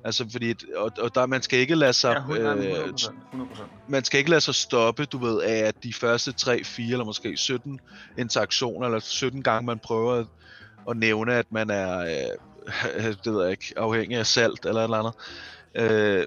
Altså 0.04 0.26
fordi, 0.32 0.56
og, 0.76 0.92
og 1.02 1.16
der, 1.16 1.26
man 1.26 1.42
skal 1.42 1.60
ikke 1.60 1.76
lade 1.76 1.94
sig, 1.94 2.24
ja, 2.30 2.56
100%, 2.56 2.58
100%, 2.58 3.12
100%. 3.34 3.64
man 3.88 4.04
skal 4.04 4.18
ikke 4.18 4.30
lade 4.30 4.42
sig 4.42 4.56
stoppe, 4.56 5.06
du 5.06 5.18
ved, 5.18 5.42
af 5.42 5.58
at 5.58 5.84
de 5.84 5.94
første 5.94 6.32
3, 6.32 6.64
4 6.64 6.92
eller 6.92 7.06
måske 7.06 7.38
17 7.38 7.80
interaktioner, 8.18 8.86
eller 8.86 9.00
17 9.00 9.44
gange 9.44 9.66
man 9.66 9.80
prøver 9.80 10.14
at, 10.14 10.26
at 10.90 10.98
nævne, 10.98 11.34
at 11.34 11.52
man 11.52 11.70
er, 11.70 12.00
øh, 12.00 13.16
det 13.24 13.34
ved 13.34 13.42
jeg 13.42 13.52
ikke, 13.52 13.74
afhængig 13.78 14.18
af 14.18 14.26
salt 14.26 14.66
eller 14.66 14.82
et 14.82 14.84
eller 14.84 14.98
andet. 14.98 15.14
Øh, 15.76 16.26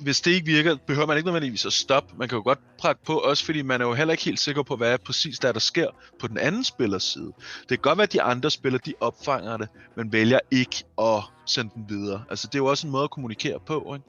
hvis 0.00 0.20
det 0.20 0.30
ikke 0.30 0.46
virker, 0.46 0.76
behøver 0.86 1.06
man 1.06 1.16
ikke 1.16 1.26
nødvendigvis 1.26 1.66
at 1.66 1.72
stoppe. 1.72 2.14
Man 2.18 2.28
kan 2.28 2.36
jo 2.36 2.42
godt 2.42 2.58
prakke 2.78 3.04
på, 3.04 3.18
også 3.18 3.44
fordi 3.44 3.62
man 3.62 3.80
er 3.80 3.86
jo 3.86 3.94
heller 3.94 4.12
ikke 4.12 4.24
helt 4.24 4.40
sikker 4.40 4.62
på, 4.62 4.76
hvad 4.76 4.98
præcis 4.98 5.38
der, 5.38 5.52
der 5.52 5.60
sker 5.60 5.88
på 6.20 6.28
den 6.28 6.38
anden 6.38 6.64
spillers 6.64 7.02
side. 7.02 7.32
Det 7.60 7.68
kan 7.68 7.78
godt 7.78 7.98
være, 7.98 8.02
at 8.02 8.12
de 8.12 8.22
andre 8.22 8.50
spillere, 8.50 8.80
de 8.86 8.94
opfanger 9.00 9.56
det, 9.56 9.68
men 9.96 10.12
vælger 10.12 10.38
ikke 10.50 10.84
at 11.00 11.22
sende 11.46 11.70
den 11.74 11.84
videre. 11.88 12.24
Altså, 12.30 12.46
det 12.46 12.54
er 12.54 12.58
jo 12.58 12.66
også 12.66 12.86
en 12.86 12.90
måde 12.90 13.04
at 13.04 13.10
kommunikere 13.10 13.58
på, 13.66 13.94
ikke? 13.94 14.06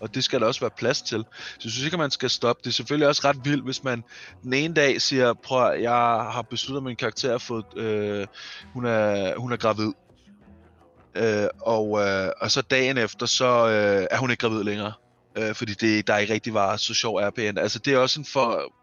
Og 0.00 0.14
det 0.14 0.24
skal 0.24 0.40
der 0.40 0.46
også 0.46 0.60
være 0.60 0.70
plads 0.76 1.02
til. 1.02 1.24
Så 1.34 1.60
jeg 1.64 1.72
synes 1.72 1.84
ikke, 1.84 1.94
at 1.94 1.98
man 1.98 2.10
skal 2.10 2.30
stoppe. 2.30 2.60
Det 2.64 2.70
er 2.70 2.74
selvfølgelig 2.74 3.08
også 3.08 3.22
ret 3.24 3.36
vildt, 3.44 3.64
hvis 3.64 3.84
man 3.84 4.04
den 4.42 4.52
ene 4.52 4.74
dag 4.74 5.02
siger, 5.02 5.32
prøv 5.32 5.80
jeg 5.80 5.92
har 6.32 6.42
besluttet 6.50 6.82
min 6.82 6.96
karakter 6.96 7.34
at 7.34 7.42
fået, 7.42 7.64
øh, 7.76 8.26
hun, 8.72 8.86
er, 8.86 9.38
hun 9.38 9.52
er 9.52 9.56
gravid. 9.56 9.92
Øh, 11.14 11.48
og, 11.60 12.00
øh, 12.00 12.30
og 12.40 12.50
så 12.50 12.62
dagen 12.62 12.98
efter, 12.98 13.26
så 13.26 13.68
øh, 13.68 14.06
er 14.10 14.18
hun 14.18 14.30
ikke 14.30 14.40
gravid 14.40 14.64
længere 14.64 14.92
øh, 15.38 15.54
fordi 15.54 15.74
det, 15.74 16.06
der 16.06 16.18
ikke 16.18 16.32
rigtig 16.32 16.54
var 16.54 16.76
så 16.76 16.94
sjov 16.94 17.20
RPN. 17.20 17.58
Altså 17.58 17.78
det 17.78 17.94
er 17.94 17.98
også 17.98 18.20
en 18.20 18.26
for... 18.26 18.74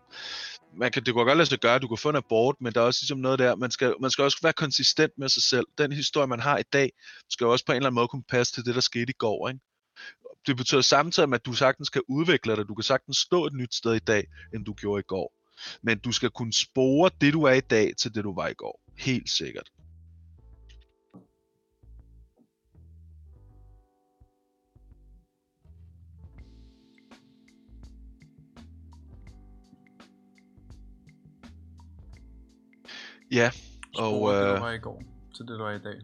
Man 0.77 0.91
kan, 0.91 1.03
det 1.03 1.13
kunne 1.13 1.25
godt 1.25 1.37
lade 1.37 1.49
sig 1.49 1.59
gøre, 1.59 1.79
du 1.79 1.87
kan 1.87 1.97
få 1.97 2.09
en 2.09 2.15
abort, 2.15 2.55
men 2.61 2.73
der 2.73 2.81
er 2.81 2.85
også 2.85 2.99
ligesom 3.01 3.17
noget 3.17 3.39
der, 3.39 3.55
man 3.55 3.71
skal, 3.71 3.93
man 4.01 4.11
skal 4.11 4.23
også 4.23 4.37
være 4.43 4.53
konsistent 4.53 5.11
med 5.17 5.29
sig 5.29 5.43
selv. 5.43 5.65
Den 5.77 5.91
historie, 5.91 6.27
man 6.27 6.39
har 6.39 6.57
i 6.57 6.63
dag, 6.73 6.91
skal 7.29 7.45
jo 7.45 7.51
også 7.51 7.65
på 7.65 7.71
en 7.71 7.75
eller 7.75 7.87
anden 7.87 7.95
måde 7.95 8.07
kunne 8.07 8.23
passe 8.29 8.53
til 8.53 8.65
det, 8.65 8.75
der 8.75 8.81
skete 8.81 9.09
i 9.09 9.17
går. 9.17 9.49
Ikke? 9.49 9.59
Det 10.47 10.57
betyder 10.57 10.81
samtidig, 10.81 11.33
at 11.33 11.45
du 11.45 11.53
sagtens 11.53 11.89
kan 11.89 12.01
udvikle 12.09 12.55
dig, 12.55 12.67
du 12.67 12.75
kan 12.75 12.83
sagtens 12.83 13.17
stå 13.17 13.45
et 13.45 13.53
nyt 13.53 13.75
sted 13.75 13.93
i 13.93 13.99
dag, 13.99 14.27
end 14.53 14.65
du 14.65 14.73
gjorde 14.73 14.99
i 14.99 15.07
går. 15.07 15.33
Men 15.81 15.99
du 15.99 16.11
skal 16.11 16.29
kunne 16.29 16.53
spore 16.53 17.09
det, 17.21 17.33
du 17.33 17.43
er 17.43 17.53
i 17.53 17.61
dag, 17.61 17.93
til 17.97 18.15
det, 18.15 18.23
du 18.23 18.35
var 18.35 18.47
i 18.47 18.53
går. 18.53 18.81
Helt 18.97 19.29
sikkert. 19.29 19.69
Ja, 33.31 33.51
og... 33.97 34.33
Øh, 34.33 34.39
det, 34.39 34.55
du 34.55 34.63
var 34.63 34.71
i 34.71 34.77
går, 34.77 35.03
til 35.35 35.47
det, 35.47 35.59
du 35.59 35.63
er 35.63 35.71
i 35.71 35.79
dag. 35.79 35.95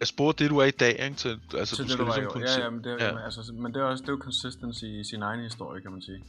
Jeg 0.00 0.08
spurgte 0.08 0.44
det, 0.44 0.50
du 0.50 0.58
er 0.58 0.64
i 0.64 0.70
dag, 0.70 1.04
ikke? 1.04 1.16
Til, 1.16 1.40
altså, 1.54 1.76
til 1.76 1.84
du 1.84 1.88
det, 1.88 1.92
skal 1.92 2.04
du 2.04 2.10
var 2.10 2.16
ligesom 2.16 2.30
i 2.30 2.32
kunne 2.32 2.50
ja, 2.50 2.64
ja, 2.64 2.70
men 2.70 2.84
det, 2.84 2.92
er, 2.92 3.04
ja. 3.04 3.24
Altså, 3.24 3.52
men 3.52 3.74
det 3.74 3.80
er 3.80 3.84
også 3.84 4.02
det 4.02 4.08
er 4.08 4.12
jo 4.12 4.18
consistency 4.22 4.84
i 4.84 5.04
sin 5.04 5.22
egen 5.22 5.40
historie, 5.40 5.82
kan 5.82 5.92
man 5.92 6.02
sige. 6.02 6.24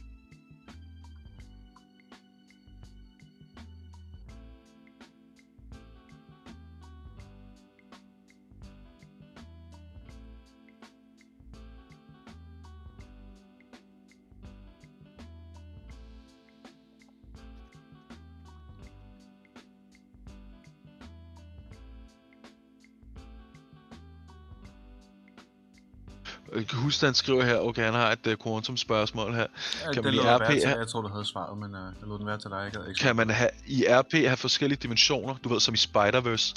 Han 27.00 27.14
skriver 27.14 27.44
her, 27.44 27.58
okay, 27.58 27.84
han 27.84 27.94
har 27.94 28.12
et 28.12 28.26
uh, 28.26 28.34
quantum 28.44 28.76
spørgsmål 28.76 29.34
her. 29.34 29.46
Ja, 29.86 29.92
kan 29.92 30.04
man 30.04 30.14
i 30.14 30.18
RP 30.18 30.50
til. 30.50 30.60
Jeg 30.60 30.88
tror, 30.88 31.00
du 31.00 31.08
havde 31.08 31.24
svaret, 31.24 31.58
men 31.58 31.70
uh, 31.70 31.80
jeg 32.00 32.08
lod 32.08 32.18
den 32.18 32.26
være 32.26 32.38
til 32.38 32.50
dig. 32.50 32.70
Jeg 32.74 32.88
ikke 32.88 33.00
kan 33.00 33.16
man 33.16 33.30
have, 33.30 33.50
i 33.66 33.84
RP 33.88 34.12
have 34.12 34.36
forskellige 34.36 34.78
dimensioner, 34.82 35.34
du 35.44 35.48
ved, 35.48 35.60
som 35.60 35.74
i 35.74 35.76
Spider-Verse, 35.76 36.54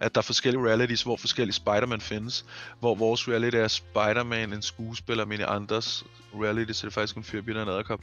at 0.00 0.14
der 0.14 0.20
er 0.20 0.22
forskellige 0.22 0.64
realities, 0.64 1.02
hvor 1.02 1.16
forskellige 1.16 1.54
Spider-Man 1.54 2.00
findes. 2.00 2.44
Hvor 2.80 2.94
vores 2.94 3.28
reality 3.28 3.56
er 3.56 3.68
Spider-Man, 3.68 4.52
en 4.52 4.62
skuespiller, 4.62 5.24
men 5.24 5.40
i 5.40 5.42
andres 5.42 6.04
reality, 6.34 6.72
så 6.72 6.86
det 6.86 6.90
er 6.90 6.94
faktisk 6.94 7.16
en 7.16 7.24
fyr, 7.24 7.42
en 7.42 7.56
adderkop. 7.56 8.00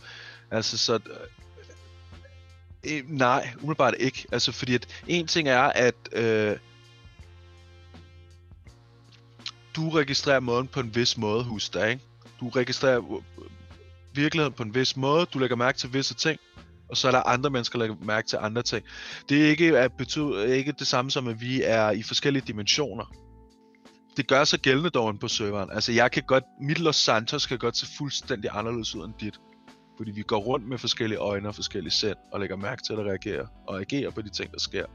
Altså, 0.51 0.78
så... 0.78 0.99
Øh, 2.84 3.03
nej, 3.07 3.49
umiddelbart 3.57 3.93
ikke. 3.99 4.26
Altså, 4.32 4.51
fordi 4.51 4.76
at 4.76 4.88
en 5.07 5.28
ting 5.28 5.47
er, 5.47 5.61
at... 5.61 5.95
Øh, 6.11 6.57
du 9.76 9.89
registrerer 9.89 10.39
måden 10.39 10.67
på 10.67 10.80
en 10.80 10.95
vis 10.95 11.17
måde 11.17 11.43
husk 11.43 11.73
dig, 11.73 11.89
ikke? 11.89 12.03
Du 12.39 12.49
registrerer 12.49 12.97
øh, 12.97 13.21
virkeligheden 14.13 14.53
på 14.53 14.63
en 14.63 14.76
vis 14.76 14.97
måde, 14.97 15.26
du 15.26 15.39
lægger 15.39 15.55
mærke 15.55 15.78
til 15.78 15.93
visse 15.93 16.13
ting, 16.13 16.39
og 16.89 16.97
så 16.97 17.07
er 17.07 17.11
der 17.11 17.23
andre 17.23 17.49
mennesker, 17.49 17.80
der 17.80 17.88
lægger 17.88 18.05
mærke 18.05 18.28
til 18.28 18.38
andre 18.41 18.63
ting. 18.63 18.86
Det 19.30 19.45
er 19.45 19.49
ikke, 19.49 19.80
at 19.80 19.91
betyder, 19.97 20.43
ikke 20.43 20.71
det 20.71 20.88
samme 20.88 21.11
som, 21.11 21.28
at 21.28 21.41
vi 21.41 21.61
er 21.63 21.91
i 21.91 22.03
forskellige 22.03 22.43
dimensioner. 22.47 23.05
Det 24.17 24.28
gør 24.28 24.43
sig 24.43 24.59
gældende 24.59 24.89
dog 24.89 25.19
på 25.19 25.28
serveren. 25.28 25.69
Altså, 25.71 25.91
jeg 25.91 26.11
kan 26.11 26.23
godt, 26.23 26.43
mit 26.61 26.80
Los 26.80 26.95
Santos 26.95 27.45
kan 27.45 27.57
godt 27.57 27.78
se 27.78 27.88
fuldstændig 27.97 28.49
anderledes 28.53 28.95
ud 28.95 29.05
end 29.05 29.13
dit. 29.21 29.39
Fordi 29.97 30.11
vi 30.11 30.21
går 30.21 30.38
rundt 30.38 30.67
med 30.67 30.78
forskellige 30.78 31.19
øjne 31.19 31.47
og 31.47 31.55
forskellige 31.55 31.91
sind, 31.91 32.15
og 32.32 32.39
lægger 32.39 32.55
mærke 32.55 32.82
til 32.84 32.93
at 32.93 32.99
reagere 32.99 33.47
og 33.67 33.80
agere 33.80 34.11
på 34.11 34.21
de 34.21 34.30
ting, 34.30 34.51
der 34.51 34.59
sker 34.59 34.86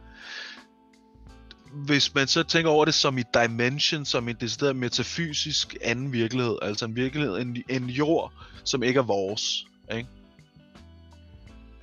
hvis 1.72 2.14
man 2.14 2.28
så 2.28 2.42
tænker 2.42 2.70
over 2.70 2.84
det 2.84 2.94
som 2.94 3.18
i 3.18 3.22
dimension, 3.34 4.04
som 4.04 4.28
en 4.28 4.36
decideret 4.40 4.76
metafysisk 4.76 5.76
anden 5.82 6.12
virkelighed, 6.12 6.58
altså 6.62 6.84
en 6.84 6.96
virkelighed, 6.96 7.36
en, 7.36 7.62
en 7.68 7.90
jord, 7.90 8.32
som 8.64 8.82
ikke 8.82 8.98
er 8.98 9.02
vores, 9.02 9.66
ikke? 9.92 10.08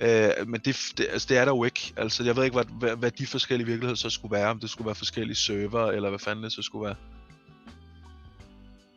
Øh, 0.00 0.48
men 0.48 0.60
det, 0.60 0.92
det, 0.98 1.06
altså, 1.10 1.26
det 1.28 1.36
er 1.36 1.44
der 1.44 1.52
jo 1.52 1.64
ikke. 1.64 1.92
Altså, 1.96 2.24
jeg 2.24 2.36
ved 2.36 2.44
ikke, 2.44 2.54
hvad, 2.54 2.64
hvad, 2.78 2.96
hvad 2.96 3.10
de 3.10 3.26
forskellige 3.26 3.66
virkeligheder 3.66 3.96
så 3.96 4.10
skulle 4.10 4.32
være. 4.32 4.50
Om 4.50 4.60
det 4.60 4.70
skulle 4.70 4.86
være 4.86 4.94
forskellige 4.94 5.36
server, 5.36 5.90
eller 5.90 6.08
hvad 6.08 6.18
fanden 6.18 6.44
det 6.44 6.52
så 6.52 6.62
skulle 6.62 6.86
være. 6.86 6.96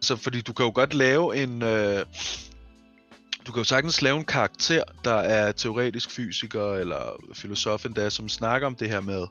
Så 0.01 0.15
fordi 0.15 0.41
du 0.41 0.53
kan 0.53 0.65
jo 0.65 0.71
godt 0.75 0.93
lave 0.93 1.43
en... 1.43 1.61
Øh, 1.61 2.05
du 3.47 3.51
kan 3.51 3.59
jo 3.59 3.63
sagtens 3.63 4.01
lave 4.01 4.17
en 4.17 4.25
karakter, 4.25 4.83
der 5.03 5.13
er 5.13 5.51
teoretisk 5.51 6.11
fysiker 6.11 6.73
eller 6.73 7.23
filosof 7.33 7.85
endda, 7.85 8.09
som 8.09 8.29
snakker 8.29 8.67
om 8.67 8.75
det 8.75 8.89
her 8.89 9.01
med 9.01 9.25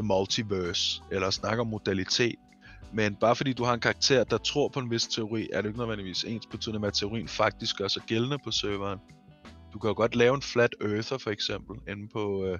the 0.00 0.06
multiverse, 0.06 1.02
eller 1.10 1.30
snakker 1.30 1.60
om 1.60 1.66
modalitet. 1.66 2.34
Men 2.92 3.14
bare 3.14 3.36
fordi 3.36 3.52
du 3.52 3.64
har 3.64 3.74
en 3.74 3.80
karakter, 3.80 4.24
der 4.24 4.38
tror 4.38 4.68
på 4.68 4.80
en 4.80 4.90
vis 4.90 5.06
teori, 5.06 5.48
er 5.52 5.62
det 5.62 5.68
ikke 5.68 5.78
nødvendigvis 5.78 6.24
ens 6.24 6.46
betydende 6.46 6.80
med, 6.80 6.88
at 6.88 6.94
teorien 6.94 7.28
faktisk 7.28 7.78
gør 7.78 7.88
sig 7.88 8.02
gældende 8.06 8.38
på 8.44 8.50
serveren. 8.50 8.98
Du 9.72 9.78
kan 9.78 9.88
jo 9.88 9.94
godt 9.94 10.16
lave 10.16 10.34
en 10.34 10.42
flat 10.42 10.74
earther 10.80 11.18
for 11.18 11.30
eksempel, 11.30 11.76
inde 11.88 12.08
på, 12.12 12.46
øh, 12.46 12.58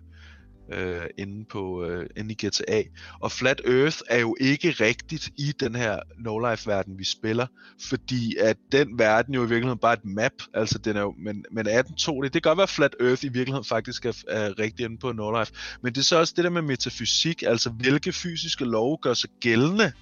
øh, 0.72 1.02
inde, 1.18 1.44
på 1.44 1.84
øh, 1.84 2.06
inde 2.16 2.34
i 2.34 2.46
GTA. 2.46 2.82
Og 3.20 3.32
Flat 3.32 3.60
Earth 3.64 3.98
er 4.08 4.18
jo 4.18 4.36
ikke 4.40 4.70
rigtigt 4.70 5.30
i 5.38 5.52
den 5.60 5.74
her 5.74 5.98
no-life-verden, 6.18 6.98
vi 6.98 7.04
spiller, 7.04 7.46
fordi 7.88 8.36
at 8.36 8.56
den 8.72 8.98
verden 8.98 9.34
jo 9.34 9.40
i 9.40 9.48
virkeligheden 9.48 9.78
bare 9.78 9.92
et 9.92 10.04
map, 10.04 10.32
altså 10.54 10.78
den 10.78 10.96
er 10.96 11.00
jo, 11.00 11.14
men, 11.18 11.44
men 11.52 11.66
er 11.66 11.82
den 11.82 11.94
to 11.94 12.22
det? 12.22 12.34
Det 12.34 12.42
kan 12.42 12.50
godt 12.50 12.56
være, 12.56 12.62
at 12.62 12.70
Flat 12.70 12.96
Earth 13.00 13.24
i 13.24 13.28
virkeligheden 13.28 13.64
faktisk 13.64 14.06
er, 14.06 14.22
er 14.28 14.58
rigtigt 14.58 14.88
inde 14.88 14.98
på 14.98 15.10
no-life, 15.10 15.78
men 15.82 15.92
det 15.92 16.00
er 16.00 16.04
så 16.04 16.18
også 16.18 16.34
det 16.36 16.44
der 16.44 16.50
med 16.50 16.62
metafysik, 16.62 17.42
altså 17.42 17.70
hvilke 17.70 18.12
fysiske 18.12 18.64
love 18.64 18.98
gør 19.02 19.14
sig 19.14 19.30
gældende 19.40 19.92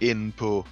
inde 0.00 0.32
på 0.32 0.66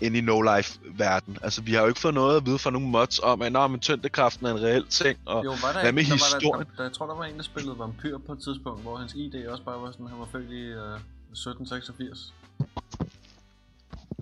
ind 0.00 0.16
i 0.16 0.20
no-life-verden. 0.20 1.38
Altså, 1.42 1.62
vi 1.62 1.72
har 1.72 1.80
jo 1.82 1.88
ikke 1.88 2.00
fået 2.00 2.14
noget 2.14 2.36
at 2.36 2.46
vide 2.46 2.58
fra 2.58 2.70
nogle 2.70 2.88
mods 2.88 3.18
om, 3.18 3.42
at 3.42 3.70
men 3.70 3.80
tyngdekraften 3.80 4.46
er 4.46 4.50
en 4.50 4.62
reel 4.62 4.86
ting, 4.86 5.18
og 5.26 5.44
jo, 5.44 5.50
var 5.50 5.72
der 5.72 5.82
hvad 5.82 5.92
med 5.92 6.02
ikke, 6.02 6.12
historien? 6.12 6.42
Der, 6.42 6.56
var 6.56 6.64
der, 6.64 6.76
der, 6.76 6.82
jeg 6.82 6.92
tror, 6.92 7.06
der 7.06 7.14
var 7.14 7.24
en, 7.24 7.36
der 7.36 7.42
spillede 7.42 7.78
vampyr 7.78 8.18
på 8.18 8.32
et 8.32 8.38
tidspunkt, 8.38 8.82
hvor 8.82 8.96
hans 8.96 9.14
ID 9.14 9.46
også 9.46 9.64
bare 9.64 9.82
var 9.82 9.90
sådan, 9.92 10.06
han 10.06 10.18
var 10.18 10.28
født 10.32 10.50
i 10.50 10.64
uh, 10.72 11.00
1786. 11.32 12.34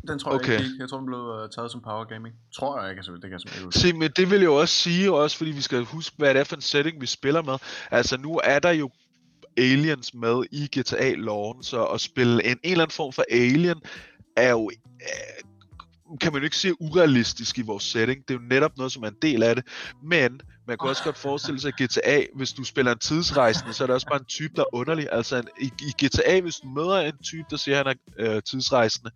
Den 0.08 0.18
tror 0.18 0.34
okay. 0.34 0.52
jeg 0.52 0.60
ikke 0.60 0.76
Jeg 0.78 0.88
tror, 0.88 0.98
den 0.98 1.06
blev 1.06 1.18
uh, 1.18 1.50
taget 1.54 1.70
som 1.70 1.80
power 1.80 2.04
gaming. 2.04 2.34
Tror 2.54 2.80
jeg 2.80 2.90
ikke, 2.90 2.98
altså, 2.98 3.12
det 3.12 3.22
kan 3.22 3.32
jeg 3.32 3.40
simpelthen 3.40 3.72
Se, 3.72 3.92
men 3.92 4.10
det 4.16 4.30
vil 4.30 4.42
jo 4.42 4.54
også 4.54 4.74
sige, 4.74 5.12
også 5.12 5.36
fordi 5.36 5.50
vi 5.50 5.60
skal 5.60 5.84
huske, 5.84 6.16
hvad 6.18 6.34
det 6.34 6.40
er 6.40 6.44
for 6.44 6.56
en 6.56 6.62
setting, 6.62 7.00
vi 7.00 7.06
spiller 7.06 7.42
med. 7.42 7.58
Altså, 7.90 8.16
nu 8.16 8.40
er 8.44 8.58
der 8.58 8.70
jo 8.70 8.90
aliens 9.56 10.14
med 10.14 10.44
i 10.50 10.68
GTA-loven, 10.78 11.62
så 11.62 11.84
at 11.84 12.00
spille 12.00 12.44
en, 12.44 12.50
en 12.50 12.58
eller 12.62 12.84
anden 12.84 12.94
form 12.94 13.12
for 13.12 13.24
alien 13.30 13.80
er 14.36 14.50
jo 14.50 14.70
kan 16.20 16.32
man 16.32 16.42
jo 16.42 16.44
ikke 16.44 16.56
sige 16.56 16.82
urealistisk 16.82 17.58
i 17.58 17.62
vores 17.62 17.84
setting. 17.84 18.28
Det 18.28 18.34
er 18.34 18.38
jo 18.38 18.46
netop 18.48 18.76
noget, 18.76 18.92
som 18.92 19.02
er 19.02 19.08
en 19.08 19.16
del 19.22 19.42
af 19.42 19.56
det. 19.56 19.64
Men 20.02 20.40
man 20.66 20.78
kan 20.78 20.88
også 20.88 21.04
godt 21.04 21.18
forestille 21.18 21.60
sig, 21.60 21.72
at 21.78 21.88
GTA, 21.88 22.24
hvis 22.34 22.52
du 22.52 22.64
spiller 22.64 22.92
en 22.92 22.98
tidsrejsende, 22.98 23.72
så 23.72 23.84
er 23.84 23.86
det 23.86 23.94
også 23.94 24.06
bare 24.06 24.18
en 24.18 24.24
type, 24.24 24.54
der 24.56 24.62
er 24.62 24.74
underlig. 24.74 25.08
Altså 25.12 25.36
en, 25.36 25.48
i, 25.60 25.72
i 25.80 26.06
GTA, 26.06 26.40
hvis 26.40 26.56
du 26.56 26.68
møder 26.68 26.96
en 26.98 27.18
type, 27.22 27.46
der 27.50 27.56
siger, 27.56 27.80
at 27.80 27.86
han 27.86 27.96
er 28.18 28.34
øh, 28.36 28.42
tidsrejsende, 28.42 29.10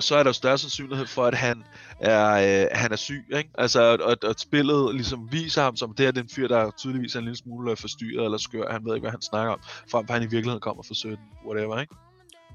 så 0.00 0.16
er 0.16 0.22
der 0.22 0.32
større 0.32 0.58
sandsynlighed 0.58 1.06
for, 1.06 1.24
at 1.24 1.34
han 1.34 1.64
er, 2.00 2.30
øh, 2.30 2.68
han 2.72 2.92
er 2.92 2.96
syg. 2.96 3.24
Ikke? 3.36 3.50
Altså, 3.58 3.92
at, 3.94 4.24
at 4.24 4.40
spillet 4.40 4.94
ligesom 4.94 5.28
viser 5.32 5.62
ham 5.62 5.76
som 5.76 5.94
det 5.94 6.06
her, 6.06 6.12
den 6.12 6.28
fyr, 6.28 6.48
der 6.48 6.70
tydeligvis 6.70 7.14
er 7.14 7.18
en 7.18 7.24
lille 7.24 7.38
smule 7.38 7.76
forstyrret 7.76 8.24
eller 8.24 8.38
skør. 8.38 8.72
Han 8.72 8.84
ved 8.84 8.94
ikke, 8.94 9.04
hvad 9.04 9.10
han 9.10 9.22
snakker 9.22 9.52
om, 9.52 9.60
frem 9.90 10.06
for 10.06 10.14
han 10.14 10.22
i 10.22 10.26
virkeligheden 10.26 10.60
kommer 10.60 10.82
fra 10.82 10.94
17, 10.94 11.18
whatever, 11.46 11.80
ikke? 11.80 11.94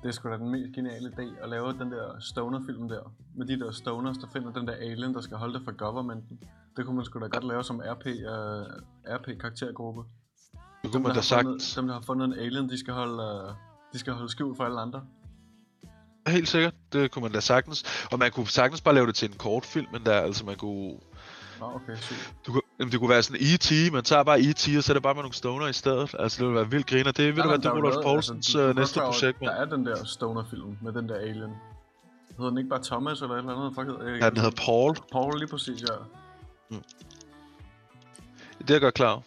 Det 0.05 0.11
er 0.11 0.15
sgu 0.15 0.29
da 0.29 0.37
den 0.37 0.49
mest 0.49 0.75
geniale 0.75 1.09
idé 1.09 1.43
at 1.43 1.49
lave 1.49 1.73
den 1.73 1.91
der 1.91 2.19
stoner-film 2.19 2.89
der. 2.89 3.13
Med 3.35 3.45
de 3.45 3.59
der 3.59 3.71
stoners, 3.71 4.17
der 4.17 4.27
finder 4.33 4.51
den 4.51 4.67
der 4.67 4.73
alien, 4.73 5.13
der 5.13 5.21
skal 5.21 5.37
holde 5.37 5.53
det 5.53 5.61
fra 5.65 5.71
governmenten. 5.71 6.39
Det 6.77 6.85
kunne 6.85 6.95
man 6.95 7.05
sgu 7.05 7.19
da 7.19 7.27
godt 7.27 7.43
lave 7.43 7.63
som 7.63 7.81
RP, 7.85 8.05
uh, 8.05 8.11
øh, 8.11 9.15
RP-karaktergruppe. 9.15 10.01
Det 10.83 10.91
kunne 10.91 11.03
man 11.03 11.15
da 11.15 11.21
sagt. 11.21 11.47
Dem, 11.75 11.87
der 11.87 11.93
har 11.93 12.01
fundet 12.01 12.25
en 12.25 12.33
alien, 12.33 12.69
de 12.69 12.79
skal 12.79 12.93
holde, 12.93 13.13
uh, 13.13 13.55
de 13.93 13.99
skal 13.99 14.13
holde 14.13 14.31
skjult 14.31 14.57
for 14.57 14.63
alle 14.63 14.81
andre. 14.81 15.05
Helt 16.27 16.47
sikkert. 16.47 16.73
Det 16.93 17.11
kunne 17.11 17.23
man 17.23 17.31
da 17.31 17.39
sagtens. 17.39 18.07
Og 18.11 18.19
man 18.19 18.31
kunne 18.31 18.47
sagtens 18.47 18.81
bare 18.81 18.95
lave 18.95 19.07
det 19.07 19.15
til 19.15 19.31
en 19.31 19.37
kortfilm, 19.37 19.87
men 19.91 20.01
der, 20.05 20.13
altså 20.13 20.45
man 20.45 20.55
kunne 20.55 20.97
Ah, 21.61 21.75
okay, 21.75 21.95
sygt. 21.95 22.33
Du, 22.47 22.61
jamen, 22.79 22.91
det 22.91 22.99
kunne 22.99 23.09
være 23.09 23.23
sådan 23.23 23.41
E.T., 23.41 23.93
man 23.93 24.03
tager 24.03 24.23
bare 24.23 24.39
E.T., 24.39 24.67
og 24.67 24.89
er 24.89 24.93
det 24.93 25.03
bare 25.03 25.13
med 25.13 25.23
nogle 25.23 25.33
stoner 25.33 25.67
i 25.67 25.73
stedet. 25.73 26.15
Altså, 26.19 26.37
det 26.37 26.47
ville 26.47 26.55
være 26.55 26.69
vildt 26.69 26.87
griner. 26.87 27.11
Det 27.11 27.35
vil 27.35 27.41
ja, 27.41 27.47
være 27.47 27.57
det 27.57 27.73
Rudolf 27.73 28.03
Poulsens 28.03 28.47
altså, 28.47 28.69
uh, 28.69 28.75
næste 28.75 28.99
projekt. 28.99 29.39
Der 29.39 29.51
er 29.51 29.65
den 29.65 29.85
der 29.85 30.03
stoner-film 30.03 30.77
med 30.81 30.93
den 30.93 31.09
der 31.09 31.15
alien. 31.15 31.51
Hedder 32.37 32.49
den 32.49 32.57
ikke 32.57 32.69
bare 32.69 32.83
Thomas 32.83 33.21
eller 33.21 33.35
et 33.35 33.39
eller 33.39 33.55
andet? 33.55 33.75
Fuck, 33.75 33.87
jeg, 33.87 34.21
ja, 34.21 34.29
den 34.29 34.37
hedder 34.37 34.61
Paul. 34.65 34.95
Paul, 35.11 35.39
lige 35.39 35.47
præcis, 35.47 35.81
ja. 35.81 35.95
Mm. 36.69 36.83
Det 38.59 38.69
er 38.69 38.73
jeg 38.73 38.81
godt 38.81 38.93
klar 38.93 39.21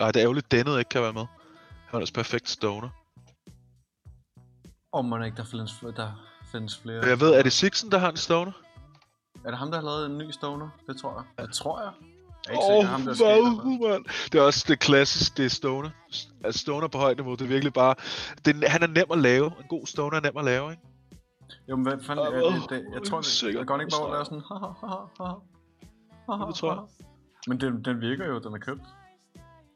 Ej, 0.00 0.10
det 0.12 0.20
er 0.20 0.22
ærgerligt, 0.22 0.52
Dennet 0.52 0.78
ikke 0.78 0.88
kan 0.88 1.02
være 1.02 1.12
med. 1.12 1.26
Han 1.86 1.98
er 1.98 2.00
også 2.00 2.14
perfekt 2.14 2.48
stoner. 2.48 2.88
Om 4.92 5.04
man 5.04 5.24
ikke, 5.24 5.36
der 5.36 5.44
findes, 5.44 5.84
der 5.96 6.12
findes 6.52 6.78
flere. 6.78 7.06
Jeg 7.06 7.20
ved, 7.20 7.34
er 7.34 7.42
det 7.42 7.52
Sixen, 7.52 7.92
der 7.92 7.98
har 7.98 8.10
en 8.10 8.16
stoner? 8.16 8.52
Er 9.44 9.50
det 9.50 9.58
ham, 9.58 9.70
der 9.70 9.80
har 9.80 9.84
lavet 9.84 10.06
en 10.06 10.18
ny 10.18 10.30
stoner? 10.30 10.68
Det 10.86 10.96
tror 10.96 11.26
jeg. 11.38 11.46
Det 11.46 11.54
tror 11.54 11.80
jeg. 11.80 11.92
Jeg 12.46 12.54
ikke 12.54 12.64
oh, 12.64 12.84
ham, 12.84 13.02
der 13.02 13.14
hvad, 13.14 13.90
man. 13.90 14.04
Det 14.32 14.38
er 14.38 14.42
også 14.42 14.64
det 14.68 14.78
klassiske, 14.78 15.36
det 15.36 15.44
er 15.44 15.48
stoner. 15.48 15.90
Altså 16.44 16.60
stoner 16.60 16.88
på 16.88 16.98
højt 16.98 17.16
niveau, 17.16 17.32
det 17.32 17.40
er 17.40 17.48
virkelig 17.48 17.72
bare... 17.72 17.94
Det, 18.44 18.68
han 18.68 18.82
er 18.82 18.86
nem 18.86 19.04
at 19.12 19.18
lave. 19.18 19.46
En 19.46 19.66
god 19.68 19.86
stoner 19.86 20.16
er 20.16 20.20
nem 20.20 20.36
at 20.36 20.44
lave, 20.44 20.70
ikke? 20.70 20.82
Jo, 21.68 21.76
men 21.76 21.86
hvad 21.86 21.98
fanden 22.02 22.26
er 22.26 22.30
det, 22.30 22.70
det, 22.70 22.84
Jeg 22.94 23.02
tror, 23.02 23.20
det, 23.20 23.54
jeg 23.54 23.66
går 23.66 23.80
ikke 23.80 23.90
bare 23.90 24.06
at 24.06 24.12
være 24.12 24.24
sådan... 24.24 24.42
Det 26.48 26.54
tror 26.54 26.74
jeg. 26.74 26.82
Men 27.46 27.60
den, 27.60 27.84
den 27.84 28.00
virker 28.00 28.26
jo, 28.26 28.38
den 28.38 28.54
er 28.54 28.58
købt. 28.58 28.82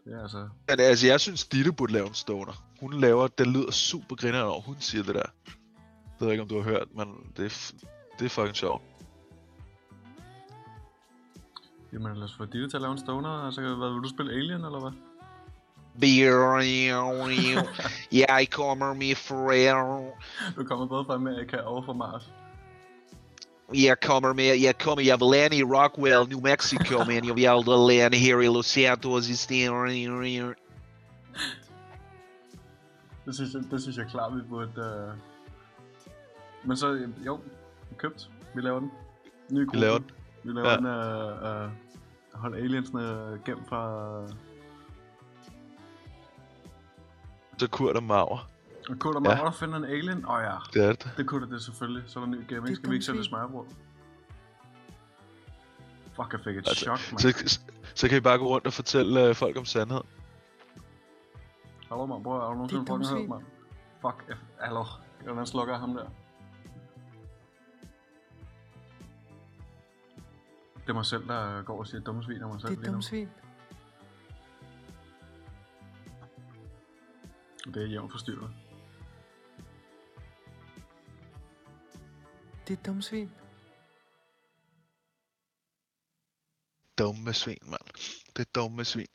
Det 0.05 0.15
er 0.15 0.23
altså... 0.23 0.49
Ja, 0.69 0.77
det, 0.77 0.83
altså, 0.83 1.07
jeg 1.07 1.21
synes, 1.21 1.45
Ditte 1.45 1.73
burde 1.73 1.93
lave 1.93 2.07
en 2.07 2.15
stoner. 2.15 2.53
Hun 2.81 3.01
laver, 3.01 3.27
det 3.27 3.47
lyder 3.47 3.71
super 3.71 4.17
griner, 4.17 4.39
når 4.39 4.61
hun 4.61 4.77
siger 4.79 5.05
det 5.05 5.15
der. 5.15 5.23
Jeg 5.47 5.55
ved 6.21 6.31
ikke, 6.31 6.43
om 6.43 6.49
du 6.49 6.57
har 6.57 6.63
hørt, 6.63 6.89
men 6.97 7.09
det 7.37 7.45
er, 7.45 7.73
det 8.19 8.25
er 8.25 8.29
fucking 8.29 8.57
sjovt. 8.57 8.83
Jamen 11.95 12.17
lad 12.17 12.25
os 12.25 12.35
få 12.35 12.45
Ditte 12.45 12.69
til 12.69 12.77
at 12.77 12.83
lave 12.83 12.93
en 12.93 12.99
stoner. 12.99 13.29
Altså, 13.29 13.61
hvad, 13.61 13.93
vil 13.93 14.03
du 14.03 14.09
spille 14.09 14.33
Alien, 14.33 14.65
eller 14.65 14.81
hvad? 14.81 14.93
jeg 18.13 18.49
kommer 18.51 18.95
med 18.95 19.15
fra... 19.15 20.55
Du 20.57 20.65
kommer 20.65 20.87
både 20.87 21.05
fra 21.05 21.15
Amerika 21.15 21.57
og 21.57 21.85
fra 21.85 21.93
Mars. 21.93 22.33
Jeg 23.75 24.01
kommer 24.01 24.33
med, 24.33 24.61
jeg 24.61 24.79
kommer, 24.79 25.05
jeg 25.05 25.21
vil 25.21 25.29
lande 25.29 25.57
i 25.57 25.63
Rockwell, 25.63 26.29
New 26.29 26.41
Mexico, 26.41 27.05
men 27.05 27.29
jeg 27.29 27.37
vil 27.37 27.47
aldrig 27.47 27.97
lande 27.97 28.17
her 28.17 28.41
i 28.41 28.47
Los 28.47 28.67
Santos 28.67 29.29
i 29.29 29.37
stedet. 29.37 30.57
Det 33.27 33.35
synes 33.35 33.55
jeg, 33.55 33.63
det 33.71 33.83
synes 33.83 33.97
jeg 33.97 34.07
klart, 34.11 34.37
vi 34.37 34.43
burde... 34.49 34.73
Uh... 34.77 35.19
Men 36.69 36.77
så, 36.77 37.09
jo, 37.27 37.41
købt. 37.97 38.31
Vi 38.55 38.61
laver 38.61 38.81
den. 38.81 38.91
Ny 39.51 39.67
gruppe. 39.67 39.79
Vi 39.79 39.85
laver 39.85 39.99
den. 39.99 40.11
Vi 40.43 40.53
laver 40.53 40.71
ja. 40.71 40.77
den 40.77 40.87
af 40.87 41.65
uh, 41.65 41.69
uh, 41.69 41.84
holde 42.35 42.57
aliensene 42.57 43.41
gemt 43.45 43.69
fra... 43.69 44.23
Så 47.59 47.69
Kurt 47.71 47.97
og 47.97 48.03
Mauer. 48.03 48.49
Og 48.89 48.99
Kurt 48.99 49.17
og 49.17 49.23
Mauer 49.23 49.37
ja. 49.37 49.51
finder 49.51 49.77
en 49.77 49.85
alien? 49.85 50.25
Åh 50.25 50.35
oh, 50.35 50.43
ja. 50.43 50.57
Det 50.75 50.85
er 50.85 50.93
det. 50.93 51.11
Det 51.17 51.27
kunne 51.27 51.51
det 51.51 51.63
selvfølgelig. 51.63 52.03
Så 52.07 52.19
er 52.21 52.25
der 52.25 52.31
ny 52.31 52.49
gaming. 52.49 52.77
Skal 52.77 52.91
vi 52.91 52.95
ikke 52.95 53.07
sælge 53.07 53.25
smørbrød? 53.25 53.67
Fuck, 56.17 56.33
jeg 56.33 56.41
fik 56.41 56.57
et 56.57 56.69
altså, 56.69 56.85
chok, 56.85 56.99
man. 57.13 57.19
Så, 57.19 57.61
så 57.95 58.09
kan 58.09 58.19
I 58.19 58.21
bare 58.21 58.39
gå 58.39 58.47
rundt 58.47 58.67
og 58.67 58.73
fortælle 58.73 59.31
uh, 59.31 59.37
folk 59.37 59.57
om 59.57 59.65
sandheden. 59.65 60.07
Hallo, 61.89 62.07
man. 62.07 62.23
Bror, 62.23 62.41
har 62.41 62.49
du 62.49 62.55
nogensinde 62.55 62.87
fucking 62.87 63.19
hørt, 63.19 63.29
man? 63.29 63.45
Fuck, 64.01 64.25
jeg, 64.29 64.37
hallo. 64.61 64.85
Hvordan 65.25 65.47
slukker 65.47 65.75
jeg 65.75 65.81
ham 65.81 65.95
der? 65.95 66.07
Det 70.85 70.91
er 70.91 70.95
mig 70.95 71.07
selv, 71.07 71.29
der 71.29 71.63
går 71.63 71.79
og 71.79 71.87
siger 71.87 72.01
dumme 72.01 72.25
svin 72.25 72.43
om 72.43 72.51
mig 72.51 72.61
selv 72.61 72.71
Det 72.71 72.79
er 72.79 72.87
dumme 72.87 73.03
svin. 73.03 73.29
Det 77.65 77.83
er 77.83 77.87
jævnt 77.87 78.13
forstyrret. 78.13 78.51
Det 82.69 82.79
er 82.79 82.83
dumme 82.83 83.03
svin. 83.03 83.31
Dumme 86.99 87.33
svin, 87.33 87.59
mand. 87.63 87.87
Det 88.37 88.47
er 88.47 88.51
dumme 88.55 88.85
svin. 88.85 89.07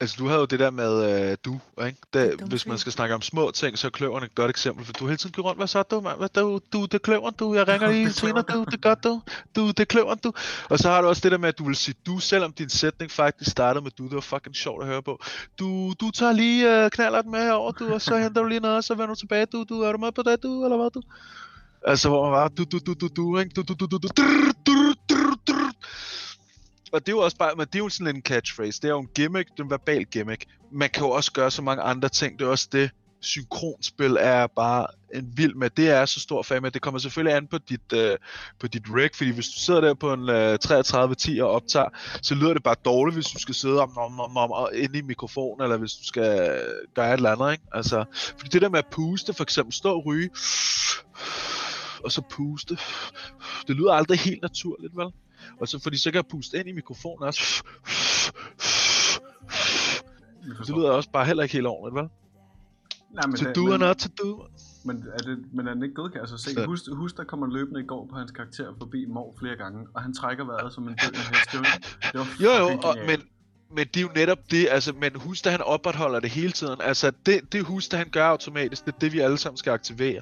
Altså, 0.00 0.16
du 0.18 0.26
havde 0.26 0.40
jo 0.40 0.46
det 0.46 0.60
der 0.60 0.70
med 0.70 1.30
øh, 1.30 1.36
du, 1.44 1.60
ikke? 1.86 1.98
Det, 2.12 2.40
hvis 2.48 2.66
man 2.66 2.78
skal 2.78 2.92
snakke 2.92 3.14
om 3.14 3.22
små 3.22 3.50
ting, 3.50 3.78
så 3.78 3.86
er 3.86 3.90
kløveren 3.90 4.24
et 4.24 4.34
godt 4.34 4.50
eksempel, 4.50 4.84
for 4.84 4.92
du 4.92 5.06
hele 5.06 5.16
tiden 5.16 5.32
går 5.32 5.42
rundt, 5.42 5.58
hvad 5.58 5.66
så 5.66 5.82
du, 5.82 6.00
mand? 6.00 6.18
Hvad, 6.18 6.28
du, 6.28 6.60
du, 6.72 6.82
det 6.82 6.94
er 6.94 6.98
kløveren, 6.98 7.34
du, 7.38 7.54
jeg 7.54 7.68
ringer 7.68 7.90
lige 7.90 8.12
senere, 8.12 8.44
du, 8.52 8.64
det 8.70 8.82
godt, 8.82 9.04
du, 9.04 9.22
du, 9.56 9.68
det 9.68 9.80
er 9.80 9.84
kløveren, 9.84 10.18
du. 10.24 10.32
Og 10.68 10.78
så 10.78 10.90
har 10.90 11.02
du 11.02 11.08
også 11.08 11.20
det 11.24 11.32
der 11.32 11.38
med, 11.38 11.48
at 11.48 11.58
du 11.58 11.64
vil 11.64 11.76
sige 11.76 11.94
du, 12.06 12.18
selvom 12.18 12.52
din 12.52 12.68
sætning 12.68 13.10
faktisk 13.10 13.50
startede 13.50 13.82
med 13.82 13.90
du, 13.90 14.04
det 14.04 14.14
var 14.14 14.20
fucking 14.20 14.56
sjovt 14.56 14.82
at 14.82 14.88
høre 14.88 15.02
på. 15.02 15.22
Du, 15.58 15.94
du 16.00 16.10
tager 16.10 16.32
lige 16.32 16.84
øh, 16.84 16.90
knaller 16.90 17.22
den 17.22 17.30
med 17.30 17.50
over, 17.50 17.72
du, 17.72 17.94
og 17.94 18.00
så 18.00 18.18
henter 18.18 18.42
du 18.42 18.48
lige 18.48 18.60
noget, 18.60 18.76
og 18.76 18.84
så 18.84 18.94
vender 18.94 19.14
du 19.14 19.20
tilbage, 19.20 19.46
du, 19.46 19.64
du, 19.68 19.80
er 19.80 19.92
du 19.92 19.98
med 19.98 20.12
på 20.12 20.22
det, 20.22 20.42
du, 20.42 20.64
eller 20.64 20.76
hvad, 20.76 20.90
du? 20.90 21.02
Altså, 21.86 22.08
hvor 22.08 22.22
man 22.22 22.32
var, 22.32 22.48
du, 22.48 22.64
du, 22.64 22.78
du, 22.86 22.94
du, 22.94 23.08
du, 23.16 23.38
ikke? 23.38 23.50
Du, 23.56 23.62
du, 23.62 23.74
du, 23.74 23.86
du, 23.86 23.98
du, 23.98 24.08
du, 24.16 24.72
du, 25.05 25.05
og 26.92 27.06
det 27.06 27.12
er 27.12 27.16
jo 27.16 27.22
også 27.22 27.36
bare, 27.36 27.54
men 27.56 27.66
det 27.66 27.74
er 27.74 27.78
jo 27.78 27.88
sådan 27.88 28.16
en 28.16 28.22
catchphrase. 28.22 28.82
Det 28.82 28.88
er 28.88 28.92
jo 28.92 29.00
en 29.00 29.08
gimmick, 29.14 29.48
den 29.56 29.70
verbal 29.70 30.04
gimmick. 30.04 30.44
Man 30.72 30.90
kan 30.90 31.02
jo 31.02 31.10
også 31.10 31.32
gøre 31.32 31.50
så 31.50 31.62
mange 31.62 31.82
andre 31.82 32.08
ting. 32.08 32.38
Det 32.38 32.44
er 32.44 32.50
også 32.50 32.68
det, 32.72 32.90
synkronspil 33.20 34.16
er 34.20 34.46
bare 34.46 34.86
en 35.14 35.32
vild 35.36 35.54
med. 35.54 35.70
Det 35.70 35.88
er 35.88 36.06
så 36.06 36.20
stor 36.20 36.42
fan 36.42 36.62
med. 36.62 36.70
Det 36.70 36.82
kommer 36.82 36.98
selvfølgelig 36.98 37.36
an 37.36 37.46
på 37.46 37.58
dit, 37.58 37.92
øh, 37.94 38.16
på 38.60 38.66
dit 38.66 38.82
rig, 38.94 39.10
fordi 39.14 39.30
hvis 39.30 39.48
du 39.48 39.58
sidder 39.58 39.80
der 39.80 39.94
på 39.94 40.12
en 40.12 40.20
øh, 40.20 40.58
3310 40.58 41.40
og 41.40 41.50
optager, 41.50 41.88
så 42.22 42.34
lyder 42.34 42.52
det 42.52 42.62
bare 42.62 42.76
dårligt, 42.84 43.16
hvis 43.16 43.26
du 43.26 43.38
skal 43.38 43.54
sidde 43.54 43.82
om, 43.82 43.98
om, 43.98 44.20
om, 44.20 44.36
om, 44.36 44.50
og 44.50 44.70
inde 44.74 44.98
i 44.98 45.02
mikrofonen, 45.02 45.62
eller 45.62 45.76
hvis 45.76 45.92
du 45.92 46.04
skal 46.04 46.60
gøre 46.94 47.08
et 47.08 47.16
eller 47.16 47.30
andet, 47.30 47.52
ikke? 47.52 47.64
Altså, 47.72 48.04
fordi 48.38 48.48
det 48.48 48.62
der 48.62 48.68
med 48.68 48.78
at 48.78 48.86
puste, 48.90 49.34
for 49.34 49.42
eksempel 49.42 49.72
stå 49.72 49.94
og 49.94 50.06
ryge, 50.06 50.30
og 52.04 52.12
så 52.12 52.22
puste, 52.30 52.78
det 53.66 53.76
lyder 53.76 53.92
aldrig 53.92 54.18
helt 54.18 54.42
naturligt, 54.42 54.96
vel? 54.96 55.06
Og 55.60 55.68
så 55.68 55.78
fordi 55.82 55.98
så 55.98 56.10
kan 56.10 56.16
jeg 56.16 56.26
puste 56.26 56.58
ind 56.58 56.68
i 56.68 56.72
mikrofonen 56.72 57.22
også. 57.22 57.62
Det 60.66 60.68
lyder 60.76 60.90
også 60.90 61.10
bare 61.10 61.26
heller 61.26 61.42
ikke 61.42 61.52
helt 61.52 61.66
ordentligt, 61.66 62.02
vel? 62.02 62.08
Nej, 63.14 63.26
men 63.26 63.36
To 63.36 63.44
det- 63.46 63.56
do 63.56 63.62
men, 63.64 63.80
not 63.80 63.96
to 63.96 64.08
do. 64.24 64.42
Men 64.84 65.04
er, 65.14 65.18
det, 65.18 65.38
men 65.54 65.68
er 65.68 65.74
den 65.74 65.82
ikke 65.82 65.94
godkendt? 65.94 66.30
Altså, 66.30 66.36
se, 66.50 66.66
husk, 66.66 66.82
husk, 66.92 67.16
der 67.16 67.24
kommer 67.24 67.46
løbende 67.46 67.80
i 67.80 67.84
går 67.84 68.06
på 68.10 68.16
hans 68.16 68.30
karakter 68.30 68.74
forbi 68.78 69.04
Mor 69.06 69.34
flere 69.38 69.56
gange, 69.56 69.86
og 69.94 70.02
han 70.02 70.14
trækker 70.14 70.44
vejret 70.44 70.72
som 70.72 70.88
en 70.88 70.94
døende 71.02 71.18
hest. 71.18 71.52
Det 71.52 71.60
var, 72.20 72.26
Jo, 72.40 72.50
jo, 72.50 72.78
og, 72.84 72.96
men, 73.06 73.22
men 73.76 73.86
det 73.86 73.96
er 73.96 74.00
jo 74.00 74.10
netop 74.14 74.38
det, 74.50 74.68
altså, 74.70 74.92
men 74.92 75.10
husk, 75.16 75.46
at 75.46 75.52
han 75.52 75.60
opretholder 75.62 76.20
det 76.20 76.30
hele 76.30 76.52
tiden. 76.52 76.80
Altså, 76.80 77.12
det, 77.26 77.52
det 77.52 77.64
husk, 77.64 77.92
at 77.92 77.98
han 77.98 78.08
gør 78.10 78.26
automatisk, 78.26 78.84
det 78.86 78.94
er 78.94 78.98
det, 78.98 79.12
vi 79.12 79.18
alle 79.20 79.38
sammen 79.38 79.56
skal 79.56 79.70
aktivere. 79.70 80.20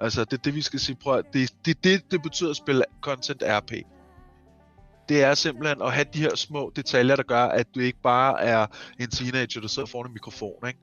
Altså, 0.00 0.24
det 0.24 0.32
er 0.32 0.42
det, 0.42 0.54
vi 0.54 0.62
skal 0.62 0.80
sige, 0.80 0.96
prøv 1.02 1.22
det, 1.32 1.52
det, 1.64 1.84
det, 1.84 2.10
det 2.10 2.22
betyder 2.22 2.50
at 2.50 2.56
spille 2.56 2.84
content 3.00 3.42
RP. 3.46 3.72
Det 5.08 5.22
er 5.22 5.34
simpelthen 5.34 5.82
at 5.82 5.92
have 5.92 6.06
de 6.14 6.18
her 6.18 6.34
små 6.34 6.72
detaljer, 6.76 7.16
der 7.16 7.22
gør, 7.22 7.42
at 7.44 7.74
du 7.74 7.80
ikke 7.80 7.98
bare 8.02 8.42
er 8.42 8.66
en 8.98 9.10
teenager, 9.10 9.60
der 9.60 9.68
sidder 9.68 9.86
foran 9.88 10.06
en 10.10 10.12
mikrofon, 10.12 10.66
ikke? 10.66 10.78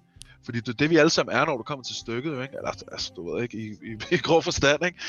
Fordi 0.45 0.59
det 0.59 0.67
er 0.67 0.73
det, 0.73 0.89
vi 0.89 0.97
alle 0.97 1.09
sammen 1.09 1.35
er, 1.35 1.45
når 1.45 1.57
du 1.57 1.63
kommer 1.63 1.83
til 1.83 1.95
stykket, 1.95 2.31
jo, 2.31 2.41
ikke? 2.41 2.55
Eller, 2.57 2.69
altså, 2.91 3.13
du 3.15 3.33
ved 3.35 3.43
ikke, 3.43 3.57
i, 3.57 3.67
i, 3.71 3.97
i 4.11 4.17
grov 4.17 4.43
forstand, 4.43 4.85
ikke? 4.85 4.99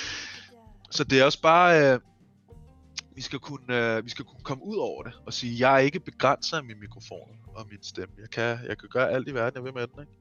Så 0.91 1.05
det 1.05 1.21
er 1.21 1.25
også 1.25 1.43
bare, 1.43 1.93
øh, 1.95 2.01
vi 3.15 3.21
skal 3.23 3.39
kunne, 3.39 3.97
øh, 3.97 4.05
vi 4.05 4.11
skal 4.11 4.25
kunne 4.25 4.43
komme 4.43 4.65
ud 4.65 4.77
over 4.77 5.03
det 5.03 5.13
og 5.27 5.33
sige, 5.33 5.69
jeg 5.69 5.75
er 5.75 5.79
ikke 5.79 6.01
begrænset 6.01 6.57
af 6.57 6.65
min 6.65 6.81
mikrofon 6.81 7.29
og 7.55 7.67
min 7.71 7.83
stemme. 7.83 8.15
Jeg 8.21 8.31
kan, 8.31 8.59
jeg 8.69 8.79
kan 8.79 8.89
gøre 8.89 9.11
alt 9.11 9.29
i 9.29 9.35
verden, 9.35 9.57
jeg 9.57 9.65
vil 9.65 9.75
med 9.75 9.87
den, 9.87 10.01
ikke? 10.01 10.13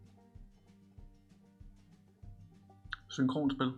Synkronspil. 3.08 3.72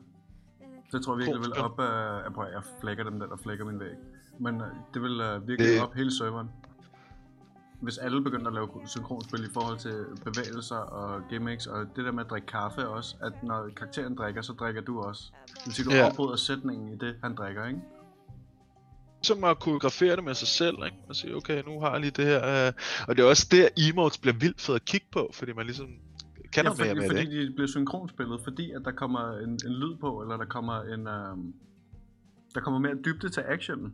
Det 0.91 1.03
tror 1.03 1.13
jeg 1.13 1.17
virkelig 1.19 1.39
vil 1.39 1.51
Synkronspil. 1.53 1.85
op... 1.85 2.25
Uh, 2.27 2.33
prøv, 2.33 2.45
at- 2.45 2.53
jeg 2.53 2.61
flækker 2.81 3.03
dem 3.03 3.19
der, 3.19 3.27
der 3.27 3.37
flækker 3.37 3.65
min 3.65 3.79
væg. 3.79 3.95
Men 4.39 4.55
uh, 4.61 4.67
det 4.93 5.01
vil 5.01 5.21
uh, 5.21 5.47
virkelig 5.47 5.71
Det- 5.71 5.81
op 5.81 5.93
hele 5.93 6.11
serveren. 6.17 6.49
Hvis 7.81 7.97
alle 7.97 8.23
begynder 8.23 8.47
at 8.47 8.53
lave 8.53 8.69
synkronspil 8.85 9.43
i 9.43 9.53
forhold 9.53 9.77
til 9.79 10.05
bevægelser 10.25 10.75
og 10.75 11.21
gimmicks, 11.29 11.67
og 11.67 11.85
det 11.95 12.05
der 12.05 12.11
med 12.11 12.23
at 12.23 12.29
drikke 12.29 12.47
kaffe 12.47 12.87
også, 12.87 13.15
at 13.21 13.33
når 13.43 13.69
karakteren 13.75 14.15
drikker, 14.15 14.41
så 14.41 14.53
drikker 14.53 14.81
du 14.81 15.01
også. 15.01 15.31
Det 15.47 15.61
vil 15.65 15.73
sige, 15.73 15.85
du 15.85 15.91
Ja. 15.91 16.07
afbryder 16.09 16.35
sætningen 16.35 16.93
i 16.93 16.95
det, 16.97 17.15
han 17.23 17.35
drikker, 17.35 17.65
ikke? 17.65 17.79
Som 19.21 19.43
at 19.43 19.59
koreografere 19.59 20.15
det 20.15 20.23
med 20.23 20.33
sig 20.33 20.47
selv, 20.47 20.75
ikke? 20.85 20.97
Og 21.09 21.15
sige, 21.15 21.35
okay, 21.35 21.63
nu 21.63 21.79
har 21.79 21.91
jeg 21.91 21.99
lige 22.01 22.11
det 22.11 22.25
her. 22.25 22.67
Øh... 22.67 22.73
Og 23.07 23.17
det 23.17 23.23
er 23.25 23.29
også 23.29 23.47
der, 23.51 23.67
emotes 23.77 24.17
bliver 24.17 24.35
vildt 24.35 24.61
fed 24.61 24.75
at 24.75 24.85
kigge 24.85 25.07
på, 25.11 25.29
fordi 25.33 25.53
man 25.53 25.65
ligesom 25.65 25.87
kan 26.53 26.65
Ja, 26.65 26.69
fordi, 26.71 26.93
med 26.93 27.05
fordi 27.07 27.19
det, 27.25 27.31
ikke? 27.33 27.47
de 27.47 27.53
bliver 27.53 27.67
synkronspillet, 27.67 28.41
fordi 28.43 28.71
at 28.71 28.81
der 28.85 28.91
kommer 28.91 29.37
en, 29.37 29.49
en 29.65 29.73
lyd 29.73 29.95
på, 30.01 30.21
eller 30.21 30.37
der 30.37 30.45
kommer 30.45 30.81
en... 30.81 31.07
øhm, 31.07 31.53
der 32.55 32.61
kommer 32.61 32.79
mere 32.79 32.95
dybde 33.05 33.29
til 33.29 33.41
actionen. 33.47 33.93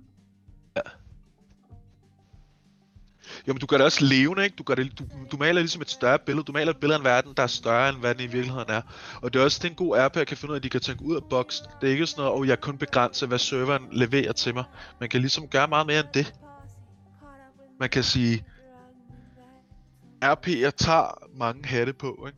Jo, 3.47 3.53
men 3.53 3.59
du 3.59 3.65
gør 3.65 3.77
det 3.77 3.85
også 3.85 4.05
levende, 4.05 4.43
ikke? 4.43 4.55
Du, 4.55 4.63
gør 4.63 4.75
det, 4.75 4.99
du, 4.99 5.03
du 5.31 5.37
maler 5.37 5.61
ligesom 5.61 5.81
et 5.81 5.89
større 5.89 6.19
billede. 6.19 6.45
Du 6.45 6.51
maler 6.51 6.71
et 6.71 6.77
billede 6.77 6.95
af 6.95 6.99
en 6.99 7.05
verden, 7.05 7.33
der 7.37 7.43
er 7.43 7.47
større, 7.47 7.89
end 7.89 7.97
hvad 7.97 8.15
den 8.15 8.23
i 8.23 8.27
virkeligheden 8.27 8.69
er. 8.69 8.81
Og 9.21 9.33
det 9.33 9.39
er 9.39 9.43
også 9.43 9.59
det 9.61 9.65
er 9.65 9.69
en 9.69 9.75
god 9.75 9.97
RP, 9.97 10.17
at 10.17 10.27
kan 10.27 10.37
finde 10.37 10.51
ud 10.51 10.55
af, 10.55 10.59
at 10.59 10.63
de 10.63 10.69
kan 10.69 10.81
tænke 10.81 11.03
ud 11.03 11.15
af 11.15 11.23
boksen. 11.29 11.65
Det 11.81 11.87
er 11.87 11.91
ikke 11.91 12.05
sådan 12.05 12.21
noget, 12.21 12.35
at 12.35 12.39
oh, 12.39 12.47
jeg 12.47 12.61
kun 12.61 12.77
begrænser, 12.77 13.27
hvad 13.27 13.39
serveren 13.39 13.87
leverer 13.91 14.31
til 14.31 14.53
mig. 14.53 14.63
Man 14.99 15.09
kan 15.09 15.21
ligesom 15.21 15.47
gøre 15.47 15.67
meget 15.67 15.87
mere 15.87 15.99
end 15.99 16.07
det. 16.13 16.33
Man 17.79 17.89
kan 17.89 18.03
sige, 18.03 18.45
RP'er 20.25 20.69
tager 20.69 21.27
mange 21.37 21.65
hatte 21.65 21.93
på, 21.93 22.27
ikke? 22.27 22.37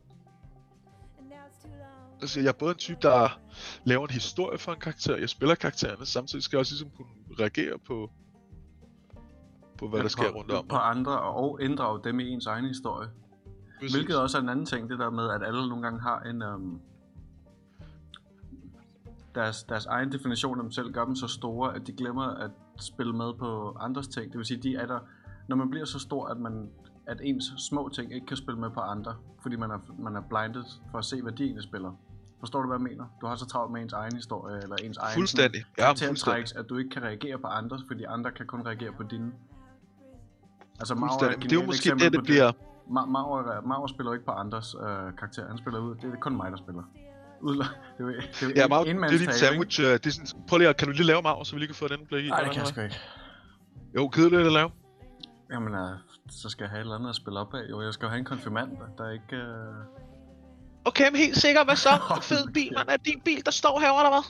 Altså, 2.20 2.40
jeg 2.40 2.48
er 2.48 2.52
både 2.52 2.70
en 2.70 2.78
type, 2.78 2.98
der 3.02 3.40
laver 3.84 4.06
en 4.06 4.14
historie 4.14 4.58
for 4.58 4.72
en 4.72 4.80
karakter, 4.80 5.16
jeg 5.16 5.28
spiller 5.28 5.54
karaktererne, 5.54 6.06
samtidig 6.06 6.42
skal 6.42 6.56
jeg 6.56 6.60
også 6.60 6.72
ligesom 6.72 6.90
kunne 6.96 7.08
reagere 7.40 7.78
på, 7.78 8.10
på 9.78 9.88
hvad 9.88 9.98
Ja, 9.98 10.02
der 10.02 10.08
sker 10.08 10.30
rundt 10.30 10.52
om 10.52 10.66
På 10.68 10.76
andre, 10.76 11.20
og 11.20 11.62
inddrage 11.62 12.00
dem 12.04 12.20
i 12.20 12.28
ens 12.28 12.46
egen 12.46 12.64
historie. 12.64 13.08
Præcis. 13.80 13.94
Hvilket 13.96 14.20
også 14.20 14.38
er 14.38 14.42
en 14.42 14.48
anden 14.48 14.66
ting, 14.66 14.90
det 14.90 14.98
der 14.98 15.10
med, 15.10 15.30
at 15.30 15.42
alle 15.46 15.68
nogle 15.68 15.82
gange 15.82 16.00
har 16.00 16.20
en... 16.20 16.42
Um, 16.42 16.80
deres, 19.34 19.64
deres 19.64 19.86
egen 19.86 20.12
definition 20.12 20.58
af 20.58 20.62
dem 20.62 20.72
selv 20.72 20.92
gør 20.92 21.04
dem 21.04 21.16
så 21.16 21.26
store, 21.26 21.74
at 21.74 21.86
de 21.86 21.92
glemmer 21.92 22.22
at 22.22 22.50
spille 22.80 23.12
med 23.12 23.34
på 23.38 23.76
andres 23.80 24.08
ting. 24.08 24.30
Det 24.32 24.38
vil 24.38 24.46
sige, 24.46 24.62
de 24.62 24.76
er 24.76 24.86
der, 24.86 24.98
når 25.48 25.56
man 25.56 25.70
bliver 25.70 25.84
så 25.84 25.98
stor, 25.98 26.26
at, 26.26 26.36
man, 26.36 26.70
at 27.06 27.20
ens 27.22 27.44
små 27.68 27.88
ting 27.88 28.14
ikke 28.14 28.26
kan 28.26 28.36
spille 28.36 28.60
med 28.60 28.70
på 28.70 28.80
andre, 28.80 29.14
fordi 29.42 29.56
man 29.56 29.70
er, 29.70 29.78
man 29.98 30.16
er 30.16 30.20
blinded 30.20 30.64
for 30.90 30.98
at 30.98 31.04
se, 31.04 31.22
hvad 31.22 31.32
de 31.32 31.44
egentlig 31.44 31.62
spiller. 31.62 31.92
Forstår 32.40 32.62
du, 32.62 32.68
hvad 32.68 32.76
jeg 32.76 32.82
mener? 32.82 33.04
Du 33.20 33.26
har 33.26 33.36
så 33.36 33.46
travlt 33.46 33.72
med 33.72 33.82
ens 33.82 33.92
egen 33.92 34.16
historie, 34.16 34.62
eller 34.62 34.76
ens 34.82 34.96
egen 34.96 35.14
Fuldstændig. 35.14 35.64
Ja, 35.78 35.88
fuldstændig. 35.88 36.22
karaktertræks, 36.22 36.52
at 36.52 36.68
du 36.68 36.76
ikke 36.76 36.90
kan 36.90 37.02
reagere 37.02 37.38
på 37.38 37.46
andre, 37.46 37.78
fordi 37.86 38.04
andre 38.04 38.30
kan 38.32 38.46
kun 38.46 38.66
reagere 38.66 38.92
på 38.92 39.02
dine. 39.02 39.32
Altså, 40.80 40.94
Men 40.94 41.08
det 41.42 41.52
er 41.52 41.60
jo 41.60 41.66
måske 41.66 41.90
det, 41.90 42.12
det 42.12 42.22
bliver... 42.22 42.52
Ma- 42.52 43.00
er- 43.00 43.66
Mauro 43.66 43.88
spiller 43.88 44.12
ikke 44.12 44.24
på 44.24 44.30
andres 44.30 44.74
øh, 44.74 44.86
karakter. 45.18 45.48
Han 45.48 45.58
spiller 45.58 45.80
ud. 45.80 45.94
Det 45.94 46.04
er 46.12 46.16
kun 46.20 46.36
mig, 46.36 46.50
der 46.50 46.56
spiller. 46.56 46.82
Det 47.44 47.50
er 47.98 48.04
jo, 48.04 48.08
det 48.08 48.42
er 48.42 48.68
Ja, 48.70 48.90
en 48.90 48.96
det 49.02 49.14
er 49.14 49.18
din 49.18 49.32
sandwich. 49.32 49.80
øh, 49.80 49.86
Det 49.86 50.06
er 50.06 50.10
sådan, 50.10 50.42
prøv 50.48 50.58
lige 50.58 50.68
at, 50.68 50.76
kan 50.76 50.88
du 50.88 50.92
lige 50.94 51.06
lave 51.06 51.22
mig, 51.22 51.32
så 51.46 51.50
vi 51.54 51.58
lige 51.58 51.68
kan 51.68 51.74
få 51.74 51.88
den 51.88 52.06
blik 52.08 52.24
i? 52.24 52.28
Nej, 52.28 52.40
det 52.42 52.50
kan 52.52 52.58
jeg 52.60 52.66
sgu 52.66 52.80
ikke. 52.80 52.96
Jo, 53.96 54.08
kedeligt 54.08 54.46
at 54.46 54.52
lave. 54.52 54.70
Jamen, 55.52 55.74
øh, 55.74 55.90
så 56.30 56.48
skal 56.48 56.64
jeg 56.64 56.70
have 56.70 56.78
et 56.80 56.84
eller 56.84 56.94
andet 56.94 57.08
at 57.08 57.16
spille 57.16 57.40
op 57.40 57.54
af. 57.54 57.62
Jo, 57.70 57.82
jeg 57.82 57.92
skal 57.94 58.06
jo 58.06 58.10
have 58.10 58.18
en 58.18 58.24
konfirmand, 58.24 58.70
der 58.98 59.10
ikke... 59.10 59.36
Øh... 59.36 59.74
Okay, 60.84 61.04
men 61.10 61.16
helt 61.16 61.36
sikkert, 61.36 61.66
hvad 61.66 61.76
så? 61.76 61.88
Fed 62.30 62.52
bil, 62.54 62.72
mand. 62.76 62.88
Er 62.88 62.96
din 62.96 63.20
bil, 63.24 63.44
der 63.44 63.50
står 63.50 63.80
herovre, 63.80 64.00
eller 64.02 64.14
hvad? 64.16 64.24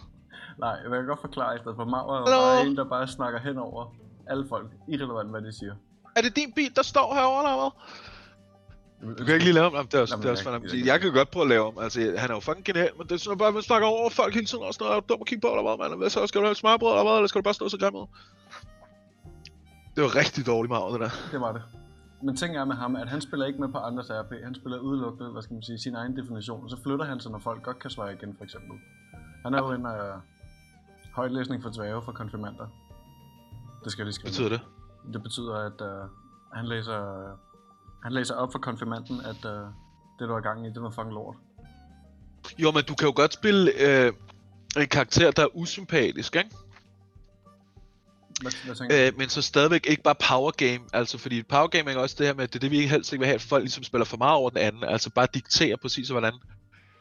Nej, 0.59 0.75
jeg 0.83 0.91
vil 0.91 1.07
godt 1.07 1.21
forklare 1.21 1.55
i 1.57 1.59
stedet 1.59 1.77
for. 1.77 1.83
Er 1.83 1.87
jo 1.87 2.25
Hallo? 2.27 2.41
bare 2.41 2.67
en, 2.67 2.77
der 2.77 2.85
bare 2.85 3.07
snakker 3.09 3.39
hen 3.41 3.59
over 3.59 3.95
alle 4.27 4.45
folk. 4.49 4.69
Irrelevant, 4.89 5.31
hvad 5.31 5.43
de 5.43 5.53
siger. 5.59 5.75
Er 6.17 6.21
det 6.23 6.37
din 6.37 6.53
bil, 6.53 6.77
der 6.77 6.83
står 6.83 7.15
herovre, 7.15 7.43
eller 7.45 7.61
hvad? 7.63 7.73
Du 9.19 9.25
kan 9.25 9.35
ikke 9.35 9.45
lige 9.45 9.55
lave. 9.55 9.65
Jamen, 9.77 9.87
det 9.87 9.95
er 9.95 10.01
også, 10.01 10.15
Jamen, 10.15 10.23
det 10.23 10.29
er 10.29 10.33
også 10.33 10.51
jeg- 10.51 10.61
fandme. 10.61 10.79
jeg- 10.79 10.87
Jeg 10.87 11.01
kan 11.01 11.13
godt 11.13 11.31
prøve 11.31 11.43
at 11.43 11.49
lave 11.49 11.65
ham. 11.65 11.79
Altså, 11.85 12.01
han 12.23 12.31
er 12.31 12.35
jo 12.35 12.41
fucking 12.41 12.65
genial, 12.65 12.91
men 12.99 13.07
det 13.07 13.13
er 13.13 13.17
sådan 13.17 13.39
bare, 13.39 13.49
at 13.49 13.55
man 13.55 13.63
snakker 13.63 13.89
over 13.89 14.11
folk 14.11 14.35
hele 14.35 14.47
tiden, 14.47 14.65
og 14.65 14.75
sådan 14.75 14.85
noget, 14.85 14.97
er 14.97 15.01
du 15.01 15.07
dum 15.09 15.21
at 15.21 15.27
kigge 15.27 15.41
på, 15.41 15.49
eller 15.55 15.63
hvad, 15.69 15.77
mand? 15.89 16.01
Hvad 16.01 16.11
så? 16.11 16.27
Skal 16.27 16.39
du 16.41 16.45
have 16.47 16.51
et 16.57 16.57
smørbrød, 16.63 16.91
eller 16.93 17.05
hvad? 17.09 17.17
Eller 17.19 17.29
skal 17.31 17.39
du 17.41 17.47
bare 17.51 17.55
stå 17.55 17.69
så 17.69 17.79
grim 17.79 17.95
ud? 17.95 18.07
Det 19.95 20.01
var 20.07 20.13
rigtig 20.23 20.47
dårligt 20.47 20.71
meget, 20.77 20.93
det 20.93 21.01
der. 21.05 21.11
Det 21.33 21.41
var 21.41 21.53
det. 21.53 21.63
Men 22.27 22.37
ting 22.37 22.57
er 22.57 22.65
med 22.65 22.77
ham, 22.77 22.97
at 22.97 23.09
han 23.09 23.21
spiller 23.21 23.47
ikke 23.47 23.61
med 23.61 23.69
på 23.69 23.79
andres 23.79 24.11
RP. 24.11 24.33
Han 24.45 24.55
spiller 24.55 24.79
udelukkende, 24.79 25.31
hvad 25.33 25.43
skal 25.43 25.55
man 25.55 25.63
sige, 25.63 25.79
sin 25.79 25.95
egen 25.95 26.17
definition. 26.17 26.69
Så 26.71 26.77
flytter 26.85 27.05
han 27.05 27.21
sig, 27.21 27.31
når 27.33 27.39
folk 27.39 27.63
godt 27.63 27.79
kan 27.79 27.91
svare 27.91 28.13
igen, 28.13 28.35
for 28.39 28.45
eksempel. 28.45 28.77
Han 29.45 29.55
er 29.55 29.59
jo 29.59 29.71
en 29.79 29.87
øh, 29.87 30.15
højtlæsning 31.15 31.63
for 31.63 31.71
dværge 31.71 32.03
for 32.05 32.13
konfirmander. 32.13 32.67
Det 33.85 33.93
skal 33.93 34.03
jeg 34.03 34.07
lige 34.07 34.15
skrive. 34.15 34.31
Hvad 34.31 34.33
betyder 34.33 34.49
det? 34.49 34.61
Det 35.13 35.23
betyder, 35.23 35.55
at 35.55 35.81
øh, 35.81 36.09
han, 36.55 36.67
læser, 36.67 37.29
øh, 37.31 37.37
han 38.03 38.13
læser 38.13 38.35
op 38.35 38.53
for 38.53 38.59
konfirmanden, 38.59 39.21
at 39.21 39.45
øh, 39.45 39.61
det, 40.19 40.29
du 40.29 40.35
er 40.35 40.39
i 40.39 40.43
gang 40.43 40.67
i, 40.67 40.69
det 40.69 40.77
noget 40.77 40.95
fucking 40.95 41.15
lort. 41.15 41.37
Jo, 42.59 42.71
men 42.71 42.85
du 42.85 42.95
kan 42.95 43.09
jo 43.09 43.13
godt 43.17 43.33
spille 43.33 43.73
øh, 43.87 44.13
en 44.77 44.89
karakter, 44.89 45.31
der 45.31 45.43
er 45.43 45.57
usympatisk, 45.57 46.37
ikke? 46.37 46.51
Hvad, 48.43 48.77
hvad? 48.89 49.07
Øh, 49.07 49.19
men 49.19 49.29
så 49.29 49.43
stadigvæk 49.43 49.87
ikke 49.91 50.03
bare 50.03 50.15
power 50.29 50.51
game, 50.51 50.85
altså 50.93 51.19
fordi 51.19 51.43
power 51.43 51.67
game 51.67 51.91
er 51.91 51.99
også 51.99 52.17
det 52.19 52.27
her 52.27 52.35
med, 52.35 52.49
det 52.49 52.55
er 52.55 52.61
det 52.61 52.71
vi 52.71 52.77
ikke 52.77 52.89
helst 52.89 53.13
ikke 53.13 53.21
vil 53.21 53.27
have, 53.27 53.35
at 53.35 53.43
folk 53.43 53.63
ligesom 53.63 53.85
spiller 53.85 54.05
for 54.05 54.17
meget 54.17 54.37
over 54.37 54.51
den 54.51 54.59
anden, 54.59 54.85
altså 54.85 55.11
bare 55.11 55.27
diktere 55.35 55.77
præcis 55.77 56.09
hvordan 56.09 56.33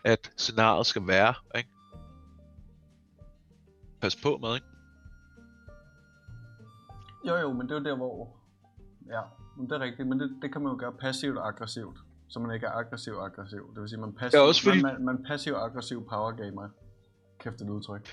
at 0.03 0.31
scenariet 0.37 0.85
skal 0.85 1.07
være, 1.07 1.33
ikke? 1.55 1.69
Pas 4.01 4.15
på 4.15 4.37
med, 4.41 4.55
ikke? 4.55 4.67
Jo, 7.27 7.35
jo, 7.35 7.53
men 7.53 7.61
det 7.69 7.71
er 7.75 7.79
jo 7.79 7.83
der, 7.85 7.95
hvor... 7.95 8.37
Ja, 9.09 9.21
men 9.57 9.69
det 9.69 9.75
er 9.75 9.79
rigtigt, 9.79 10.07
men 10.07 10.19
det, 10.19 10.37
det 10.41 10.51
kan 10.51 10.61
man 10.61 10.71
jo 10.71 10.77
gøre 10.79 10.93
passivt 11.01 11.37
og 11.37 11.47
aggressivt. 11.47 11.97
Så 12.29 12.39
man 12.39 12.53
ikke 12.55 12.65
er 12.67 12.71
aggressiv 12.71 13.13
og 13.13 13.25
aggressiv. 13.25 13.73
Det 13.73 13.81
vil 13.81 13.89
sige, 13.89 13.99
man 13.99 14.13
passiv, 14.13 14.39
Ja, 14.39 14.45
også 14.45 14.63
fordi- 14.63 14.81
man, 14.81 14.93
man, 14.93 15.05
man 15.05 15.25
passiv 15.27 15.53
og 15.53 15.65
aggressiv 15.65 16.07
power 16.09 16.31
gamer. 16.31 16.69
Kæft 17.39 17.61
et 17.61 17.69
udtryk. 17.69 18.09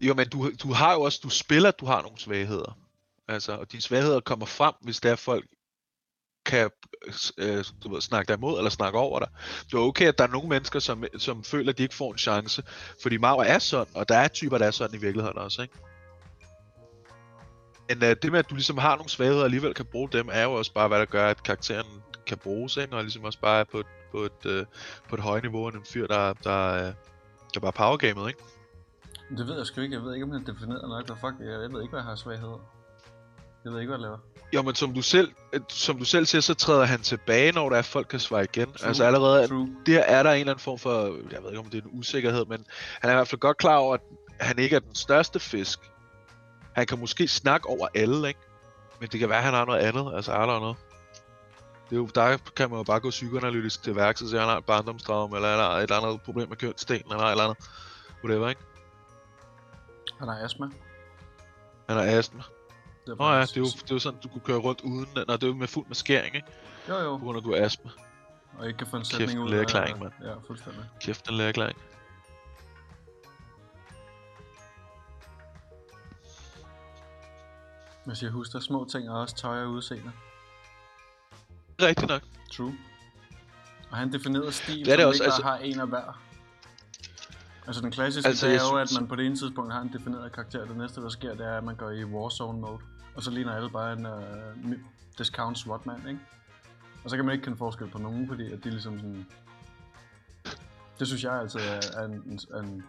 Jo, 0.00 0.14
men 0.14 0.28
du, 0.28 0.50
du 0.62 0.72
har 0.72 0.92
jo 0.94 1.00
også, 1.00 1.20
du 1.22 1.28
spiller, 1.28 1.68
at 1.68 1.80
du 1.80 1.86
har 1.86 2.02
nogle 2.02 2.18
svagheder. 2.18 2.78
Altså, 3.28 3.52
og 3.52 3.72
dine 3.72 3.80
svagheder 3.82 4.20
kommer 4.20 4.46
frem, 4.46 4.74
hvis 4.80 5.00
det 5.00 5.10
er 5.10 5.16
folk 5.16 5.46
kan 6.46 6.70
øh, 7.38 7.64
du 7.84 7.92
ved, 7.92 8.00
snakke 8.00 8.28
dig 8.28 8.36
imod 8.36 8.58
eller 8.58 8.70
snakke 8.70 8.98
over 8.98 9.18
dig. 9.18 9.28
Det 9.66 9.74
er 9.74 9.78
okay, 9.78 10.06
at 10.08 10.18
der 10.18 10.24
er 10.24 10.28
nogle 10.28 10.48
mennesker, 10.48 10.78
som, 10.78 11.04
som 11.18 11.44
føler, 11.44 11.72
at 11.72 11.78
de 11.78 11.82
ikke 11.82 11.94
får 11.94 12.12
en 12.12 12.18
chance. 12.18 12.62
Fordi 13.02 13.16
Mauro 13.16 13.40
er 13.46 13.58
sådan, 13.58 13.96
og 13.96 14.08
der 14.08 14.16
er 14.16 14.28
typer, 14.28 14.58
der 14.58 14.66
er 14.66 14.70
sådan 14.70 14.96
i 14.96 15.00
virkeligheden 15.00 15.38
også, 15.38 15.62
ikke? 15.62 15.74
Men 17.88 18.02
uh, 18.02 18.08
det 18.22 18.32
med, 18.32 18.38
at 18.38 18.50
du 18.50 18.54
ligesom 18.54 18.78
har 18.78 18.96
nogle 18.96 19.10
svagheder 19.10 19.40
og 19.40 19.44
alligevel 19.44 19.74
kan 19.74 19.84
bruge 19.84 20.08
dem, 20.12 20.28
er 20.32 20.42
jo 20.42 20.52
også 20.52 20.72
bare, 20.72 20.88
hvad 20.88 20.98
der 20.98 21.04
gør, 21.04 21.28
at 21.28 21.42
karakteren 21.42 21.86
kan 22.26 22.38
bruges, 22.38 22.76
ikke? 22.76 22.96
og 22.96 23.02
ligesom 23.02 23.24
også 23.24 23.40
bare 23.40 23.60
er 23.60 23.64
på 23.64 23.78
et, 23.78 23.86
på 24.10 24.18
et, 24.18 24.46
uh, 24.46 24.66
på 25.08 25.16
et 25.16 25.22
højere 25.22 25.42
niveau 25.42 25.68
end 25.68 25.76
en 25.76 25.84
fyr, 25.92 26.06
der, 26.06 26.32
der, 26.32 26.88
uh, 26.88 26.94
der 27.54 27.60
bare 27.60 27.72
powergamet, 27.72 28.28
ikke? 28.28 28.40
Det 29.30 29.46
ved 29.46 29.56
jeg 29.56 29.66
sgu 29.66 29.80
ikke. 29.80 29.94
Jeg 29.94 30.02
ved 30.02 30.14
ikke, 30.14 30.24
om 30.24 30.32
jeg 30.32 30.40
definerer 30.46 30.88
nok. 30.88 31.06
Hvad 31.06 31.16
fuck? 31.16 31.34
Jeg, 31.40 31.62
jeg 31.62 31.72
ved 31.72 31.82
ikke, 31.82 31.90
hvad 31.90 32.00
jeg 32.00 32.04
har 32.04 32.16
svagheder. 32.16 32.60
Jeg 33.64 33.72
ved 33.72 33.80
ikke, 33.80 33.90
hvad 33.90 33.98
jeg 33.98 34.02
laver. 34.02 34.18
Jo, 34.54 34.62
men 34.62 34.74
som 34.74 34.94
du 34.94 35.02
selv, 35.02 35.32
øh, 35.52 35.60
som 35.68 35.98
du 35.98 36.04
selv 36.04 36.26
siger, 36.26 36.42
så 36.42 36.54
træder 36.54 36.84
han 36.84 37.00
tilbage, 37.00 37.52
når 37.52 37.68
der 37.68 37.76
er 37.76 37.82
folk 37.82 38.06
kan 38.06 38.20
svare 38.20 38.44
igen. 38.44 38.72
True. 38.72 38.88
Altså 38.88 39.04
allerede, 39.04 39.48
True. 39.48 39.68
der 39.86 40.00
er 40.00 40.22
der 40.22 40.30
en 40.30 40.40
eller 40.40 40.52
anden 40.52 40.62
form 40.62 40.78
for, 40.78 41.04
jeg 41.32 41.42
ved 41.42 41.50
ikke 41.50 41.58
om 41.58 41.64
det 41.64 41.78
er 41.78 41.82
en 41.82 41.98
usikkerhed, 41.98 42.44
men 42.46 42.64
han 43.00 43.10
er 43.10 43.14
i 43.14 43.16
hvert 43.16 43.28
fald 43.28 43.40
godt 43.40 43.56
klar 43.56 43.76
over, 43.76 43.94
at 43.94 44.00
han 44.40 44.58
ikke 44.58 44.76
er 44.76 44.80
den 44.80 44.94
største 44.94 45.40
fisk. 45.40 45.80
Han 46.74 46.86
kan 46.86 46.98
måske 46.98 47.28
snakke 47.28 47.68
over 47.68 47.88
alle, 47.94 48.28
ikke? 48.28 48.40
Men 49.00 49.08
det 49.08 49.20
kan 49.20 49.28
være, 49.28 49.38
at 49.38 49.44
han 49.44 49.54
har 49.54 49.64
noget 49.64 49.80
andet, 49.80 50.12
altså 50.14 50.32
er 50.32 50.46
der 50.46 50.60
noget. 50.60 50.76
Det 51.90 51.92
er 51.92 51.96
jo, 51.96 52.08
der 52.14 52.36
kan 52.56 52.70
man 52.70 52.78
jo 52.78 52.82
bare 52.82 53.00
gå 53.00 53.10
psykoanalytisk 53.10 53.82
til 53.82 53.96
værks 53.96 54.22
og 54.22 54.28
se, 54.28 54.36
at 54.36 54.42
han 54.42 54.50
har 54.50 54.58
et 54.58 54.64
barndomstraume, 54.64 55.36
eller 55.36 55.50
han 55.50 55.58
har 55.58 55.70
et 55.70 55.82
eller 55.82 55.96
andet 55.96 56.22
problem 56.22 56.48
med 56.48 56.56
kønssten, 56.56 56.94
eller 56.94 57.24
et 57.24 57.30
eller 57.30 57.44
andet. 57.44 57.70
Whatever, 58.24 58.48
ikke? 58.48 58.60
Han 60.18 60.28
har 60.28 60.44
astma. 60.44 60.66
Han 61.88 61.96
har 61.96 62.18
astma. 62.18 62.42
Det 63.06 63.18
Nå 63.18 63.32
ja, 63.32 63.40
det 63.40 63.56
er, 63.56 63.60
jo, 63.60 63.64
det 63.64 63.90
er 63.90 63.94
jo 63.94 63.98
sådan, 63.98 64.20
du 64.20 64.28
kunne 64.28 64.40
køre 64.40 64.58
rundt 64.58 64.80
uden, 64.80 65.08
når 65.14 65.36
det 65.36 65.42
er 65.42 65.46
jo 65.46 65.54
med 65.54 65.68
fuld 65.68 65.86
maskering, 65.88 66.34
ikke? 66.34 66.48
Jo, 66.88 66.98
jo. 66.98 67.16
På 67.16 67.24
grund 67.24 67.36
af, 67.36 67.40
at 67.40 67.44
du 67.44 67.54
har 67.54 67.64
astma. 67.64 67.90
Og 68.58 68.66
ikke 68.66 68.78
kan 68.78 68.86
få 68.86 68.96
en 68.96 69.02
Kæft, 69.02 69.10
sætning 69.10 69.38
en 69.38 69.44
ud 69.44 69.50
lægeerklæring, 69.50 69.98
mand. 69.98 70.12
Ja, 70.24 70.34
fuldstændig. 70.46 70.84
Kæft, 71.00 71.28
en 71.28 71.34
lægeerklæring. 71.36 71.78
Men 78.06 78.16
jeg 78.22 78.30
husker, 78.30 78.60
små 78.60 78.84
ting 78.92 79.10
og 79.10 79.20
også 79.20 79.36
tøj 79.36 79.62
og 79.62 79.70
udseende. 79.70 80.12
Rigtigt 81.82 82.08
nok. 82.08 82.22
True. 82.52 82.74
Og 83.90 83.96
han 83.96 84.12
definerede 84.12 84.52
stil, 84.52 84.84
Det 84.84 84.92
er 84.92 84.96
det 84.96 85.02
som 85.02 85.08
også, 85.08 85.22
ikke 85.22 85.32
altså- 85.34 85.42
har 85.42 85.56
en 85.56 85.80
af 85.80 85.88
hver. 85.88 86.20
Altså 87.66 87.82
den 87.82 87.90
klassiske, 87.90 88.28
Altså, 88.28 88.46
det 88.46 88.54
er 88.54 88.60
jo, 88.72 88.76
at 88.76 88.88
man 89.00 89.08
på 89.08 89.16
det 89.16 89.26
ene 89.26 89.36
tidspunkt 89.36 89.72
har 89.72 89.80
en 89.80 89.92
defineret 89.92 90.32
karakter. 90.32 90.64
Det 90.64 90.76
næste, 90.76 91.00
der 91.00 91.08
sker, 91.08 91.34
det 91.34 91.46
er, 91.46 91.56
at 91.58 91.64
man 91.64 91.76
går 91.76 91.90
i 91.90 92.04
Warzone 92.04 92.60
mode. 92.60 92.78
Og 93.14 93.22
så 93.22 93.30
ligner 93.30 93.56
alle 93.56 93.70
bare 93.70 93.92
en 93.92 94.06
uh, 94.06 94.78
discount 95.18 95.58
SWAT-mand, 95.58 96.08
ikke? 96.08 96.20
Og 97.04 97.10
så 97.10 97.16
kan 97.16 97.24
man 97.24 97.32
ikke 97.32 97.44
kende 97.44 97.58
forskel 97.58 97.88
på 97.90 97.98
nogen, 97.98 98.28
fordi 98.28 98.52
at 98.52 98.64
de 98.64 98.70
ligesom 98.70 98.98
sådan... 98.98 99.26
Det 100.98 101.06
synes 101.06 101.24
jeg 101.24 101.32
altid 101.32 101.60
er, 101.60 101.80
er 102.00 102.04
en, 102.04 102.12
en, 102.12 102.40
en... 102.64 102.84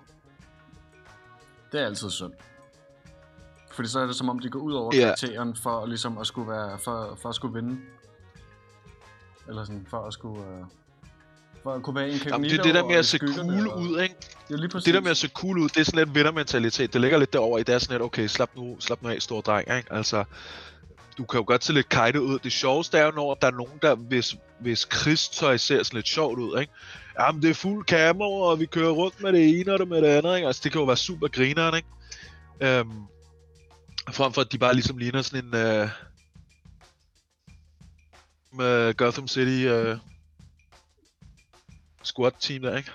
Det 1.71 1.81
er 1.81 1.85
altid 1.85 2.09
synd. 2.09 2.33
Fordi 3.75 3.89
så 3.89 3.99
er 3.99 4.05
det 4.05 4.15
som 4.15 4.29
om, 4.29 4.39
de 4.39 4.49
går 4.49 4.59
ud 4.59 4.73
over 4.73 4.95
Ja. 4.95 5.01
karakteren 5.01 5.55
for 5.63 5.85
ligesom 5.85 6.17
at 6.17 6.27
skulle 6.27 6.51
være, 6.51 6.79
for, 6.79 7.17
for 7.21 7.29
at 7.29 7.35
skulle 7.35 7.53
vinde. 7.61 7.77
Eller 9.47 9.63
sådan, 9.63 9.87
for 9.89 9.97
at 10.07 10.13
skulle... 10.13 10.39
Uh, 10.41 10.65
for 11.63 11.73
at 11.73 11.83
kunne 11.83 11.95
være 11.95 12.09
en 12.09 12.15
Jamen, 12.27 12.49
det 12.49 12.59
er 12.59 12.63
det 12.63 12.75
der 12.75 12.85
med 12.85 12.95
at 12.95 13.05
se 13.05 13.17
cool 13.17 13.67
og- 13.67 13.79
ud, 13.81 13.99
ikke? 14.01 14.15
Det 14.47 14.53
er 14.53 14.57
lige 14.57 14.69
præcis. 14.69 14.85
Det 14.85 14.93
der 14.93 15.01
med 15.01 15.11
at 15.11 15.17
se 15.17 15.29
cool 15.29 15.57
ud, 15.57 15.69
det 15.69 15.77
er 15.77 15.83
sådan 15.83 15.97
lidt 15.99 16.15
vindermentalitet. 16.15 16.93
Det 16.93 17.01
ligger 17.01 17.17
lidt 17.17 17.33
derover 17.33 17.57
i, 17.59 17.63
det 17.63 17.75
er 17.75 17.79
sådan 17.79 17.93
lidt, 17.93 18.01
okay, 18.03 18.27
slap 18.27 18.49
nu, 18.55 18.75
slap 18.79 19.01
nu 19.01 19.09
af, 19.09 19.21
stor 19.21 19.41
dreng, 19.41 19.77
ikke? 19.77 19.93
Altså, 19.93 20.23
du 21.17 21.25
kan 21.25 21.39
jo 21.39 21.43
godt 21.47 21.63
se 21.63 21.73
lidt 21.73 21.89
kajtet 21.89 22.19
ud. 22.19 22.39
Det 22.39 22.51
sjoveste 22.51 22.97
er 22.97 23.05
jo, 23.05 23.11
når 23.11 23.33
der 23.33 23.47
er 23.47 23.51
nogen, 23.51 23.79
der, 23.81 23.95
hvis, 23.95 24.35
hvis 24.59 24.85
krigstøj 24.85 25.57
ser 25.57 25.83
sådan 25.83 25.97
lidt 25.97 26.07
sjovt 26.07 26.39
ud, 26.39 26.59
ikke? 26.59 26.73
Jamen, 27.19 27.41
det 27.41 27.49
er 27.49 27.53
fuld 27.53 27.85
kamera, 27.85 28.27
og 28.29 28.59
vi 28.59 28.65
kører 28.65 28.91
rundt 28.91 29.23
med 29.23 29.33
det 29.33 29.59
ene 29.59 29.73
og 29.73 29.79
det 29.79 29.87
med 29.87 30.01
det 30.01 30.07
andet, 30.07 30.35
ikke? 30.35 30.47
Altså, 30.47 30.61
det 30.63 30.71
kan 30.71 30.79
jo 30.81 30.85
være 30.85 30.97
super 30.97 31.27
grineren, 31.27 31.75
ikke? 31.75 31.87
Øhm, 32.79 32.91
frem 34.15 34.33
for, 34.33 34.41
at 34.41 34.51
de 34.51 34.57
bare 34.57 34.73
ligesom 34.73 34.97
ligner 34.97 35.21
sådan 35.21 35.45
en... 35.45 35.55
Øh, 35.55 35.89
med 38.51 38.93
Gotham 38.93 39.27
City 39.27 39.67
øh, 39.67 39.97
squad 42.03 42.31
team 42.39 42.61
der, 42.61 42.77
ikke? 42.77 42.91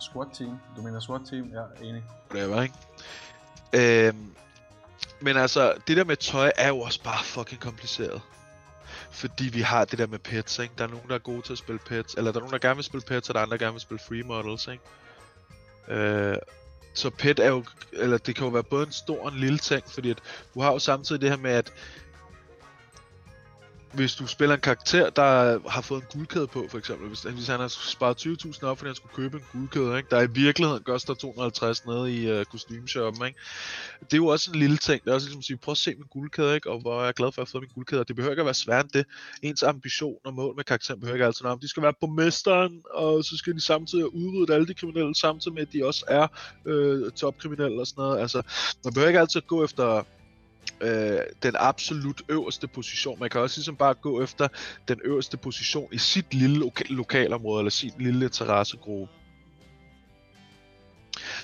SWAT 0.00 0.28
team. 0.34 0.58
Du 0.76 0.82
mener 0.82 1.00
SWAT 1.00 1.20
team? 1.30 1.52
Ja, 1.52 1.88
enig. 1.88 2.04
whatever, 2.30 2.62
ikke? 2.62 2.74
Øhm, 4.08 4.34
men 5.20 5.36
altså, 5.36 5.74
det 5.86 5.96
der 5.96 6.04
med 6.04 6.16
tøj 6.16 6.52
er 6.56 6.68
jo 6.68 6.80
også 6.80 7.02
bare 7.02 7.24
fucking 7.24 7.60
kompliceret. 7.60 8.22
Fordi 9.10 9.44
vi 9.44 9.60
har 9.60 9.84
det 9.84 9.98
der 9.98 10.06
med 10.06 10.18
pets, 10.18 10.58
ikke? 10.58 10.74
Der 10.78 10.84
er 10.84 10.88
nogen, 10.88 11.08
der 11.08 11.14
er 11.14 11.18
gode 11.18 11.42
til 11.42 11.52
at 11.52 11.58
spille 11.58 11.78
pets, 11.78 12.14
eller 12.14 12.32
der 12.32 12.38
er 12.38 12.40
nogen, 12.40 12.52
der 12.52 12.58
gerne 12.58 12.76
vil 12.76 12.84
spille 12.84 13.04
pets, 13.06 13.28
og 13.28 13.34
der 13.34 13.40
er 13.40 13.44
andre, 13.44 13.58
der 13.58 13.64
gerne 13.64 13.72
vil 13.72 13.80
spille 13.80 14.00
free 14.08 14.22
models, 14.22 14.68
ikke? 14.68 14.84
Øh, 15.88 16.36
så 17.00 17.10
pet 17.10 17.38
er 17.38 17.48
jo, 17.48 17.64
eller 17.92 18.18
det 18.18 18.36
kan 18.36 18.44
jo 18.44 18.50
være 18.50 18.64
både 18.70 18.86
en 18.86 18.92
stor 18.92 19.24
og 19.24 19.32
en 19.32 19.40
lille 19.40 19.58
ting, 19.58 19.82
fordi 19.94 20.10
at 20.10 20.18
du 20.54 20.60
har 20.60 20.72
jo 20.72 20.78
samtidig 20.78 21.20
det 21.20 21.30
her 21.30 21.36
med, 21.36 21.50
at 21.50 21.72
hvis 23.92 24.14
du 24.14 24.26
spiller 24.26 24.54
en 24.54 24.60
karakter, 24.60 25.10
der 25.10 25.58
har 25.70 25.80
fået 25.80 26.02
en 26.02 26.06
guldkæde 26.12 26.46
på, 26.46 26.66
for 26.70 26.78
eksempel, 26.78 27.08
hvis, 27.08 27.22
hvis 27.22 27.46
han 27.46 27.60
har 27.60 27.68
sparet 27.68 28.26
20.000 28.26 28.64
op, 28.64 28.78
fordi 28.78 28.88
han 28.88 28.94
skulle 28.94 29.14
købe 29.14 29.36
en 29.36 29.44
guldkæde, 29.52 29.96
ikke? 29.96 30.08
der 30.10 30.20
i 30.20 30.30
virkeligheden 30.30 30.82
koster 30.82 31.14
250 31.14 31.86
nede 31.86 32.14
i 32.14 32.30
øh, 32.30 32.44
kostymeshoppen, 32.44 33.26
ikke? 33.26 33.38
det 34.00 34.12
er 34.12 34.16
jo 34.16 34.26
også 34.26 34.50
en 34.54 34.58
lille 34.58 34.76
ting, 34.76 35.04
det 35.04 35.10
er 35.10 35.14
også 35.14 35.26
ligesom 35.26 35.38
at 35.38 35.44
sige, 35.44 35.56
prøv 35.56 35.72
at 35.72 35.78
se 35.78 35.94
min 35.94 36.06
guldkæde, 36.10 36.54
ikke? 36.54 36.70
og 36.70 36.80
hvor 36.80 37.00
er 37.00 37.04
jeg 37.04 37.14
glad 37.14 37.32
for 37.32 37.42
at 37.42 37.48
have 37.48 37.52
fået 37.52 37.62
min 37.62 37.70
guldkæde, 37.74 38.00
og 38.00 38.08
det 38.08 38.16
behøver 38.16 38.32
ikke 38.32 38.40
at 38.40 38.46
være 38.46 38.54
svært 38.54 38.84
end 38.84 38.92
det. 38.92 39.06
Ens 39.42 39.62
ambition 39.62 40.16
og 40.24 40.34
mål 40.34 40.56
med 40.56 40.64
karakteren 40.64 41.00
behøver 41.00 41.14
ikke 41.14 41.26
altid 41.26 41.42
noget 41.42 41.52
om, 41.52 41.60
de 41.60 41.68
skal 41.68 41.82
være 41.82 41.94
borgmesteren, 42.00 42.82
og 42.94 43.24
så 43.24 43.36
skal 43.36 43.54
de 43.54 43.60
samtidig 43.60 44.14
udrydde 44.14 44.54
alle 44.54 44.66
de 44.66 44.74
kriminelle, 44.74 45.14
samtidig 45.14 45.54
med, 45.54 45.62
at 45.62 45.72
de 45.72 45.86
også 45.86 46.04
er 46.08 46.26
øh, 46.66 47.10
topkriminelle 47.12 47.80
og 47.80 47.86
sådan 47.86 48.02
noget. 48.02 48.20
Altså, 48.20 48.42
man 48.84 48.92
behøver 48.94 49.08
ikke 49.08 49.20
altid 49.20 49.40
gå 49.40 49.64
efter 49.64 50.04
øh, 50.80 51.18
den 51.42 51.54
absolut 51.58 52.22
øverste 52.28 52.68
position. 52.68 53.20
Man 53.20 53.30
kan 53.30 53.40
også 53.40 53.58
ligesom 53.58 53.76
bare 53.76 53.94
gå 53.94 54.22
efter 54.22 54.48
den 54.88 55.00
øverste 55.04 55.36
position 55.36 55.88
i 55.92 55.98
sit 55.98 56.34
lille 56.34 56.64
loka- 56.64 56.92
lokalområde, 56.92 57.60
eller 57.60 57.70
sin 57.70 57.92
lille 57.98 58.28
terrassegruppe. 58.28 59.14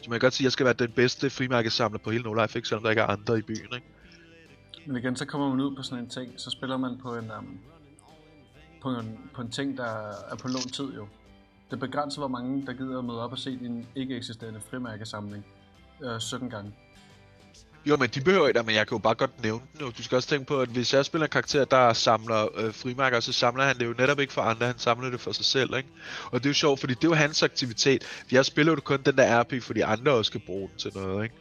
Så 0.02 0.10
man 0.10 0.20
kan 0.20 0.26
godt 0.26 0.34
sige, 0.34 0.44
at 0.44 0.46
jeg 0.46 0.52
skal 0.52 0.64
være 0.64 0.74
den 0.74 0.92
bedste 0.92 1.30
frimærkesamler 1.30 1.98
på 1.98 2.10
hele 2.10 2.24
No 2.24 2.34
Life, 2.34 2.58
ikke? 2.58 2.68
selvom 2.68 2.82
der 2.82 2.90
ikke 2.90 3.02
er 3.02 3.06
andre 3.06 3.38
i 3.38 3.42
byen. 3.42 3.74
Ikke? 3.74 3.86
Men 4.86 4.96
igen, 4.96 5.16
så 5.16 5.24
kommer 5.24 5.48
man 5.48 5.60
ud 5.60 5.76
på 5.76 5.82
sådan 5.82 6.04
en 6.04 6.10
ting, 6.10 6.32
så 6.36 6.50
spiller 6.50 6.76
man 6.76 6.98
på 7.02 7.16
en, 7.16 7.30
um, 7.38 7.58
på 8.82 8.90
en, 8.90 9.18
på 9.34 9.42
en 9.42 9.50
ting, 9.50 9.76
der 9.76 10.10
er 10.30 10.36
på 10.36 10.48
lån 10.48 10.68
tid 10.72 10.94
jo. 10.94 11.08
Det 11.70 11.80
begrænser, 11.80 12.20
hvor 12.20 12.28
mange 12.28 12.66
der 12.66 12.72
gider 12.72 12.98
at 12.98 13.04
møde 13.04 13.22
op 13.22 13.32
og 13.32 13.38
se 13.38 13.58
din 13.58 13.86
ikke 13.94 14.16
eksisterende 14.16 14.60
frimærkesamling 14.60 15.46
øh, 16.02 16.20
17 16.20 16.50
gange. 16.50 16.72
Jo, 17.88 17.96
men 17.96 18.08
de 18.08 18.20
behøver 18.20 18.48
ikke, 18.48 18.62
men 18.62 18.74
jeg 18.74 18.86
kan 18.88 18.94
jo 18.94 18.98
bare 18.98 19.14
godt 19.14 19.42
nævne 19.42 19.62
den. 19.78 19.92
Du 19.92 20.02
skal 20.02 20.16
også 20.16 20.28
tænke 20.28 20.46
på, 20.46 20.60
at 20.60 20.68
hvis 20.68 20.94
jeg 20.94 21.04
spiller 21.04 21.26
en 21.26 21.30
karakter, 21.30 21.64
der 21.64 21.92
samler 21.92 22.48
øh, 22.58 22.74
frimærker, 22.74 23.20
så 23.20 23.32
samler 23.32 23.64
han 23.64 23.78
det 23.78 23.86
jo 23.86 23.94
netop 23.98 24.20
ikke 24.20 24.32
for 24.32 24.42
andre, 24.42 24.66
han 24.66 24.78
samler 24.78 25.10
det 25.10 25.20
for 25.20 25.32
sig 25.32 25.44
selv, 25.44 25.76
ikke? 25.76 25.88
Og 26.24 26.40
det 26.40 26.46
er 26.46 26.50
jo 26.50 26.54
sjovt, 26.54 26.80
fordi 26.80 26.94
det 26.94 27.04
er 27.04 27.08
jo 27.08 27.14
hans 27.14 27.42
aktivitet. 27.42 28.24
Jeg 28.32 28.44
spiller 28.44 28.72
jo 28.72 28.80
kun 28.80 29.02
den 29.02 29.16
der 29.16 29.42
RP, 29.42 29.62
fordi 29.62 29.80
andre 29.80 30.12
også 30.12 30.28
skal 30.28 30.40
bruge 30.46 30.68
den 30.68 30.78
til 30.78 30.90
noget, 30.94 31.24
ikke? 31.24 31.34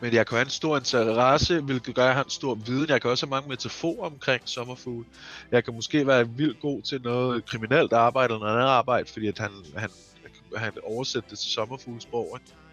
Men 0.00 0.14
jeg 0.14 0.26
kan 0.26 0.36
have 0.36 0.44
en 0.44 0.50
stor 0.50 0.76
interesse, 0.76 1.60
hvilket 1.60 1.94
gør, 1.94 2.02
at 2.02 2.06
jeg 2.06 2.14
har 2.14 2.24
en 2.24 2.30
stor 2.30 2.54
viden. 2.54 2.88
Jeg 2.88 3.00
kan 3.00 3.10
også 3.10 3.26
have 3.26 3.30
mange 3.30 3.48
metaforer 3.48 4.06
omkring 4.06 4.42
sommerfugl. 4.44 5.04
Jeg 5.52 5.64
kan 5.64 5.74
måske 5.74 6.06
være 6.06 6.28
vildt 6.28 6.60
god 6.60 6.82
til 6.82 7.02
noget 7.02 7.46
kriminelt 7.46 7.92
arbejde 7.92 8.34
eller 8.34 8.46
noget 8.46 8.58
andet 8.58 8.68
arbejde, 8.70 9.08
fordi 9.12 9.26
at 9.26 9.38
han, 9.38 9.50
han, 9.76 9.90
han 10.56 10.72
oversætter 10.82 11.28
det 11.28 11.38
til 11.38 11.50
sommerfuglsprog, 11.50 12.38
ikke? 12.40 12.63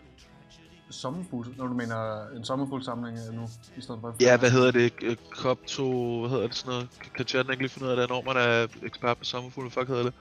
Sommerfugl, 0.92 1.48
når 1.58 1.68
du 1.68 1.74
mener 1.74 2.28
en 2.38 2.46
sommerfuglsamling 2.46 3.18
øh, 3.30 3.36
nu, 3.36 3.50
i 3.78 3.82
stedet 3.82 4.02
for 4.02 4.10
en 4.10 4.16
Ja, 4.20 4.38
hvad 4.38 4.52
hedder 4.52 4.72
det? 4.72 4.94
Øh, 5.02 5.16
Kop 5.32 5.58
to... 5.68 6.20
Hvad 6.20 6.30
hedder 6.30 6.48
det 6.48 6.56
sådan 6.56 6.70
noget? 6.72 6.88
Kan- 7.16 7.28
chatten 7.28 7.52
ikke 7.54 7.64
lige 7.64 7.70
finde 7.72 7.86
ud 7.88 7.92
af 7.92 7.98
det, 7.98 8.10
når 8.10 8.22
man 8.26 8.38
er 8.38 8.68
ekspert 8.86 9.18
på 9.18 9.24
sommerfugle? 9.24 9.70
Hvad 9.70 9.82
fuck 9.82 9.90
hedder 9.90 10.04
det? 10.04 10.14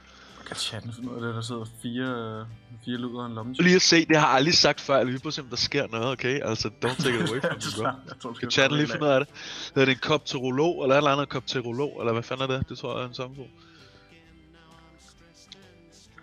Kan 0.47 0.57
chatten 0.57 0.93
finde 0.93 1.11
ud 1.11 1.17
af 1.17 1.23
det, 1.23 1.35
der 1.35 1.41
sidder 1.41 1.65
fire, 1.83 2.09
øh, 2.41 2.47
fire 2.85 2.97
luder 2.97 3.21
og 3.21 3.27
en 3.27 3.35
lomme. 3.35 3.55
Lige 3.55 3.77
at 3.77 3.83
se, 3.83 4.07
det 4.07 4.17
har 4.17 4.27
jeg 4.27 4.37
aldrig 4.37 4.55
sagt 4.55 4.81
før. 4.81 4.97
Jeg 4.97 5.07
lige 5.07 5.19
på 5.19 5.31
der 5.51 5.57
sker 5.57 5.87
noget, 5.87 6.07
okay? 6.07 6.41
Altså, 6.45 6.69
don't 6.85 7.03
take 7.03 7.17
it 7.25 7.31
away 7.31 7.41
from 7.47 7.57
me, 7.77 7.93
bro. 8.23 8.33
Kan 8.33 8.51
chatten 8.51 8.79
lige 8.79 8.89
finde 8.89 9.05
ud 9.05 9.11
af 9.11 9.21
det? 9.21 9.29
Hedder 9.75 9.85
det 9.87 9.93
en 9.93 9.99
kopterolog, 10.03 10.83
eller 10.83 10.95
et 10.95 10.99
eller 10.99 11.11
andet 11.11 11.29
kopterolog, 11.29 11.97
eller 12.01 12.13
hvad 12.13 12.23
fanden 12.23 12.51
er 12.51 12.57
det? 12.59 12.69
Det 12.69 12.79
tror 12.79 12.97
jeg 12.97 13.05
er 13.05 13.09
en 13.09 13.15
sommerfugl. 13.15 13.49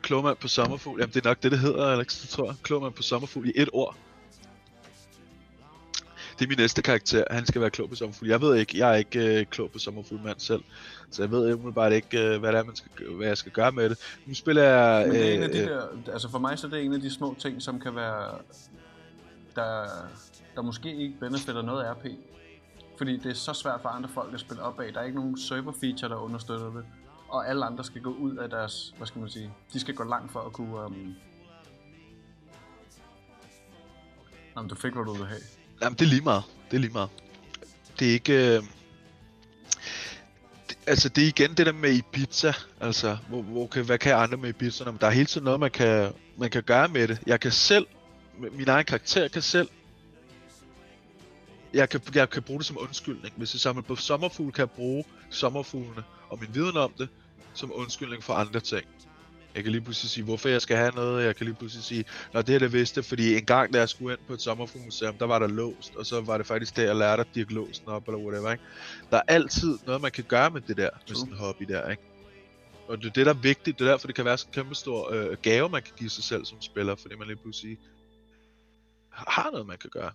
Klogmand 0.01 0.37
på 0.37 0.47
sommerfugl. 0.47 0.99
Jamen, 0.99 1.13
det 1.13 1.25
er 1.25 1.29
nok 1.29 1.43
det, 1.43 1.51
det 1.51 1.59
hedder, 1.59 1.85
Alex. 1.87 2.21
Det 2.21 2.29
tror 2.29 2.45
jeg. 2.45 2.55
Klogmand 2.63 2.93
på 2.93 3.01
sommerfugl 3.01 3.47
i 3.47 3.51
et 3.55 3.69
ord. 3.73 3.95
Det 6.39 6.45
er 6.45 6.49
min 6.49 6.57
næste 6.57 6.81
karakter. 6.81 7.23
Han 7.31 7.45
skal 7.45 7.61
være 7.61 7.69
klog 7.69 7.89
på 7.89 7.95
sommerfugl. 7.95 8.29
Jeg 8.29 8.41
ved 8.41 8.55
ikke, 8.55 8.77
jeg 8.77 8.91
er 8.91 8.95
ikke 8.95 9.39
øh, 9.39 9.45
klog 9.45 9.71
på 9.71 9.79
sommerfuglmand 9.79 10.39
selv. 10.39 10.63
Så 11.11 11.23
jeg 11.23 11.31
ved 11.31 11.53
umiddelbart 11.53 11.93
ikke, 11.93 12.33
øh, 12.33 12.39
hvad, 12.39 12.51
det 12.51 12.59
er, 12.59 12.63
man 12.63 12.75
skal, 12.75 12.89
hvad 13.15 13.27
jeg 13.27 13.37
skal 13.37 13.51
gøre 13.51 13.71
med 13.71 13.89
det. 13.89 13.97
Nu 14.25 14.33
spiller 14.33 14.63
jeg... 14.63 15.07
Men 15.07 15.15
det 15.15 15.29
er 15.29 15.35
en 15.35 15.43
af 15.43 15.49
de 15.49 15.59
øh, 15.59 15.67
der, 15.67 16.11
altså 16.13 16.29
for 16.31 16.39
mig 16.39 16.59
så 16.59 16.67
er 16.67 16.71
det 16.71 16.85
en 16.85 16.93
af 16.93 17.01
de 17.01 17.09
små 17.13 17.35
ting, 17.39 17.61
som 17.61 17.79
kan 17.79 17.95
være, 17.95 18.37
der, 19.55 19.85
der 20.55 20.61
måske 20.61 20.95
ikke 20.95 21.19
benefitter 21.19 21.61
noget 21.61 21.85
RP. 21.91 22.05
Fordi 22.97 23.17
det 23.17 23.29
er 23.29 23.35
så 23.35 23.53
svært 23.53 23.81
for 23.81 23.89
andre 23.89 24.09
folk 24.09 24.33
at 24.33 24.39
spille 24.39 24.63
op 24.63 24.79
af. 24.79 24.93
Der 24.93 24.99
er 24.99 25.05
ikke 25.05 25.19
nogen 25.19 25.37
server 25.37 25.73
feature, 25.79 26.09
der 26.09 26.15
understøtter 26.15 26.65
det. 26.73 26.85
Og 27.29 27.49
alle 27.49 27.65
andre 27.65 27.83
skal 27.83 28.01
gå 28.01 28.13
ud 28.13 28.35
af 28.35 28.49
deres, 28.49 28.93
hvad 28.97 29.07
skal 29.07 29.21
man 29.21 29.29
sige, 29.29 29.51
de 29.73 29.79
skal 29.79 29.95
gå 29.95 30.03
langt 30.03 30.31
for 30.31 30.39
at 30.39 30.53
kunne... 30.53 30.85
Um... 30.85 31.15
Nå, 34.55 34.61
men 34.61 34.69
du 34.69 34.75
fik, 34.75 34.93
hvad 34.93 35.05
du 35.05 35.11
ville 35.11 35.27
have. 35.27 35.41
Jamen, 35.81 35.97
det 35.99 36.05
er 36.05 36.09
lige 36.09 36.21
meget. 36.21 36.43
Det 36.71 36.77
er 36.77 36.81
lige 36.81 36.93
meget. 36.93 37.09
Det 37.99 38.07
er 38.07 38.13
ikke... 38.13 38.55
Øh... 38.55 38.63
Det, 40.69 40.77
altså, 40.87 41.09
det 41.09 41.23
er 41.23 41.27
igen 41.27 41.53
det 41.53 41.65
der 41.65 41.71
med 41.71 41.93
Ibiza. 41.93 42.53
Altså, 42.81 43.17
hvor, 43.29 43.41
hvor 43.41 43.67
kan, 43.67 43.85
hvad 43.85 43.97
kan 43.97 44.15
andre 44.15 44.37
med 44.37 44.49
Ibiza? 44.49 44.83
Jamen, 44.83 44.99
der 45.01 45.07
er 45.07 45.11
hele 45.11 45.25
tiden 45.25 45.45
noget, 45.45 45.59
man 45.59 45.71
kan, 45.71 46.11
man 46.37 46.49
kan 46.49 46.63
gøre 46.63 46.87
med 46.87 47.07
det. 47.07 47.19
Jeg 47.25 47.39
kan 47.39 47.51
selv... 47.51 47.87
Min 48.51 48.67
egen 48.67 48.85
karakter 48.85 49.27
kan 49.27 49.41
selv 49.41 49.69
jeg 51.73 51.89
kan, 51.89 52.01
jeg 52.15 52.29
kan 52.29 52.43
bruge 52.43 52.59
det 52.59 52.65
som 52.65 52.77
undskyldning. 52.79 53.33
Hvis 53.37 53.53
jeg 53.53 53.59
samler 53.59 53.83
på 53.83 53.95
sommerfugle, 53.95 54.51
kan 54.51 54.61
jeg 54.61 54.71
bruge 54.71 55.03
sommerfuglene 55.29 56.03
og 56.29 56.39
min 56.41 56.49
viden 56.53 56.77
om 56.77 56.93
det 56.97 57.09
som 57.53 57.71
undskyldning 57.75 58.23
for 58.23 58.33
andre 58.33 58.59
ting. 58.59 58.85
Jeg 59.57 59.63
kan 59.63 59.71
lige 59.71 59.81
pludselig 59.81 60.09
sige, 60.09 60.23
hvorfor 60.23 60.49
jeg 60.49 60.61
skal 60.61 60.77
have 60.77 60.91
noget. 60.95 61.25
Jeg 61.25 61.35
kan 61.35 61.45
lige 61.45 61.55
pludselig 61.55 61.83
sige, 61.83 62.05
når 62.33 62.41
det 62.41 62.55
er 62.55 62.59
det 62.59 62.73
vidste, 62.73 63.03
fordi 63.03 63.37
en 63.37 63.45
gang, 63.45 63.73
da 63.73 63.79
jeg 63.79 63.89
skulle 63.89 64.13
ind 64.13 64.27
på 64.27 64.33
et 64.33 64.41
sommerfuglmuseum, 64.41 65.17
der 65.17 65.25
var 65.25 65.39
der 65.39 65.47
låst, 65.47 65.95
og 65.95 66.05
så 66.05 66.21
var 66.21 66.37
det 66.37 66.47
faktisk 66.47 66.75
der, 66.75 66.83
jeg 66.83 66.95
lærte 66.95 67.21
at 67.21 67.27
dirke 67.35 67.53
låsen 67.53 67.87
op, 67.87 68.07
eller 68.07 68.19
whatever, 68.19 68.51
ikke? 68.51 68.63
Der 69.11 69.17
er 69.17 69.21
altid 69.27 69.77
noget, 69.85 70.01
man 70.01 70.11
kan 70.11 70.23
gøre 70.23 70.49
med 70.49 70.61
det 70.61 70.77
der, 70.77 70.89
med 71.07 71.15
sådan 71.15 71.33
en 71.33 71.39
hobby 71.39 71.63
der, 71.63 71.89
ikke? 71.89 72.03
Og 72.87 72.97
det 72.97 73.05
er 73.05 73.13
det, 73.13 73.25
der 73.25 73.33
er 73.33 73.37
vigtigt. 73.37 73.79
Det 73.79 73.87
er 73.87 73.91
derfor, 73.91 74.07
det 74.07 74.15
kan 74.15 74.25
være 74.25 74.33
en 74.33 74.53
kæmpe 74.53 74.75
stor 74.75 75.13
øh, 75.13 75.37
gave, 75.41 75.69
man 75.69 75.81
kan 75.81 75.93
give 75.97 76.09
sig 76.09 76.23
selv 76.23 76.45
som 76.45 76.61
spiller, 76.61 76.95
fordi 76.95 77.15
man 77.15 77.27
lige 77.27 77.37
pludselig 77.37 77.77
har 79.11 79.49
noget, 79.51 79.67
man 79.67 79.77
kan 79.77 79.89
gøre. 79.89 80.11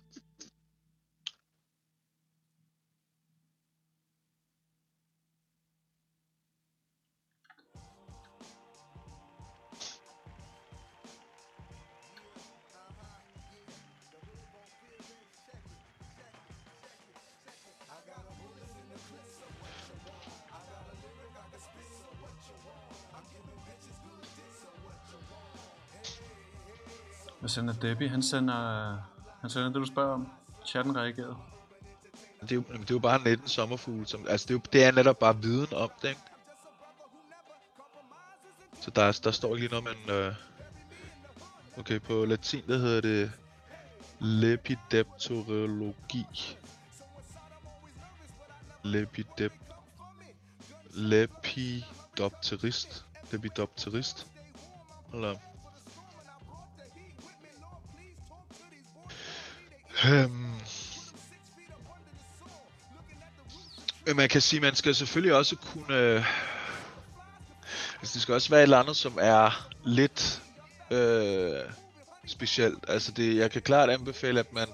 Sender 27.53 27.73
Debbie? 27.73 28.09
Han 28.09 28.23
sender, 28.23 28.97
han 29.41 29.49
sender 29.49 29.67
det, 29.67 29.75
du 29.75 29.85
spørger 29.85 30.13
om. 30.13 30.27
Chatten 30.65 30.97
reagerede. 30.97 31.35
Det 32.41 32.51
er, 32.51 32.55
jo, 32.55 32.61
det 32.61 32.89
er 32.89 32.95
jo 32.95 32.99
bare 32.99 33.23
19 33.23 33.47
sommerfugle. 33.47 34.07
Som, 34.07 34.25
altså 34.29 34.47
det 34.47 34.53
er, 34.53 34.55
jo, 34.55 34.61
det 34.73 34.83
er 34.83 34.91
netop 34.91 35.19
bare 35.19 35.41
viden 35.41 35.73
om 35.73 35.91
det, 36.01 36.09
ikke? 36.09 36.21
Så 38.81 38.91
der, 38.91 39.19
der 39.23 39.31
står 39.31 39.55
lige 39.55 39.69
noget, 39.69 39.83
men... 39.83 40.09
Øh, 40.15 40.33
okay, 41.77 41.99
på 41.99 42.25
latin, 42.25 42.67
der 42.67 42.77
hedder 42.77 43.01
det... 43.01 43.31
Lepidopterologi. 44.19 46.25
Lepidep... 48.83 49.53
Lepidopterist. 50.93 53.05
Lepidopterist. 53.31 54.27
Eller... 55.13 55.35
Øhm. 60.05 60.53
Man 64.15 64.29
kan 64.29 64.41
sige, 64.41 64.59
man 64.59 64.75
skal 64.75 64.95
selvfølgelig 64.95 65.35
også 65.35 65.55
kunne... 65.55 65.97
Øh, 65.97 66.25
altså 68.01 68.13
det 68.13 68.21
skal 68.21 68.33
også 68.33 68.49
være 68.49 68.59
et 68.59 68.63
eller 68.63 68.79
andet, 68.79 68.95
som 68.95 69.17
er 69.21 69.69
lidt 69.83 70.41
øh, 70.91 71.59
specielt. 72.27 72.85
Altså 72.87 73.11
det, 73.11 73.37
jeg 73.37 73.51
kan 73.51 73.61
klart 73.61 73.89
anbefale, 73.89 74.39
at 74.39 74.53
man 74.53 74.67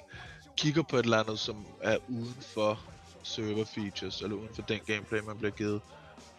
kigger 0.57 0.83
på 0.83 0.97
et 0.97 1.03
eller 1.03 1.19
andet, 1.19 1.39
som 1.39 1.65
er 1.81 1.97
uden 2.07 2.37
for 2.53 2.79
server 3.23 3.65
features, 3.65 4.21
eller 4.21 4.35
uden 4.35 4.55
for 4.55 4.61
den 4.61 4.79
gameplay, 4.87 5.19
man 5.19 5.37
bliver 5.37 5.51
givet, 5.51 5.81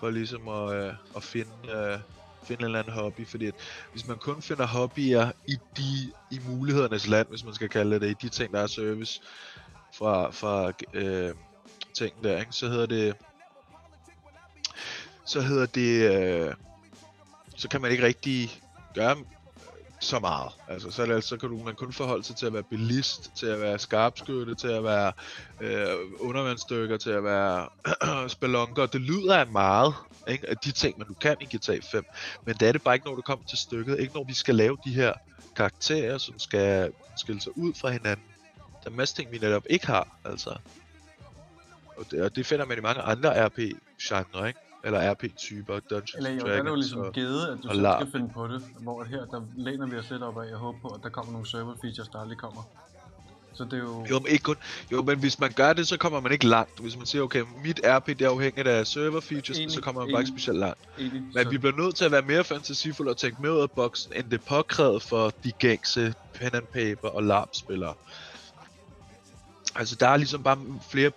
for 0.00 0.10
ligesom 0.10 0.48
at, 0.48 0.74
øh, 0.74 0.94
at 1.16 1.22
finde, 1.22 1.70
øh, 1.70 1.98
finde 2.42 2.60
en 2.60 2.64
eller 2.64 2.78
anden 2.78 2.92
hobby, 2.92 3.26
fordi 3.26 3.46
at 3.46 3.54
hvis 3.92 4.06
man 4.06 4.16
kun 4.16 4.42
finder 4.42 4.66
hobbyer 4.66 5.32
i 5.46 5.56
de 5.76 6.12
i 6.30 6.40
mulighedernes 6.48 7.06
land, 7.06 7.28
hvis 7.28 7.44
man 7.44 7.54
skal 7.54 7.68
kalde 7.68 8.00
det, 8.00 8.10
i 8.10 8.26
de 8.26 8.28
ting, 8.28 8.52
der 8.52 8.60
er 8.60 8.66
service 8.66 9.20
fra, 9.94 10.30
fra 10.30 10.72
øh, 10.94 11.34
ting 11.94 12.24
der, 12.24 12.40
ikke? 12.40 12.52
så 12.52 12.68
hedder 12.68 12.86
det 12.86 13.16
så 15.24 15.40
hedder 15.40 15.66
det 15.66 16.14
øh, 16.14 16.54
så 17.56 17.68
kan 17.68 17.80
man 17.80 17.90
ikke 17.90 18.04
rigtig 18.04 18.62
gøre 18.94 19.16
så 20.00 20.18
meget. 20.18 20.52
Altså, 20.68 20.90
så, 20.90 21.06
det, 21.06 21.12
altså, 21.12 21.28
så 21.28 21.36
kan 21.36 21.48
du, 21.48 21.62
man 21.64 21.74
kun 21.74 21.92
forholde 21.92 22.24
sig 22.24 22.36
til 22.36 22.46
at 22.46 22.52
være 22.52 22.62
bilist, 22.62 23.30
til 23.36 23.46
at 23.46 23.60
være 23.60 23.78
skarpskytte, 23.78 24.54
til 24.54 24.68
at 24.68 24.84
være 24.84 25.12
øh, 25.60 25.96
undervandsdykker, 26.18 26.96
til 26.96 27.10
at 27.10 27.24
være 27.24 27.68
spelunker. 28.36 28.86
Det 28.86 29.00
lyder 29.00 29.36
af 29.36 29.46
meget, 29.46 29.94
ikke? 30.28 30.48
af 30.50 30.56
de 30.56 30.72
ting, 30.72 30.98
man 30.98 31.06
du 31.06 31.14
kan 31.14 31.36
i 31.40 31.56
GTA 31.56 31.78
5. 31.92 32.04
Men 32.44 32.54
det 32.54 32.68
er 32.68 32.72
det 32.72 32.82
bare 32.82 32.94
ikke, 32.94 33.06
når 33.06 33.16
det 33.16 33.24
kommer 33.24 33.46
til 33.46 33.58
stykket. 33.58 33.98
Ikke 33.98 34.14
når 34.14 34.24
vi 34.24 34.34
skal 34.34 34.54
lave 34.54 34.76
de 34.84 34.90
her 34.90 35.12
karakterer, 35.56 36.18
som 36.18 36.38
skal 36.38 36.92
skille 37.16 37.40
sig 37.40 37.58
ud 37.58 37.74
fra 37.74 37.90
hinanden. 37.90 38.24
Der 38.84 38.90
er 38.90 38.94
masser 38.94 39.16
ting, 39.16 39.32
vi 39.32 39.38
netop 39.38 39.64
ikke 39.70 39.86
har, 39.86 40.16
altså. 40.24 40.56
Og 41.96 42.04
det, 42.10 42.22
og 42.22 42.36
det 42.36 42.46
finder 42.46 42.64
man 42.64 42.78
i 42.78 42.80
mange 42.80 43.02
andre 43.02 43.46
RP-genre, 43.46 44.48
ikke? 44.48 44.60
Eller 44.84 45.12
RP-typer, 45.12 45.80
Dungeons 45.80 46.14
Eller 46.14 46.30
jo, 46.30 46.38
der 46.38 46.52
er 46.52 46.62
det 46.62 46.70
jo 46.70 46.74
ligesom 46.74 47.00
og- 47.00 47.12
givet, 47.12 47.48
at 47.48 47.58
du 47.62 47.68
selv 47.68 47.86
skal 48.00 48.12
finde 48.12 48.30
på 48.34 48.48
det. 48.48 48.62
Hvor 48.80 49.00
at 49.00 49.08
her, 49.08 49.24
der 49.24 49.42
læner 49.56 49.86
vi 49.86 49.96
os 49.96 50.10
lidt 50.10 50.22
op 50.22 50.38
af 50.38 50.52
og 50.52 50.58
håber 50.58 50.78
på, 50.80 50.88
at 50.88 51.00
der 51.02 51.08
kommer 51.08 51.32
nogle 51.32 51.46
server 51.48 51.74
features, 51.80 52.08
der 52.08 52.18
aldrig 52.20 52.38
kommer. 52.38 52.62
Så 53.60 53.64
det 53.64 53.72
er 53.72 53.78
jo... 53.78 54.06
Jo, 54.10 54.18
men 54.18 54.32
ikke 54.32 54.42
kun. 54.42 54.56
Jo, 54.92 55.02
men 55.02 55.18
hvis 55.18 55.38
man 55.38 55.52
gør 55.52 55.72
det, 55.72 55.88
så 55.88 55.96
kommer 55.96 56.20
man 56.20 56.32
ikke 56.32 56.46
langt. 56.46 56.80
Hvis 56.80 56.96
man 56.96 57.06
siger, 57.06 57.22
okay, 57.22 57.42
mit 57.64 57.80
RP 57.84 58.06
det 58.06 58.22
er 58.22 58.30
afhængigt 58.30 58.68
af 58.68 58.86
server 58.86 59.20
features, 59.20 59.58
Enig, 59.58 59.72
så 59.72 59.80
kommer 59.80 60.00
man 60.00 60.12
bare 60.12 60.20
ikke 60.22 60.28
enig. 60.28 60.40
specielt 60.40 60.58
langt. 60.58 60.80
Enig. 60.98 61.22
Men 61.34 61.50
vi 61.50 61.58
bliver 61.58 61.76
nødt 61.76 61.96
til 61.96 62.04
at 62.04 62.12
være 62.12 62.22
mere 62.22 62.44
fantasifulde 62.44 63.10
og 63.10 63.16
tænke 63.16 63.42
mere 63.42 63.52
ud 63.54 63.60
af 63.60 63.70
boksen, 63.70 64.12
end 64.16 64.30
det 64.30 64.40
påkrævet 64.44 65.02
for 65.02 65.32
de 65.44 65.52
gængse 65.52 66.14
pen 66.34 66.54
and 66.54 66.66
paper 66.74 67.08
og 67.08 67.22
LARP-spillere. 67.22 67.94
Altså, 69.74 69.96
der 69.96 70.08
er 70.08 70.16
ligesom 70.16 70.42
bare 70.42 70.58
flere 70.90 71.10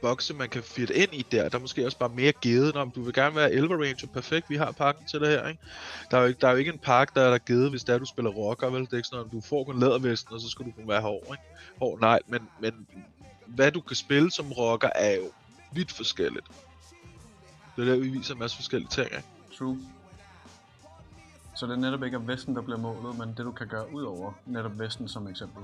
bokse, 0.00 0.34
man 0.34 0.48
kan 0.48 0.62
fitte 0.62 0.94
ind 0.94 1.14
i 1.14 1.26
der. 1.30 1.48
Der 1.48 1.58
er 1.58 1.60
måske 1.60 1.86
også 1.86 1.98
bare 1.98 2.08
mere 2.08 2.32
givet. 2.32 2.76
om 2.76 2.90
du 2.90 3.02
vil 3.02 3.14
gerne 3.14 3.36
være 3.36 3.52
Elver 3.52 3.76
Ranger, 3.76 4.06
perfekt, 4.12 4.50
vi 4.50 4.56
har 4.56 4.72
pakken 4.72 5.06
til 5.06 5.20
det 5.20 5.28
her, 5.28 5.48
ikke? 5.48 5.62
Der 6.10 6.16
er 6.16 6.20
jo 6.20 6.26
ikke, 6.26 6.40
der 6.40 6.48
er 6.48 6.52
jo 6.52 6.58
ikke 6.58 6.72
en 6.72 6.78
pakke, 6.78 7.12
der 7.14 7.22
er 7.22 7.30
der 7.30 7.38
givet, 7.38 7.70
hvis 7.70 7.84
det 7.84 7.94
er, 7.94 7.98
du 7.98 8.04
spiller 8.04 8.30
rocker, 8.30 8.70
vel? 8.70 8.80
Det 8.80 8.92
er 8.92 8.96
ikke 8.96 9.08
sådan, 9.08 9.26
at 9.26 9.32
du 9.32 9.40
får 9.40 9.64
kun 9.64 9.80
lædervesten, 9.80 10.34
og 10.34 10.40
så 10.40 10.48
skal 10.48 10.66
du 10.66 10.70
kunne 10.70 10.88
være 10.88 11.00
hård, 11.00 11.24
ikke? 11.30 11.42
Hård, 11.78 12.00
nej, 12.00 12.20
men, 12.26 12.48
men 12.60 12.86
hvad 13.46 13.72
du 13.72 13.80
kan 13.80 13.96
spille 13.96 14.30
som 14.30 14.52
rocker, 14.52 14.90
er 14.94 15.14
jo 15.14 15.32
vidt 15.72 15.92
forskelligt. 15.92 16.46
Det 17.76 17.88
er 17.88 17.92
der, 17.92 18.00
vi 18.00 18.08
viser 18.08 18.34
en 18.34 18.40
masse 18.40 18.56
forskellige 18.56 18.90
ting, 18.90 19.06
ikke? 19.06 19.28
True. 19.58 19.78
Så 21.56 21.66
det 21.66 21.72
er 21.72 21.76
netop 21.76 22.04
ikke 22.04 22.14
er 22.14 22.20
Vesten, 22.20 22.54
der 22.54 22.62
bliver 22.62 22.78
målet, 22.78 23.18
men 23.18 23.28
det 23.28 23.38
du 23.38 23.52
kan 23.52 23.68
gøre 23.68 23.94
ud 23.94 24.02
over 24.02 24.32
netop 24.46 24.78
Vesten 24.78 25.08
som 25.08 25.28
eksempel. 25.28 25.62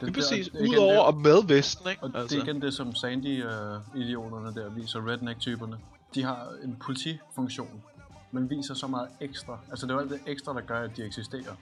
Det, 0.00 0.08
Det 0.08 0.16
er 0.16 0.20
præcis, 0.20 0.48
er 0.48 0.60
udover 0.60 0.92
det- 0.92 1.02
og 1.02 1.16
med 1.16 1.46
Vesten, 1.46 1.90
ikke? 1.90 2.02
Og 2.02 2.10
altså. 2.14 2.36
det 2.36 2.42
er 2.42 2.46
igen 2.52 2.62
det, 2.62 2.74
som 2.74 2.94
Sandy-idioterne 2.94 4.54
der 4.54 4.68
viser, 4.70 5.08
redneck-typerne. 5.10 5.78
De 6.14 6.22
har 6.24 6.46
en 6.64 6.76
politifunktion, 6.76 7.82
men 8.32 8.50
viser 8.50 8.74
så 8.74 8.86
meget 8.86 9.08
ekstra. 9.20 9.58
Altså 9.70 9.86
det 9.86 9.92
er 9.92 9.94
jo 9.96 10.00
alt 10.00 10.10
det 10.10 10.20
ekstra, 10.26 10.52
der 10.54 10.60
gør, 10.60 10.80
at 10.80 10.96
de 10.96 11.04
eksisterer. 11.04 11.54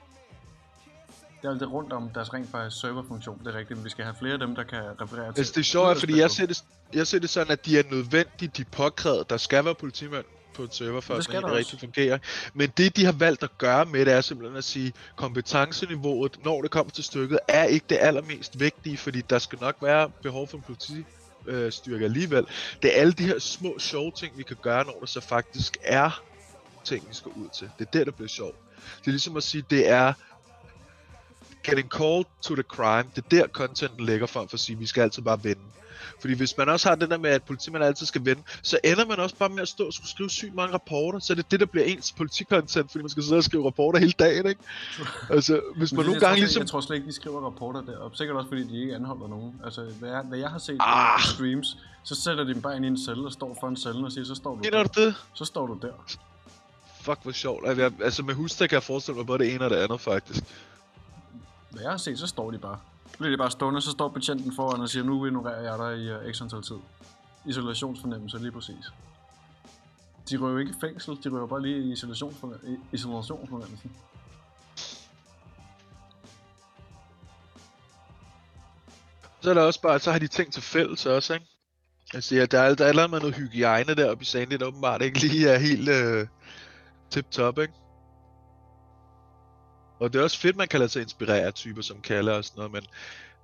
Det 1.42 1.48
er 1.48 1.50
alt 1.50 1.60
det 1.60 1.72
rundt 1.72 1.92
om 1.92 2.08
deres 2.14 2.34
rent 2.34 2.50
faktisk 2.50 2.80
serverfunktion, 2.80 3.38
det 3.38 3.46
er 3.54 3.58
rigtigt, 3.58 3.78
men 3.78 3.84
vi 3.84 3.90
skal 3.90 4.04
have 4.04 4.16
flere 4.20 4.32
af 4.32 4.38
dem, 4.38 4.54
der 4.54 4.62
kan 4.62 4.82
referere 5.00 5.32
til. 5.32 5.40
Altså 5.40 5.52
det 5.54 5.60
er 5.60 5.64
sjovt, 5.64 5.98
fordi 5.98 6.18
jeg 6.18 6.30
ser, 6.30 6.46
det, 6.46 6.64
jeg 6.94 7.06
ser 7.06 7.18
det 7.18 7.30
sådan, 7.30 7.52
at 7.52 7.66
de 7.66 7.78
er 7.78 7.82
nødvendige, 7.90 8.50
de 8.56 8.64
påkrævet. 8.64 9.30
Der 9.30 9.36
skal 9.36 9.64
være 9.64 9.74
politimænd 9.74 10.24
på 10.56 10.62
et 10.62 10.74
server, 10.74 11.00
for 11.00 11.14
Det 11.14 11.26
det 11.26 11.42
der 11.42 11.54
rigtig 11.54 11.80
fungerer. 11.80 12.18
Men 12.54 12.72
det, 12.76 12.96
de 12.96 13.04
har 13.04 13.12
valgt 13.12 13.42
at 13.42 13.58
gøre 13.58 13.84
med 13.84 14.06
det, 14.06 14.14
er 14.14 14.20
simpelthen 14.20 14.56
at 14.56 14.64
sige, 14.64 14.92
kompetenceniveauet, 15.16 16.44
når 16.44 16.62
det 16.62 16.70
kommer 16.70 16.90
til 16.90 17.04
stykket, 17.04 17.38
er 17.48 17.64
ikke 17.64 17.86
det 17.88 17.98
allermest 18.00 18.60
vigtige, 18.60 18.96
fordi 18.96 19.20
der 19.20 19.38
skal 19.38 19.58
nok 19.60 19.76
være 19.82 20.10
behov 20.22 20.48
for 20.48 20.56
en 20.56 20.64
politistyrke 20.66 22.04
alligevel. 22.04 22.46
Det 22.82 22.96
er 22.96 23.00
alle 23.00 23.12
de 23.12 23.22
her 23.22 23.38
små 23.38 23.78
sjove 23.78 24.12
ting, 24.16 24.38
vi 24.38 24.42
kan 24.42 24.56
gøre, 24.62 24.84
når 24.84 24.96
der 25.00 25.06
så 25.06 25.20
faktisk 25.20 25.76
er 25.82 26.22
ting, 26.84 27.08
vi 27.08 27.14
skal 27.14 27.30
ud 27.30 27.48
til. 27.58 27.70
Det 27.78 27.86
er 27.86 27.90
der, 27.90 28.04
der 28.04 28.10
bliver 28.10 28.28
sjovt. 28.28 28.56
Det 29.00 29.06
er 29.06 29.10
ligesom 29.10 29.36
at 29.36 29.42
sige, 29.42 29.64
det 29.70 29.88
er 29.88 30.12
getting 31.64 31.88
called 31.88 32.24
to 32.42 32.54
the 32.54 32.62
crime. 32.62 33.10
Det 33.16 33.24
er 33.24 33.28
der, 33.28 33.48
contenten 33.48 34.06
ligger 34.06 34.26
frem 34.26 34.48
for 34.48 34.54
at 34.54 34.60
sige, 34.60 34.78
vi 34.78 34.86
skal 34.86 35.02
altid 35.02 35.22
bare 35.22 35.42
vinde. 35.42 35.62
Fordi 36.20 36.34
hvis 36.34 36.56
man 36.58 36.68
også 36.68 36.88
har 36.88 36.96
det 36.96 37.10
der 37.10 37.18
med, 37.18 37.30
at 37.30 37.42
politimanden 37.42 37.88
altid 37.88 38.06
skal 38.06 38.24
vende, 38.24 38.42
så 38.62 38.78
ender 38.84 39.06
man 39.06 39.18
også 39.20 39.36
bare 39.36 39.48
med 39.48 39.62
at 39.62 39.68
stå 39.68 39.86
og 39.86 39.92
skulle 39.92 40.10
skrive 40.10 40.30
sygt 40.30 40.54
mange 40.54 40.74
rapporter. 40.74 41.18
Så 41.18 41.32
er 41.32 41.34
det 41.34 41.50
det, 41.50 41.60
der 41.60 41.66
bliver 41.66 41.84
ens 41.84 42.12
politikontent, 42.12 42.90
fordi 42.90 43.02
man 43.02 43.10
skal 43.10 43.22
sidde 43.22 43.36
og 43.38 43.44
skrive 43.44 43.66
rapporter 43.66 43.98
hele 43.98 44.12
dagen, 44.18 44.46
ikke? 44.46 44.60
Altså, 45.30 45.60
hvis 45.76 45.92
man 45.92 45.98
det- 45.98 46.06
nogle 46.06 46.20
gange 46.20 46.36
slet- 46.36 46.40
ligesom... 46.40 46.60
Jeg 46.60 46.68
tror 46.68 46.80
slet 46.80 46.96
ikke, 46.96 47.08
de 47.08 47.12
skriver 47.12 47.46
rapporter 47.46 47.80
deroppe. 47.82 48.16
Sikkert 48.16 48.36
også, 48.36 48.48
fordi 48.48 48.64
de 48.64 48.80
ikke 48.80 48.94
anholder 48.94 49.28
nogen. 49.28 49.60
Altså, 49.64 49.84
hvad 49.98 50.10
jeg, 50.10 50.22
hvad 50.22 50.38
jeg 50.38 50.50
har 50.50 50.58
set 50.58 50.76
Ah. 50.80 51.18
på 51.20 51.26
streams, 51.34 51.76
så 52.04 52.14
sætter 52.14 52.44
de 52.44 52.54
dem 52.54 52.62
bare 52.62 52.76
ind 52.76 52.84
i 52.84 52.88
en 52.88 52.98
celle 53.04 53.26
og 53.26 53.32
står 53.32 53.56
foran 53.60 53.76
cellen 53.76 54.04
og 54.04 54.12
siger, 54.12 54.24
så 54.24 54.34
står 54.34 54.50
du 54.50 54.56
Mener 54.62 54.70
der. 54.70 54.84
det? 54.84 55.14
Så 55.34 55.44
står 55.44 55.66
du 55.66 55.78
der. 55.82 55.92
Fuck, 57.00 57.18
hvor 57.22 57.32
sjovt. 57.32 57.68
Altså, 57.68 57.82
jeg- 57.82 57.92
Altså, 58.02 58.22
med 58.22 58.34
hus, 58.34 58.52
der 58.54 58.66
kan 58.66 58.74
jeg 58.74 58.82
forestille 58.82 59.16
mig 59.16 59.26
både 59.26 59.38
det 59.38 59.54
ene 59.54 59.64
og 59.64 59.70
det 59.70 59.76
andet, 59.76 60.00
faktisk. 60.00 60.44
hvad 61.70 61.82
jeg 61.82 61.90
har 61.90 61.98
set, 61.98 62.18
så 62.18 62.26
står 62.26 62.50
de 62.50 62.58
bare. 62.58 62.78
Bliver 63.18 63.30
de 63.30 63.36
bare 63.36 63.50
stående, 63.50 63.80
så 63.80 63.90
står 63.90 64.08
betjenten 64.08 64.52
foran 64.56 64.80
og 64.80 64.88
siger, 64.88 65.04
nu 65.04 65.26
ignorerer 65.26 65.62
jeg 65.70 65.78
dig 65.78 66.04
i 66.04 66.28
uh, 66.28 66.32
x 66.32 66.42
antal 66.42 66.62
tid. 66.62 66.76
Isolationsfornemmelse, 67.46 68.38
lige 68.38 68.52
præcis. 68.52 68.92
De 70.30 70.36
røver 70.36 70.58
ikke 70.58 70.70
i 70.70 70.80
fængsel, 70.80 71.18
de 71.24 71.28
røver 71.28 71.46
bare 71.46 71.62
lige 71.62 71.78
i 71.78 71.92
isolationsfornem- 71.92 72.80
isolationsfornemmelsen. 72.92 73.92
Så 79.40 79.50
er 79.50 79.54
der 79.54 79.62
også 79.62 79.80
bare, 79.80 79.98
så 79.98 80.12
har 80.12 80.18
de 80.18 80.26
ting 80.26 80.52
til 80.52 80.62
fælles 80.62 81.06
også, 81.06 81.34
ikke? 81.34 81.46
Altså, 82.14 82.34
ja, 82.34 82.46
der 82.46 82.60
er, 82.60 82.74
der 82.74 82.84
er 82.84 83.02
et 83.02 83.10
med 83.10 83.20
noget 83.20 83.34
hygiejne 83.34 83.94
deroppe 83.94 84.22
i 84.22 84.24
Sandy, 84.24 84.54
der 84.54 84.66
åbenbart 84.66 85.02
ikke 85.02 85.18
lige 85.18 85.48
er 85.48 85.58
helt 85.58 85.88
øh, 85.88 86.26
tip-top, 87.10 87.58
ikke? 87.58 87.74
Og 89.98 90.12
det 90.12 90.18
er 90.18 90.22
også 90.22 90.38
fedt, 90.38 90.56
man 90.56 90.68
kan 90.68 90.80
lade 90.80 90.90
sig 90.90 91.02
inspirere 91.02 91.40
af 91.40 91.54
typer 91.54 91.82
som 91.82 92.00
Kalle 92.00 92.34
og 92.34 92.44
sådan 92.44 92.58
noget, 92.58 92.72
men, 92.72 92.82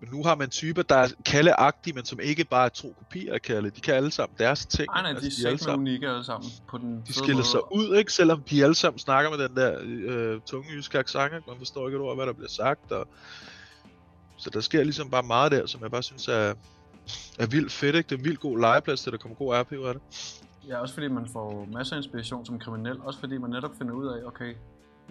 men 0.01 0.09
nu 0.13 0.25
har 0.25 0.35
man 0.35 0.51
typer, 0.51 0.83
der 0.83 0.97
er 0.97 1.09
Kalle-agtige, 1.29 1.93
men 1.95 2.05
som 2.05 2.21
ikke 2.21 2.45
bare 2.45 2.65
er 2.65 2.69
tro 2.69 2.95
kopier 2.99 3.35
af 3.35 3.43
Kalle. 3.43 3.71
De 3.71 3.81
kan 3.81 3.95
alle 3.95 4.11
sammen 4.11 4.39
deres 4.39 4.67
ting. 4.67 4.89
Nej, 4.95 5.03
nej, 5.03 5.13
de 5.13 5.25
altså, 5.25 5.47
er 5.47 5.51
alle 5.51 5.59
sammen, 5.59 5.89
unikke 5.89 6.09
alle 6.09 6.25
sammen 6.25 6.51
på 6.69 6.79
den 6.79 7.03
de 7.07 7.13
skiller 7.13 7.35
måde. 7.35 7.47
sig 7.47 7.73
ud, 7.73 7.97
ikke? 7.97 8.13
Selvom 8.13 8.43
de 8.43 8.65
alle 8.65 8.75
sammen 8.75 8.99
snakker 8.99 9.31
med 9.31 9.49
den 9.49 9.57
der 9.57 9.79
øh, 9.83 10.41
tunge 10.47 10.73
jyske 10.73 10.99
accent? 10.99 11.47
Man 11.47 11.57
forstår 11.59 11.89
ikke 11.89 11.97
et 11.97 12.03
ord, 12.03 12.17
hvad 12.17 12.27
der 12.27 12.33
bliver 12.33 12.51
sagt, 12.51 12.93
og... 12.93 13.09
Så 14.37 14.51
der 14.51 14.61
sker 14.61 14.83
ligesom 14.85 15.11
bare 15.11 15.23
meget 15.23 15.53
der, 15.53 15.67
som 15.67 15.83
jeg 15.83 15.91
bare 15.91 16.03
synes 16.03 16.29
er, 16.29 16.55
er 17.39 17.47
vildt 17.47 17.73
fedt, 17.73 17.97
ikke? 17.97 18.09
Det 18.09 18.15
er 18.15 18.19
en 18.19 18.25
vildt 18.25 18.41
god 18.41 18.59
legeplads, 18.59 19.03
til 19.03 19.13
der 19.13 19.19
kommer 19.19 19.37
god 19.37 19.55
RP 19.55 19.73
ud 19.73 19.87
af 19.87 19.95
det. 19.95 20.03
Ja, 20.69 20.79
også 20.79 20.95
fordi 20.95 21.09
man 21.09 21.29
får 21.33 21.69
masser 21.73 21.97
af 21.97 22.01
inspiration 22.01 22.47
som 22.47 22.59
kriminel. 22.59 23.01
Også 23.01 23.21
fordi 23.21 23.39
man 23.39 23.51
netop 23.51 23.71
finder 23.79 23.95
ud 23.95 24.07
af, 24.07 24.27
okay, 24.27 24.55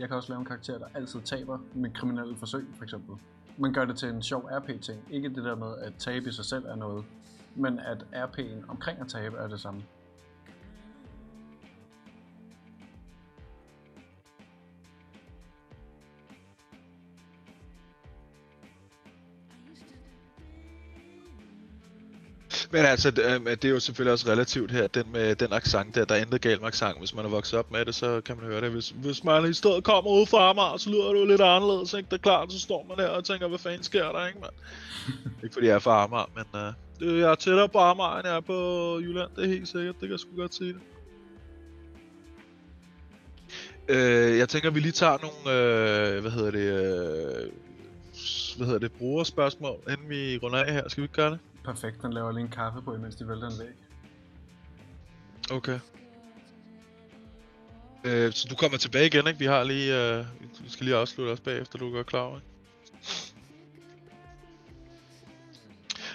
jeg 0.01 0.09
kan 0.09 0.17
også 0.17 0.29
lave 0.29 0.39
en 0.39 0.45
karakter, 0.45 0.77
der 0.77 0.85
altid 0.93 1.21
taber 1.21 1.57
med 1.73 1.93
kriminelle 1.93 2.37
forsøg, 2.37 2.67
for 2.75 2.83
eksempel. 2.83 3.15
Man 3.57 3.73
gør 3.73 3.85
det 3.85 3.97
til 3.97 4.09
en 4.09 4.23
sjov 4.23 4.49
RP-ting. 4.51 4.99
Ikke 5.09 5.29
det 5.29 5.43
der 5.43 5.55
med, 5.55 5.77
at 5.77 5.93
tabe 5.99 6.29
i 6.29 6.31
sig 6.31 6.45
selv 6.45 6.65
er 6.65 6.75
noget, 6.75 7.05
men 7.55 7.79
at 7.79 8.05
RP'en 8.13 8.69
omkring 8.69 8.99
at 8.99 9.07
tabe 9.07 9.37
er 9.37 9.47
det 9.47 9.59
samme. 9.59 9.83
Men 22.71 22.85
altså, 22.85 23.11
det, 23.11 23.25
øh, 23.25 23.51
det 23.51 23.65
er 23.65 23.69
jo 23.69 23.79
selvfølgelig 23.79 24.11
også 24.11 24.29
relativt 24.29 24.71
her, 24.71 24.87
den 24.87 25.05
med 25.11 25.35
den 25.35 25.53
accent 25.53 25.95
der, 25.95 26.05
der 26.05 26.15
er 26.15 26.19
intet 26.19 26.41
galt 26.41 26.61
med 26.61 26.67
accent. 26.67 26.99
Hvis 26.99 27.15
man 27.15 27.25
er 27.25 27.29
vokset 27.29 27.59
op 27.59 27.71
med 27.71 27.85
det, 27.85 27.95
så 27.95 28.21
kan 28.21 28.37
man 28.37 28.45
høre 28.45 28.61
det. 28.61 28.71
Hvis, 28.71 28.89
hvis 28.89 29.23
man 29.23 29.49
i 29.49 29.53
stedet 29.53 29.83
kommer 29.83 30.11
ud 30.11 30.25
fra 30.25 30.49
Amager, 30.49 30.77
så 30.77 30.89
lyder 30.89 31.13
det 31.13 31.19
jo 31.19 31.25
lidt 31.25 31.41
anderledes, 31.41 31.93
ikke? 31.93 32.07
Det 32.07 32.13
er 32.13 32.21
klart, 32.21 32.51
så 32.51 32.59
står 32.59 32.85
man 32.89 32.97
der 32.97 33.09
og 33.09 33.25
tænker, 33.25 33.47
hvad 33.47 33.59
fanden 33.59 33.83
sker 33.83 34.11
der, 34.11 34.27
ikke, 34.27 34.39
mand? 34.39 34.53
ikke 35.43 35.53
fordi 35.53 35.67
jeg 35.67 35.75
er 35.75 35.79
fra 35.79 36.03
Amager, 36.03 36.29
men 36.35 36.45
uh, 37.11 37.19
jeg 37.19 37.31
er 37.31 37.35
tættere 37.35 37.69
på 37.69 37.77
Amager, 37.77 38.17
end 38.17 38.27
jeg 38.27 38.35
er 38.35 38.41
på 38.41 38.99
Jylland, 38.99 39.29
det 39.35 39.43
er 39.43 39.47
helt 39.47 39.67
sikkert. 39.67 39.95
Det 39.95 40.01
kan 40.01 40.11
jeg 40.11 40.19
sgu 40.19 40.35
godt 40.35 40.55
sige 40.55 40.73
det. 40.73 40.81
Øh, 43.89 44.37
jeg 44.37 44.49
tænker, 44.49 44.69
vi 44.69 44.79
lige 44.79 44.91
tager 44.91 45.17
nogle, 45.21 45.59
øh, 45.59 46.21
hvad 46.21 46.31
hedder 46.31 46.51
det, 46.51 46.59
øh, 46.59 47.51
hvad 48.57 48.65
hedder 48.65 48.79
det, 48.79 48.91
brugerspørgsmål, 48.91 49.79
inden 49.89 50.09
vi 50.09 50.37
runder 50.37 50.63
af 50.63 50.73
her. 50.73 50.89
Skal 50.89 51.01
vi 51.01 51.05
ikke 51.05 51.13
gøre 51.13 51.31
det? 51.31 51.39
Perfekt, 51.63 52.01
den 52.01 52.13
laver 52.13 52.31
lige 52.31 52.43
en 52.43 52.51
kaffe 52.51 52.81
på, 52.81 52.95
imens 52.95 53.15
de 53.15 53.27
vælter 53.27 53.47
en 53.47 53.59
væg. 53.59 53.75
Okay. 55.51 55.79
Øh, 58.03 58.33
så 58.33 58.47
du 58.49 58.55
kommer 58.55 58.77
tilbage 58.77 59.05
igen, 59.05 59.27
ikke? 59.27 59.39
Vi 59.39 59.45
har 59.45 59.63
lige, 59.63 60.17
øh, 60.17 60.25
vi 60.63 60.69
skal 60.69 60.85
lige 60.85 60.97
afslutte 60.97 61.31
også 61.31 61.43
bagefter, 61.43 61.79
du 61.79 61.87
er 61.87 61.91
godt 61.91 62.07
klar 62.07 62.19
over, 62.19 62.35
ikke? 62.35 62.47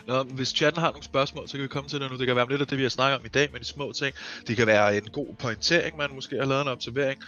Nå, 0.06 0.22
hvis 0.22 0.48
chatten 0.48 0.82
har 0.82 0.90
nogle 0.90 1.04
spørgsmål, 1.04 1.48
så 1.48 1.52
kan 1.52 1.62
vi 1.62 1.68
komme 1.68 1.88
til 1.88 2.00
det 2.00 2.10
nu. 2.10 2.18
Det 2.18 2.26
kan 2.26 2.36
være 2.36 2.48
lidt 2.48 2.60
af 2.60 2.66
det, 2.66 2.78
vi 2.78 2.82
har 2.82 2.90
snakket 2.90 3.18
om 3.18 3.24
i 3.24 3.28
dag, 3.28 3.48
men 3.52 3.60
de 3.60 3.66
små 3.66 3.92
ting. 3.92 4.14
Det 4.46 4.56
kan 4.56 4.66
være 4.66 4.96
en 4.96 5.08
god 5.12 5.34
pointering, 5.34 5.96
man 5.96 6.14
måske 6.14 6.36
har 6.36 6.44
lavet 6.44 6.62
en 6.62 6.68
observering. 6.68 7.22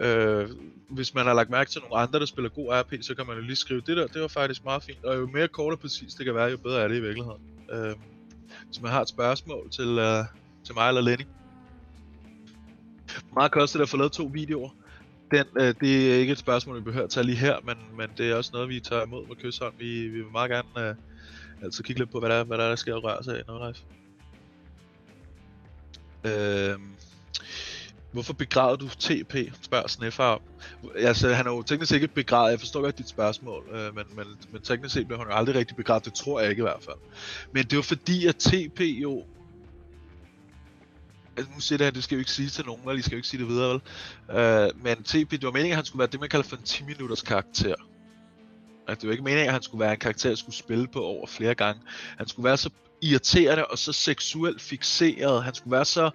Øh, 0.00 0.48
hvis 0.88 1.14
man 1.14 1.26
har 1.26 1.34
lagt 1.34 1.50
mærke 1.50 1.70
til 1.70 1.80
nogle 1.80 1.96
andre, 1.96 2.18
der 2.18 2.26
spiller 2.26 2.48
god 2.48 2.68
RP, 2.72 2.94
så 3.00 3.14
kan 3.14 3.26
man 3.26 3.36
jo 3.36 3.42
lige 3.42 3.56
skrive, 3.56 3.80
det 3.80 3.96
der, 3.96 4.06
det 4.06 4.22
var 4.22 4.28
faktisk 4.28 4.64
meget 4.64 4.82
fint. 4.82 5.04
Og 5.04 5.16
jo 5.16 5.26
mere 5.26 5.48
kort 5.48 5.72
og 5.72 5.78
præcis 5.78 6.14
det 6.14 6.26
kan 6.26 6.34
være, 6.34 6.50
jo 6.50 6.56
bedre 6.56 6.82
er 6.82 6.88
det 6.88 6.96
i 6.96 7.00
virkeligheden. 7.00 7.42
Øh, 7.72 7.94
hvis 8.66 8.80
man 8.82 8.90
har 8.90 9.02
et 9.02 9.08
spørgsmål 9.08 9.70
til, 9.70 9.98
øh, 9.98 10.24
til 10.64 10.74
mig 10.74 10.88
eller 10.88 11.00
Lenny. 11.00 11.24
Hvor 13.28 13.34
meget 13.34 13.52
koster 13.52 13.78
det 13.78 13.82
at 13.82 13.88
få 13.88 13.96
lavet 13.96 14.12
to 14.12 14.30
videoer? 14.32 14.70
Den, 15.30 15.46
øh, 15.60 15.74
det 15.80 16.12
er 16.12 16.18
ikke 16.18 16.32
et 16.32 16.38
spørgsmål, 16.38 16.76
vi 16.76 16.80
behøver 16.80 17.04
at 17.04 17.10
tage 17.10 17.26
lige 17.26 17.36
her, 17.36 17.56
men, 17.64 17.76
men 17.96 18.10
det 18.16 18.30
er 18.30 18.34
også 18.34 18.50
noget, 18.52 18.68
vi 18.68 18.80
tager 18.80 19.06
imod 19.06 19.26
med 19.26 19.36
kysshånd. 19.36 19.74
Vi, 19.78 20.08
vi 20.08 20.20
vil 20.20 20.32
meget 20.32 20.50
gerne 20.50 20.88
øh, 20.88 20.94
altså 21.62 21.82
kigge 21.82 22.00
lidt 22.00 22.10
på, 22.10 22.20
hvad 22.20 22.30
der, 22.30 22.44
hvad 22.44 22.58
der, 22.58 22.64
er, 22.64 22.68
der 22.68 22.76
sker 22.76 22.94
og 22.94 23.04
rører 23.04 23.22
sig 23.22 23.38
i 23.38 23.42
noget 23.46 23.76
life. 23.76 23.84
Øh, 26.24 26.78
Hvorfor 28.12 28.32
begravede 28.32 28.78
du 28.78 28.88
TP, 28.88 29.34
spørger 29.62 29.88
Sneffer 29.88 30.24
om. 30.24 30.40
Altså, 30.96 31.32
han 31.32 31.46
er 31.46 31.50
jo 31.50 31.62
teknisk 31.62 31.92
ikke 31.92 32.08
begravet, 32.08 32.50
jeg 32.50 32.60
forstår 32.60 32.80
godt 32.80 32.98
dit 32.98 33.08
spørgsmål, 33.08 33.64
øh, 33.72 33.94
men, 33.94 34.04
men, 34.16 34.24
men 34.52 34.62
teknisk 34.62 34.94
set 34.94 35.06
blev 35.06 35.18
han 35.18 35.28
jo 35.28 35.34
aldrig 35.34 35.56
rigtig 35.56 35.76
begravet, 35.76 36.04
det 36.04 36.14
tror 36.14 36.40
jeg 36.40 36.50
ikke 36.50 36.60
i 36.60 36.62
hvert 36.62 36.82
fald. 36.82 36.96
Men 37.52 37.64
det 37.64 37.76
var 37.76 37.82
fordi, 37.82 38.26
at 38.26 38.36
TP 38.36 38.80
jo... 38.80 39.24
Altså, 41.36 41.52
nu 41.54 41.60
siger 41.60 41.76
det 41.76 41.86
her, 41.86 41.90
det 41.90 42.04
skal 42.04 42.16
jo 42.16 42.18
ikke 42.18 42.30
sige 42.30 42.48
til 42.48 42.66
nogen, 42.66 42.82
eller 42.82 42.98
I 42.98 43.02
skal 43.02 43.12
jo 43.12 43.16
ikke 43.16 43.28
sige 43.28 43.40
det 43.40 43.48
videre, 43.48 43.68
vel? 43.68 43.80
Øh, 44.38 44.84
men 44.84 45.02
TP, 45.02 45.30
det 45.30 45.42
var 45.42 45.50
meningen, 45.50 45.72
at 45.72 45.76
han 45.76 45.84
skulle 45.84 46.00
være 46.00 46.08
det, 46.12 46.20
man 46.20 46.28
kalder 46.28 46.48
for 46.48 46.56
en 46.56 46.62
10 46.62 46.84
minutters 46.84 47.22
karakter. 47.22 47.74
Altså, 48.88 49.00
det 49.00 49.06
var 49.06 49.12
ikke 49.12 49.24
meningen, 49.24 49.46
at 49.46 49.52
han 49.52 49.62
skulle 49.62 49.80
være 49.80 49.92
en 49.92 49.98
karakter, 49.98 50.30
jeg 50.30 50.38
skulle 50.38 50.56
spille 50.56 50.88
på 50.88 51.04
over 51.04 51.26
flere 51.26 51.54
gange. 51.54 51.82
Han 52.18 52.28
skulle 52.28 52.44
være 52.44 52.56
så 52.56 52.70
irriterende 53.02 53.66
og 53.66 53.78
så 53.78 53.92
seksuelt 53.92 54.62
fixeret. 54.62 55.44
Han 55.44 55.54
skulle 55.54 55.72
være 55.72 55.84
så... 55.84 56.10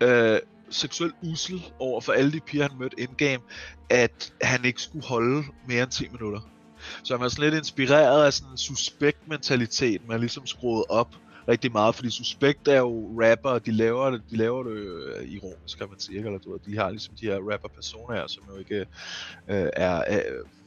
Øh, 0.00 0.38
seksuel 0.72 1.12
usel 1.22 1.62
over 1.78 2.00
for 2.00 2.12
alle 2.12 2.32
de 2.32 2.40
piger, 2.40 2.68
han 2.68 2.78
mødte 2.78 3.00
endgame, 3.00 3.42
at 3.90 4.32
han 4.42 4.64
ikke 4.64 4.82
skulle 4.82 5.06
holde 5.06 5.44
mere 5.68 5.82
end 5.82 5.90
10 5.90 6.08
minutter. 6.08 6.40
Så 7.02 7.14
han 7.14 7.20
var 7.20 7.28
sådan 7.28 7.44
lidt 7.44 7.54
inspireret 7.54 8.26
af 8.26 8.32
sådan 8.32 8.52
en 8.52 8.58
suspekt 8.58 9.28
mentalitet, 9.28 10.08
man 10.08 10.20
ligesom 10.20 10.46
skruet 10.46 10.84
op 10.88 11.16
rigtig 11.48 11.72
meget, 11.72 11.94
fordi 11.94 12.10
Suspekt 12.10 12.68
er 12.68 12.78
jo 12.78 13.22
rapper, 13.22 13.50
og 13.50 13.66
de 13.66 13.72
laver 13.72 14.10
det, 14.10 14.22
de 14.30 14.36
laver 14.36 14.62
det 14.62 14.72
øh, 14.72 15.28
ironisk, 15.28 15.78
kan 15.78 15.88
man 15.90 16.00
sige, 16.00 16.16
ikke? 16.16 16.26
eller 16.26 16.38
du 16.38 16.52
ved, 16.52 16.60
de 16.66 16.76
har 16.78 16.90
ligesom 16.90 17.14
de 17.20 17.26
her 17.26 17.52
rapper 17.52 17.68
personer 17.68 18.26
som 18.26 18.42
jo 18.52 18.58
ikke 18.58 18.80
øh, 19.48 19.68
er, 19.76 20.04
er 20.06 20.22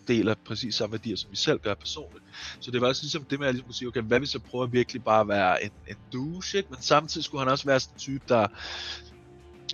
deler 0.07 0.35
præcis 0.45 0.75
samme 0.75 0.91
værdier, 0.91 1.15
som 1.15 1.31
vi 1.31 1.35
selv 1.35 1.59
gør 1.59 1.73
personligt. 1.73 2.23
Så 2.59 2.71
det 2.71 2.81
var 2.81 2.87
også 2.87 3.03
ligesom 3.03 3.23
det 3.23 3.39
med 3.39 3.47
at 3.47 3.55
ligesom 3.55 3.71
sige, 3.71 3.87
okay, 3.87 4.01
hvad 4.01 4.19
hvis 4.19 4.33
jeg 4.33 4.41
prøver 4.41 4.65
virkelig 4.65 5.03
bare 5.03 5.21
at 5.21 5.27
være 5.27 5.63
en, 5.63 5.71
en 5.87 5.95
douche, 6.13 6.57
ikke? 6.57 6.69
men 6.69 6.81
samtidig 6.81 7.25
skulle 7.25 7.41
han 7.41 7.51
også 7.51 7.65
være 7.65 7.79
sådan 7.79 7.95
en 7.95 7.99
type, 7.99 8.23
der 8.27 8.47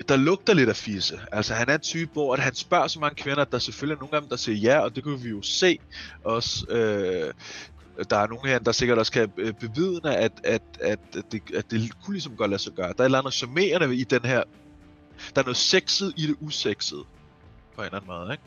der 0.09 0.15
lugter 0.15 0.53
lidt 0.53 0.69
af 0.69 0.75
fisse. 0.75 1.19
Altså 1.31 1.53
han 1.53 1.69
er 1.69 1.73
en 1.73 1.79
type, 1.79 2.11
hvor 2.13 2.33
at 2.33 2.39
han 2.39 2.55
spørger 2.55 2.87
så 2.87 2.99
mange 2.99 3.15
kvinder, 3.15 3.41
at 3.41 3.51
der 3.51 3.59
selvfølgelig 3.59 3.95
er 3.95 3.99
nogle 3.99 4.15
af 4.15 4.21
dem, 4.21 4.29
der 4.29 4.35
siger 4.35 4.57
ja, 4.57 4.79
og 4.79 4.95
det 4.95 5.03
kunne 5.03 5.19
vi 5.19 5.29
jo 5.29 5.41
se 5.41 5.79
også. 6.23 6.65
Øh, 6.69 7.33
der 8.09 8.17
er 8.17 8.27
nogle 8.27 8.49
her, 8.49 8.59
der 8.59 8.71
sikkert 8.71 8.97
også 8.97 9.11
kan 9.11 9.31
øh, 9.37 9.53
bevidne, 9.53 10.15
at, 10.15 10.31
at, 10.43 10.61
at, 10.79 10.99
at, 11.15 11.31
det, 11.31 11.41
at 11.55 11.71
det 11.71 11.91
kunne 12.03 12.13
ligesom 12.13 12.35
godt 12.35 12.49
lade 12.49 12.61
sig 12.61 12.73
gøre. 12.73 12.87
Der 12.87 12.93
er 12.97 13.01
et 13.01 13.05
eller 13.05 13.19
andet 13.19 13.33
charmerende 13.33 13.95
i 13.95 14.03
den 14.03 14.25
her... 14.25 14.43
Der 15.35 15.41
er 15.41 15.45
noget 15.45 15.57
sexet 15.57 16.13
i 16.17 16.27
det 16.27 16.35
usexede. 16.39 17.03
På 17.75 17.81
en 17.81 17.85
eller 17.85 17.97
anden 17.97 18.07
måde, 18.07 18.31
ikke? 18.31 18.43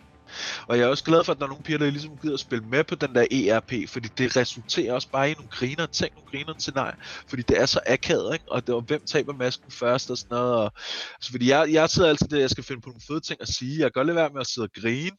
Og 0.69 0.79
jeg 0.79 0.85
er 0.85 0.89
også 0.89 1.05
glad 1.05 1.25
for, 1.25 1.33
at 1.33 1.39
der 1.39 1.45
er 1.45 1.49
nogle 1.49 1.65
piger, 1.65 1.79
der 1.79 1.91
ligesom 1.91 2.19
gider 2.23 2.35
at 2.35 2.41
spille 2.41 2.65
med 2.65 2.85
på 2.85 2.95
den 2.95 3.15
der 3.15 3.27
ERP, 3.31 3.73
fordi 3.89 4.09
det 4.19 4.37
resulterer 4.37 4.93
også 4.93 5.09
bare 5.11 5.31
i 5.31 5.35
nogle 5.35 5.51
griner, 5.51 5.87
tænk 5.87 6.15
nogle 6.15 6.31
griner 6.31 6.55
til 6.55 6.73
nej, 6.75 6.95
fordi 7.29 7.43
det 7.43 7.61
er 7.61 7.67
så 7.67 7.81
akavet, 7.87 8.33
ikke? 8.35 8.53
Og 8.53 8.67
det 8.67 8.75
var, 8.75 8.81
hvem 8.81 9.01
taber 9.07 9.33
masken 9.33 9.71
først 9.71 10.11
og 10.11 10.19
sådan 10.19 10.35
noget. 10.37 10.55
Og, 10.55 10.73
altså, 11.15 11.31
fordi 11.31 11.49
jeg, 11.49 11.73
jeg 11.73 11.91
sidder 11.91 12.09
altid 12.09 12.29
der, 12.29 12.39
jeg 12.39 12.51
skal 12.51 12.65
finde 12.65 12.81
på 12.81 12.89
nogle 12.89 13.03
fede 13.09 13.21
ting 13.21 13.41
at 13.41 13.49
sige. 13.49 13.79
Jeg 13.79 13.85
kan 13.85 13.93
godt 13.93 14.07
lade 14.07 14.17
være 14.17 14.31
med 14.33 14.41
at 14.41 14.47
sidde 14.47 14.65
og 14.65 14.73
grine, 14.83 15.17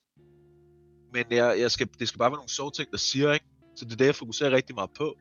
men 1.14 1.26
jeg, 1.32 1.60
jeg 1.60 1.72
skal, 1.72 1.88
det 2.00 2.08
skal 2.08 2.20
bare 2.20 2.32
være 2.32 2.38
nogle 2.38 2.50
sjove 2.50 2.72
ting, 2.72 2.92
der 2.92 2.98
siger, 2.98 3.34
ikke? 3.34 3.46
Så 3.76 3.86
det 3.86 3.92
er 3.92 3.98
det, 3.98 4.06
jeg 4.06 4.16
fokuserer 4.16 4.52
rigtig 4.52 4.76
meget 4.76 4.90
på. 4.98 5.16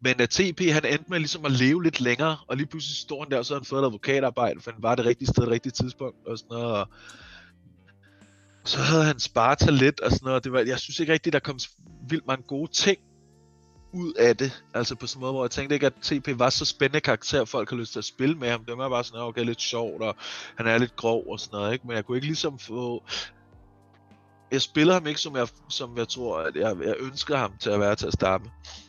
Men 0.00 0.14
øh, 0.18 0.22
at 0.22 0.30
TP, 0.30 0.60
han 0.60 0.84
endte 0.84 1.04
med 1.08 1.18
ligesom 1.18 1.44
at 1.44 1.52
leve 1.52 1.82
lidt 1.82 2.00
længere, 2.00 2.36
og 2.48 2.56
lige 2.56 2.66
pludselig 2.66 2.96
står 2.96 3.22
han 3.22 3.30
der, 3.30 3.38
og 3.38 3.46
så 3.46 3.54
har 3.54 3.60
han 3.60 3.64
fået 3.64 3.82
et 3.82 3.86
advokatarbejde, 3.86 4.60
for 4.60 4.70
han 4.70 4.82
var 4.82 4.94
det 4.94 5.04
rigtige 5.04 5.28
sted, 5.28 5.42
det 5.42 5.52
rigtige 5.52 5.72
tidspunkt, 5.72 6.26
og 6.26 6.38
sådan 6.38 6.48
noget, 6.50 6.72
og 6.72 6.88
så 8.66 8.78
havde 8.78 9.04
han 9.04 9.18
Sparta 9.18 9.70
lidt 9.70 10.00
og 10.00 10.10
sådan 10.10 10.24
noget, 10.24 10.36
og 10.36 10.44
det 10.44 10.52
var, 10.52 10.60
jeg 10.60 10.78
synes 10.78 11.00
ikke 11.00 11.12
rigtigt, 11.12 11.32
der 11.32 11.38
kom 11.38 11.58
vildt 12.08 12.26
mange 12.26 12.44
gode 12.48 12.72
ting 12.72 12.98
ud 13.92 14.12
af 14.12 14.36
det. 14.36 14.62
Altså 14.74 14.94
på 14.94 15.06
sådan 15.06 15.18
en 15.18 15.20
måde, 15.20 15.32
hvor 15.32 15.44
jeg 15.44 15.50
tænkte 15.50 15.74
ikke, 15.74 15.86
at 15.86 15.92
TP 16.02 16.38
var 16.38 16.50
så 16.50 16.64
spændende 16.64 17.00
karakter, 17.00 17.42
at 17.42 17.48
folk 17.48 17.70
har 17.70 17.76
lyst 17.76 17.92
til 17.92 17.98
at 17.98 18.04
spille 18.04 18.34
med 18.34 18.50
ham. 18.50 18.64
Det 18.64 18.78
var 18.78 18.88
bare 18.88 19.04
sådan, 19.04 19.20
okay, 19.20 19.44
lidt 19.44 19.60
sjovt, 19.60 20.02
og 20.02 20.16
han 20.56 20.66
er 20.66 20.78
lidt 20.78 20.96
grov 20.96 21.24
og 21.30 21.40
sådan 21.40 21.56
noget, 21.56 21.72
ikke? 21.72 21.86
Men 21.86 21.96
jeg 21.96 22.04
kunne 22.04 22.16
ikke 22.16 22.26
ligesom 22.26 22.58
få... 22.58 23.04
Jeg 24.50 24.62
spiller 24.62 24.94
ham 24.94 25.06
ikke, 25.06 25.20
som 25.20 25.36
jeg, 25.36 25.48
som 25.68 25.98
jeg 25.98 26.08
tror, 26.08 26.38
at 26.38 26.56
jeg, 26.56 26.76
jeg 26.84 26.94
ønsker 27.00 27.36
ham 27.36 27.52
til 27.60 27.70
at 27.70 27.80
være 27.80 27.96
til 27.96 28.06
at 28.06 28.12
starte 28.12 28.44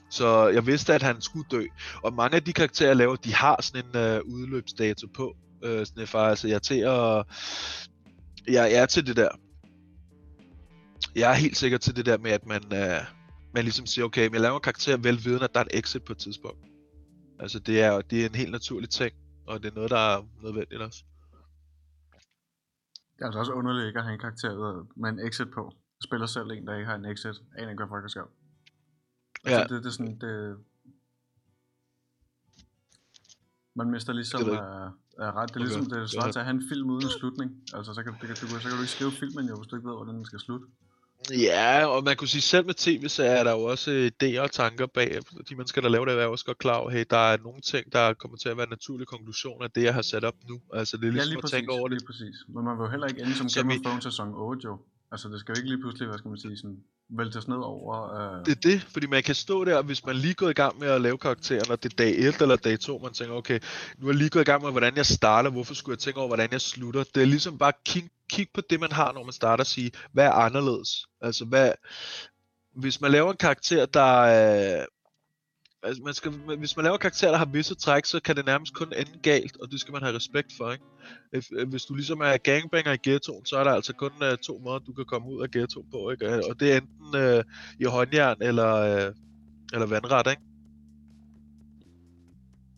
Så 0.10 0.48
jeg 0.48 0.68
vidste, 0.68 0.94
at 0.94 1.04
han 1.04 1.22
skulle 1.22 1.48
dø. 1.52 1.66
Og 2.04 2.14
mange 2.14 2.36
af 2.36 2.44
de 2.44 2.54
karakterer, 2.54 2.90
jeg 2.90 2.98
laver, 2.98 3.16
de 3.16 3.34
har 3.34 3.62
sådan 3.62 3.86
en 3.86 3.98
øh, 3.98 4.22
udløbsdato 4.26 5.08
på. 5.16 5.36
Øh, 5.64 5.86
sådan, 5.86 6.08
altså 6.14 6.48
jeg 6.48 6.56
er 6.56 6.60
til 6.60 6.80
at... 6.80 7.26
Jeg 8.48 8.74
er 8.74 8.86
til 8.86 9.08
det 9.08 9.16
der 9.16 9.30
jeg 11.18 11.31
er 11.31 11.35
helt 11.35 11.57
sikker 11.57 11.77
til 11.77 11.95
det 11.95 12.06
der 12.06 12.18
med, 12.18 12.31
at 12.31 12.45
man, 12.45 12.64
uh, 12.65 13.06
man 13.53 13.64
ligesom 13.64 13.85
siger, 13.85 14.06
okay, 14.06 14.26
men 14.26 14.34
jeg 14.34 14.41
laver 14.41 14.56
en 14.56 14.61
karakter 14.61 14.98
velviden, 14.98 15.44
at 15.44 15.53
der 15.53 15.60
er 15.60 15.64
en 15.64 15.80
exit 15.80 16.03
på 16.03 16.11
et 16.11 16.18
tidspunkt. 16.18 16.65
Altså 17.39 17.60
det 17.60 17.81
er, 17.81 18.02
det 18.02 18.22
er 18.22 18.30
en 18.30 18.35
helt 18.35 18.52
naturlig 18.52 18.89
ting, 18.89 19.14
og 19.48 19.64
det 19.64 19.72
er 19.72 19.76
noget, 19.76 19.91
der 19.91 19.98
er 19.98 20.26
nødvendigt 20.44 20.81
også. 20.81 21.03
Det 23.15 23.22
er 23.22 23.26
altså 23.26 23.39
også 23.39 23.52
underligt 23.52 23.88
ikke 23.88 23.99
at 23.99 24.06
have 24.06 24.14
en 24.14 24.19
karakter 24.19 24.88
med 24.95 25.10
en 25.10 25.19
exit 25.27 25.52
på. 25.52 25.64
Jeg 25.99 26.03
spiller 26.03 26.27
selv 26.27 26.52
en, 26.52 26.68
der 26.68 26.76
ikke 26.76 26.85
har 26.85 26.95
en 26.95 27.06
exit. 27.06 27.35
Aner 27.57 27.69
ikke, 27.69 27.85
hvad 27.85 28.02
fuck 28.02 28.10
skal. 28.10 28.23
Altså, 29.45 29.60
ja. 29.60 29.64
det, 29.64 29.84
det, 29.84 29.89
er 29.89 29.95
sådan, 29.98 30.18
det... 30.19 30.57
Man 33.76 33.91
mister 33.91 34.14
ligesom 34.14 34.44
det 34.44 34.53
er, 34.53 34.85
er 35.26 35.31
ret. 35.38 35.49
Det 35.49 35.56
er 35.56 35.60
ligesom, 35.60 35.85
okay. 35.85 35.99
det 35.99 36.10
svarer 36.10 36.31
til 36.31 36.39
at 36.39 36.45
have 36.45 36.56
en 36.56 36.65
film 36.72 36.89
uden 36.89 37.06
en 37.06 37.11
slutning. 37.19 37.49
Altså, 37.73 37.94
så 37.94 38.03
kan, 38.03 38.14
det, 38.22 38.30
det, 38.30 38.38
så 38.38 38.68
kan 38.69 38.77
du 38.77 38.84
ikke 38.85 38.98
skrive 38.98 39.11
filmen 39.11 39.45
jo, 39.49 39.56
hvis 39.57 39.68
du 39.68 39.76
ikke 39.76 39.88
ved, 39.89 39.95
hvordan 39.95 40.15
den 40.15 40.26
skal 40.26 40.39
slutte. 40.39 40.68
Ja, 41.31 41.85
og 41.85 42.03
man 42.03 42.15
kunne 42.15 42.27
sige, 42.27 42.41
selv 42.41 42.65
med 42.65 42.73
tv, 42.73 43.07
så 43.07 43.23
er 43.23 43.44
der 43.44 43.52
jo 43.52 43.64
også 43.64 44.10
idéer 44.14 44.39
og 44.39 44.52
tanker 44.52 44.85
bag. 44.85 45.19
De 45.49 45.56
mennesker, 45.56 45.81
der 45.81 45.89
laver 45.89 46.06
det, 46.06 46.14
er 46.15 46.26
også 46.26 46.45
godt 46.45 46.57
klar 46.57 46.76
over, 46.76 46.89
hey, 46.89 47.06
der 47.10 47.18
er 47.18 47.38
nogle 47.38 47.61
ting, 47.61 47.91
der 47.91 48.14
kommer 48.14 48.38
til 48.38 48.49
at 48.49 48.57
være 48.57 48.64
en 48.64 48.69
naturlig 48.69 49.07
konklusion 49.07 49.64
af 49.64 49.72
det, 49.72 49.84
jeg 49.84 49.94
har 49.94 50.02
sat 50.02 50.23
op 50.23 50.35
nu. 50.49 50.60
Altså, 50.73 50.98
det 50.98 51.07
er 51.07 51.11
ligesom 51.11 51.30
ja, 51.30 51.34
lige 51.34 51.41
præcis, 51.41 51.53
at 51.53 51.57
tænke 51.57 51.72
over 51.72 51.88
det. 51.88 51.98
lige 51.98 52.06
præcis. 52.07 52.35
Men 52.48 52.65
man 52.65 52.77
vil 52.77 52.84
jo 52.84 52.89
heller 52.89 53.07
ikke 53.07 53.22
ende 53.22 53.35
som 53.35 53.48
Game 53.56 53.73
of 53.73 53.81
Thrones 53.85 54.03
sæson 54.03 54.34
8, 54.35 54.61
jo. 54.65 54.80
Altså, 55.11 55.30
det 55.30 55.39
skal 55.39 55.53
jo 55.53 55.60
ikke 55.60 55.69
lige 55.69 55.81
pludselig, 55.81 56.07
hvad 56.07 56.18
skal 56.18 56.30
man 56.30 56.38
sige, 56.38 56.57
sådan 56.57 56.77
væltes 57.10 57.48
ned 57.48 57.57
over. 57.57 57.94
Uh... 58.39 58.45
Det 58.45 58.52
er 58.52 58.61
det, 58.69 58.81
fordi 58.81 59.07
man 59.07 59.23
kan 59.23 59.35
stå 59.35 59.65
der, 59.65 59.81
hvis 59.81 60.06
man 60.06 60.15
lige 60.15 60.34
går 60.34 60.49
i 60.49 60.53
gang 60.53 60.80
med 60.80 60.88
at 60.88 61.02
lave 61.02 61.18
karakteren, 61.18 61.72
og 61.72 61.84
det 61.84 61.91
er 61.94 61.95
dag 61.95 62.19
1 62.19 62.41
eller 62.41 62.56
dag 62.56 62.80
2, 62.80 62.98
man 63.03 63.14
tænker, 63.14 63.35
okay, 63.35 63.60
nu 63.98 64.07
er 64.07 64.11
jeg 64.11 64.18
lige 64.18 64.30
gået 64.30 64.41
i 64.41 64.45
gang 64.52 64.64
med, 64.64 64.72
hvordan 64.72 64.95
jeg 64.95 65.06
starter, 65.06 65.49
hvorfor 65.49 65.73
skulle 65.73 65.94
jeg 65.94 65.99
tænke 65.99 66.19
over, 66.19 66.27
hvordan 66.27 66.49
jeg 66.52 66.61
slutter? 66.61 67.03
Det 67.15 67.22
er 67.22 67.27
ligesom 67.27 67.57
bare 67.57 67.73
kig, 67.85 68.10
kig 68.30 68.48
på 68.54 68.62
det, 68.70 68.80
man 68.80 68.91
har, 68.91 69.14
når 69.14 69.24
man 69.24 69.34
starter 69.34 69.64
og 69.64 69.68
sige, 69.68 69.91
hvad 70.12 70.26
er 70.26 70.32
anderledes? 70.32 71.08
Altså, 71.22 71.45
hvad, 71.45 71.72
hvis 72.76 73.02
man 73.02 73.12
laver 73.12 73.32
en 73.32 73.38
karakter, 73.38 73.86
der, 73.86 74.18
øh, 74.22 74.86
altså 75.84 76.04
man 76.04 76.14
skal, 76.14 76.32
hvis 76.32 76.76
man 76.76 76.84
laver 76.84 76.95
en 76.95 77.02
karakter, 77.02 77.32
der 77.32 77.38
har 77.38 77.45
visse 77.45 77.76
træk, 77.76 78.06
så 78.06 78.20
kan 78.20 78.36
det 78.36 78.45
nærmest 78.45 78.74
kun 78.74 78.94
ende 78.98 79.20
galt, 79.24 79.58
og 79.62 79.72
det 79.72 79.80
skal 79.80 79.91
man 79.91 80.04
have 80.04 80.16
respekt 80.16 80.54
for, 80.58 80.72
ikke? 80.72 80.84
Øh, 81.52 81.70
hvis 81.70 81.86
du 81.86 81.95
ligesom 81.95 82.22
er 82.22 82.38
gangbanger 82.38 82.94
i 82.94 82.98
ghettoen, 83.04 83.45
så 83.45 83.58
er 83.58 83.64
der 83.64 83.72
altså 83.72 83.94
kun 83.94 84.12
uh, 84.22 84.38
to 84.38 84.60
måder, 84.64 84.80
du 84.80 84.94
kan 84.94 85.06
komme 85.06 85.30
ud 85.30 85.41
af 85.44 85.52
ghetto 85.52 85.86
på, 85.91 86.10
ikke? 86.12 86.49
Og 86.49 86.60
det 86.60 86.74
er 86.74 86.78
enten 86.78 87.38
uh, 87.38 87.44
i 87.80 87.84
håndjern 87.84 88.38
eller, 88.41 89.08
uh, 89.08 89.14
eller 89.74 89.86
vandret, 89.86 90.28
ikke? 90.30 90.41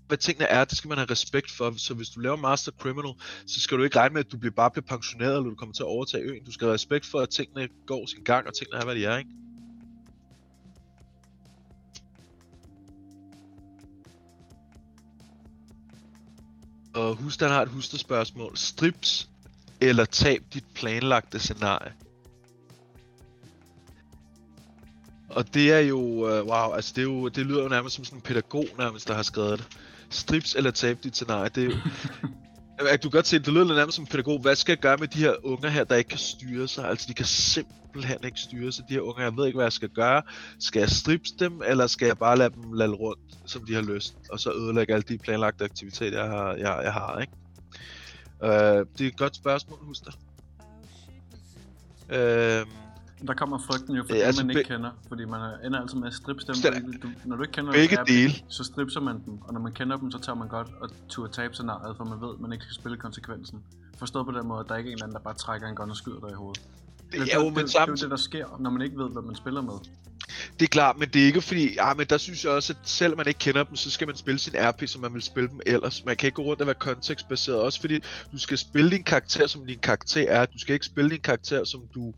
Hvad 0.10 0.18
tingene 0.18 0.46
er, 0.46 0.66
det 0.66 0.78
skal 0.78 0.88
man 0.90 0.98
have 0.98 1.12
respekt 1.12 1.52
for. 1.52 1.74
Så 1.78 1.94
hvis 1.94 2.10
du 2.10 2.20
laver 2.20 2.36
Master 2.36 2.72
Criminal, 2.72 3.14
så 3.48 3.62
skal 3.62 3.78
du 3.78 3.84
ikke 3.84 4.00
regne 4.00 4.14
med, 4.14 4.26
at 4.26 4.32
du 4.32 4.38
bliver 4.38 4.54
bare 4.56 4.72
bliver 4.72 4.86
pensioneret, 4.86 5.38
eller 5.38 5.50
du 5.50 5.56
kommer 5.56 5.74
til 5.74 5.84
at 5.84 5.88
overtage 5.88 6.24
øen. 6.24 6.44
Du 6.44 6.52
skal 6.52 6.66
have 6.66 6.74
respekt 6.74 7.06
for, 7.06 7.20
at 7.20 7.30
tingene 7.30 7.68
går 7.88 8.06
sin 8.06 8.24
gang, 8.24 8.48
og 8.48 8.54
tingene 8.54 8.80
er, 8.80 8.86
hvad 8.86 8.96
de 8.96 9.06
er, 9.06 9.18
ikke? 9.18 9.30
Og 16.94 17.16
Hustan 17.16 17.50
har 17.50 17.62
et 17.62 17.70
hustespørgsmål. 17.70 18.58
Strips 18.58 19.30
eller 19.82 20.06
tab 20.06 20.44
dit 20.54 20.66
planlagte 20.76 21.40
scenarie? 21.40 21.94
Og 25.30 25.54
det 25.54 25.72
er 25.72 25.80
jo, 25.80 26.30
øh, 26.30 26.46
wow, 26.46 26.74
altså 26.74 26.94
det, 26.96 27.02
er 27.02 27.06
jo, 27.06 27.28
det 27.28 27.46
lyder 27.46 27.64
jo 27.64 27.70
nærmest 27.70 27.96
som 27.96 28.06
sådan 28.06 28.18
en 28.18 28.22
pædagog 28.22 28.66
nærmest, 28.78 29.08
der 29.08 29.14
har 29.14 29.24
skrevet 29.24 29.60
det. 29.60 29.68
Strips 30.10 30.56
eller 30.56 30.72
tabe 30.72 31.00
dit 31.04 31.16
scenarie, 31.16 31.50
det 31.50 31.64
er 31.64 31.68
jo... 31.68 31.72
du 32.80 33.10
kan 33.10 33.12
godt 33.12 33.28
se, 33.28 33.40
det 33.40 33.48
lyder 33.48 33.76
nærmest 33.76 33.96
som 33.96 34.04
en 34.04 34.08
pædagog. 34.08 34.40
Hvad 34.40 34.56
skal 34.56 34.72
jeg 34.72 34.80
gøre 34.80 34.98
med 34.98 35.08
de 35.08 35.20
her 35.20 35.34
unger 35.44 35.70
her, 35.70 35.84
der 35.84 35.96
ikke 35.96 36.08
kan 36.08 36.18
styre 36.18 36.68
sig? 36.68 36.90
Altså, 36.90 37.06
de 37.08 37.14
kan 37.14 37.26
simpelthen 37.26 38.18
ikke 38.26 38.40
styre 38.40 38.72
sig, 38.72 38.86
de 38.90 38.94
her 38.94 39.02
unger. 39.02 39.24
Jeg 39.24 39.38
ved 39.38 39.46
ikke, 39.46 39.58
hvad 39.58 39.66
jeg 39.66 39.74
skal 39.74 39.90
gøre. 39.90 40.22
Skal 40.60 40.80
jeg 40.80 40.90
strips 40.90 41.32
dem, 41.32 41.62
eller 41.66 41.88
skal 41.88 42.06
jeg 42.06 42.18
bare 42.18 42.38
lade 42.38 42.54
dem 42.54 42.74
lade 42.74 42.92
rundt, 42.92 43.22
som 43.46 43.66
de 43.66 43.74
har 43.74 43.82
lyst? 43.82 44.16
Og 44.30 44.40
så 44.40 44.52
ødelægge 44.54 44.94
alle 44.94 45.04
de 45.04 45.18
planlagte 45.18 45.64
aktiviteter, 45.64 46.20
jeg 46.20 46.30
har, 46.30 46.54
jeg, 46.54 46.82
jeg 46.84 46.94
har 46.94 47.20
ikke? 47.20 47.34
Uh, 48.44 48.50
det 48.98 49.02
er 49.02 49.08
et 49.08 49.18
godt 49.18 49.36
spørgsmål, 49.36 49.80
husk 49.82 50.02
dig. 50.06 50.14
Uh, 52.10 52.68
der 53.28 53.34
kommer 53.34 53.58
frygten 53.58 53.96
jo 53.96 54.04
for 54.04 54.16
ja, 54.16 54.22
altså, 54.22 54.46
man 54.46 54.58
ikke 54.58 54.70
kender, 54.70 54.92
fordi 55.08 55.26
man 55.26 55.42
ender 55.66 55.80
altid 55.82 55.98
med 55.98 56.08
at 56.08 56.14
strippe 56.14 56.44
dem, 56.48 56.56
fordi 56.56 56.98
du, 56.98 57.08
når 57.26 57.36
du 57.36 57.42
ikke 57.42 57.52
kender 57.52 57.72
begge 57.72 57.96
dem, 57.96 58.06
dele. 58.06 58.34
så 58.48 58.64
stripser 58.64 59.00
man 59.00 59.16
dem, 59.26 59.42
og 59.42 59.54
når 59.54 59.62
man 59.62 59.74
kender 59.74 59.98
dem, 59.98 60.12
så 60.12 60.20
tager 60.20 60.36
man 60.36 60.48
godt 60.48 60.68
og 60.82 60.90
turde 61.10 61.34
tabe 61.34 61.54
scenariet, 61.54 61.98
for 61.98 62.04
man 62.04 62.22
ved, 62.22 62.30
at 62.34 62.40
man 62.40 62.54
ikke 62.54 62.64
skal 62.64 62.76
spille 62.76 62.98
konsekvensen. 62.98 63.64
Forstået 63.98 64.26
på 64.26 64.32
den 64.32 64.48
måde, 64.48 64.60
at 64.60 64.66
der 64.68 64.74
er 64.74 64.78
ikke 64.78 64.88
en 64.88 64.94
eller 64.94 65.06
anden, 65.06 65.16
der 65.16 65.22
bare 65.22 65.36
trækker 65.36 65.68
en 65.68 65.76
gun 65.76 65.90
og 65.90 65.96
skyder 65.96 66.20
dig 66.20 66.30
i 66.30 66.34
hovedet. 66.34 66.62
Det, 67.12 67.20
det, 67.22 67.36
jo, 67.36 67.46
det, 67.46 67.54
men 67.54 67.64
det, 67.64 67.72
sammen... 67.72 67.96
det 67.96 68.04
er 68.04 68.08
jo 68.08 68.10
det, 68.10 68.18
der 68.18 68.24
sker, 68.24 68.46
når 68.60 68.70
man 68.70 68.82
ikke 68.82 68.98
ved, 68.98 69.10
hvad 69.10 69.22
man 69.22 69.36
spiller 69.36 69.62
med. 69.62 69.74
Det 70.60 70.66
er 70.66 70.70
klart, 70.70 70.98
men 70.98 71.10
det 71.10 71.22
er 71.22 71.26
ikke 71.26 71.42
fordi, 71.42 71.74
ja, 71.74 71.94
men 71.94 72.08
der 72.08 72.18
synes 72.18 72.44
jeg 72.44 72.52
også, 72.52 72.74
at 72.74 72.90
selvom 72.90 73.18
man 73.18 73.28
ikke 73.28 73.38
kender 73.38 73.64
dem, 73.64 73.76
så 73.76 73.92
skal 73.92 74.08
man 74.08 74.16
spille 74.16 74.40
sin 74.40 74.54
RP, 74.58 74.84
som 74.86 75.02
man 75.02 75.14
vil 75.14 75.22
spille 75.22 75.50
dem 75.50 75.60
ellers. 75.66 76.06
Man 76.06 76.16
kan 76.16 76.28
ikke 76.28 76.36
gå 76.36 76.42
rundt 76.42 76.62
og 76.62 76.68
være 76.68 76.76
kontekstbaseret, 76.76 77.62
også 77.62 77.82
fordi 77.82 78.00
du 78.32 78.38
skal 78.38 78.58
spille 78.58 78.92
din 78.92 79.04
karakter, 79.04 79.48
som 79.48 79.66
din 79.66 79.80
karakter 79.80 80.26
er. 80.30 80.46
Du 80.46 80.60
skal 80.60 80.74
ikke 80.74 80.86
spille 80.86 81.10
din 81.10 81.22
karakter, 81.22 81.64
som 81.64 81.82
du 81.96 82.14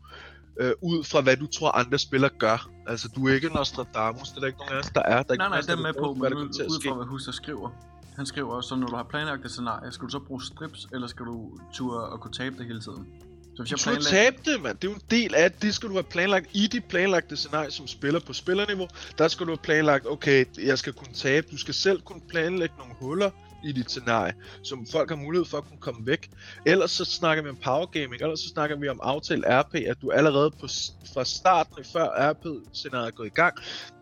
øh, 0.60 0.72
ud 0.82 1.04
fra 1.04 1.20
hvad 1.20 1.36
du 1.36 1.46
tror 1.46 1.70
andre 1.70 1.98
spillere 1.98 2.30
gør. 2.38 2.70
Altså 2.86 3.08
du 3.16 3.28
er 3.28 3.34
ikke 3.34 3.48
Nostradamus, 3.48 4.28
det 4.28 4.36
er 4.36 4.40
der 4.40 4.46
ikke 4.46 4.58
nogen 4.58 4.74
af 4.74 4.78
os, 4.78 4.90
der 4.94 5.02
er. 5.02 5.22
Der 5.22 5.34
er 5.34 5.38
nej, 5.38 5.48
nej, 5.48 5.60
det 5.60 5.70
er 5.70 5.76
med 5.76 5.92
på, 5.92 6.14
men 6.14 6.34
ud, 6.34 6.44
ud 6.44 6.88
fra 6.88 6.94
hvad 6.94 7.06
Husser 7.06 7.32
skriver. 7.32 7.70
Han 8.16 8.26
skriver 8.26 8.52
også, 8.52 8.68
så 8.68 8.76
når 8.76 8.86
du 8.86 8.96
har 8.96 9.02
planlagt 9.02 9.44
et 9.44 9.50
scenarie, 9.50 9.92
skal 9.92 10.06
du 10.06 10.10
så 10.10 10.18
bruge 10.18 10.42
strips, 10.44 10.88
eller 10.92 11.06
skal 11.06 11.26
du 11.26 11.58
ture 11.74 12.04
og 12.04 12.20
kunne 12.20 12.32
tabe 12.32 12.58
det 12.58 12.66
hele 12.66 12.80
tiden? 12.80 13.06
Så 13.54 13.62
hvis 13.62 13.70
jeg 13.70 13.78
planlagt... 13.82 14.06
tabe 14.06 14.36
det, 14.44 14.62
mand. 14.62 14.78
Det 14.78 14.88
er 14.88 14.92
jo 14.92 14.94
en 14.94 15.02
del 15.10 15.34
af 15.34 15.52
det. 15.52 15.74
skal 15.74 15.88
du 15.88 15.94
have 15.94 16.02
planlagt 16.02 16.46
i 16.52 16.66
dit 16.66 16.84
planlagte 16.84 17.36
scenarie 17.36 17.70
som 17.70 17.86
spiller 17.86 18.20
på 18.20 18.32
spillerniveau. 18.32 18.88
Der 19.18 19.28
skal 19.28 19.46
du 19.46 19.50
have 19.50 19.62
planlagt, 19.62 20.06
okay, 20.06 20.44
jeg 20.58 20.78
skal 20.78 20.92
kunne 20.92 21.12
tabe. 21.14 21.46
Du 21.50 21.56
skal 21.56 21.74
selv 21.74 22.02
kunne 22.02 22.20
planlægge 22.28 22.74
nogle 22.78 22.94
huller 23.00 23.30
i 23.64 23.72
dit 23.72 23.90
scenarie, 23.90 24.34
som 24.62 24.86
folk 24.86 25.10
har 25.10 25.16
mulighed 25.16 25.44
for 25.44 25.58
at 25.58 25.64
kunne 25.64 25.80
komme 25.80 26.06
væk. 26.06 26.30
Ellers 26.66 26.90
så 26.90 27.04
snakker 27.04 27.44
vi 27.44 27.50
om 27.50 27.56
power 27.56 27.86
gaming, 27.86 28.22
ellers 28.22 28.40
så 28.40 28.48
snakker 28.48 28.76
vi 28.76 28.88
om 28.88 29.00
aftalt 29.02 29.44
RP, 29.46 29.74
at 29.74 29.96
du 30.02 30.10
allerede 30.10 30.50
på, 30.50 30.66
fra 31.14 31.24
starten, 31.24 31.84
før 31.84 32.30
RP-scenariet 32.30 33.06
er 33.06 33.10
gået 33.10 33.26
i 33.26 33.34
gang, 33.34 33.56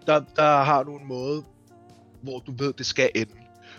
der, 0.07 0.25
der 0.37 0.63
har 0.65 0.83
du 0.83 0.97
en 0.97 1.07
måde, 1.07 1.45
hvor 2.23 2.39
du 2.39 2.53
ved, 2.59 2.73
det 2.73 2.87
skal 2.87 3.11
ende. 3.15 3.33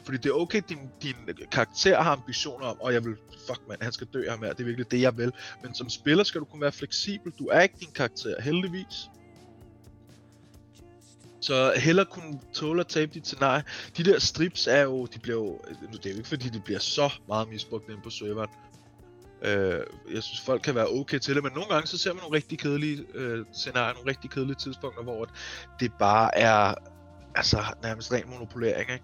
Fordi 0.06 0.18
det 0.18 0.30
er 0.30 0.34
okay, 0.34 0.62
din, 0.70 0.80
din 1.02 1.16
karakter 1.52 2.02
har 2.02 2.12
ambitioner 2.12 2.66
om, 2.66 2.78
og 2.82 2.94
jeg 2.94 3.06
vil, 3.06 3.16
fuck 3.48 3.62
man, 3.68 3.78
han 3.82 3.91
skal 3.91 4.08
dø 4.14 4.30
her 4.30 4.38
med, 4.38 4.49
det 4.49 4.60
er 4.60 4.64
virkelig 4.64 4.91
det, 4.91 5.02
jeg 5.02 5.18
vil. 5.18 5.32
Men 5.64 5.76
som 5.76 5.90
spiller 5.90 6.24
skal 6.24 6.41
du 6.41 6.45
kunne 6.45 6.62
være 6.62 6.72
fleksibel. 6.72 7.32
Du 7.40 7.48
er 7.48 7.62
ikke 7.62 7.76
din 7.80 7.91
karakter, 7.95 8.41
heldigvis. 8.41 9.10
Så 11.41 11.73
heller 11.77 12.03
kunne 12.03 12.39
tåle 12.53 12.80
at 12.80 12.88
tabe 12.88 13.13
dit 13.13 13.27
scenarie. 13.27 13.63
De 13.97 14.03
der 14.03 14.19
strips 14.19 14.68
er 14.68 14.81
jo, 14.81 15.05
de 15.05 15.19
bliver 15.19 15.38
jo, 15.38 15.59
det 15.93 16.05
er 16.05 16.09
jo 16.09 16.18
ikke 16.18 16.30
fordi 16.30 16.49
de 16.49 16.59
bliver 16.59 16.80
så 16.80 17.13
meget 17.27 17.49
misbrugt 17.49 17.89
inde 17.89 18.01
på 18.01 18.09
serveren. 18.09 18.49
Øh, 19.41 19.84
jeg 20.13 20.23
synes 20.23 20.41
folk 20.41 20.61
kan 20.61 20.76
være 20.76 20.88
okay 20.88 21.19
til 21.19 21.35
det, 21.35 21.43
men 21.43 21.51
nogle 21.51 21.69
gange 21.69 21.88
så 21.88 21.97
ser 21.97 22.13
man 22.13 22.22
nogle 22.22 22.35
rigtig 22.35 22.59
kedelige 22.59 23.05
øh, 23.13 23.45
scenarier, 23.53 23.93
nogle 23.93 24.09
rigtig 24.09 24.30
kedelige 24.30 24.55
tidspunkter, 24.55 25.03
hvor 25.03 25.30
det 25.80 25.91
bare 25.99 26.38
er, 26.38 26.73
altså 27.35 27.63
nærmest 27.84 28.11
ren 28.11 28.30
monopolering, 28.30 28.91
ikke? 28.91 29.03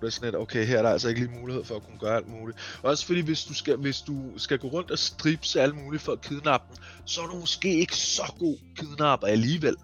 Det 0.00 0.06
er 0.06 0.10
sådan 0.10 0.26
lidt, 0.26 0.36
okay, 0.36 0.66
her 0.66 0.78
er 0.78 0.82
der 0.82 0.90
altså 0.90 1.08
ikke 1.08 1.20
lige 1.20 1.40
mulighed 1.40 1.64
for 1.64 1.76
at 1.76 1.82
kunne 1.82 1.98
gøre 1.98 2.16
alt 2.16 2.28
muligt. 2.28 2.78
Også 2.82 3.06
fordi, 3.06 3.20
hvis 3.20 3.44
du 3.44 3.54
skal, 3.54 3.76
hvis 3.76 4.00
du 4.00 4.38
skal 4.38 4.58
gå 4.58 4.68
rundt 4.68 4.90
og 4.90 4.98
stripse 4.98 5.60
alt 5.60 5.76
muligt 5.76 6.02
for 6.02 6.12
at 6.12 6.20
kidnappe 6.20 6.66
dem, 6.68 6.82
så 7.06 7.22
er 7.22 7.26
du 7.26 7.36
måske 7.36 7.74
ikke 7.74 7.96
så 7.96 8.32
god 8.38 8.58
kidnapper 8.76 9.26
alligevel 9.26 9.76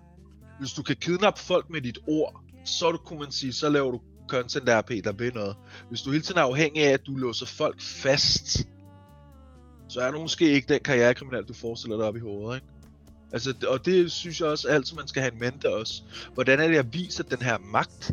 hvis 0.59 0.73
du 0.73 0.83
kan 0.83 0.97
kidnappe 0.97 1.41
folk 1.41 1.71
med 1.71 1.81
dit 1.81 1.99
ord, 2.07 2.45
så 2.65 2.93
du, 2.93 2.99
kunne 2.99 3.19
man 3.19 3.33
sige, 3.33 3.53
så 3.53 3.69
laver 3.69 3.91
du 3.91 4.01
content 4.29 4.69
RP, 4.69 4.91
der 5.05 5.13
vil 5.13 5.35
noget. 5.35 5.57
Hvis 5.89 6.03
du 6.03 6.11
hele 6.11 6.23
tiden 6.23 6.39
er 6.39 6.45
afhængig 6.45 6.87
af, 6.87 6.91
at 6.91 7.07
du 7.07 7.17
låser 7.17 7.47
folk 7.47 7.81
fast, 7.81 8.69
så 9.89 10.01
er 10.01 10.11
du 10.11 10.21
måske 10.21 10.51
ikke 10.51 10.75
den 10.75 10.81
karrierekriminal, 10.85 11.45
du 11.45 11.55
forestiller 11.55 11.97
dig 11.97 12.07
op 12.07 12.17
i 12.17 12.21
hovedet, 12.21 12.57
ikke? 12.57 12.67
Altså, 13.33 13.55
og 13.69 13.87
det 13.87 14.13
synes 14.13 14.41
jeg 14.41 14.49
også 14.49 14.69
altid, 14.69 14.97
man 14.97 15.09
skal 15.09 15.23
have 15.23 15.33
en 15.33 15.41
mente 15.41 15.75
også. 15.75 16.03
Hvordan 16.35 16.61
er 16.61 16.69
det, 16.69 16.77
at 16.77 16.95
vise 16.95 17.23
den 17.23 17.43
her 17.43 17.59
magt? 17.59 18.13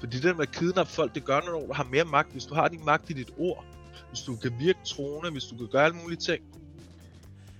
Fordi 0.00 0.18
det 0.18 0.36
med 0.36 0.46
at 0.46 0.52
kidnappe 0.52 0.92
folk, 0.92 1.14
det 1.14 1.24
gør 1.24 1.40
når 1.40 1.66
du 1.66 1.72
har 1.72 1.84
mere 1.84 2.04
magt. 2.04 2.32
Hvis 2.32 2.44
du 2.44 2.54
har 2.54 2.68
din 2.68 2.84
magt 2.84 3.10
i 3.10 3.12
dit 3.12 3.30
ord, 3.38 3.64
hvis 4.08 4.20
du 4.20 4.36
kan 4.36 4.52
virke 4.58 4.78
troende, 4.84 5.30
hvis 5.30 5.44
du 5.44 5.56
kan 5.56 5.68
gøre 5.72 5.84
alle 5.84 5.96
mulige 5.96 6.18
ting, 6.18 6.44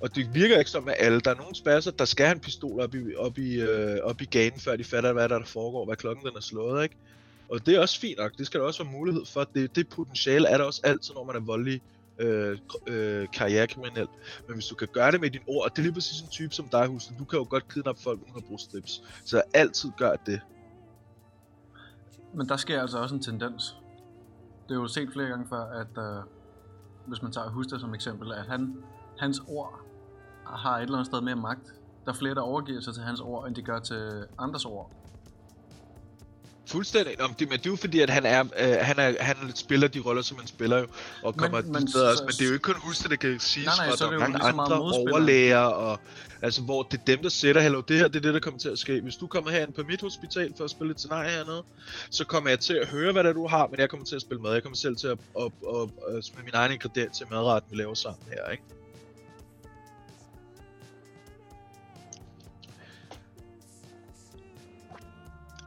og 0.03 0.15
det 0.15 0.35
virker 0.35 0.59
ikke 0.59 0.71
som 0.71 0.89
at 0.89 0.95
alle. 0.99 1.21
Der 1.21 1.31
er 1.31 1.35
nogle 1.35 1.55
spasser, 1.55 1.91
der 1.91 2.05
skal 2.05 2.27
have 2.27 2.35
en 2.35 2.41
pistol 2.41 2.81
op 2.81 2.95
i, 2.95 3.15
op 3.15 3.39
i, 3.39 3.61
øh, 3.61 3.99
op 4.03 4.21
i 4.21 4.25
gaden, 4.25 4.61
før 4.61 4.77
de 4.77 4.85
fatter, 4.85 5.13
hvad 5.13 5.29
der, 5.29 5.39
der 5.39 5.47
foregår, 5.47 5.85
hvad 5.85 5.97
klokken 5.97 6.27
den 6.27 6.37
er 6.37 6.41
slået, 6.41 6.83
ikke? 6.83 6.97
Og 7.49 7.67
det 7.67 7.75
er 7.75 7.81
også 7.81 8.01
fint 8.01 8.19
nok. 8.19 8.33
Det 8.39 8.47
skal 8.47 8.61
der 8.61 8.67
også 8.67 8.85
være 8.85 8.93
mulighed 8.93 9.25
for. 9.27 9.45
Det, 9.55 9.77
det 9.77 9.89
potentiale 9.89 10.49
er 10.49 10.59
der 10.59 10.65
også 10.65 10.81
altid, 10.85 11.15
når 11.15 11.25
man 11.25 11.37
er 11.37 11.41
voldelig 11.41 11.81
øh, 12.19 12.59
øh, 12.87 13.29
karrierekriminel. 13.33 14.09
Men 14.47 14.55
hvis 14.55 14.67
du 14.67 14.75
kan 14.75 14.89
gøre 14.93 15.13
det 15.13 15.21
med 15.21 15.31
dine 15.31 15.45
ord, 15.47 15.65
og 15.65 15.71
det 15.71 15.79
er 15.79 15.83
lige 15.83 15.93
præcis 15.93 16.21
en 16.21 16.29
type 16.29 16.55
som 16.55 16.69
dig, 16.69 16.87
Husen, 16.87 17.17
du 17.19 17.25
kan 17.25 17.39
jo 17.39 17.47
godt 17.51 17.69
kidnappe 17.69 18.03
folk 18.03 18.21
uden 18.23 18.37
at 18.37 18.45
bruge 18.45 18.59
strips. 18.59 19.03
Så 19.25 19.43
altid 19.55 19.91
gør 19.99 20.17
det. 20.27 20.41
Men 22.35 22.49
der 22.49 22.57
sker 22.57 22.81
altså 22.81 22.99
også 22.99 23.15
en 23.15 23.23
tendens. 23.23 23.77
Det 24.69 24.75
er 24.75 24.81
jo 24.81 24.89
set 24.89 25.09
flere 25.13 25.29
gange 25.29 25.47
før, 25.49 25.65
at 25.65 25.99
øh, 25.99 26.23
hvis 27.07 27.23
man 27.23 27.33
tager 27.33 27.51
Huster 27.51 27.79
som 27.79 27.95
eksempel, 27.95 28.33
at 28.33 28.47
han, 28.47 28.77
hans 29.19 29.43
ord 29.49 29.92
har 30.47 30.77
et 30.77 30.83
eller 30.83 30.95
andet 30.95 31.07
sted 31.07 31.21
mere 31.21 31.37
magt. 31.37 31.67
Der 32.05 32.13
er 32.13 32.17
flere, 32.17 32.35
der 32.35 32.41
overgiver 32.41 32.81
sig 32.81 32.95
til 32.95 33.03
hans 33.03 33.21
ord, 33.21 33.47
end 33.49 33.55
de 33.55 33.63
gør 33.63 33.79
til 33.79 34.25
andres 34.39 34.65
ord. 34.65 34.91
Fuldstændig. 36.67 37.17
Nå, 37.19 37.27
det, 37.39 37.49
men 37.49 37.59
det 37.59 37.67
er 37.67 37.71
jo 37.71 37.77
fordi, 37.77 38.01
at 38.01 38.11
han, 38.11 38.27
er, 38.27 38.41
øh, 38.41 38.77
han, 38.81 38.99
er, 38.99 39.23
han 39.23 39.37
spiller 39.57 39.89
de 39.89 40.01
roller, 40.01 40.23
som 40.23 40.39
han 40.39 40.47
spiller 40.47 40.79
jo, 40.79 40.87
og 41.23 41.37
kommer 41.37 41.63
Men- 41.63 41.73
men, 41.73 41.89
steder 41.89 42.11
også. 42.11 42.23
Men 42.25 42.31
det 42.31 42.41
er 42.41 42.47
jo 42.47 42.53
ikke 42.53 42.63
kun 42.63 42.75
Huster, 42.79 43.09
der 43.09 43.17
kan 43.17 43.41
siges, 43.41 43.67
Nej, 43.79 43.87
er 43.87 43.93
der 43.97 44.07
er 44.07 44.19
mange 44.19 44.33
lige 44.39 44.45
så 44.47 44.53
meget 44.57 44.73
andre 44.73 44.81
overlæger, 44.81 45.59
og, 45.59 45.99
altså, 46.43 46.63
hvor 46.63 46.83
det 46.83 47.01
er 47.01 47.05
dem, 47.05 47.23
der 47.23 47.29
sætter, 47.29 47.61
hallo, 47.63 47.81
det 47.81 47.97
her, 47.99 48.09
det 48.09 48.17
er 48.17 48.21
det, 48.21 48.35
der 48.35 48.41
kommer 48.41 48.61
til 48.61 48.69
at 48.69 48.79
ske. 48.79 49.01
Hvis 49.01 49.17
du 49.17 49.27
kommer 49.27 49.51
herind 49.51 49.73
på 49.73 49.83
mit 49.83 50.01
hospital 50.01 50.55
for 50.57 50.65
at 50.65 50.71
spille 50.71 50.91
et 50.91 50.99
scenarie 50.99 51.31
hernede, 51.31 51.63
så 52.11 52.25
kommer 52.25 52.51
jeg 52.51 52.61
til 52.61 52.75
at 52.75 52.89
høre, 52.89 53.13
hvad 53.13 53.25
det 53.25 53.29
er, 53.31 53.35
du 53.35 53.47
har, 53.47 53.67
men 53.67 53.81
jeg 53.81 53.91
kommer 53.91 54.07
til 54.07 54.17
at 54.17 54.23
spille 54.23 54.43
mad. 54.43 54.53
Jeg 54.53 54.63
kommer 54.63 54.77
selv 54.77 54.97
til 54.97 55.07
at, 55.07 55.19
at, 55.41 55.45
at, 55.45 55.89
at, 56.09 56.17
at 56.17 56.25
smide 56.25 56.45
min 56.45 56.55
egen 56.55 56.73
ingrediens 56.73 57.19
til 57.19 57.27
madretten, 57.31 57.71
vi 57.71 57.77
laver 57.77 57.95
sammen 57.95 58.23
her, 58.29 58.51
ikke? 58.51 58.63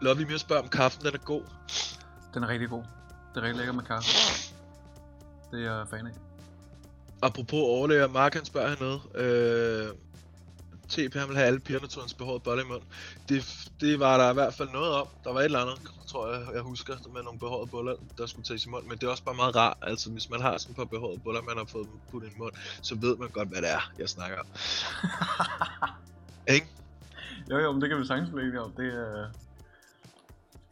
Lovely 0.05 0.23
mere 0.23 0.39
spørger 0.39 0.61
om 0.61 0.69
kaffen, 0.69 1.05
den 1.05 1.13
er 1.13 1.17
god. 1.17 1.43
Den 2.33 2.43
er 2.43 2.47
rigtig 2.47 2.69
god. 2.69 2.83
Det 3.33 3.37
er 3.37 3.41
rigtig 3.41 3.57
lækker 3.57 3.73
med 3.73 3.83
kaffe. 3.83 4.09
Det 5.51 5.65
er 5.65 5.77
jeg 5.77 5.87
fan 5.87 6.07
af. 6.07 6.11
Apropos 7.21 7.59
overlæger, 7.59 8.07
Mark 8.07 8.33
han 8.33 8.45
spørger 8.45 8.69
hernede. 8.69 8.99
Øh, 9.15 9.87
TP 10.89 11.13
han 11.15 11.27
vil 11.27 11.37
have 11.37 11.47
alle 11.47 11.59
pigerne 11.59 11.87
til 11.87 11.99
hans 11.99 12.13
behåret 12.13 12.43
bolle 12.43 12.63
i 12.63 12.65
mund. 12.65 12.81
Det, 13.29 13.69
det 13.81 13.99
var 13.99 14.17
der 14.17 14.31
i 14.31 14.33
hvert 14.33 14.53
fald 14.53 14.69
noget 14.69 14.91
om. 14.93 15.07
Der 15.23 15.33
var 15.33 15.39
et 15.39 15.45
eller 15.45 15.59
andet, 15.59 15.79
tror 16.07 16.33
jeg, 16.33 16.47
jeg 16.53 16.61
husker, 16.61 16.95
med 17.13 17.23
nogle 17.23 17.39
behårede 17.39 17.67
boller, 17.67 17.95
der 18.17 18.25
skulle 18.25 18.45
tages 18.45 18.65
i 18.65 18.69
mund. 18.69 18.83
Men 18.83 18.97
det 18.97 19.03
er 19.03 19.11
også 19.11 19.23
bare 19.23 19.35
meget 19.35 19.55
rart. 19.55 19.77
Altså, 19.81 20.11
hvis 20.11 20.29
man 20.29 20.41
har 20.41 20.57
sådan 20.57 20.71
et 20.71 20.77
par 20.77 20.85
behårede 20.85 21.19
boller, 21.19 21.41
man 21.41 21.57
har 21.57 21.65
fået 21.65 21.87
puttet 22.11 22.29
i 22.29 22.33
mund, 22.37 22.53
så 22.81 22.95
ved 22.95 23.17
man 23.17 23.29
godt, 23.29 23.49
hvad 23.49 23.61
det 23.61 23.71
er, 23.71 23.91
jeg 23.99 24.09
snakker 24.09 24.37
om. 24.39 24.45
Ikke? 26.55 26.67
Jo 27.51 27.57
jo, 27.57 27.71
men 27.71 27.81
det 27.81 27.89
kan 27.89 27.99
vi 27.99 28.05
sagtens 28.05 28.29
blive 28.29 28.61
om. 28.61 28.71
Det 28.71 28.85
er... 28.85 29.44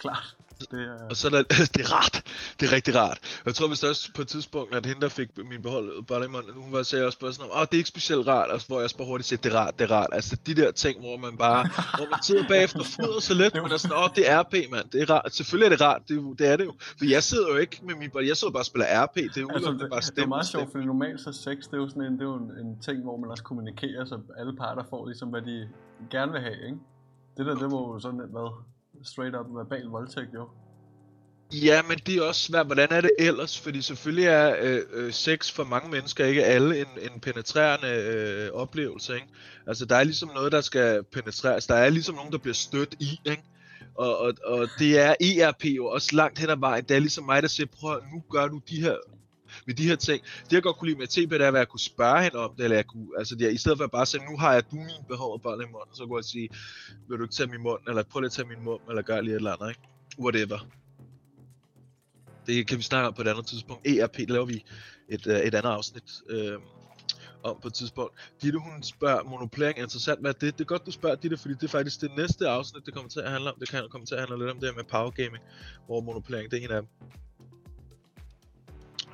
Klart. 0.03 0.35
Det 0.71 0.81
er... 0.81 1.09
Og 1.09 1.15
så 1.15 1.27
er 1.27 1.31
det 1.75 1.81
er 1.85 1.93
rart. 1.97 2.15
Det 2.59 2.65
er 2.69 2.71
rigtig 2.71 2.95
rart. 2.95 3.19
Jeg 3.45 3.55
tror 3.55 3.67
vist 3.67 3.83
også 3.83 4.11
på 4.15 4.21
et 4.21 4.27
tidspunkt, 4.27 4.75
at 4.75 4.85
hende, 4.85 5.01
der 5.01 5.09
fik 5.09 5.29
min 5.37 5.61
behold 5.61 6.29
munden, 6.29 6.53
hun 6.55 6.73
var 6.73 6.83
sagde 6.83 7.05
også 7.05 7.19
bare 7.19 7.33
sådan, 7.33 7.51
åh, 7.51 7.61
det 7.61 7.73
er 7.73 7.77
ikke 7.77 7.89
specielt 7.89 8.27
rart, 8.27 8.51
altså, 8.51 8.67
hvor 8.67 8.77
jeg 8.77 8.83
også 8.83 8.97
bare 8.97 9.07
hurtigt 9.07 9.27
siger, 9.27 9.41
det 9.41 9.53
er 9.53 9.59
rart, 9.59 9.79
det 9.79 9.91
er 9.91 9.95
rart. 9.95 10.09
Altså 10.11 10.37
de 10.45 10.55
der 10.55 10.71
ting, 10.71 10.99
hvor 10.99 11.17
man 11.17 11.37
bare, 11.37 11.61
hvor 11.97 12.07
man 12.11 12.23
sidder 12.23 12.47
bagefter 12.47 12.79
og 12.79 12.85
fryder 12.85 13.19
sig 13.19 13.35
lidt, 13.35 13.53
men 13.53 13.71
er 13.71 13.77
sådan, 13.77 13.97
åh, 13.97 14.09
det 14.15 14.31
er 14.31 14.41
RP, 14.41 14.53
mand. 14.71 14.89
Det 14.89 15.01
er 15.01 15.09
rart. 15.09 15.35
Selvfølgelig 15.35 15.65
er 15.65 15.69
det 15.75 15.81
rart, 15.81 16.01
det, 16.07 16.17
er 16.17 16.33
det 16.39 16.47
er 16.47 16.57
det 16.57 16.65
jo. 16.65 16.73
For 16.97 17.05
jeg 17.05 17.23
sidder 17.23 17.47
jo 17.53 17.55
ikke 17.55 17.79
med 17.87 17.95
min 17.95 18.09
jeg 18.15 18.37
sidder 18.37 18.53
bare 18.53 18.61
og 18.61 18.65
spiller 18.65 18.87
RP. 19.03 19.15
Det 19.15 19.37
er 19.37 19.41
jo 19.41 19.49
Altså, 19.49 19.69
altså, 19.69 19.83
det, 19.83 19.89
bare 19.89 19.99
det 19.99 20.07
er 20.07 20.13
stemme. 20.15 20.29
meget 20.29 20.45
sjovt, 20.45 20.71
fordi 20.71 20.85
normalt 20.85 21.21
så 21.21 21.31
sex, 21.31 21.57
det 21.69 21.73
er 21.73 21.81
jo 21.83 21.89
sådan 21.89 22.03
en, 22.03 22.13
det 22.13 22.21
er 22.21 22.31
jo 22.33 22.35
en, 22.35 22.51
en 22.61 22.79
ting, 22.87 22.97
hvor 23.03 23.17
man 23.17 23.29
også 23.29 23.43
kommunikerer, 23.43 24.05
så 24.05 24.19
alle 24.37 24.53
parter 24.55 24.83
får 24.89 25.05
ligesom, 25.07 25.29
hvad 25.29 25.41
de 25.41 25.69
gerne 26.11 26.31
vil 26.31 26.41
have, 26.41 26.59
ikke? 26.65 26.77
Det 27.37 27.45
der, 27.45 27.55
det 27.55 27.71
var 27.71 27.81
jo 27.93 27.99
sådan 27.99 28.19
hvad? 28.35 28.49
Straight 29.03 29.35
up 29.35 29.45
verbal 29.49 29.85
voldtægt, 29.85 30.33
jo. 30.33 30.49
Ja, 31.53 31.81
men 31.81 31.97
det 31.97 32.15
er 32.17 32.21
også 32.21 32.41
svært. 32.41 32.65
Hvordan 32.65 32.87
er 32.91 33.01
det 33.01 33.11
ellers? 33.19 33.59
Fordi 33.59 33.81
selvfølgelig 33.81 34.25
er 34.25 34.55
øh, 34.61 34.81
øh, 34.93 35.13
sex 35.13 35.51
for 35.51 35.63
mange 35.63 35.89
mennesker 35.91 36.25
ikke 36.25 36.43
alle 36.43 36.79
en, 36.79 36.87
en 37.01 37.19
penetrerende 37.19 37.87
øh, 37.87 38.51
oplevelse, 38.53 39.15
ikke? 39.15 39.27
Altså, 39.67 39.85
der 39.85 39.95
er 39.95 40.03
ligesom 40.03 40.29
noget, 40.35 40.51
der 40.51 40.61
skal 40.61 41.03
penetreres. 41.03 41.67
Der 41.67 41.75
er 41.75 41.89
ligesom 41.89 42.15
nogen, 42.15 42.31
der 42.31 42.37
bliver 42.37 42.53
stødt 42.53 42.95
i, 42.99 43.19
ikke? 43.25 43.43
Og, 43.95 44.17
og, 44.17 44.33
og 44.45 44.67
det 44.79 44.99
er 44.99 45.15
ERP 45.21 45.65
jo 45.65 45.85
også 45.85 46.15
langt 46.15 46.39
hen 46.39 46.49
ad 46.49 46.57
vejen. 46.59 46.83
Det 46.83 46.95
er 46.95 46.99
ligesom 46.99 47.25
mig, 47.25 47.41
der 47.41 47.47
siger, 47.47 47.67
prøv 47.79 48.01
nu 48.13 48.23
gør 48.29 48.47
du 48.47 48.61
de 48.69 48.81
her 48.81 48.95
med 49.65 49.75
de 49.75 49.87
her 49.87 49.95
ting. 49.95 50.23
Det 50.43 50.53
jeg 50.53 50.63
godt 50.63 50.77
kunne 50.77 50.89
lide 50.89 50.99
med 50.99 51.07
TP, 51.07 51.31
det 51.31 51.41
er, 51.41 51.47
at 51.47 51.53
jeg 51.53 51.67
kunne 51.67 51.79
spørge 51.79 52.23
hende 52.23 52.37
om 52.37 52.55
det, 52.57 52.63
eller 52.63 52.75
jeg 52.75 52.85
kunne, 52.85 53.07
altså 53.17 53.35
det 53.35 53.53
i 53.53 53.57
stedet 53.57 53.77
for 53.77 53.85
at 53.85 53.91
bare 53.91 54.05
sige, 54.05 54.31
nu 54.31 54.37
har 54.37 54.53
jeg 54.53 54.63
du 54.71 54.75
min 54.75 55.05
behov 55.07 55.41
bold 55.41 55.61
i 55.61 55.65
munden, 55.71 55.95
så 55.95 56.05
kunne 56.05 56.17
jeg 56.17 56.25
sige, 56.25 56.49
vil 57.09 57.17
du 57.17 57.23
ikke 57.23 57.35
tage 57.35 57.49
min 57.49 57.61
mund, 57.61 57.81
eller 57.87 58.03
prøv 58.03 58.19
lige 58.19 58.27
at 58.27 58.31
tage 58.31 58.47
min 58.47 58.63
mund, 58.63 58.81
eller 58.89 59.01
gør 59.01 59.21
lige 59.21 59.33
et 59.33 59.35
eller 59.35 59.53
andet, 59.53 59.69
ikke? 59.69 59.81
Whatever. 60.19 60.67
Det 62.47 62.67
kan 62.67 62.77
vi 62.77 62.83
snakke 62.83 63.07
om 63.07 63.13
på 63.13 63.21
et 63.21 63.27
andet 63.27 63.45
tidspunkt. 63.45 63.87
ERP, 63.87 64.17
det 64.17 64.29
laver 64.29 64.45
vi 64.45 64.65
et, 65.09 65.27
øh, 65.27 65.39
et 65.39 65.55
andet 65.55 65.69
afsnit 65.69 66.03
øh, 66.29 66.59
om 67.43 67.59
på 67.61 67.67
et 67.67 67.73
tidspunkt. 67.73 68.13
Ditte, 68.41 68.59
hun 68.59 68.83
spørger, 68.83 69.23
monopolering 69.23 69.79
er 69.79 69.83
interessant. 69.83 70.19
Hvad 70.19 70.29
er 70.29 70.39
det? 70.39 70.57
Det 70.57 70.61
er 70.63 70.65
godt, 70.65 70.85
du 70.85 70.91
spørger, 70.91 71.15
Ditte, 71.15 71.37
fordi 71.37 71.53
det 71.53 71.63
er 71.63 71.67
faktisk 71.67 72.01
det 72.01 72.11
næste 72.17 72.47
afsnit, 72.47 72.85
det 72.85 72.93
kommer 72.93 73.09
til 73.09 73.19
at 73.19 73.31
handle 73.31 73.51
om. 73.51 73.59
Det 73.59 73.69
kan 73.69 73.87
komme 73.89 74.05
til 74.05 74.15
at 74.15 74.21
handle 74.21 74.37
lidt 74.37 74.51
om 74.51 74.59
det 74.59 74.69
her 74.69 74.75
med 74.75 74.83
power 74.83 75.09
gaming, 75.09 75.43
hvor 75.85 76.01
monopolering 76.01 76.51
det 76.51 76.59
er 76.59 76.67
en 76.67 76.71
af 76.71 76.81
dem. 76.81 76.89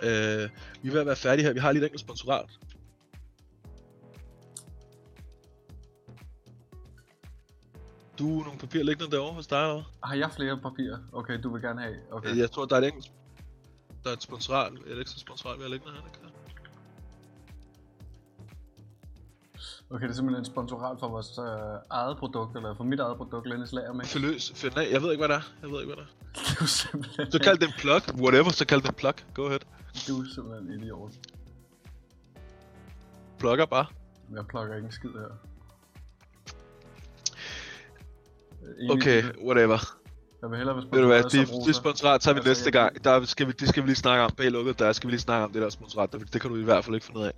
Øh, 0.04 0.50
vi 0.82 0.88
er 0.90 0.92
ved 0.92 1.00
at 1.00 1.06
være 1.06 1.16
færdige 1.16 1.46
her. 1.46 1.54
Vi 1.54 1.60
har 1.60 1.72
lige 1.72 1.82
et 1.82 1.86
enkelt 1.86 2.02
sponsorat. 2.02 2.50
Du 8.20 8.24
nogle 8.26 8.60
papirer 8.60 8.84
liggende 8.84 9.12
derovre 9.12 9.34
hos 9.34 9.48
dig, 9.48 9.62
eller 9.62 9.74
hvad? 9.74 9.84
Har 10.04 10.16
jeg 10.16 10.32
flere 10.36 10.58
papirer? 10.58 10.98
Okay, 11.14 11.40
du 11.44 11.54
vil 11.54 11.62
gerne 11.62 11.82
have. 11.82 11.96
Okay. 12.12 12.38
Jeg 12.38 12.52
tror, 12.52 12.66
der 12.66 12.76
er 12.76 12.82
et 12.82 12.88
enkelt... 12.88 13.12
Der 14.04 14.10
er 14.10 14.14
et 14.14 14.24
sponsorat, 14.24 14.74
et 14.88 15.00
ekstra 15.00 15.20
sponsorat, 15.20 15.58
vi 15.58 15.64
har 15.64 15.70
liggende 15.70 15.94
her. 15.94 16.02
Det 16.02 16.12
kan. 16.12 16.30
Okay, 19.92 20.04
det 20.04 20.12
er 20.12 20.16
simpelthen 20.16 20.42
en 20.42 20.46
sponsorat 20.46 21.00
for 21.00 21.08
vores 21.08 21.38
øh, 21.38 21.80
eget 21.90 22.18
produkt, 22.18 22.56
eller 22.56 22.76
for 22.76 22.84
mit 22.84 23.00
eget 23.00 23.18
produkt, 23.18 23.48
Lennis 23.50 23.72
Lager 23.72 23.94
med. 23.94 24.06
Fyld 24.06 24.24
løs, 24.24 24.52
find 24.56 24.78
af. 24.78 24.92
Jeg 24.92 25.02
ved 25.02 25.12
ikke, 25.12 25.26
hvad 25.26 25.36
det 25.36 25.44
er. 25.44 25.54
Jeg 25.62 25.70
ved 25.72 25.82
ikke, 25.82 25.94
hvad 25.94 26.04
det 26.04 26.12
er. 26.12 26.16
Du 26.60 26.64
er 26.64 26.68
simpelthen, 26.68 27.32
Så 27.32 27.40
kald 27.40 27.58
det 27.58 27.68
en 27.68 27.74
plug. 27.78 28.02
Whatever, 28.24 28.50
så 28.52 28.66
kald 28.66 28.82
det 28.82 28.90
en 28.90 28.96
plug. 28.96 29.14
Go 29.34 29.46
ahead. 29.46 29.60
Du 30.08 30.22
er 30.22 30.26
simpelthen 30.36 30.72
en 30.72 30.84
idiot. 30.84 31.12
Plugger 33.40 33.66
bare. 33.66 33.86
Jeg 34.36 34.46
plukker 34.48 34.76
ikke 34.76 34.86
en 34.86 34.92
skid 34.92 35.10
her. 35.10 35.36
Enig 38.80 38.92
Okay, 38.92 39.24
i 39.24 39.28
det. 39.28 39.36
whatever. 39.46 39.96
Jeg 40.42 40.50
vil 40.50 40.58
hellere 40.58 40.76
være 40.76 40.86
Ved 40.92 41.02
du 41.02 41.08
hvad, 41.08 41.24
det, 41.24 41.66
det 41.68 41.76
sponsorat 41.76 42.22
tager 42.22 42.34
vi 42.34 42.38
Altså, 42.38 42.50
næste 42.50 42.72
gang. 42.72 43.04
Der 43.04 43.26
skal 43.26 43.48
vi, 43.48 43.52
det 43.52 43.70
skal 43.70 43.84
vi 43.84 43.88
lige 43.88 43.96
snakke 43.96 44.24
om. 44.24 44.32
Bag 44.38 44.52
lukket 44.52 44.80
der 44.80 44.92
skal 44.92 45.08
vi 45.08 45.12
lige 45.12 45.20
snakke 45.22 45.46
om 45.46 45.52
det 45.54 45.62
der 45.62 45.70
sponsorat. 45.70 46.12
Der, 46.14 46.18
det 46.20 46.42
kan 46.42 46.50
du 46.50 46.56
i 46.58 46.64
hvert 46.64 46.86
fald 46.86 46.96
ikke 46.96 47.06
finde 47.06 47.20
ud 47.20 47.26
af. 47.26 47.32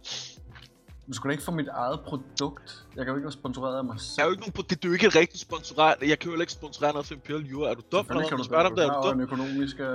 Du 1.08 1.14
skulle 1.14 1.30
da 1.30 1.34
ikke 1.34 1.44
få 1.44 1.52
mit 1.52 1.68
eget 1.68 2.00
produkt. 2.00 2.86
Jeg 2.96 3.06
kan 3.06 3.12
jo 3.12 3.16
ikke 3.16 3.26
være 3.26 3.32
sponsoreret 3.32 3.78
af 3.78 3.84
mig 3.84 4.00
selv. 4.00 4.14
Jeg 4.18 4.24
er 4.24 4.28
jo 4.28 4.32
ikke 4.32 4.42
nogen, 4.42 4.54
pro- 4.58 4.62
det, 4.70 4.70
det 4.70 4.86
er 4.86 4.90
jo 4.90 4.94
ikke 4.94 5.08
et 5.08 5.16
rigtigt 5.16 5.42
sponsorat. 5.42 5.98
Jeg 6.02 6.20
kan 6.20 6.32
jo 6.32 6.40
ikke 6.40 6.52
sponsorere 6.54 6.92
noget 6.94 7.06
for 7.08 7.14
Imperial 7.14 7.42
Jura. 7.46 7.70
Er 7.70 7.74
du 7.74 7.82
dum? 7.92 8.06
Eller 8.10 8.28
kan 8.28 8.38
du 8.38 8.44
Spørg 8.44 8.60
dig 8.64 8.72
om 8.72 8.76
det, 8.76 8.86
er 8.86 8.88
der 8.92 8.94
du 9.02 9.02
er 9.02 9.06
jo 9.08 9.12
dum? 9.14 9.22
økonomisk 9.22 9.80
øh, 9.80 9.88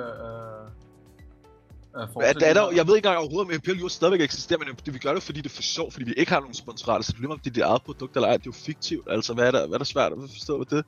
Hvad 1.97 2.43
er 2.43 2.55
der, 2.55 2.70
jeg 2.70 2.86
ved 2.86 2.97
ikke 2.97 3.09
engang 3.09 3.18
overhovedet, 3.18 3.48
om 3.48 3.55
Imperial 3.55 3.78
Jura 3.78 3.89
stadigvæk 3.89 4.20
eksisterer, 4.20 4.59
men 4.59 4.68
det, 4.86 4.94
vi 4.94 4.98
gør 4.98 5.14
det, 5.14 5.23
fordi 5.23 5.40
det 5.40 5.51
er 5.51 5.55
for 5.55 5.62
sjovt, 5.62 5.93
fordi 5.93 6.05
vi 6.05 6.12
ikke 6.12 6.32
har 6.32 6.40
nogen 6.40 6.55
sponsorater. 6.55 7.05
Så 7.05 7.12
det 7.12 7.18
er 7.18 7.20
lige 7.20 7.32
om 7.32 7.39
det 7.39 7.51
er 7.51 7.55
dit 7.55 7.62
eget 7.62 7.82
produkt 7.82 8.16
eller 8.16 8.28
ej. 8.28 8.36
Det 8.36 8.47
er 8.47 8.47
jo 8.47 8.52
fiktivt. 8.52 9.09
Altså, 9.10 9.35
hvad 9.35 9.47
er 9.47 9.51
der, 9.51 9.66
hvad 9.66 9.74
er 9.74 9.78
der 9.78 9.85
svært 9.85 10.12
at 10.12 10.18
forstå 10.31 10.59
ved 10.59 10.66
det? 10.66 10.85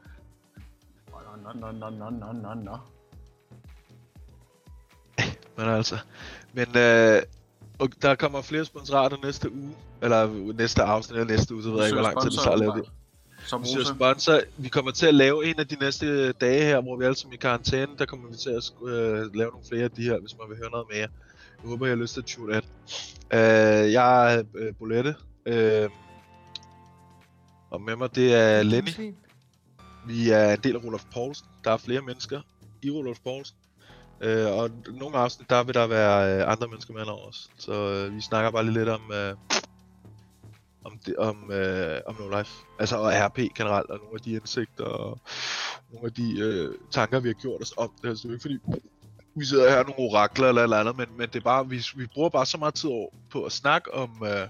Nå, 1.55 1.61
nå, 1.61 1.73
nå, 1.73 1.91
nå, 1.91 2.11
nå, 2.11 2.33
nå, 2.33 2.55
nå. 2.55 2.77
Men 5.57 5.69
altså, 5.69 5.99
men 6.53 6.77
øh, 6.77 7.23
og 7.79 7.89
der 8.03 8.15
kommer 8.15 8.43
flere 8.43 8.65
sponsorater 8.65 9.17
næste 9.23 9.53
uge, 9.53 9.75
eller 10.03 10.53
næste 10.53 10.83
afsnit 10.83 11.19
eller 11.19 11.37
næste 11.37 11.55
uge, 11.55 11.63
så 11.63 11.71
ved 11.71 11.79
jeg 11.79 11.87
ikke, 11.87 12.01
hvor 12.01 12.03
lang 12.03 12.23
tid 12.23 12.31
det 12.31 12.39
tager 12.39 12.51
at 12.51 12.59
lave 12.59 12.73
det. 12.73 12.91
Som 13.49 13.63
Rosa. 13.63 13.95
sponsor. 13.95 14.41
Vi 14.57 14.69
kommer 14.69 14.91
til 14.91 15.07
at 15.07 15.15
lave 15.15 15.47
en 15.47 15.61
af 15.61 15.67
de 15.67 15.77
næste 15.81 16.33
dage 16.33 16.65
her, 16.65 16.81
hvor 16.81 16.97
vi 16.97 17.05
alle 17.05 17.17
sammen 17.17 17.33
er 17.33 17.37
i 17.37 17.41
karantæne. 17.41 17.93
Der 17.99 18.07
kommer 18.07 18.29
vi 18.31 18.37
til 18.37 18.51
at 18.51 18.73
øh, 18.87 19.35
lave 19.35 19.51
nogle 19.51 19.67
flere 19.69 19.85
af 19.85 19.91
de 19.91 20.03
her, 20.03 20.19
hvis 20.21 20.35
man 20.39 20.49
vil 20.49 20.57
høre 20.57 20.71
noget 20.71 20.87
mere. 20.91 21.09
Jeg 21.63 21.69
håber, 21.71 21.87
jeg 21.87 21.97
har 21.97 22.03
lyst 22.03 22.15
til 22.15 22.21
at 22.21 22.27
tune 22.27 22.55
ind. 22.57 22.65
Øh, 23.33 23.93
jeg 23.93 24.35
er 24.35 24.43
øh, 24.55 24.75
Bolette. 24.79 25.15
Øh, 25.47 25.91
og 27.71 27.81
med 27.83 27.97
mig, 27.97 28.15
det 28.15 28.35
er 28.35 28.63
Lenny. 28.63 29.15
Vi 30.07 30.31
er 30.31 30.53
en 30.53 30.61
del 30.65 30.77
af 30.77 30.85
Rolof 30.85 31.05
Poulsen. 31.15 31.47
Der 31.65 31.71
er 31.71 31.77
flere 31.77 32.01
mennesker 32.01 32.41
i 32.83 32.91
Rolof 32.91 33.19
Poulsen. 33.25 33.57
Øh, 34.21 34.47
og 34.47 34.71
nogle 34.87 35.17
afsnit, 35.17 35.51
der 35.51 35.63
vil 35.63 35.75
der 35.75 35.87
være 35.87 36.41
øh, 36.41 36.53
andre 36.53 36.69
mennesker 36.69 36.95
med 36.95 37.03
over 37.03 37.29
os. 37.29 37.51
Så 37.59 37.73
øh, 37.73 38.17
vi 38.17 38.21
snakker 38.21 38.51
bare 38.51 38.65
lige 38.65 38.75
lidt 38.75 38.89
om, 38.89 39.13
øh, 39.13 39.35
om, 40.85 40.99
det, 41.07 41.17
om, 41.17 41.51
øh, 41.51 42.01
om 42.07 42.17
No 42.21 42.39
Life. 42.39 42.53
Altså 42.79 42.97
og 42.97 43.13
RP 43.15 43.39
generelt, 43.55 43.91
og 43.91 43.99
nogle 43.99 44.15
af 44.15 44.21
de 44.21 44.33
indsigter 44.33 44.85
og 44.85 45.21
nogle 45.93 46.07
af 46.07 46.13
de 46.13 46.39
øh, 46.41 46.75
tanker, 46.91 47.21
vi 47.21 47.29
har 47.29 47.35
gjort 47.35 47.63
os 47.63 47.75
om 47.77 47.93
det. 48.03 48.09
Altså, 48.09 48.23
det 48.23 48.29
er 48.29 48.35
ikke 48.35 48.43
fordi, 48.43 48.81
vi 49.35 49.45
sidder 49.45 49.71
her 49.71 49.83
nogle 49.83 49.99
orakler 49.99 50.49
eller 50.49 50.63
eller 50.63 50.81
andet, 50.81 50.97
men, 50.97 51.07
men 51.17 51.29
det 51.29 51.37
er 51.37 51.45
bare, 51.45 51.69
vi, 51.69 51.85
vi 51.97 52.07
bruger 52.07 52.29
bare 52.29 52.47
så 52.47 52.59
meget 52.59 52.75
tid 52.75 52.91
over 52.91 53.09
på 53.31 53.45
at 53.45 53.53
snakke 53.53 53.95
om, 53.95 54.11
øh, 54.25 54.49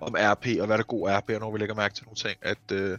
om 0.00 0.14
RP, 0.18 0.46
og 0.60 0.66
hvad 0.66 0.78
der 0.78 0.84
er 0.84 0.86
god 0.86 1.10
RP, 1.10 1.30
og 1.30 1.40
når 1.40 1.52
vi 1.52 1.58
lægger 1.58 1.74
mærke 1.74 1.94
til 1.94 2.04
nogle 2.04 2.16
ting, 2.16 2.38
at 2.42 2.72
øh, 2.72 2.98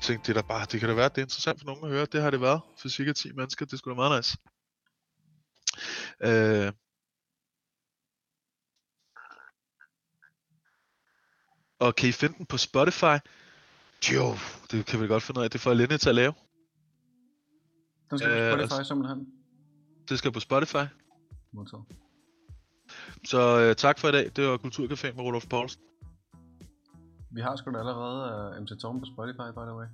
tænkte, 0.00 0.26
det, 0.26 0.36
der 0.36 0.42
bare, 0.42 0.66
det 0.72 0.80
kan 0.80 0.88
da 0.88 0.94
være, 0.94 1.08
det 1.08 1.18
er 1.18 1.22
interessant 1.22 1.60
for 1.60 1.66
nogen 1.66 1.84
at 1.84 1.90
høre. 1.90 2.06
Det 2.12 2.22
har 2.22 2.30
det 2.30 2.40
været 2.40 2.60
for 2.80 2.88
cirka 2.88 3.12
10 3.12 3.32
mennesker. 3.32 3.66
Det 3.66 3.78
skulle 3.78 3.94
da 3.94 4.08
meget 4.08 4.18
nice. 4.18 4.38
Øh, 6.20 6.72
og 11.78 11.94
kan 11.94 12.08
I 12.08 12.12
finde 12.12 12.38
den 12.38 12.46
på 12.46 12.56
Spotify? 12.56 13.16
Jo, 14.14 14.34
det 14.70 14.86
kan 14.86 15.00
vi 15.02 15.06
godt 15.06 15.22
finde 15.22 15.40
ud 15.40 15.44
af. 15.44 15.50
Det 15.50 15.60
får 15.60 15.74
Linde 15.74 15.98
til 15.98 16.08
at 16.08 16.14
lave. 16.14 16.32
Den 18.10 18.18
skal 18.18 18.30
Øh, 18.30 18.52
på 18.52 18.58
Spotify 18.58 18.80
og- 18.80 18.86
simpelthen. 18.86 19.26
Det 20.08 20.18
skal 20.18 20.32
på 20.32 20.40
Spotify. 20.40 20.84
Modtaget. 21.52 21.84
Så 23.24 23.60
øh, 23.60 23.76
tak 23.76 23.98
for 23.98 24.08
i 24.08 24.12
dag. 24.12 24.30
Det 24.36 24.48
var 24.48 24.56
Kulturcafé 24.56 25.12
med 25.16 25.24
Rudolf 25.24 25.46
Poulsen. 25.50 25.82
Vi 27.30 27.40
har 27.40 27.56
sgu 27.56 27.70
da 27.72 27.78
allerede 27.78 28.50
uh, 28.56 28.62
MC 28.62 28.70
Torben 28.80 29.00
på 29.00 29.06
Spotify, 29.14 29.48
by 29.58 29.62
the 29.70 29.74
way. 29.74 29.86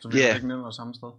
Så 0.00 0.08
vi 0.08 0.18
yeah. 0.18 0.34
ikke 0.34 0.48
nævner 0.48 0.64
det 0.64 0.74
samme 0.74 0.94
sted. 0.94 1.10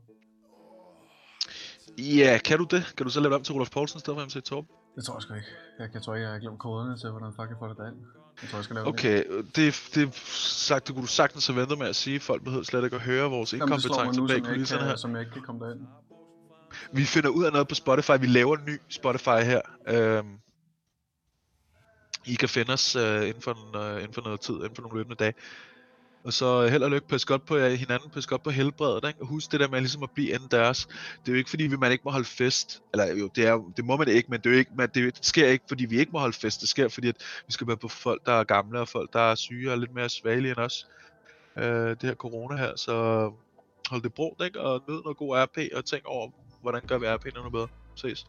Ja, 1.98 2.40
kan 2.46 2.58
du 2.58 2.64
det? 2.72 2.94
Kan 2.98 3.06
du 3.06 3.10
så 3.12 3.20
lave 3.20 3.30
det 3.30 3.38
om 3.38 3.44
til 3.44 3.54
Rudolf 3.54 3.72
Poulsen 3.72 3.98
i 3.98 4.00
stedet 4.00 4.18
for 4.20 4.26
MC 4.26 4.44
Torben? 4.44 4.70
Det 4.96 5.04
tror 5.06 5.16
jeg 5.16 5.22
sgu 5.22 5.34
ikke. 5.34 5.48
Jeg, 5.80 5.90
jeg 5.94 6.02
tror 6.02 6.16
ikke, 6.16 6.24
jeg 6.26 6.34
har 6.34 6.40
glemt 6.40 6.60
koderne 6.60 6.98
til, 6.98 7.10
hvordan 7.10 7.34
fuck 7.38 7.50
jeg 7.50 7.58
får 7.60 7.68
det 7.68 7.78
derind. 7.78 7.98
Jeg 8.42 8.50
tror, 8.50 8.58
jeg 8.58 8.64
skal 8.64 8.74
lave. 8.76 8.88
Okay, 8.88 9.24
det, 9.56 9.90
det, 9.96 10.16
sagt, 10.16 10.88
det 10.88 10.96
kunne 10.96 11.04
du 11.04 11.08
sagtens 11.08 11.48
have 11.48 11.56
ventet 11.56 11.78
med 11.78 11.88
at 11.88 11.96
sige. 11.96 12.20
Folk 12.20 12.44
behøver 12.44 12.64
slet 12.64 12.84
ikke 12.84 12.96
at 12.96 13.02
høre 13.02 13.30
vores 13.30 13.54
inkompetence 13.54 14.22
bag 14.28 14.44
kulisserne 14.44 14.86
her. 14.86 14.96
som 14.96 15.12
jeg 15.12 15.22
ikke 15.22 15.34
kan 15.34 15.42
komme 15.42 15.66
derind. 15.66 15.80
Vi 16.92 17.06
finder 17.06 17.30
ud 17.30 17.44
af 17.44 17.52
noget 17.52 17.68
på 17.68 17.76
Spotify. 17.76 18.12
Vi 18.20 18.28
laver 18.28 18.58
en 18.58 18.66
ny 18.66 18.80
Spotify 18.90 19.44
her. 19.44 19.62
Øhm, 19.88 20.40
I 22.26 22.36
kan 22.36 22.50
finde 22.50 22.74
os 22.74 22.96
øh, 22.96 23.28
inden, 23.28 23.42
for 23.42 23.52
en, 23.52 23.82
øh, 23.82 24.02
inden 24.02 24.14
for 24.14 24.22
noget 24.22 24.40
tid, 24.42 24.54
inden 24.54 24.76
for 24.76 24.82
nogle 24.82 24.98
løbende 24.98 25.16
dage. 25.16 25.34
Og 26.26 26.34
så 26.34 26.64
øh, 26.64 26.72
held 26.72 26.84
og 26.84 26.90
lykke, 26.92 27.08
pas 27.08 27.26
godt 27.26 27.46
på 27.46 27.56
jer, 27.58 27.70
hinanden, 27.70 28.10
pas 28.10 28.28
godt 28.28 28.44
på 28.44 28.50
helbredet, 28.50 29.08
ikke? 29.08 29.22
Og 29.22 29.28
husk 29.28 29.52
det 29.52 29.60
der 29.60 29.68
med 29.68 29.80
ligesom 29.80 30.04
at 30.04 30.10
blive 30.12 30.30
indendørs. 30.30 30.86
Det 30.86 31.28
er 31.28 31.32
jo 31.32 31.34
ikke 31.38 31.50
fordi, 31.50 31.64
vi- 31.68 31.76
man 31.78 31.92
ikke 31.92 32.02
må 32.06 32.12
holde 32.12 32.26
fest. 32.26 32.82
Eller 32.94 33.16
jo, 33.16 33.28
det, 33.36 33.48
er, 33.48 33.72
det 33.78 33.86
må 33.86 33.98
man 33.98 34.08
ikke, 34.08 34.30
men 34.32 34.40
det, 34.40 34.46
er 34.46 34.54
jo 34.54 34.58
ikke, 34.60 34.72
man, 34.78 34.90
det 34.94 35.20
sker 35.22 35.48
ikke, 35.48 35.66
fordi 35.68 35.86
vi 35.86 36.00
ikke 36.00 36.12
må 36.12 36.20
holde 36.20 36.38
fest. 36.38 36.62
Det 36.62 36.70
sker, 36.70 36.88
fordi 36.88 37.08
at 37.08 37.16
vi 37.48 37.54
skal 37.54 37.68
være 37.68 37.78
på 37.78 37.88
folk, 37.88 38.26
der 38.26 38.32
er 38.34 38.44
gamle, 38.44 38.80
og 38.80 38.88
folk, 38.88 39.14
der 39.14 39.20
er 39.20 39.36
syge 39.36 39.72
og 39.72 39.78
lidt 39.78 39.94
mere 39.96 40.10
svagelige 40.10 40.52
end 40.52 40.60
os. 40.60 40.88
Øh, 41.58 41.90
det 41.90 42.04
her 42.04 42.16
corona 42.16 42.58
her, 42.58 42.72
så 42.76 42.94
øh, 42.94 43.32
hold 43.90 44.02
det 44.02 44.14
brugt, 44.14 44.44
ikke? 44.44 44.62
Og 44.62 44.84
nyd 44.90 44.96
noget 45.04 45.18
god 45.18 45.38
RP, 45.38 45.58
og 45.76 45.86
tænk 45.86 46.04
over, 46.06 46.30
hvordan 46.62 46.82
gør 46.88 46.98
vi 46.98 47.06
RP 47.08 47.26
noget 47.36 47.52
bedre. 47.52 47.68
Ses. 47.96 48.26